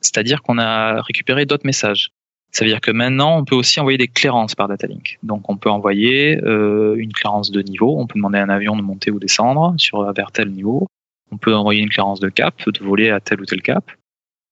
c'est-à-dire 0.00 0.42
qu'on 0.42 0.58
a 0.58 1.02
récupéré 1.02 1.46
d'autres 1.46 1.66
messages. 1.66 2.10
Ça 2.52 2.64
veut 2.64 2.70
dire 2.70 2.80
que 2.80 2.90
maintenant, 2.90 3.38
on 3.38 3.44
peut 3.44 3.56
aussi 3.56 3.80
envoyer 3.80 3.98
des 3.98 4.08
clairances 4.08 4.54
par 4.54 4.68
data 4.68 4.86
link. 4.86 5.18
Donc, 5.22 5.48
on 5.48 5.56
peut 5.56 5.70
envoyer 5.70 6.38
euh, 6.44 6.94
une 6.98 7.12
clairance 7.12 7.50
de 7.50 7.62
niveau. 7.62 7.98
On 7.98 8.06
peut 8.06 8.18
demander 8.18 8.38
à 8.38 8.42
un 8.42 8.50
avion 8.50 8.76
de 8.76 8.82
monter 8.82 9.10
ou 9.10 9.18
descendre 9.18 9.74
sur 9.78 10.12
vers 10.12 10.32
tel 10.32 10.50
niveau. 10.50 10.86
On 11.30 11.38
peut 11.38 11.54
envoyer 11.54 11.80
une 11.80 11.88
clairance 11.88 12.20
de 12.20 12.28
cap, 12.28 12.54
de 12.68 12.84
voler 12.84 13.10
à 13.10 13.20
tel 13.20 13.40
ou 13.40 13.46
tel 13.46 13.62
cap. 13.62 13.90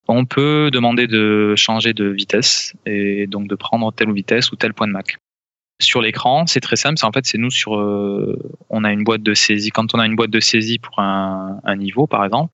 On 0.08 0.24
peut 0.24 0.70
demander 0.72 1.06
de 1.06 1.54
changer 1.56 1.92
de 1.92 2.06
vitesse 2.06 2.74
et 2.86 3.26
donc 3.26 3.48
de 3.48 3.54
prendre 3.54 3.92
telle 3.92 4.12
vitesse 4.12 4.50
ou 4.50 4.56
tel 4.56 4.74
point 4.74 4.88
de 4.88 4.92
Mac. 4.92 5.18
Sur 5.80 6.02
l'écran, 6.02 6.46
c'est 6.46 6.60
très 6.60 6.76
simple. 6.76 6.96
En 7.04 7.12
fait, 7.12 7.26
c'est 7.26 7.38
nous 7.38 7.50
sur. 7.50 7.76
Euh, 7.76 8.36
on 8.70 8.84
a 8.84 8.92
une 8.92 9.04
boîte 9.04 9.22
de 9.22 9.34
saisie. 9.34 9.70
Quand 9.70 9.94
on 9.94 9.98
a 9.98 10.06
une 10.06 10.16
boîte 10.16 10.30
de 10.30 10.40
saisie 10.40 10.78
pour 10.78 10.98
un, 10.98 11.76
niveau, 11.76 12.06
par 12.06 12.24
exemple, 12.24 12.52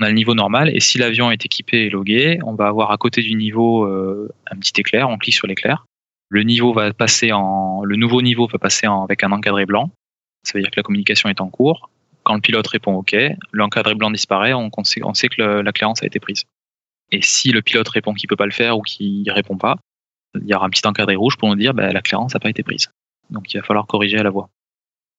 on 0.00 0.04
a 0.04 0.08
le 0.08 0.14
niveau 0.14 0.34
normal. 0.34 0.70
Et 0.74 0.80
si 0.80 0.98
l'avion 0.98 1.30
est 1.30 1.44
équipé 1.44 1.86
et 1.86 1.90
logué, 1.90 2.38
on 2.44 2.54
va 2.54 2.66
avoir 2.66 2.90
à 2.90 2.96
côté 2.96 3.22
du 3.22 3.34
niveau 3.34 3.84
euh, 3.84 4.28
un 4.50 4.56
petit 4.56 4.80
éclair. 4.80 5.08
On 5.08 5.18
clique 5.18 5.34
sur 5.34 5.46
l'éclair. 5.46 5.86
Le 6.28 6.42
niveau 6.42 6.72
va 6.72 6.92
passer 6.92 7.32
en. 7.32 7.82
Le 7.84 7.96
nouveau 7.96 8.22
niveau 8.22 8.46
va 8.46 8.58
passer 8.58 8.86
en, 8.86 9.04
avec 9.04 9.22
un 9.22 9.32
encadré 9.32 9.64
blanc. 9.64 9.90
Ça 10.42 10.52
veut 10.54 10.62
dire 10.62 10.70
que 10.70 10.78
la 10.78 10.82
communication 10.82 11.28
est 11.28 11.40
en 11.40 11.48
cours. 11.48 11.90
Quand 12.24 12.34
le 12.34 12.40
pilote 12.40 12.66
répond 12.66 12.94
OK, 12.94 13.16
l'encadré 13.52 13.94
blanc 13.94 14.10
disparaît. 14.10 14.52
On, 14.52 14.70
sait, 14.82 15.02
on 15.04 15.14
sait 15.14 15.28
que 15.28 15.42
la 15.42 15.72
clairance 15.72 16.02
a 16.02 16.06
été 16.06 16.18
prise. 16.18 16.44
Et 17.12 17.22
si 17.22 17.52
le 17.52 17.62
pilote 17.62 17.88
répond 17.88 18.14
qu'il 18.14 18.28
peut 18.28 18.36
pas 18.36 18.46
le 18.46 18.52
faire 18.52 18.76
ou 18.76 18.82
qu'il 18.82 19.30
répond 19.30 19.56
pas, 19.56 19.76
il 20.34 20.46
y 20.46 20.54
aura 20.54 20.66
un 20.66 20.70
petit 20.70 20.86
encadré 20.86 21.14
rouge 21.14 21.36
pour 21.36 21.48
nous 21.48 21.54
dire 21.54 21.72
bah, 21.72 21.92
la 21.92 22.02
clairance 22.02 22.34
n'a 22.34 22.40
pas 22.40 22.50
été 22.50 22.64
prise. 22.64 22.90
Donc 23.30 23.54
il 23.54 23.58
va 23.58 23.64
falloir 23.64 23.86
corriger 23.86 24.18
à 24.18 24.24
la 24.24 24.30
voix. 24.30 24.48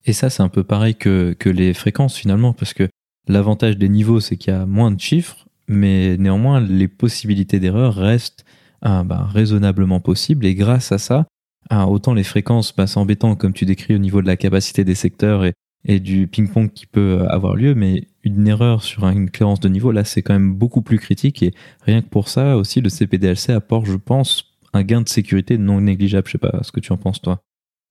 Et 0.06 0.14
ça, 0.14 0.30
c'est 0.30 0.44
un 0.44 0.50
peu 0.50 0.64
pareil 0.64 0.96
que, 0.96 1.36
que 1.40 1.50
les 1.50 1.74
fréquences 1.74 2.18
finalement, 2.18 2.54
parce 2.54 2.74
que 2.74 2.90
l'avantage 3.28 3.78
des 3.78 3.90
niveaux, 3.90 4.20
c'est 4.20 4.38
qu'il 4.38 4.54
y 4.54 4.56
a 4.56 4.66
moins 4.66 4.92
de 4.92 5.00
chiffres, 5.00 5.48
mais 5.68 6.18
néanmoins, 6.18 6.60
les 6.60 6.88
possibilités 6.88 7.60
d'erreur 7.60 7.96
restent 7.96 8.46
ah, 8.82 9.04
bah, 9.04 9.28
raisonnablement 9.32 10.00
possibles. 10.00 10.46
Et 10.46 10.56
grâce 10.56 10.92
à 10.92 10.98
ça, 10.98 11.26
ah, 11.70 11.88
autant 11.88 12.14
les 12.14 12.24
fréquences, 12.24 12.76
bah, 12.76 12.88
c'est 12.88 12.98
embêtant 12.98 13.36
comme 13.36 13.54
tu 13.54 13.66
décris 13.66 13.96
au 13.96 14.00
niveau 14.00 14.22
de 14.22 14.28
la 14.28 14.38
capacité 14.38 14.84
des 14.84 14.96
secteurs 14.96 15.46
et, 15.46 15.54
du 16.00 16.28
ping-pong 16.28 16.70
qui 16.74 16.86
peut 16.86 17.26
avoir 17.30 17.56
lieu, 17.56 17.74
mais 17.74 18.08
une 18.24 18.46
erreur 18.46 18.84
sur 18.84 19.08
une 19.08 19.30
clairance 19.30 19.62
de 19.62 19.70
niveau, 19.70 19.94
là, 19.94 20.04
c'est 20.04 20.22
quand 20.22 20.34
même 20.34 20.54
beaucoup 20.54 20.82
plus 20.82 21.00
critique. 21.00 21.42
Et 21.44 21.54
rien 21.82 22.02
que 22.02 22.10
pour 22.10 22.28
ça, 22.28 22.58
aussi, 22.58 22.82
le 22.82 22.90
CPDLC 22.90 23.52
apporte, 23.52 23.86
je 23.86 23.96
pense, 23.96 24.58
un 24.74 24.84
gain 24.84 25.00
de 25.00 25.08
sécurité 25.08 25.58
non 25.58 25.80
négligeable. 25.80 26.28
Je 26.28 26.34
sais 26.34 26.38
pas 26.40 26.60
ce 26.62 26.74
que 26.74 26.82
tu 26.82 26.92
en 26.92 26.98
penses, 26.98 27.22
toi. 27.22 27.40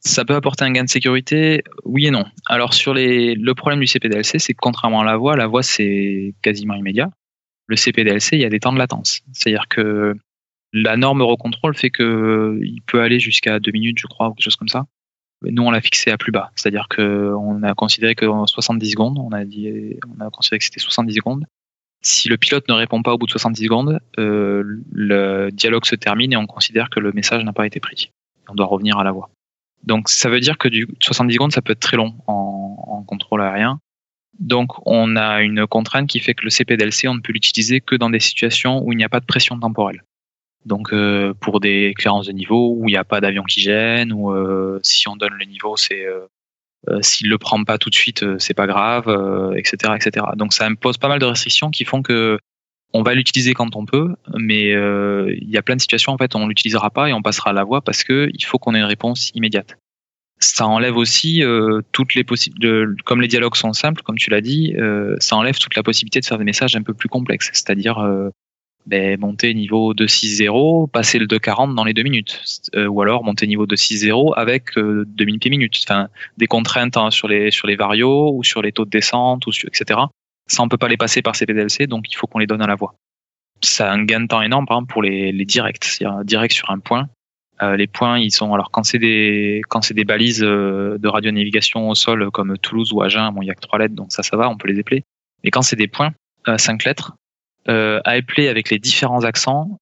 Ça 0.06 0.24
peut 0.24 0.36
apporter 0.36 0.64
un 0.64 0.70
gain 0.70 0.84
de 0.84 0.88
sécurité, 0.88 1.64
oui 1.84 2.06
et 2.06 2.12
non. 2.12 2.24
Alors 2.46 2.74
sur 2.74 2.94
les, 2.94 3.34
le 3.34 3.54
problème 3.56 3.80
du 3.80 3.88
CPDLC, 3.88 4.38
c'est 4.38 4.54
que 4.54 4.60
contrairement 4.60 5.00
à 5.00 5.04
la 5.04 5.16
voix, 5.16 5.36
la 5.36 5.48
voix 5.48 5.64
c'est 5.64 6.32
quasiment 6.42 6.74
immédiat. 6.74 7.10
Le 7.66 7.74
CPDLC, 7.74 8.36
il 8.36 8.40
y 8.40 8.44
a 8.44 8.48
des 8.48 8.60
temps 8.60 8.72
de 8.72 8.78
latence. 8.78 9.20
C'est-à-dire 9.32 9.66
que 9.68 10.14
la 10.72 10.96
norme 10.96 11.22
Eurocontrol 11.22 11.74
fait 11.74 11.90
que 11.90 12.56
il 12.62 12.82
peut 12.82 13.02
aller 13.02 13.18
jusqu'à 13.18 13.58
deux 13.58 13.72
minutes, 13.72 13.98
je 13.98 14.06
crois, 14.06 14.28
ou 14.28 14.34
quelque 14.34 14.44
chose 14.44 14.54
comme 14.54 14.68
ça. 14.68 14.86
Nous, 15.42 15.62
on 15.62 15.72
l'a 15.72 15.80
fixé 15.80 16.12
à 16.12 16.16
plus 16.16 16.30
bas. 16.30 16.52
C'est-à-dire 16.54 16.86
qu'on 16.88 17.64
a 17.64 17.74
considéré 17.74 18.14
que 18.14 18.26
70 18.46 18.88
secondes, 18.88 19.18
on 19.18 19.32
a, 19.32 19.44
dit, 19.44 19.98
on 20.16 20.24
a 20.24 20.30
considéré 20.30 20.60
que 20.60 20.64
c'était 20.66 20.78
70 20.78 21.14
secondes. 21.14 21.44
Si 22.00 22.28
le 22.28 22.36
pilote 22.36 22.68
ne 22.68 22.74
répond 22.74 23.02
pas 23.02 23.12
au 23.12 23.18
bout 23.18 23.26
de 23.26 23.32
70 23.32 23.64
secondes, 23.64 23.98
le 24.16 25.50
dialogue 25.50 25.84
se 25.84 25.96
termine 25.96 26.32
et 26.32 26.36
on 26.36 26.46
considère 26.46 26.90
que 26.90 27.00
le 27.00 27.10
message 27.10 27.42
n'a 27.42 27.52
pas 27.52 27.66
été 27.66 27.80
pris. 27.80 28.12
On 28.48 28.54
doit 28.54 28.66
revenir 28.66 28.98
à 28.98 29.02
la 29.02 29.10
voix. 29.10 29.30
Donc 29.84 30.08
ça 30.08 30.28
veut 30.28 30.40
dire 30.40 30.58
que 30.58 30.68
du 30.68 30.88
70 31.00 31.34
secondes, 31.34 31.52
ça 31.52 31.62
peut 31.62 31.72
être 31.72 31.80
très 31.80 31.96
long 31.96 32.14
en, 32.26 33.04
contrôle 33.06 33.40
aérien. 33.40 33.78
Donc 34.40 34.72
on 34.84 35.14
a 35.14 35.42
une 35.42 35.66
contrainte 35.66 36.08
qui 36.08 36.18
fait 36.18 36.34
que 36.34 36.42
le 36.44 36.50
CPDLC, 36.50 37.06
on 37.06 37.14
ne 37.14 37.20
peut 37.20 37.32
l'utiliser 37.32 37.80
que 37.80 37.94
dans 37.94 38.10
des 38.10 38.18
situations 38.18 38.82
où 38.82 38.92
il 38.92 38.96
n'y 38.96 39.04
a 39.04 39.08
pas 39.08 39.20
de 39.20 39.24
pression 39.24 39.58
temporelle. 39.58 40.02
Donc 40.64 40.92
euh, 40.92 41.32
pour 41.34 41.60
des 41.60 41.94
clairances 41.96 42.26
de 42.26 42.32
niveau 42.32 42.74
où 42.76 42.88
il 42.88 42.92
n'y 42.92 42.96
a 42.96 43.04
pas 43.04 43.20
d'avion 43.20 43.44
qui 43.44 43.60
gêne, 43.60 44.12
ou 44.12 44.32
euh, 44.32 44.80
si 44.82 45.08
on 45.08 45.14
donne 45.14 45.34
le 45.34 45.44
niveau, 45.44 45.76
c'est 45.76 46.04
euh, 46.04 46.26
euh 46.88 47.00
s'il 47.02 47.28
le 47.28 47.38
prend 47.38 47.62
pas 47.62 47.78
tout 47.78 47.90
de 47.90 47.94
suite, 47.94 48.24
c'est 48.38 48.54
pas 48.54 48.66
grave, 48.66 49.08
etc., 49.56 49.94
etc. 49.94 50.26
Donc 50.34 50.52
ça 50.52 50.66
impose 50.66 50.98
pas 50.98 51.08
mal 51.08 51.20
de 51.20 51.26
restrictions 51.26 51.70
qui 51.70 51.84
font 51.84 52.02
que 52.02 52.38
on 52.96 53.02
va 53.02 53.14
l'utiliser 53.14 53.54
quand 53.54 53.76
on 53.76 53.84
peut, 53.84 54.14
mais 54.36 54.70
il 54.70 55.50
y 55.50 55.56
a 55.56 55.62
plein 55.62 55.76
de 55.76 55.80
situations 55.80 56.12
en 56.12 56.18
fait 56.18 56.34
on 56.34 56.48
l'utilisera 56.48 56.90
pas 56.90 57.08
et 57.08 57.12
on 57.12 57.22
passera 57.22 57.50
à 57.50 57.52
la 57.52 57.64
voix 57.64 57.80
parce 57.82 58.04
que 58.04 58.28
il 58.32 58.44
faut 58.44 58.58
qu'on 58.58 58.74
ait 58.74 58.78
une 58.78 58.84
réponse 58.84 59.30
immédiate. 59.34 59.76
Ça 60.38 60.66
enlève 60.66 60.96
aussi 60.96 61.42
euh, 61.42 61.80
toutes 61.92 62.14
les 62.14 62.22
possibilités, 62.22 62.68
comme 63.06 63.22
les 63.22 63.28
dialogues 63.28 63.56
sont 63.56 63.72
simples, 63.72 64.02
comme 64.02 64.18
tu 64.18 64.28
l'as 64.28 64.42
dit, 64.42 64.74
euh, 64.76 65.16
ça 65.18 65.34
enlève 65.36 65.56
toute 65.56 65.74
la 65.76 65.82
possibilité 65.82 66.20
de 66.20 66.26
faire 66.26 66.36
des 66.36 66.44
messages 66.44 66.76
un 66.76 66.82
peu 66.82 66.92
plus 66.92 67.08
complexes, 67.08 67.48
c'est-à-dire 67.54 67.98
euh, 68.00 68.28
ben, 68.84 69.18
monter 69.18 69.54
niveau 69.54 69.94
2.6.0, 69.94 70.90
passer 70.90 71.18
le 71.18 71.26
2.40 71.26 71.74
dans 71.74 71.84
les 71.84 71.94
deux 71.94 72.02
minutes, 72.02 72.42
ou 72.76 73.00
alors 73.00 73.24
monter 73.24 73.46
niveau 73.46 73.66
2.6.0 73.66 74.34
avec 74.36 74.76
2000 74.76 75.38
pieds 75.38 75.50
minutes, 75.50 75.80
enfin 75.88 76.08
des 76.36 76.46
contraintes 76.46 76.98
hein, 76.98 77.10
sur 77.10 77.28
les 77.28 77.50
sur 77.50 77.66
les 77.66 77.76
varios 77.76 78.30
ou 78.36 78.44
sur 78.44 78.60
les 78.60 78.72
taux 78.72 78.84
de 78.84 78.90
descente 78.90 79.46
ou 79.46 79.52
sur, 79.52 79.68
etc. 79.68 80.00
Ça 80.46 80.62
on 80.62 80.68
peut 80.68 80.78
pas 80.78 80.88
les 80.88 80.96
passer 80.96 81.22
par 81.22 81.34
CPDLC, 81.34 81.86
donc 81.86 82.10
il 82.10 82.14
faut 82.14 82.26
qu'on 82.26 82.38
les 82.38 82.46
donne 82.46 82.62
à 82.62 82.66
la 82.66 82.74
voix. 82.74 82.94
Ça 83.62 83.90
a 83.90 83.94
un 83.94 84.04
gain 84.04 84.20
de 84.20 84.26
temps 84.26 84.42
énorme 84.42 84.66
par 84.66 84.84
pour 84.86 85.02
les, 85.02 85.32
les 85.32 85.44
directs, 85.44 85.84
c'est-à-dire 85.84 86.24
direct 86.24 86.54
sur 86.54 86.70
un 86.70 86.78
point 86.78 87.08
euh, 87.62 87.76
les 87.76 87.86
points, 87.86 88.18
ils 88.18 88.30
sont 88.30 88.52
alors 88.52 88.70
quand 88.70 88.84
c'est 88.84 88.98
des 88.98 89.62
quand 89.68 89.80
c'est 89.80 89.94
des 89.94 90.04
balises 90.04 90.42
euh, 90.42 90.98
de 90.98 91.08
radionavigation 91.08 91.88
au 91.88 91.94
sol 91.94 92.30
comme 92.30 92.58
Toulouse 92.58 92.92
ou 92.92 93.00
Agen, 93.00 93.32
bon 93.32 93.40
il 93.40 93.46
y 93.46 93.50
a 93.50 93.54
que 93.54 93.60
trois 93.60 93.78
lettres 93.78 93.94
donc 93.94 94.12
ça 94.12 94.22
ça 94.22 94.36
va, 94.36 94.50
on 94.50 94.58
peut 94.58 94.68
les 94.68 94.78
épeler. 94.78 95.04
Mais 95.42 95.50
quand 95.50 95.62
c'est 95.62 95.76
des 95.76 95.88
points 95.88 96.12
euh, 96.48 96.58
cinq 96.58 96.84
lettres 96.84 97.16
à 97.68 98.16
épeler 98.16 98.46
avec 98.46 98.70
les 98.70 98.78
différents 98.78 99.24
accents, 99.24 99.80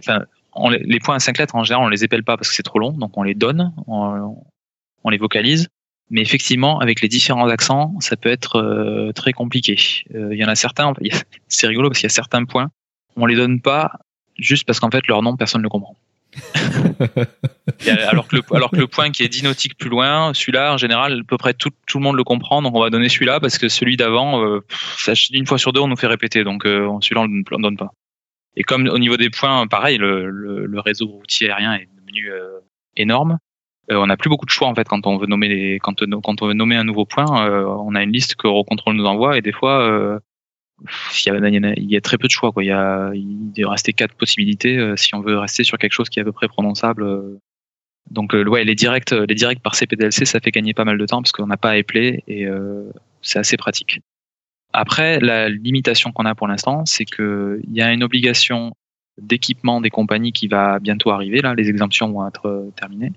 enfin 0.00 0.24
les, 0.70 0.98
points 0.98 1.14
à 1.14 1.20
cinq 1.20 1.38
lettres 1.38 1.54
en 1.54 1.62
général 1.62 1.86
on 1.86 1.88
les 1.88 2.02
épelle 2.02 2.24
pas 2.24 2.36
parce 2.36 2.48
que 2.48 2.56
c'est 2.56 2.64
trop 2.64 2.80
long 2.80 2.90
donc 2.90 3.16
on 3.16 3.22
les 3.22 3.34
donne, 3.34 3.72
on, 3.86 4.36
on, 5.04 5.10
les 5.10 5.18
vocalise. 5.18 5.68
Mais 6.10 6.22
effectivement, 6.22 6.80
avec 6.80 7.00
les 7.00 7.08
différents 7.08 7.48
accents, 7.48 7.94
ça 8.00 8.16
peut 8.16 8.30
être 8.30 9.12
très 9.14 9.32
compliqué. 9.32 9.76
Il 10.10 10.36
y 10.36 10.44
en 10.44 10.48
a 10.48 10.54
certains, 10.54 10.92
c'est 11.48 11.66
rigolo 11.66 11.88
parce 11.90 12.00
qu'il 12.00 12.06
y 12.06 12.12
a 12.12 12.14
certains 12.14 12.44
points, 12.44 12.70
on 13.16 13.26
les 13.26 13.36
donne 13.36 13.60
pas 13.60 13.92
juste 14.38 14.66
parce 14.66 14.80
qu'en 14.80 14.90
fait 14.90 15.06
leur 15.08 15.22
nom 15.22 15.36
personne 15.36 15.60
ne 15.60 15.64
le 15.64 15.68
comprend. 15.68 15.96
alors, 18.08 18.28
que 18.28 18.36
le, 18.36 18.42
alors 18.54 18.70
que 18.70 18.76
le 18.76 18.86
point 18.86 19.10
qui 19.10 19.22
est 19.22 19.28
10 19.28 19.44
nautiques 19.44 19.76
plus 19.76 19.88
loin, 19.88 20.32
celui-là, 20.34 20.74
en 20.74 20.76
général, 20.76 21.20
à 21.20 21.24
peu 21.24 21.36
près 21.36 21.54
tout, 21.54 21.70
tout 21.86 21.98
le 21.98 22.04
monde 22.04 22.16
le 22.16 22.24
comprend, 22.24 22.62
donc 22.62 22.74
on 22.74 22.80
va 22.80 22.90
donner 22.90 23.08
celui-là 23.08 23.40
parce 23.40 23.58
que 23.58 23.68
celui 23.68 23.96
d'avant, 23.96 24.44
euh, 24.44 24.60
une 25.32 25.46
fois 25.46 25.58
sur 25.58 25.72
deux, 25.72 25.80
on 25.80 25.88
nous 25.88 25.96
fait 25.96 26.06
répéter, 26.06 26.44
donc 26.44 26.66
euh, 26.66 26.88
celui-là, 27.00 27.22
on 27.22 27.28
ne 27.28 27.62
donne 27.62 27.76
pas. 27.76 27.92
Et 28.56 28.62
comme 28.62 28.88
au 28.88 28.98
niveau 28.98 29.16
des 29.16 29.30
points, 29.30 29.66
pareil, 29.66 29.98
le, 29.98 30.28
le, 30.28 30.80
réseau 30.80 31.06
routier 31.06 31.50
aérien 31.50 31.74
est 31.74 31.88
devenu 31.96 32.30
euh, 32.30 32.58
énorme. 32.96 33.38
Euh, 33.90 33.96
on 33.96 34.06
n'a 34.06 34.16
plus 34.16 34.28
beaucoup 34.28 34.46
de 34.46 34.50
choix 34.50 34.68
en 34.68 34.74
fait 34.74 34.86
quand 34.86 35.06
on 35.06 35.16
veut 35.16 35.26
nommer 35.26 35.48
les, 35.48 35.78
quand, 35.78 35.94
quand 36.22 36.42
on 36.42 36.46
veut 36.46 36.54
nommer 36.54 36.76
un 36.76 36.84
nouveau 36.84 37.06
point. 37.06 37.26
on 37.26 37.94
a 37.94 38.02
une 38.02 38.12
liste 38.12 38.34
que 38.34 38.46
Eurocontrol 38.46 38.94
nous 38.94 39.06
envoie 39.06 39.38
et 39.38 39.42
des 39.42 39.52
fois 39.52 40.20
il 40.80 41.90
y, 41.90 41.96
a, 41.96 42.00
très 42.00 42.18
peu 42.18 42.28
de 42.28 42.32
choix. 42.32 42.52
Quoi. 42.52 42.64
Il, 42.64 42.68
y 42.68 42.72
a, 42.72 43.10
il 43.14 43.52
doit 43.52 43.72
rester 43.72 43.92
quatre 43.92 44.14
possibilités 44.14 44.76
euh, 44.78 44.96
si 44.96 45.14
on 45.14 45.20
veut 45.20 45.38
rester 45.38 45.64
sur 45.64 45.78
quelque 45.78 45.92
chose 45.92 46.08
qui 46.08 46.18
est 46.18 46.22
à 46.22 46.24
peu 46.24 46.32
près 46.32 46.48
prononçable. 46.48 47.02
Euh. 47.02 47.38
Donc 48.10 48.34
euh, 48.34 48.44
ouais, 48.44 48.64
les 48.64 48.74
directs, 48.74 49.10
les 49.10 49.34
directs 49.34 49.62
par 49.62 49.74
CPDLC, 49.74 50.24
ça 50.24 50.40
fait 50.40 50.50
gagner 50.50 50.74
pas 50.74 50.84
mal 50.84 50.98
de 50.98 51.06
temps 51.06 51.20
parce 51.20 51.32
qu'on 51.32 51.46
n'a 51.46 51.56
pas 51.56 51.70
à 51.70 51.76
épeler 51.76 52.22
et 52.26 52.46
c'est 53.20 53.38
assez 53.38 53.58
pratique. 53.58 54.00
Après, 54.72 55.18
la 55.20 55.48
limitation 55.48 56.12
qu'on 56.12 56.24
a 56.24 56.34
pour 56.34 56.48
l'instant, 56.48 56.86
c'est 56.86 57.04
qu'il 57.04 57.60
y 57.70 57.82
a 57.82 57.92
une 57.92 58.02
obligation 58.02 58.72
d'équipement 59.20 59.80
des 59.80 59.90
compagnies 59.90 60.32
qui 60.32 60.46
va 60.46 60.78
bientôt 60.78 61.10
arriver. 61.10 61.42
Là, 61.42 61.54
les 61.54 61.68
exemptions 61.68 62.10
vont 62.10 62.26
être 62.26 62.70
terminées. 62.76 63.12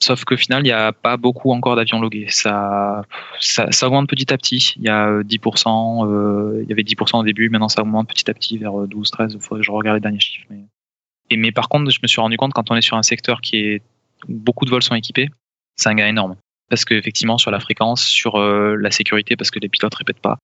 Sauf 0.00 0.24
qu'au 0.24 0.36
final, 0.36 0.62
il 0.62 0.66
n'y 0.66 0.72
a 0.72 0.92
pas 0.92 1.16
beaucoup 1.16 1.50
encore 1.50 1.74
d'avions 1.76 2.00
logués. 2.00 2.26
Ça, 2.28 3.04
ça, 3.40 3.70
ça, 3.72 3.86
augmente 3.86 4.08
petit 4.08 4.32
à 4.32 4.36
petit. 4.36 4.74
Il 4.76 4.82
y 4.82 4.88
a 4.88 5.22
10%, 5.22 6.06
euh, 6.06 6.10
euh, 6.10 6.62
il 6.62 6.68
y 6.68 6.72
avait 6.72 6.82
10% 6.82 7.20
au 7.20 7.22
début, 7.22 7.48
maintenant 7.48 7.68
ça 7.68 7.82
augmente 7.82 8.08
petit 8.08 8.30
à 8.30 8.34
petit 8.34 8.58
vers 8.58 8.72
12, 8.72 9.10
13. 9.10 9.38
Il 9.40 9.48
que 9.48 9.62
je 9.62 9.70
regarde 9.70 9.96
les 9.96 10.00
derniers 10.00 10.20
chiffres. 10.20 10.46
Mais... 10.50 10.64
Et, 11.30 11.36
mais 11.36 11.52
par 11.52 11.68
contre, 11.68 11.90
je 11.90 12.00
me 12.02 12.08
suis 12.08 12.20
rendu 12.20 12.36
compte 12.36 12.52
quand 12.52 12.70
on 12.70 12.76
est 12.76 12.82
sur 12.82 12.96
un 12.96 13.02
secteur 13.02 13.40
qui 13.40 13.56
est 13.56 13.82
où 14.28 14.34
beaucoup 14.34 14.64
de 14.64 14.70
vols 14.70 14.82
sont 14.82 14.94
équipés, 14.94 15.30
c'est 15.76 15.88
un 15.88 15.94
gain 15.94 16.06
énorme. 16.06 16.36
Parce 16.68 16.84
qu'effectivement, 16.84 17.38
sur 17.38 17.50
la 17.50 17.60
fréquence, 17.60 18.04
sur 18.04 18.36
euh, 18.36 18.76
la 18.76 18.90
sécurité, 18.90 19.36
parce 19.36 19.50
que 19.50 19.58
les 19.58 19.70
pilotes 19.70 19.94
répètent 19.94 20.20
pas, 20.20 20.38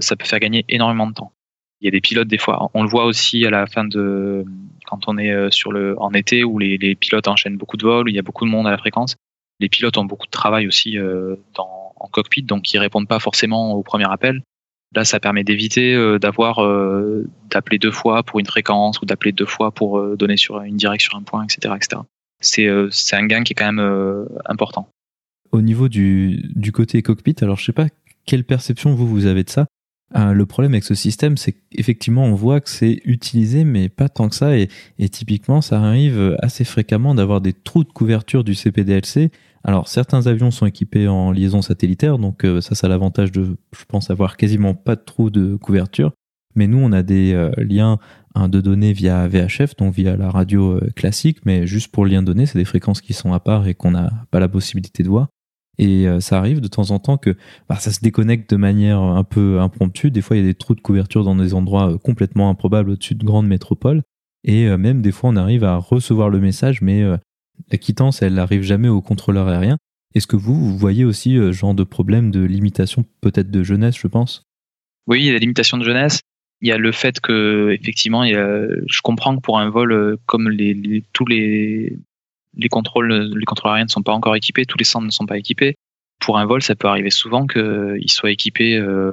ça 0.00 0.16
peut 0.16 0.24
faire 0.24 0.40
gagner 0.40 0.64
énormément 0.68 1.06
de 1.06 1.14
temps. 1.14 1.32
Il 1.80 1.84
y 1.84 1.88
a 1.88 1.92
des 1.92 2.00
pilotes 2.00 2.26
des 2.26 2.38
fois. 2.38 2.68
On 2.74 2.82
le 2.82 2.88
voit 2.88 3.04
aussi 3.04 3.46
à 3.46 3.50
la 3.50 3.66
fin 3.66 3.84
de 3.84 4.44
quand 4.88 5.06
on 5.06 5.18
est 5.18 5.30
euh, 5.30 5.50
sur 5.50 5.70
le 5.70 6.00
en 6.00 6.12
été 6.12 6.44
où 6.44 6.58
les, 6.58 6.78
les 6.78 6.94
pilotes 6.94 7.28
enchaînent 7.28 7.56
beaucoup 7.56 7.76
de 7.76 7.84
vols, 7.84 8.06
où 8.06 8.08
il 8.08 8.14
y 8.14 8.18
a 8.18 8.22
beaucoup 8.22 8.44
de 8.44 8.50
monde 8.50 8.66
à 8.66 8.70
la 8.70 8.78
fréquence. 8.78 9.16
Les 9.60 9.68
pilotes 9.68 9.98
ont 9.98 10.04
beaucoup 10.04 10.26
de 10.26 10.30
travail 10.30 10.66
aussi 10.66 10.98
euh, 10.98 11.36
dans, 11.54 11.92
en 11.96 12.08
cockpit, 12.08 12.42
donc 12.42 12.72
ils 12.72 12.78
répondent 12.78 13.08
pas 13.08 13.18
forcément 13.18 13.72
au 13.72 13.82
premier 13.82 14.10
appel. 14.10 14.42
Là, 14.94 15.04
ça 15.04 15.20
permet 15.20 15.44
d'éviter 15.44 15.94
euh, 15.94 16.18
d'avoir 16.18 16.60
d'appeler 17.50 17.78
deux 17.78 17.90
fois 17.90 18.22
pour 18.22 18.40
une 18.40 18.46
fréquence 18.46 19.00
ou 19.02 19.04
d'appeler 19.04 19.32
deux 19.32 19.46
fois 19.46 19.70
pour 19.70 20.16
donner 20.16 20.36
sur 20.36 20.62
une 20.62 20.76
direction 20.76 21.10
sur 21.10 21.18
un 21.18 21.22
point, 21.22 21.44
etc., 21.44 21.74
etc. 21.76 22.02
C'est 22.40 22.68
c'est 22.90 23.16
un 23.16 23.26
gain 23.26 23.42
qui 23.42 23.52
est 23.52 23.56
quand 23.56 23.72
même 23.72 24.26
important. 24.46 24.88
Au 25.50 25.60
niveau 25.60 25.88
du, 25.88 26.42
du 26.54 26.72
côté 26.72 27.02
cockpit, 27.02 27.36
alors 27.40 27.56
je 27.56 27.64
sais 27.64 27.72
pas 27.72 27.88
quelle 28.26 28.44
perception 28.44 28.94
vous 28.94 29.08
vous 29.08 29.26
avez 29.26 29.42
de 29.42 29.50
ça. 29.50 29.66
Euh, 30.16 30.32
le 30.32 30.46
problème 30.46 30.72
avec 30.72 30.84
ce 30.84 30.94
système, 30.94 31.36
c'est 31.36 31.52
qu'effectivement, 31.52 32.24
on 32.24 32.34
voit 32.34 32.60
que 32.60 32.70
c'est 32.70 33.00
utilisé, 33.04 33.64
mais 33.64 33.88
pas 33.88 34.08
tant 34.08 34.28
que 34.28 34.34
ça. 34.34 34.56
Et, 34.56 34.68
typiquement, 35.10 35.60
ça 35.60 35.82
arrive 35.82 36.36
assez 36.40 36.64
fréquemment 36.64 37.14
d'avoir 37.14 37.40
des 37.40 37.52
trous 37.52 37.84
de 37.84 37.92
couverture 37.92 38.44
du 38.44 38.54
CPDLC. 38.54 39.30
Alors, 39.64 39.88
certains 39.88 40.26
avions 40.26 40.50
sont 40.50 40.66
équipés 40.66 41.08
en 41.08 41.30
liaison 41.30 41.62
satellitaire, 41.62 42.18
donc 42.18 42.44
euh, 42.44 42.60
ça, 42.60 42.74
ça 42.74 42.86
a 42.86 42.90
l'avantage 42.90 43.32
de, 43.32 43.56
je 43.76 43.84
pense, 43.86 44.10
avoir 44.10 44.36
quasiment 44.36 44.74
pas 44.74 44.96
de 44.96 45.02
trous 45.04 45.30
de 45.30 45.56
couverture. 45.56 46.12
Mais 46.54 46.66
nous, 46.66 46.78
on 46.78 46.92
a 46.92 47.02
des 47.02 47.34
euh, 47.34 47.50
liens 47.58 47.98
hein, 48.34 48.48
de 48.48 48.60
données 48.60 48.92
via 48.92 49.28
VHF, 49.28 49.76
donc 49.76 49.94
via 49.94 50.16
la 50.16 50.30
radio 50.30 50.80
classique, 50.96 51.38
mais 51.44 51.66
juste 51.66 51.88
pour 51.88 52.04
le 52.04 52.12
lien 52.12 52.22
de 52.22 52.26
données, 52.26 52.46
c'est 52.46 52.58
des 52.58 52.64
fréquences 52.64 53.02
qui 53.02 53.12
sont 53.12 53.32
à 53.32 53.40
part 53.40 53.66
et 53.66 53.74
qu'on 53.74 53.90
n'a 53.90 54.10
pas 54.30 54.40
la 54.40 54.48
possibilité 54.48 55.02
de 55.02 55.08
voir. 55.08 55.28
Et 55.78 56.08
euh, 56.08 56.20
ça 56.20 56.38
arrive 56.38 56.60
de 56.60 56.68
temps 56.68 56.90
en 56.90 56.98
temps 56.98 57.18
que 57.18 57.36
bah, 57.68 57.76
ça 57.76 57.92
se 57.92 58.00
déconnecte 58.00 58.50
de 58.50 58.56
manière 58.56 59.00
un 59.00 59.24
peu 59.24 59.60
impromptue. 59.60 60.10
Des 60.10 60.22
fois, 60.22 60.36
il 60.36 60.40
y 60.40 60.42
a 60.44 60.48
des 60.48 60.54
trous 60.54 60.74
de 60.74 60.80
couverture 60.80 61.24
dans 61.24 61.36
des 61.36 61.54
endroits 61.54 61.92
euh, 61.92 61.98
complètement 61.98 62.50
improbables 62.50 62.90
au-dessus 62.90 63.14
de 63.14 63.24
grandes 63.24 63.46
métropoles. 63.46 64.02
Et 64.44 64.66
euh, 64.66 64.76
même 64.76 65.02
des 65.02 65.12
fois, 65.12 65.30
on 65.30 65.36
arrive 65.36 65.64
à 65.64 65.76
recevoir 65.76 66.30
le 66.30 66.40
message, 66.40 66.82
mais 66.82 67.04
la 67.70 67.78
quittance, 67.78 68.22
elle 68.22 68.34
n'arrive 68.34 68.62
jamais 68.62 68.88
au 68.88 69.00
contrôleur 69.00 69.48
aérien. 69.48 69.78
Est-ce 70.14 70.26
que 70.26 70.36
vous, 70.36 70.54
vous 70.54 70.76
voyez 70.76 71.04
aussi 71.04 71.34
ce 71.36 71.52
genre 71.52 71.74
de 71.74 71.84
problème 71.84 72.30
de 72.30 72.40
limitation, 72.40 73.04
peut-être 73.20 73.50
de 73.50 73.62
jeunesse, 73.62 73.96
je 73.98 74.06
pense? 74.08 74.42
Oui, 75.06 75.20
il 75.20 75.26
y 75.26 75.30
a 75.30 75.32
des 75.32 75.38
limitations 75.38 75.76
de 75.76 75.84
jeunesse. 75.84 76.20
Il 76.60 76.68
y 76.68 76.72
a 76.72 76.78
le 76.78 76.90
fait 76.90 77.20
que, 77.20 77.76
effectivement, 77.80 78.24
je 78.24 79.00
comprends 79.02 79.36
que 79.36 79.40
pour 79.40 79.58
un 79.60 79.70
vol, 79.70 80.16
comme 80.26 80.50
tous 81.12 81.26
les, 81.26 81.98
les 82.58 82.68
contrôles, 82.68 83.12
les 83.12 83.44
contrôles 83.44 83.70
aériens 83.70 83.84
ne 83.84 83.90
sont 83.90 84.02
pas 84.02 84.12
encore 84.12 84.36
équipés, 84.36 84.66
tous 84.66 84.78
les 84.78 84.84
centres 84.84 85.06
ne 85.06 85.10
sont 85.10 85.26
pas 85.26 85.38
équipés. 85.38 85.76
Pour 86.20 86.38
un 86.38 86.44
vol, 86.44 86.62
ça 86.62 86.74
peut 86.74 86.88
arriver 86.88 87.10
souvent 87.10 87.46
qu'il 87.46 88.10
soit 88.10 88.32
équipé 88.32 88.76
euh, 88.76 89.12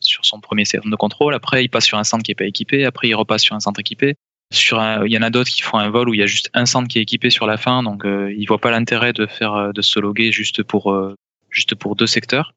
sur 0.00 0.24
son 0.26 0.40
premier 0.40 0.64
centre 0.64 0.90
de 0.90 0.96
contrôle. 0.96 1.34
Après, 1.34 1.64
il 1.64 1.68
passe 1.68 1.86
sur 1.86 1.98
un 1.98 2.04
centre 2.04 2.24
qui 2.24 2.32
n'est 2.32 2.36
pas 2.36 2.44
équipé. 2.44 2.84
Après, 2.84 3.08
il 3.08 3.14
repasse 3.14 3.42
sur 3.42 3.54
un 3.54 3.60
centre 3.60 3.80
équipé. 3.80 4.16
Il 4.52 5.12
y 5.12 5.16
en 5.16 5.22
a 5.22 5.30
d'autres 5.30 5.50
qui 5.50 5.62
font 5.62 5.78
un 5.78 5.88
vol 5.88 6.10
où 6.10 6.14
il 6.14 6.20
y 6.20 6.22
a 6.22 6.26
juste 6.26 6.50
un 6.52 6.66
centre 6.66 6.88
qui 6.88 6.98
est 6.98 7.02
équipé 7.02 7.30
sur 7.30 7.46
la 7.46 7.56
fin, 7.56 7.82
donc 7.82 8.04
euh, 8.04 8.34
ils 8.36 8.44
voient 8.44 8.58
pas 8.58 8.70
l'intérêt 8.70 9.14
de 9.14 9.26
faire 9.26 9.72
de 9.72 9.80
se 9.80 9.98
loguer 9.98 10.30
juste 10.30 10.62
pour 10.62 10.92
euh, 10.92 11.14
juste 11.48 11.74
pour 11.74 11.96
deux 11.96 12.06
secteurs. 12.06 12.52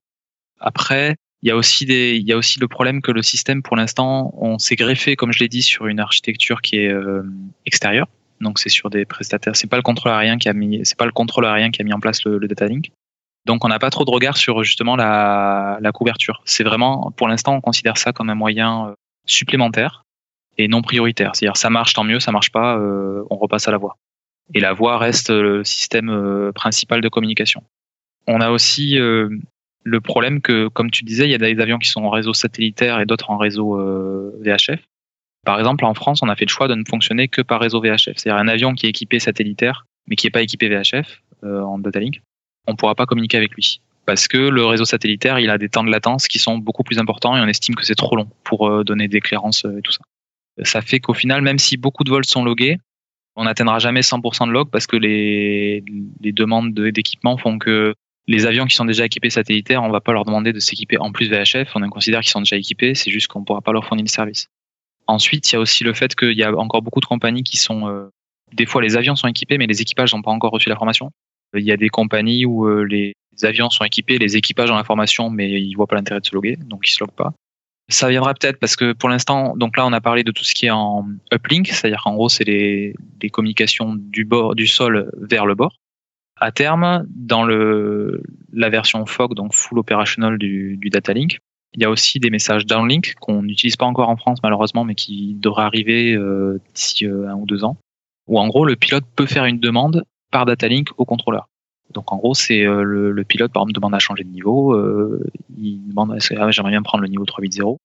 Après, 0.60 1.16
il 1.42 1.50
y 1.50 1.52
a 1.52 1.56
aussi 1.56 1.86
des, 1.86 2.16
il 2.16 2.28
y 2.28 2.34
a 2.34 2.38
aussi 2.38 2.60
le 2.60 2.68
problème 2.68 3.02
que 3.02 3.12
le 3.12 3.22
système, 3.22 3.62
pour 3.62 3.76
l'instant, 3.76 4.34
on 4.38 4.58
s'est 4.58 4.76
greffé, 4.76 5.16
comme 5.16 5.32
je 5.32 5.40
l'ai 5.40 5.48
dit, 5.48 5.62
sur 5.62 5.88
une 5.88 6.00
architecture 6.00 6.62
qui 6.62 6.78
est 6.78 6.92
euh, 6.92 7.24
extérieure. 7.66 8.08
Donc 8.42 8.60
c'est 8.60 8.70
sur 8.70 8.90
des 8.90 9.06
prestataires. 9.06 9.56
C'est 9.56 9.70
pas 9.70 9.78
le 9.78 9.84
contrôleur 9.84 10.18
aérien 10.18 10.38
qui 10.38 10.50
a 10.50 10.54
mis, 10.54 10.82
c'est 10.84 10.98
pas 10.98 11.06
le 11.06 11.12
contrôleur 11.12 11.52
aérien 11.52 11.72
qui 11.72 11.82
a 11.82 11.86
mis 11.86 11.94
en 11.94 12.00
place 12.00 12.24
le, 12.26 12.40
data 12.48 12.68
link. 12.68 12.92
Donc 13.46 13.64
on 13.64 13.68
n'a 13.68 13.80
pas 13.80 13.90
trop 13.90 14.06
de 14.06 14.12
regard 14.12 14.38
sur 14.38 14.64
justement 14.64 14.96
la, 14.96 15.80
couverture. 15.94 16.42
C'est 16.46 16.64
vraiment, 16.64 17.12
pour 17.16 17.28
l'instant, 17.28 17.56
on 17.56 17.62
considère 17.62 17.98
ça 17.98 18.12
comme 18.12 18.30
un 18.30 18.36
moyen 18.36 18.90
euh, 18.90 18.94
supplémentaire 19.26 20.04
et 20.58 20.68
non 20.68 20.82
prioritaire. 20.82 21.32
C'est-à-dire 21.36 21.58
ça 21.58 21.70
marche 21.70 21.94
tant 21.94 22.04
mieux, 22.04 22.20
ça 22.20 22.32
marche 22.32 22.52
pas, 22.52 22.78
euh, 22.78 23.24
on 23.30 23.38
repasse 23.38 23.68
à 23.68 23.72
la 23.72 23.78
voix. 23.78 23.98
Et 24.54 24.60
la 24.60 24.74
voix 24.74 24.98
reste 24.98 25.30
le 25.30 25.64
système 25.64 26.10
euh, 26.10 26.52
principal 26.52 27.02
de 27.02 27.10
communication. 27.10 27.64
On 28.28 28.42
a 28.42 28.50
aussi 28.50 28.98
Le 29.88 30.02
problème 30.02 30.42
que, 30.42 30.68
comme 30.68 30.90
tu 30.90 31.04
disais, 31.04 31.26
il 31.26 31.32
y 31.32 31.36
a 31.36 31.38
des 31.38 31.62
avions 31.62 31.78
qui 31.78 31.90
sont 31.90 32.04
en 32.04 32.10
réseau 32.10 32.34
satellitaire 32.34 33.00
et 33.00 33.06
d'autres 33.06 33.30
en 33.30 33.38
réseau 33.38 33.78
VHF. 34.42 34.82
Par 35.46 35.60
exemple, 35.60 35.86
en 35.86 35.94
France, 35.94 36.22
on 36.22 36.30
a 36.30 36.36
fait 36.36 36.46
le 36.46 36.50
choix 36.50 36.68
de 36.68 36.76
ne 36.76 36.84
fonctionner 36.88 37.28
que 37.28 37.42
par 37.42 37.62
réseau 37.62 37.80
VHF. 37.80 38.18
C'est-à-dire 38.18 38.38
un 38.38 38.48
avion 38.48 38.74
qui 38.74 38.88
est 38.88 38.90
équipé 38.90 39.20
satellitaire, 39.20 39.86
mais 40.08 40.16
qui 40.16 40.26
n'est 40.26 40.32
pas 40.32 40.42
équipé 40.42 40.70
VHF 40.70 41.22
en 41.44 41.78
data 41.78 42.00
link, 42.00 42.22
on 42.68 42.72
ne 42.72 42.78
pourra 42.78 42.96
pas 42.96 43.06
communiquer 43.06 43.38
avec 43.38 43.54
lui 43.54 43.80
parce 44.06 44.28
que 44.28 44.38
le 44.38 44.66
réseau 44.66 44.86
satellitaire, 44.86 45.40
il 45.40 45.50
a 45.50 45.58
des 45.58 45.70
temps 45.70 45.84
de 45.84 45.90
latence 45.90 46.28
qui 46.28 46.40
sont 46.40 46.58
beaucoup 46.58 46.84
plus 46.84 47.00
importants 47.00 47.36
et 47.36 47.42
on 47.42 47.48
estime 47.48 47.76
que 47.76 47.86
c'est 47.86 47.96
trop 47.96 48.16
long 48.16 48.30
pour 48.44 48.68
euh, 48.68 48.84
donner 48.84 49.08
des 49.08 49.20
clairances 49.20 49.66
euh, 49.66 49.80
et 49.80 49.82
tout 49.82 49.92
ça. 49.92 50.02
Ça 50.64 50.82
fait 50.82 51.00
qu'au 51.00 51.14
final, 51.14 51.42
même 51.42 51.60
si 51.60 51.76
beaucoup 51.76 52.04
de 52.04 52.10
vols 52.10 52.26
sont 52.26 52.44
logués, 52.44 52.78
on 53.36 53.44
n'atteindra 53.44 53.80
jamais 53.80 54.02
100% 54.02 54.48
de 54.48 54.52
log 54.52 54.70
parce 54.70 54.88
que 54.88 54.96
les, 54.96 55.84
demandes 56.22 56.74
d'équipement 56.74 57.38
font 57.38 57.58
que 57.58 57.94
les 58.28 58.46
avions 58.46 58.66
qui 58.66 58.76
sont 58.76 58.86
déjà 58.86 59.06
équipés 59.06 59.30
satellitaires, 59.30 59.84
on 59.84 59.90
va 59.90 60.00
pas 60.00 60.14
leur 60.14 60.24
demander 60.24 60.54
de 60.54 60.60
s'équiper 60.60 60.98
en 60.98 61.12
plus 61.12 61.30
VHF, 61.30 61.76
on 61.76 61.90
considère 61.90 62.22
qu'ils 62.22 62.32
sont 62.32 62.40
déjà 62.40 62.56
équipés, 62.56 62.96
c'est 62.96 63.12
juste 63.12 63.28
qu'on 63.28 63.44
pourra 63.44 63.62
pas 63.62 63.74
leur 63.74 63.86
fournir 63.86 64.06
le 64.06 64.10
service. 64.10 64.48
Ensuite, 65.08 65.52
il 65.52 65.56
y 65.56 65.58
a 65.58 65.60
aussi 65.60 65.84
le 65.84 65.94
fait 65.94 66.16
qu'il 66.16 66.38
y 66.38 66.44
a 66.44 66.56
encore 66.56 66.82
beaucoup 66.82 67.00
de 67.00 67.06
compagnies 67.06 67.44
qui 67.44 67.58
sont, 67.58 67.88
euh, 67.88 68.10
des 68.54 68.66
fois 68.66 68.82
les 68.82 68.98
avions 68.98 69.16
sont 69.16 69.28
équipés, 69.28 69.58
mais 69.58 69.68
les 69.68 69.82
équipages 69.82 70.14
n'ont 70.14 70.22
pas 70.22 70.32
encore 70.32 70.52
reçu 70.52 70.70
la 70.70 70.76
formation. 70.76 71.12
Il 71.54 71.64
y 71.64 71.72
a 71.72 71.78
des 71.78 71.90
compagnies 71.90 72.46
où 72.46 72.68
les, 72.84 73.14
les 73.36 73.46
avions 73.46 73.70
sont 73.70 73.84
équipés, 73.84 74.18
les 74.18 74.38
équipages 74.38 74.72
ont 74.72 74.76
l'information, 74.76 75.30
mais 75.30 75.62
ils 75.62 75.74
voient 75.76 75.88
pas 75.88 75.96
l'intérêt 75.96 76.20
de 76.20 76.26
se 76.26 76.34
loguer, 76.34 76.56
donc 76.56 76.88
ils 76.88 76.92
se 76.92 77.04
loguent 77.04 77.16
pas. 77.16 77.34
Ça 77.88 78.10
viendra 78.10 78.34
peut-être 78.34 78.60
parce 78.60 78.76
que 78.76 78.94
pour 78.94 79.10
l'instant, 79.10 79.56
donc 79.56 79.78
là 79.78 79.86
on 79.86 79.94
a 79.94 80.02
parlé 80.02 80.24
de 80.24 80.32
tout 80.32 80.44
ce 80.44 80.56
qui 80.56 80.66
est 80.66 80.72
en 80.72 81.06
uplink, 81.32 81.68
c'est-à-dire 81.68 82.02
qu'en 82.04 82.16
gros 82.16 82.30
c'est 82.30 82.44
les, 82.44 82.96
communications 83.32 83.94
du 83.96 84.26
bord, 84.26 84.56
du 84.56 84.66
sol 84.66 85.12
vers 85.18 85.46
le 85.46 85.56
bord. 85.56 85.76
À 86.40 86.52
terme, 86.52 87.06
dans 87.10 87.46
la 87.46 88.70
version 88.70 89.06
FOG, 89.06 89.36
donc 89.36 89.54
full 89.54 89.80
operational 89.80 90.38
du, 90.38 90.78
du 90.78 90.90
data 90.90 91.14
link, 91.14 91.40
il 91.76 91.82
y 91.82 91.86
a 91.86 91.90
aussi 91.90 92.20
des 92.20 92.30
messages 92.30 92.66
downlink 92.66 93.16
qu'on 93.20 93.44
n'utilise 93.44 93.76
pas 93.76 93.86
encore 93.86 94.10
en 94.10 94.18
France 94.18 94.40
malheureusement, 94.44 94.84
mais 94.84 94.96
qui 94.96 95.36
devraient 95.36 95.64
arriver 95.64 96.14
euh, 96.14 96.60
d'ici 96.74 97.06
euh, 97.06 97.30
un 97.30 97.36
ou 97.36 97.46
deux 97.46 97.64
ans. 97.64 97.78
Où 98.28 98.40
en 98.40 98.48
gros 98.48 98.66
le 98.66 98.76
pilote 98.76 99.06
peut 99.16 99.28
faire 99.28 99.46
une 99.46 99.60
demande 99.60 100.04
par 100.32 100.46
data 100.46 100.68
link 100.68 100.90
au 100.98 101.06
contrôleur. 101.06 101.48
Donc 101.94 102.12
en 102.12 102.18
gros, 102.18 102.34
c'est 102.34 102.66
euh, 102.66 102.84
le, 102.84 103.24
pilote 103.24 103.52
par 103.52 103.64
exemple 103.64 103.74
demande 103.74 103.96
à 103.96 104.00
changer 104.00 104.24
de 104.24 104.30
niveau, 104.30 104.74
euh, 104.74 105.24
il 105.58 105.88
demande 105.88 106.18
ah, 106.38 106.52
j'aimerais 106.52 106.72
bien 106.72 106.82
prendre 106.82 107.04
le 107.04 107.08
niveau 107.08 107.26
380 107.26 107.78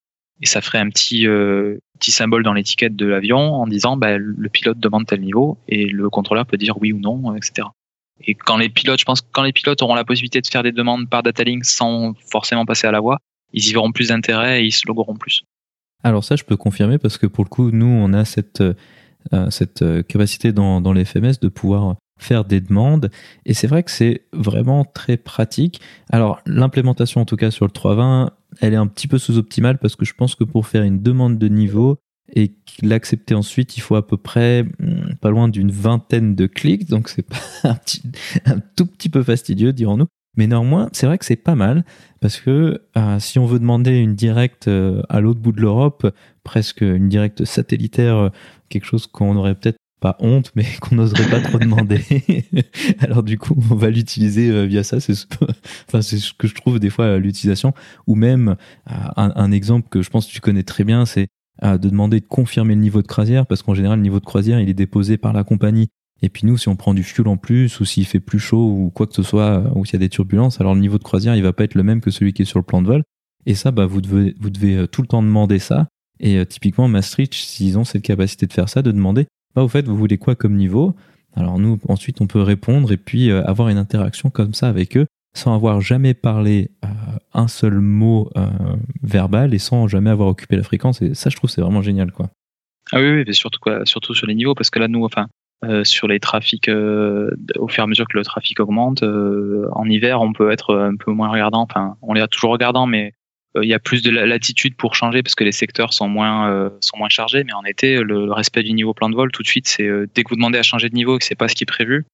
et 0.42 0.46
ça 0.46 0.60
ferait 0.60 0.78
un 0.78 0.88
petit 0.88 1.26
euh, 1.26 1.78
petit 1.98 2.10
symbole 2.10 2.42
dans 2.42 2.54
l'étiquette 2.54 2.96
de 2.96 3.06
l'avion 3.06 3.38
en 3.38 3.66
disant 3.66 3.96
bah, 3.96 4.16
le 4.16 4.48
pilote 4.48 4.78
demande 4.78 5.06
tel 5.06 5.20
niveau 5.20 5.58
et 5.68 5.86
le 5.86 6.08
contrôleur 6.08 6.46
peut 6.46 6.56
dire 6.56 6.80
oui 6.80 6.92
ou 6.92 6.98
non, 6.98 7.36
etc. 7.36 7.68
Et 8.22 8.34
quand 8.34 8.56
les 8.56 8.68
pilotes, 8.68 8.98
je 8.98 9.04
pense 9.04 9.20
quand 9.20 9.42
les 9.42 9.52
pilotes 9.52 9.80
auront 9.82 9.94
la 9.94 10.04
possibilité 10.04 10.40
de 10.40 10.46
faire 10.46 10.62
des 10.62 10.72
demandes 10.72 11.08
par 11.08 11.22
data 11.22 11.44
link 11.44 11.64
sans 11.64 12.14
forcément 12.30 12.64
passer 12.64 12.86
à 12.86 12.90
la 12.90 13.00
voix, 13.00 13.18
ils 13.52 13.68
y 13.68 13.72
verront 13.72 13.92
plus 13.92 14.08
d'intérêt 14.08 14.62
et 14.62 14.66
ils 14.66 14.72
se 14.72 14.86
logueront 14.86 15.16
plus. 15.16 15.42
Alors 16.02 16.24
ça, 16.24 16.36
je 16.36 16.44
peux 16.44 16.56
confirmer 16.56 16.98
parce 16.98 17.18
que 17.18 17.26
pour 17.26 17.44
le 17.44 17.48
coup, 17.48 17.70
nous, 17.70 17.86
on 17.86 18.12
a 18.12 18.24
cette 18.24 18.62
cette 19.50 19.84
capacité 20.08 20.50
dans, 20.50 20.80
dans 20.80 20.94
les 20.94 21.04
FMS 21.04 21.34
de 21.42 21.48
pouvoir 21.48 21.96
faire 22.22 22.44
des 22.44 22.60
demandes. 22.60 23.10
Et 23.46 23.54
c'est 23.54 23.66
vrai 23.66 23.82
que 23.82 23.90
c'est 23.90 24.26
vraiment 24.32 24.84
très 24.84 25.16
pratique. 25.16 25.80
Alors, 26.10 26.40
l'implémentation, 26.46 27.20
en 27.20 27.24
tout 27.24 27.36
cas 27.36 27.50
sur 27.50 27.64
le 27.64 27.70
320, 27.70 28.30
elle 28.60 28.74
est 28.74 28.76
un 28.76 28.86
petit 28.86 29.08
peu 29.08 29.18
sous-optimale 29.18 29.78
parce 29.78 29.96
que 29.96 30.04
je 30.04 30.14
pense 30.14 30.34
que 30.34 30.44
pour 30.44 30.66
faire 30.66 30.82
une 30.82 31.02
demande 31.02 31.38
de 31.38 31.48
niveau 31.48 31.98
et 32.34 32.54
l'accepter 32.82 33.34
ensuite, 33.34 33.76
il 33.76 33.80
faut 33.80 33.96
à 33.96 34.06
peu 34.06 34.16
près 34.16 34.62
hmm, 34.62 35.14
pas 35.20 35.30
loin 35.30 35.48
d'une 35.48 35.70
vingtaine 35.70 36.34
de 36.34 36.46
clics. 36.46 36.88
Donc, 36.88 37.08
c'est 37.08 37.26
un, 37.64 37.76
un 38.46 38.60
tout 38.76 38.86
petit 38.86 39.08
peu 39.08 39.22
fastidieux, 39.22 39.72
dirons-nous. 39.72 40.06
Mais 40.40 40.46
néanmoins, 40.46 40.88
c'est 40.94 41.04
vrai 41.04 41.18
que 41.18 41.26
c'est 41.26 41.36
pas 41.36 41.54
mal 41.54 41.84
parce 42.20 42.40
que 42.40 42.80
euh, 42.96 43.18
si 43.18 43.38
on 43.38 43.44
veut 43.44 43.58
demander 43.58 43.98
une 43.98 44.14
directe 44.14 44.68
euh, 44.68 45.02
à 45.10 45.20
l'autre 45.20 45.38
bout 45.38 45.52
de 45.52 45.60
l'Europe, 45.60 46.10
presque 46.44 46.80
une 46.80 47.10
directe 47.10 47.44
satellitaire, 47.44 48.16
euh, 48.16 48.28
quelque 48.70 48.86
chose 48.86 49.06
qu'on 49.06 49.36
aurait 49.36 49.54
peut-être 49.54 49.76
pas 50.00 50.16
honte, 50.18 50.50
mais 50.54 50.64
qu'on 50.80 50.94
n'oserait 50.94 51.28
pas 51.28 51.40
trop 51.40 51.58
demander. 51.58 52.00
Alors 53.00 53.22
du 53.22 53.36
coup, 53.36 53.54
on 53.70 53.74
va 53.74 53.90
l'utiliser 53.90 54.66
via 54.66 54.82
ça. 54.82 54.98
C'est 55.00 55.14
ce, 55.14 56.32
que 56.32 56.48
je 56.48 56.54
trouve 56.54 56.78
des 56.78 56.88
fois 56.88 57.18
l'utilisation. 57.18 57.74
Ou 58.06 58.14
même 58.14 58.56
euh, 58.90 58.94
un, 59.16 59.52
exemple 59.52 59.90
que 59.90 60.00
je 60.00 60.08
pense 60.08 60.26
que 60.26 60.32
tu 60.32 60.40
connais 60.40 60.62
très 60.62 60.84
bien, 60.84 61.04
c'est 61.04 61.26
de 61.62 61.76
demander 61.76 62.20
de 62.20 62.26
confirmer 62.26 62.74
le 62.74 62.80
niveau 62.80 63.02
de 63.02 63.06
croisière, 63.06 63.44
parce 63.44 63.62
qu'en 63.62 63.74
général, 63.74 63.98
le 63.98 64.02
niveau 64.04 64.20
de 64.20 64.24
croisière, 64.24 64.58
il 64.58 64.70
est 64.70 64.74
déposé 64.74 65.18
par 65.18 65.34
la 65.34 65.44
compagnie. 65.44 65.90
Et 66.22 66.28
puis 66.28 66.46
nous, 66.46 66.58
si 66.58 66.68
on 66.68 66.76
prend 66.76 66.94
du 66.94 67.02
fuel 67.02 67.28
en 67.28 67.36
plus, 67.36 67.80
ou 67.80 67.84
s'il 67.84 68.06
fait 68.06 68.20
plus 68.20 68.38
chaud, 68.38 68.66
ou 68.66 68.90
quoi 68.90 69.06
que 69.06 69.14
ce 69.14 69.22
soit, 69.22 69.62
ou 69.74 69.84
s'il 69.84 69.94
y 69.94 69.96
a 69.96 70.00
des 70.00 70.08
turbulences, 70.08 70.60
alors 70.60 70.74
le 70.74 70.80
niveau 70.80 70.98
de 70.98 71.02
croisière, 71.02 71.34
il 71.34 71.42
va 71.42 71.52
pas 71.52 71.64
être 71.64 71.74
le 71.74 71.82
même 71.82 72.00
que 72.00 72.10
celui 72.10 72.32
qui 72.32 72.42
est 72.42 72.46
sur 72.46 72.58
le 72.58 72.64
plan 72.64 72.82
de 72.82 72.86
vol. 72.86 73.02
Et 73.46 73.54
ça, 73.54 73.70
bah, 73.70 73.86
vous 73.86 74.00
devez, 74.00 74.34
devez 74.38 74.86
tout 74.88 75.00
le 75.00 75.08
temps 75.08 75.22
demander 75.22 75.58
ça. 75.58 75.88
Et 76.18 76.44
typiquement, 76.44 76.88
Maastricht, 76.88 77.32
s'ils 77.32 77.78
ont 77.78 77.84
cette 77.84 78.02
capacité 78.02 78.46
de 78.46 78.52
faire 78.52 78.68
ça, 78.68 78.82
de 78.82 78.92
demander 78.92 79.26
bah, 79.54 79.62
au 79.62 79.68
fait, 79.68 79.86
vous 79.86 79.96
voulez 79.96 80.18
quoi 80.18 80.34
comme 80.34 80.54
niveau? 80.56 80.94
Alors 81.34 81.58
nous, 81.58 81.78
ensuite, 81.88 82.20
on 82.20 82.26
peut 82.26 82.42
répondre 82.42 82.92
et 82.92 82.96
puis 82.96 83.30
euh, 83.30 83.44
avoir 83.44 83.68
une 83.68 83.78
interaction 83.78 84.30
comme 84.30 84.54
ça 84.54 84.68
avec 84.68 84.96
eux, 84.96 85.06
sans 85.34 85.54
avoir 85.54 85.80
jamais 85.80 86.14
parlé 86.14 86.70
euh, 86.84 86.88
un 87.34 87.48
seul 87.48 87.80
mot 87.80 88.30
euh, 88.36 88.46
verbal 89.02 89.54
et 89.54 89.58
sans 89.58 89.86
jamais 89.88 90.10
avoir 90.10 90.28
occupé 90.28 90.56
la 90.56 90.62
fréquence. 90.62 91.02
Et 91.02 91.14
ça, 91.14 91.30
je 91.30 91.36
trouve, 91.36 91.50
c'est 91.50 91.60
vraiment 91.60 91.82
génial, 91.82 92.12
quoi. 92.12 92.30
Ah 92.92 93.00
oui, 93.00 93.10
oui, 93.10 93.24
mais 93.26 93.32
surtout 93.32 94.14
sur 94.14 94.26
les 94.26 94.34
niveaux, 94.34 94.54
parce 94.54 94.70
que 94.70 94.80
là, 94.80 94.88
nous, 94.88 95.04
enfin, 95.04 95.28
sur 95.84 96.08
les 96.08 96.20
trafics, 96.20 96.68
au 96.68 97.68
fur 97.68 97.82
et 97.82 97.84
à 97.84 97.86
mesure 97.86 98.06
que 98.08 98.16
le 98.16 98.24
trafic 98.24 98.60
augmente, 98.60 99.02
en 99.02 99.84
hiver, 99.88 100.20
on 100.22 100.32
peut 100.32 100.50
être 100.50 100.74
un 100.74 100.96
peu 100.96 101.12
moins 101.12 101.28
regardant. 101.28 101.62
Enfin, 101.62 101.96
on 102.02 102.14
est 102.14 102.26
toujours 102.28 102.50
regardant, 102.50 102.86
mais 102.86 103.12
euh, 103.56 103.64
il 103.64 103.68
y 103.68 103.74
a 103.74 103.78
plus 103.78 104.02
de 104.02 104.10
latitude 104.10 104.76
pour 104.76 104.94
changer 104.94 105.22
parce 105.22 105.34
que 105.34 105.44
les 105.44 105.52
secteurs 105.52 105.92
sont 105.92 106.08
moins 106.08 106.50
euh, 106.50 106.70
sont 106.80 106.96
moins 106.98 107.08
chargés. 107.08 107.44
Mais 107.44 107.52
en 107.52 107.64
été, 107.64 108.00
le, 108.02 108.32
respect 108.32 108.62
du 108.62 108.72
niveau 108.72 108.94
plan 108.94 109.10
de 109.10 109.14
vol, 109.14 109.30
tout 109.32 109.42
de 109.42 109.48
suite, 109.48 109.68
c'est 109.68 109.86
euh, 109.86 110.06
dès 110.14 110.22
que 110.22 110.30
vous 110.30 110.36
demandez 110.36 110.58
à 110.58 110.62
changer 110.62 110.88
de 110.88 110.94
niveau 110.94 111.16
et 111.16 111.18
que 111.18 111.24
c'est 111.24 111.34
pas 111.34 111.48
ce 111.48 111.54
qui 111.54 111.64
est 111.64 111.66
prévu, 111.66 112.04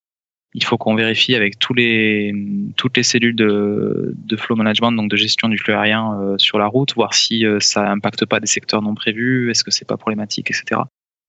il 0.55 0.65
faut 0.65 0.79
qu'on 0.79 0.95
vérifie 0.95 1.35
avec 1.35 1.57
les 1.75 2.33
toutes 2.77 2.97
les 2.97 3.03
cellules 3.03 3.37
de, 3.37 4.15
de 4.17 4.37
flow 4.37 4.57
management, 4.57 4.93
donc 4.93 5.11
de 5.11 5.17
gestion 5.17 5.49
du 5.49 5.59
flux 5.59 5.75
sur 6.39 6.59
la 6.59 6.67
route, 6.67 6.95
voir 6.95 7.13
si 7.13 7.45
ça 7.61 7.91
impacte 7.91 8.25
pas 8.25 8.41
des 8.41 8.47
secteurs 8.47 8.81
non 8.81 8.95
prévus, 8.95 9.51
est-ce 9.51 9.65
que 9.65 9.71
c'est 9.71 9.87
pas 9.87 9.99
problématique, 9.99 10.51
etc. 10.51 10.81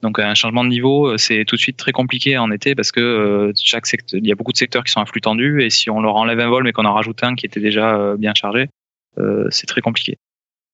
Donc 0.01 0.19
un 0.19 0.35
changement 0.35 0.63
de 0.63 0.69
niveau, 0.69 1.17
c'est 1.17 1.43
tout 1.45 1.55
de 1.55 1.61
suite 1.61 1.77
très 1.77 1.91
compliqué 1.91 2.37
en 2.37 2.51
été 2.51 2.75
parce 2.75 2.91
que 2.91 3.51
chaque 3.55 3.87
secteur, 3.87 4.19
il 4.19 4.27
y 4.27 4.31
a 4.31 4.35
beaucoup 4.35 4.51
de 4.51 4.57
secteurs 4.57 4.83
qui 4.83 4.91
sont 4.91 5.01
à 5.01 5.05
flux 5.05 5.21
tendu 5.21 5.63
et 5.63 5.71
si 5.71 5.89
on 5.89 6.01
leur 6.01 6.15
enlève 6.15 6.39
un 6.39 6.49
vol 6.49 6.63
mais 6.63 6.71
qu'on 6.71 6.85
en 6.85 6.93
rajoute 6.93 7.23
un 7.23 7.33
qui 7.33 7.47
était 7.47 7.59
déjà 7.59 8.15
bien 8.15 8.33
chargé, 8.35 8.69
euh, 9.19 9.47
c'est 9.49 9.65
très 9.65 9.81
compliqué. 9.81 10.17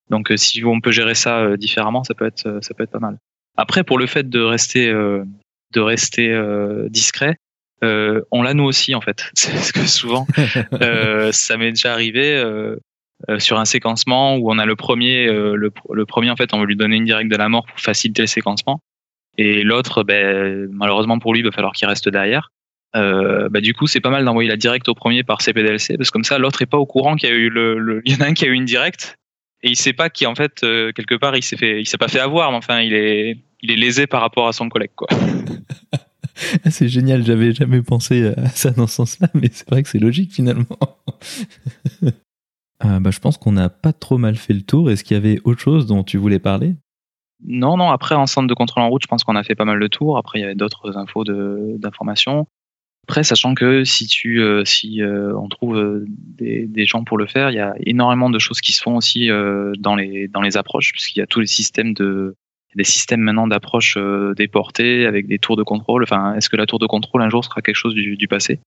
Donc 0.09 0.31
euh, 0.31 0.37
si 0.37 0.63
on 0.65 0.81
peut 0.81 0.91
gérer 0.91 1.15
ça 1.15 1.39
euh, 1.39 1.57
différemment, 1.57 2.03
ça 2.03 2.13
peut 2.13 2.25
être 2.25 2.59
ça 2.61 2.73
peut 2.73 2.83
être 2.83 2.91
pas 2.91 2.99
mal. 2.99 3.17
Après, 3.55 3.83
pour 3.83 3.97
le 3.97 4.07
fait 4.07 4.29
de 4.29 4.41
rester 4.41 4.91
de 4.91 5.79
rester 5.79 6.35
discret, 6.89 7.35
on 7.81 8.41
l'a 8.41 8.53
nous 8.53 8.63
aussi 8.63 8.95
en 8.95 9.01
fait. 9.01 9.29
Parce 9.45 9.71
que 9.71 9.85
souvent, 9.85 10.25
ça 11.31 11.57
m'est 11.57 11.71
déjà 11.71 11.93
arrivé 11.93 12.43
sur 13.37 13.59
un 13.59 13.65
séquencement 13.65 14.37
où 14.37 14.51
on 14.51 14.57
a 14.57 14.65
le 14.65 14.75
premier, 14.75 15.27
le, 15.27 16.05
premier 16.05 16.31
en 16.31 16.35
fait, 16.35 16.53
on 16.53 16.59
veut 16.59 16.65
lui 16.65 16.75
donner 16.75 16.95
une 16.95 17.05
directe 17.05 17.29
de 17.29 17.37
la 17.37 17.47
mort 17.47 17.65
pour 17.67 17.79
faciliter 17.79 18.23
le 18.23 18.27
séquencement, 18.27 18.81
et 19.37 19.63
l'autre, 19.63 20.03
ben, 20.03 20.67
malheureusement 20.71 21.19
pour 21.19 21.33
lui, 21.33 21.41
il 21.41 21.45
va 21.45 21.51
falloir 21.51 21.73
qu'il 21.73 21.87
reste 21.87 22.09
derrière. 22.09 22.51
Euh, 22.95 23.49
bah, 23.49 23.61
du 23.61 23.73
coup, 23.73 23.87
c'est 23.87 24.01
pas 24.01 24.11
mal 24.11 24.23
d'envoyer 24.23 24.49
la 24.49 24.57
directe 24.57 24.87
au 24.87 24.93
premier 24.93 25.23
par 25.23 25.41
CPDLC 25.41 25.97
parce 25.97 26.09
que 26.09 26.13
comme 26.13 26.23
ça, 26.23 26.37
l'autre 26.37 26.61
est 26.61 26.67
pas 26.67 26.77
au 26.77 26.85
courant 26.85 27.15
qu'il 27.15 27.29
y 27.29 27.31
a 27.31 27.35
eu 27.35 27.49
en 27.49 28.21
a 28.21 28.25
un 28.27 28.33
qui 28.33 28.45
a 28.45 28.47
eu 28.47 28.53
une 28.53 28.65
directe 28.65 29.17
et 29.63 29.69
il 29.69 29.75
sait 29.75 29.93
pas 29.93 30.09
qui 30.09 30.27
en 30.27 30.35
fait 30.35 30.63
euh, 30.63 30.91
quelque 30.91 31.15
part 31.15 31.35
il 31.35 31.43
s'est 31.43 31.83
s'est 31.83 31.97
pas 31.97 32.09
fait 32.09 32.19
avoir, 32.19 32.51
mais 32.51 32.57
enfin 32.57 32.81
il 32.81 32.93
est, 32.93 33.37
lésé 33.63 34.07
par 34.07 34.21
rapport 34.21 34.47
à 34.47 34.53
son 34.53 34.69
collègue 34.69 34.91
c'est 36.69 36.89
génial, 36.89 37.25
j'avais 37.25 37.53
jamais 37.53 37.81
pensé 37.81 38.33
à 38.35 38.49
ça 38.49 38.71
dans 38.71 38.87
ce 38.87 38.95
sens-là, 38.95 39.29
mais 39.33 39.49
c'est 39.51 39.69
vrai 39.69 39.81
que 39.81 39.89
c'est 39.89 39.99
logique 39.99 40.33
finalement. 40.33 40.77
euh, 42.03 42.09
bah, 42.99 43.11
je 43.11 43.19
pense 43.19 43.37
qu'on 43.37 43.53
n'a 43.53 43.69
pas 43.69 43.93
trop 43.93 44.17
mal 44.17 44.35
fait 44.35 44.53
le 44.53 44.63
tour. 44.63 44.91
Est-ce 44.91 45.03
qu'il 45.03 45.15
y 45.15 45.17
avait 45.17 45.39
autre 45.45 45.61
chose 45.61 45.85
dont 45.87 46.03
tu 46.03 46.17
voulais 46.17 46.39
parler? 46.39 46.75
Non, 47.45 47.77
non. 47.77 47.91
Après, 47.91 48.15
en 48.15 48.25
centre 48.25 48.47
de 48.47 48.53
contrôle 48.53 48.83
en 48.83 48.89
route, 48.89 49.03
je 49.03 49.07
pense 49.07 49.23
qu'on 49.23 49.35
a 49.35 49.43
fait 49.43 49.55
pas 49.55 49.65
mal 49.65 49.79
de 49.79 49.87
tours. 49.87 50.17
Après, 50.17 50.39
il 50.39 50.41
y 50.41 50.45
avait 50.45 50.55
d'autres 50.55 50.97
infos 50.97 51.23
d'informations. 51.23 52.47
Après, 53.07 53.23
sachant 53.23 53.53
que 53.53 53.83
si 53.83 54.07
tu, 54.07 54.41
euh, 54.41 54.63
si 54.63 55.01
euh, 55.01 55.35
on 55.37 55.49
trouve 55.49 55.77
euh, 55.77 56.05
des, 56.07 56.67
des, 56.67 56.85
gens 56.85 57.03
pour 57.03 57.17
le 57.17 57.25
faire, 57.25 57.49
il 57.49 57.55
y 57.55 57.59
a 57.59 57.75
énormément 57.85 58.29
de 58.29 58.39
choses 58.39 58.61
qui 58.61 58.71
se 58.71 58.81
font 58.81 58.95
aussi 58.95 59.27
dans 59.77 59.95
les 59.95 60.29
dans 60.29 60.41
les 60.41 60.55
approches, 60.55 60.91
puisqu'il 60.93 61.19
y 61.19 61.21
a 61.21 61.27
tous 61.27 61.41
les 61.41 61.47
systèmes 61.47 61.93
de 61.93 62.35
des 62.75 62.85
systèmes 62.85 63.19
maintenant 63.19 63.45
d'approche 63.45 63.97
déportés 64.35 65.05
avec 65.05 65.27
des 65.27 65.37
tours 65.37 65.57
de 65.57 65.63
contrôle. 65.63 66.03
Enfin, 66.03 66.33
est-ce 66.35 66.49
que 66.49 66.55
la 66.55 66.65
tour 66.65 66.79
de 66.79 66.87
contrôle 66.87 67.21
un 67.21 67.29
jour 67.29 67.43
sera 67.43 67.61
quelque 67.61 67.75
chose 67.75 67.93
du, 67.93 68.15
du 68.15 68.27
passé? 68.27 68.59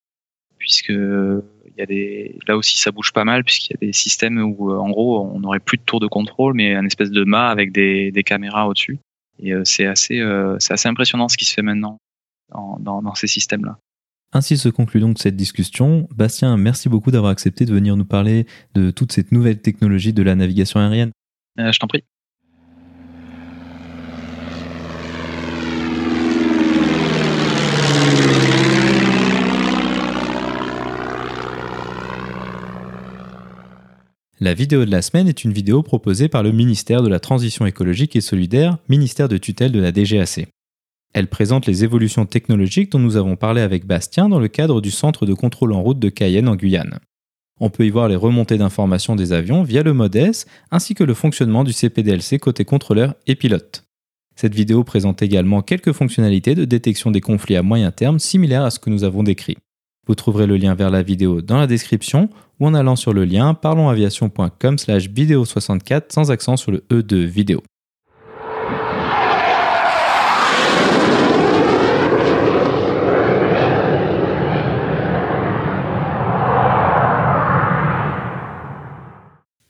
Puisque 0.67 0.89
il 0.89 1.79
y 1.79 1.81
a 1.81 1.87
des 1.87 2.37
là 2.49 2.57
aussi 2.57 2.77
ça 2.77 2.91
bouge 2.91 3.13
pas 3.13 3.23
mal 3.23 3.45
puisqu'il 3.45 3.75
y 3.75 3.77
a 3.77 3.87
des 3.87 3.93
systèmes 3.93 4.39
où 4.43 4.73
en 4.73 4.91
gros 4.91 5.25
on 5.25 5.39
n'aurait 5.39 5.61
plus 5.61 5.79
de 5.79 5.85
tour 5.85 6.01
de 6.01 6.09
contrôle 6.09 6.55
mais 6.55 6.75
un 6.75 6.85
espèce 6.85 7.13
de 7.13 7.23
mât 7.23 7.51
avec 7.51 7.71
des, 7.71 8.11
des 8.11 8.25
caméras 8.25 8.67
au-dessus. 8.67 8.99
Et 9.39 9.53
c'est 9.63 9.87
assez 9.87 10.21
c'est 10.59 10.73
assez 10.73 10.89
impressionnant 10.89 11.29
ce 11.29 11.37
qui 11.37 11.45
se 11.45 11.55
fait 11.55 11.63
maintenant 11.63 11.99
dans, 12.51 12.79
dans, 12.81 13.01
dans 13.01 13.15
ces 13.15 13.29
systèmes 13.29 13.65
là. 13.65 13.79
Ainsi 14.33 14.59
se 14.59 14.69
conclut 14.69 15.01
donc 15.01 15.19
cette 15.19 15.37
discussion. 15.37 16.09
Bastien, 16.15 16.57
merci 16.57 16.89
beaucoup 16.89 17.11
d'avoir 17.11 17.31
accepté 17.31 17.65
de 17.65 17.73
venir 17.73 17.97
nous 17.97 18.05
parler 18.05 18.47
de 18.75 18.91
toute 18.91 19.13
cette 19.13 19.31
nouvelle 19.33 19.61
technologie 19.61 20.13
de 20.13 20.23
la 20.23 20.35
navigation 20.35 20.81
aérienne. 20.81 21.13
Euh, 21.59 21.71
je 21.73 21.79
t'en 21.79 21.87
prie. 21.87 22.05
La 34.47 34.55
vidéo 34.55 34.85
de 34.85 34.93
la 34.93 35.03
semaine 35.03 35.27
est 35.27 35.43
une 35.43 35.53
vidéo 35.53 35.83
proposée 35.83 36.29
par 36.29 36.45
le 36.45 36.53
ministère 36.53 37.03
de 37.03 37.09
la 37.09 37.19
Transition 37.19 37.67
écologique 37.67 38.15
et 38.15 38.21
solidaire, 38.21 38.79
ministère 38.89 39.29
de 39.29 39.39
tutelle 39.39 39.73
de 39.73 39.81
la 39.81 39.91
DGAC. 39.91 40.47
Elle 41.13 41.27
présente 41.27 41.67
les 41.67 41.83
évolutions 41.83 42.27
technologiques 42.27 42.93
dont 42.93 43.01
nous 43.01 43.17
avons 43.17 43.35
parlé 43.35 43.61
avec 43.61 43.87
Bastien 43.87 44.29
dans 44.29 44.39
le 44.39 44.47
cadre 44.47 44.81
du 44.81 44.93
centre 44.93 45.27
de 45.27 45.35
contrôle 45.35 45.73
en 45.73 45.83
route 45.83 45.99
de 45.99 46.11
Cayenne 46.11 46.47
en 46.47 46.55
Guyane. 46.55 47.01
On 47.59 47.71
peut 47.71 47.87
y 47.87 47.91
voir 47.91 48.07
les 48.07 48.15
remontées 48.15 48.57
d'informations 48.57 49.17
des 49.17 49.33
avions 49.33 49.65
via 49.65 49.83
le 49.83 49.93
mode 49.93 50.15
S, 50.15 50.47
ainsi 50.71 50.95
que 50.95 51.03
le 51.03 51.15
fonctionnement 51.15 51.65
du 51.65 51.73
CPDLC 51.73 52.39
côté 52.39 52.65
contrôleur 52.65 53.17
et 53.27 53.35
pilote. 53.35 53.83
Cette 54.37 54.55
vidéo 54.55 54.85
présente 54.85 55.23
également 55.23 55.61
quelques 55.61 55.91
fonctionnalités 55.91 56.55
de 56.55 56.65
détection 56.65 57.11
des 57.11 57.21
conflits 57.21 57.57
à 57.57 57.63
moyen 57.63 57.91
terme 57.91 58.21
similaires 58.21 58.63
à 58.63 58.71
ce 58.71 58.79
que 58.79 58.91
nous 58.91 59.03
avons 59.03 59.25
décrit. 59.25 59.57
Vous 60.07 60.15
trouverez 60.15 60.47
le 60.47 60.57
lien 60.57 60.75
vers 60.75 60.91
la 60.91 61.03
vidéo 61.03 61.41
dans 61.41 61.59
la 61.59 61.67
description 61.67 62.29
ou 62.61 62.67
en 62.67 62.75
allant 62.75 62.97
sur 62.97 63.13
le 63.13 63.25
lien 63.25 63.55
parlonsaviation.com 63.55 64.79
slash 64.79 65.09
vidéo 65.09 65.45
64 65.45 66.13
sans 66.13 66.31
accent 66.31 66.57
sur 66.57 66.71
le 66.71 66.85
E 66.93 67.03
de 67.03 67.17
vidéo. 67.17 67.63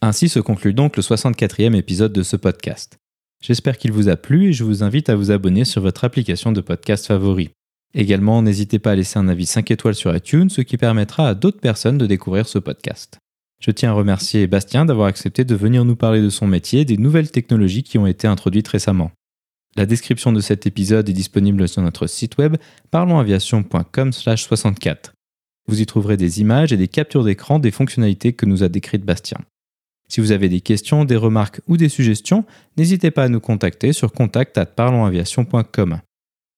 Ainsi 0.02 0.28
se 0.28 0.38
conclut 0.38 0.72
donc 0.72 0.96
le 0.96 1.02
64e 1.02 1.74
épisode 1.74 2.12
de 2.12 2.22
ce 2.22 2.36
podcast. 2.36 2.98
J'espère 3.42 3.76
qu'il 3.76 3.90
vous 3.90 4.08
a 4.08 4.16
plu 4.16 4.48
et 4.48 4.52
je 4.52 4.62
vous 4.62 4.84
invite 4.84 5.08
à 5.08 5.16
vous 5.16 5.32
abonner 5.32 5.64
sur 5.64 5.82
votre 5.82 6.04
application 6.04 6.52
de 6.52 6.60
podcast 6.60 7.06
favori. 7.06 7.55
Également, 7.98 8.42
n'hésitez 8.42 8.78
pas 8.78 8.92
à 8.92 8.94
laisser 8.94 9.18
un 9.18 9.26
avis 9.26 9.46
5 9.46 9.70
étoiles 9.70 9.94
sur 9.94 10.14
iTunes, 10.14 10.50
ce 10.50 10.60
qui 10.60 10.76
permettra 10.76 11.30
à 11.30 11.34
d'autres 11.34 11.60
personnes 11.60 11.96
de 11.96 12.06
découvrir 12.06 12.46
ce 12.46 12.58
podcast. 12.58 13.16
Je 13.58 13.70
tiens 13.70 13.92
à 13.92 13.94
remercier 13.94 14.46
Bastien 14.46 14.84
d'avoir 14.84 15.06
accepté 15.06 15.44
de 15.44 15.54
venir 15.54 15.86
nous 15.86 15.96
parler 15.96 16.20
de 16.20 16.28
son 16.28 16.46
métier 16.46 16.80
et 16.80 16.84
des 16.84 16.98
nouvelles 16.98 17.30
technologies 17.30 17.84
qui 17.84 17.96
ont 17.96 18.06
été 18.06 18.28
introduites 18.28 18.68
récemment. 18.68 19.12
La 19.76 19.86
description 19.86 20.30
de 20.30 20.42
cet 20.42 20.66
épisode 20.66 21.08
est 21.08 21.14
disponible 21.14 21.66
sur 21.66 21.80
notre 21.80 22.06
site 22.06 22.36
web 22.36 22.58
parlonsaviation.com/64. 22.90 25.14
Vous 25.66 25.80
y 25.80 25.86
trouverez 25.86 26.18
des 26.18 26.42
images 26.42 26.74
et 26.74 26.76
des 26.76 26.88
captures 26.88 27.24
d'écran 27.24 27.58
des 27.58 27.70
fonctionnalités 27.70 28.34
que 28.34 28.44
nous 28.44 28.62
a 28.62 28.68
décrites 28.68 29.06
Bastien. 29.06 29.38
Si 30.08 30.20
vous 30.20 30.32
avez 30.32 30.50
des 30.50 30.60
questions, 30.60 31.06
des 31.06 31.16
remarques 31.16 31.62
ou 31.66 31.78
des 31.78 31.88
suggestions, 31.88 32.44
n'hésitez 32.76 33.10
pas 33.10 33.24
à 33.24 33.30
nous 33.30 33.40
contacter 33.40 33.94
sur 33.94 34.12
contact@parlonsaviation.com. 34.12 36.00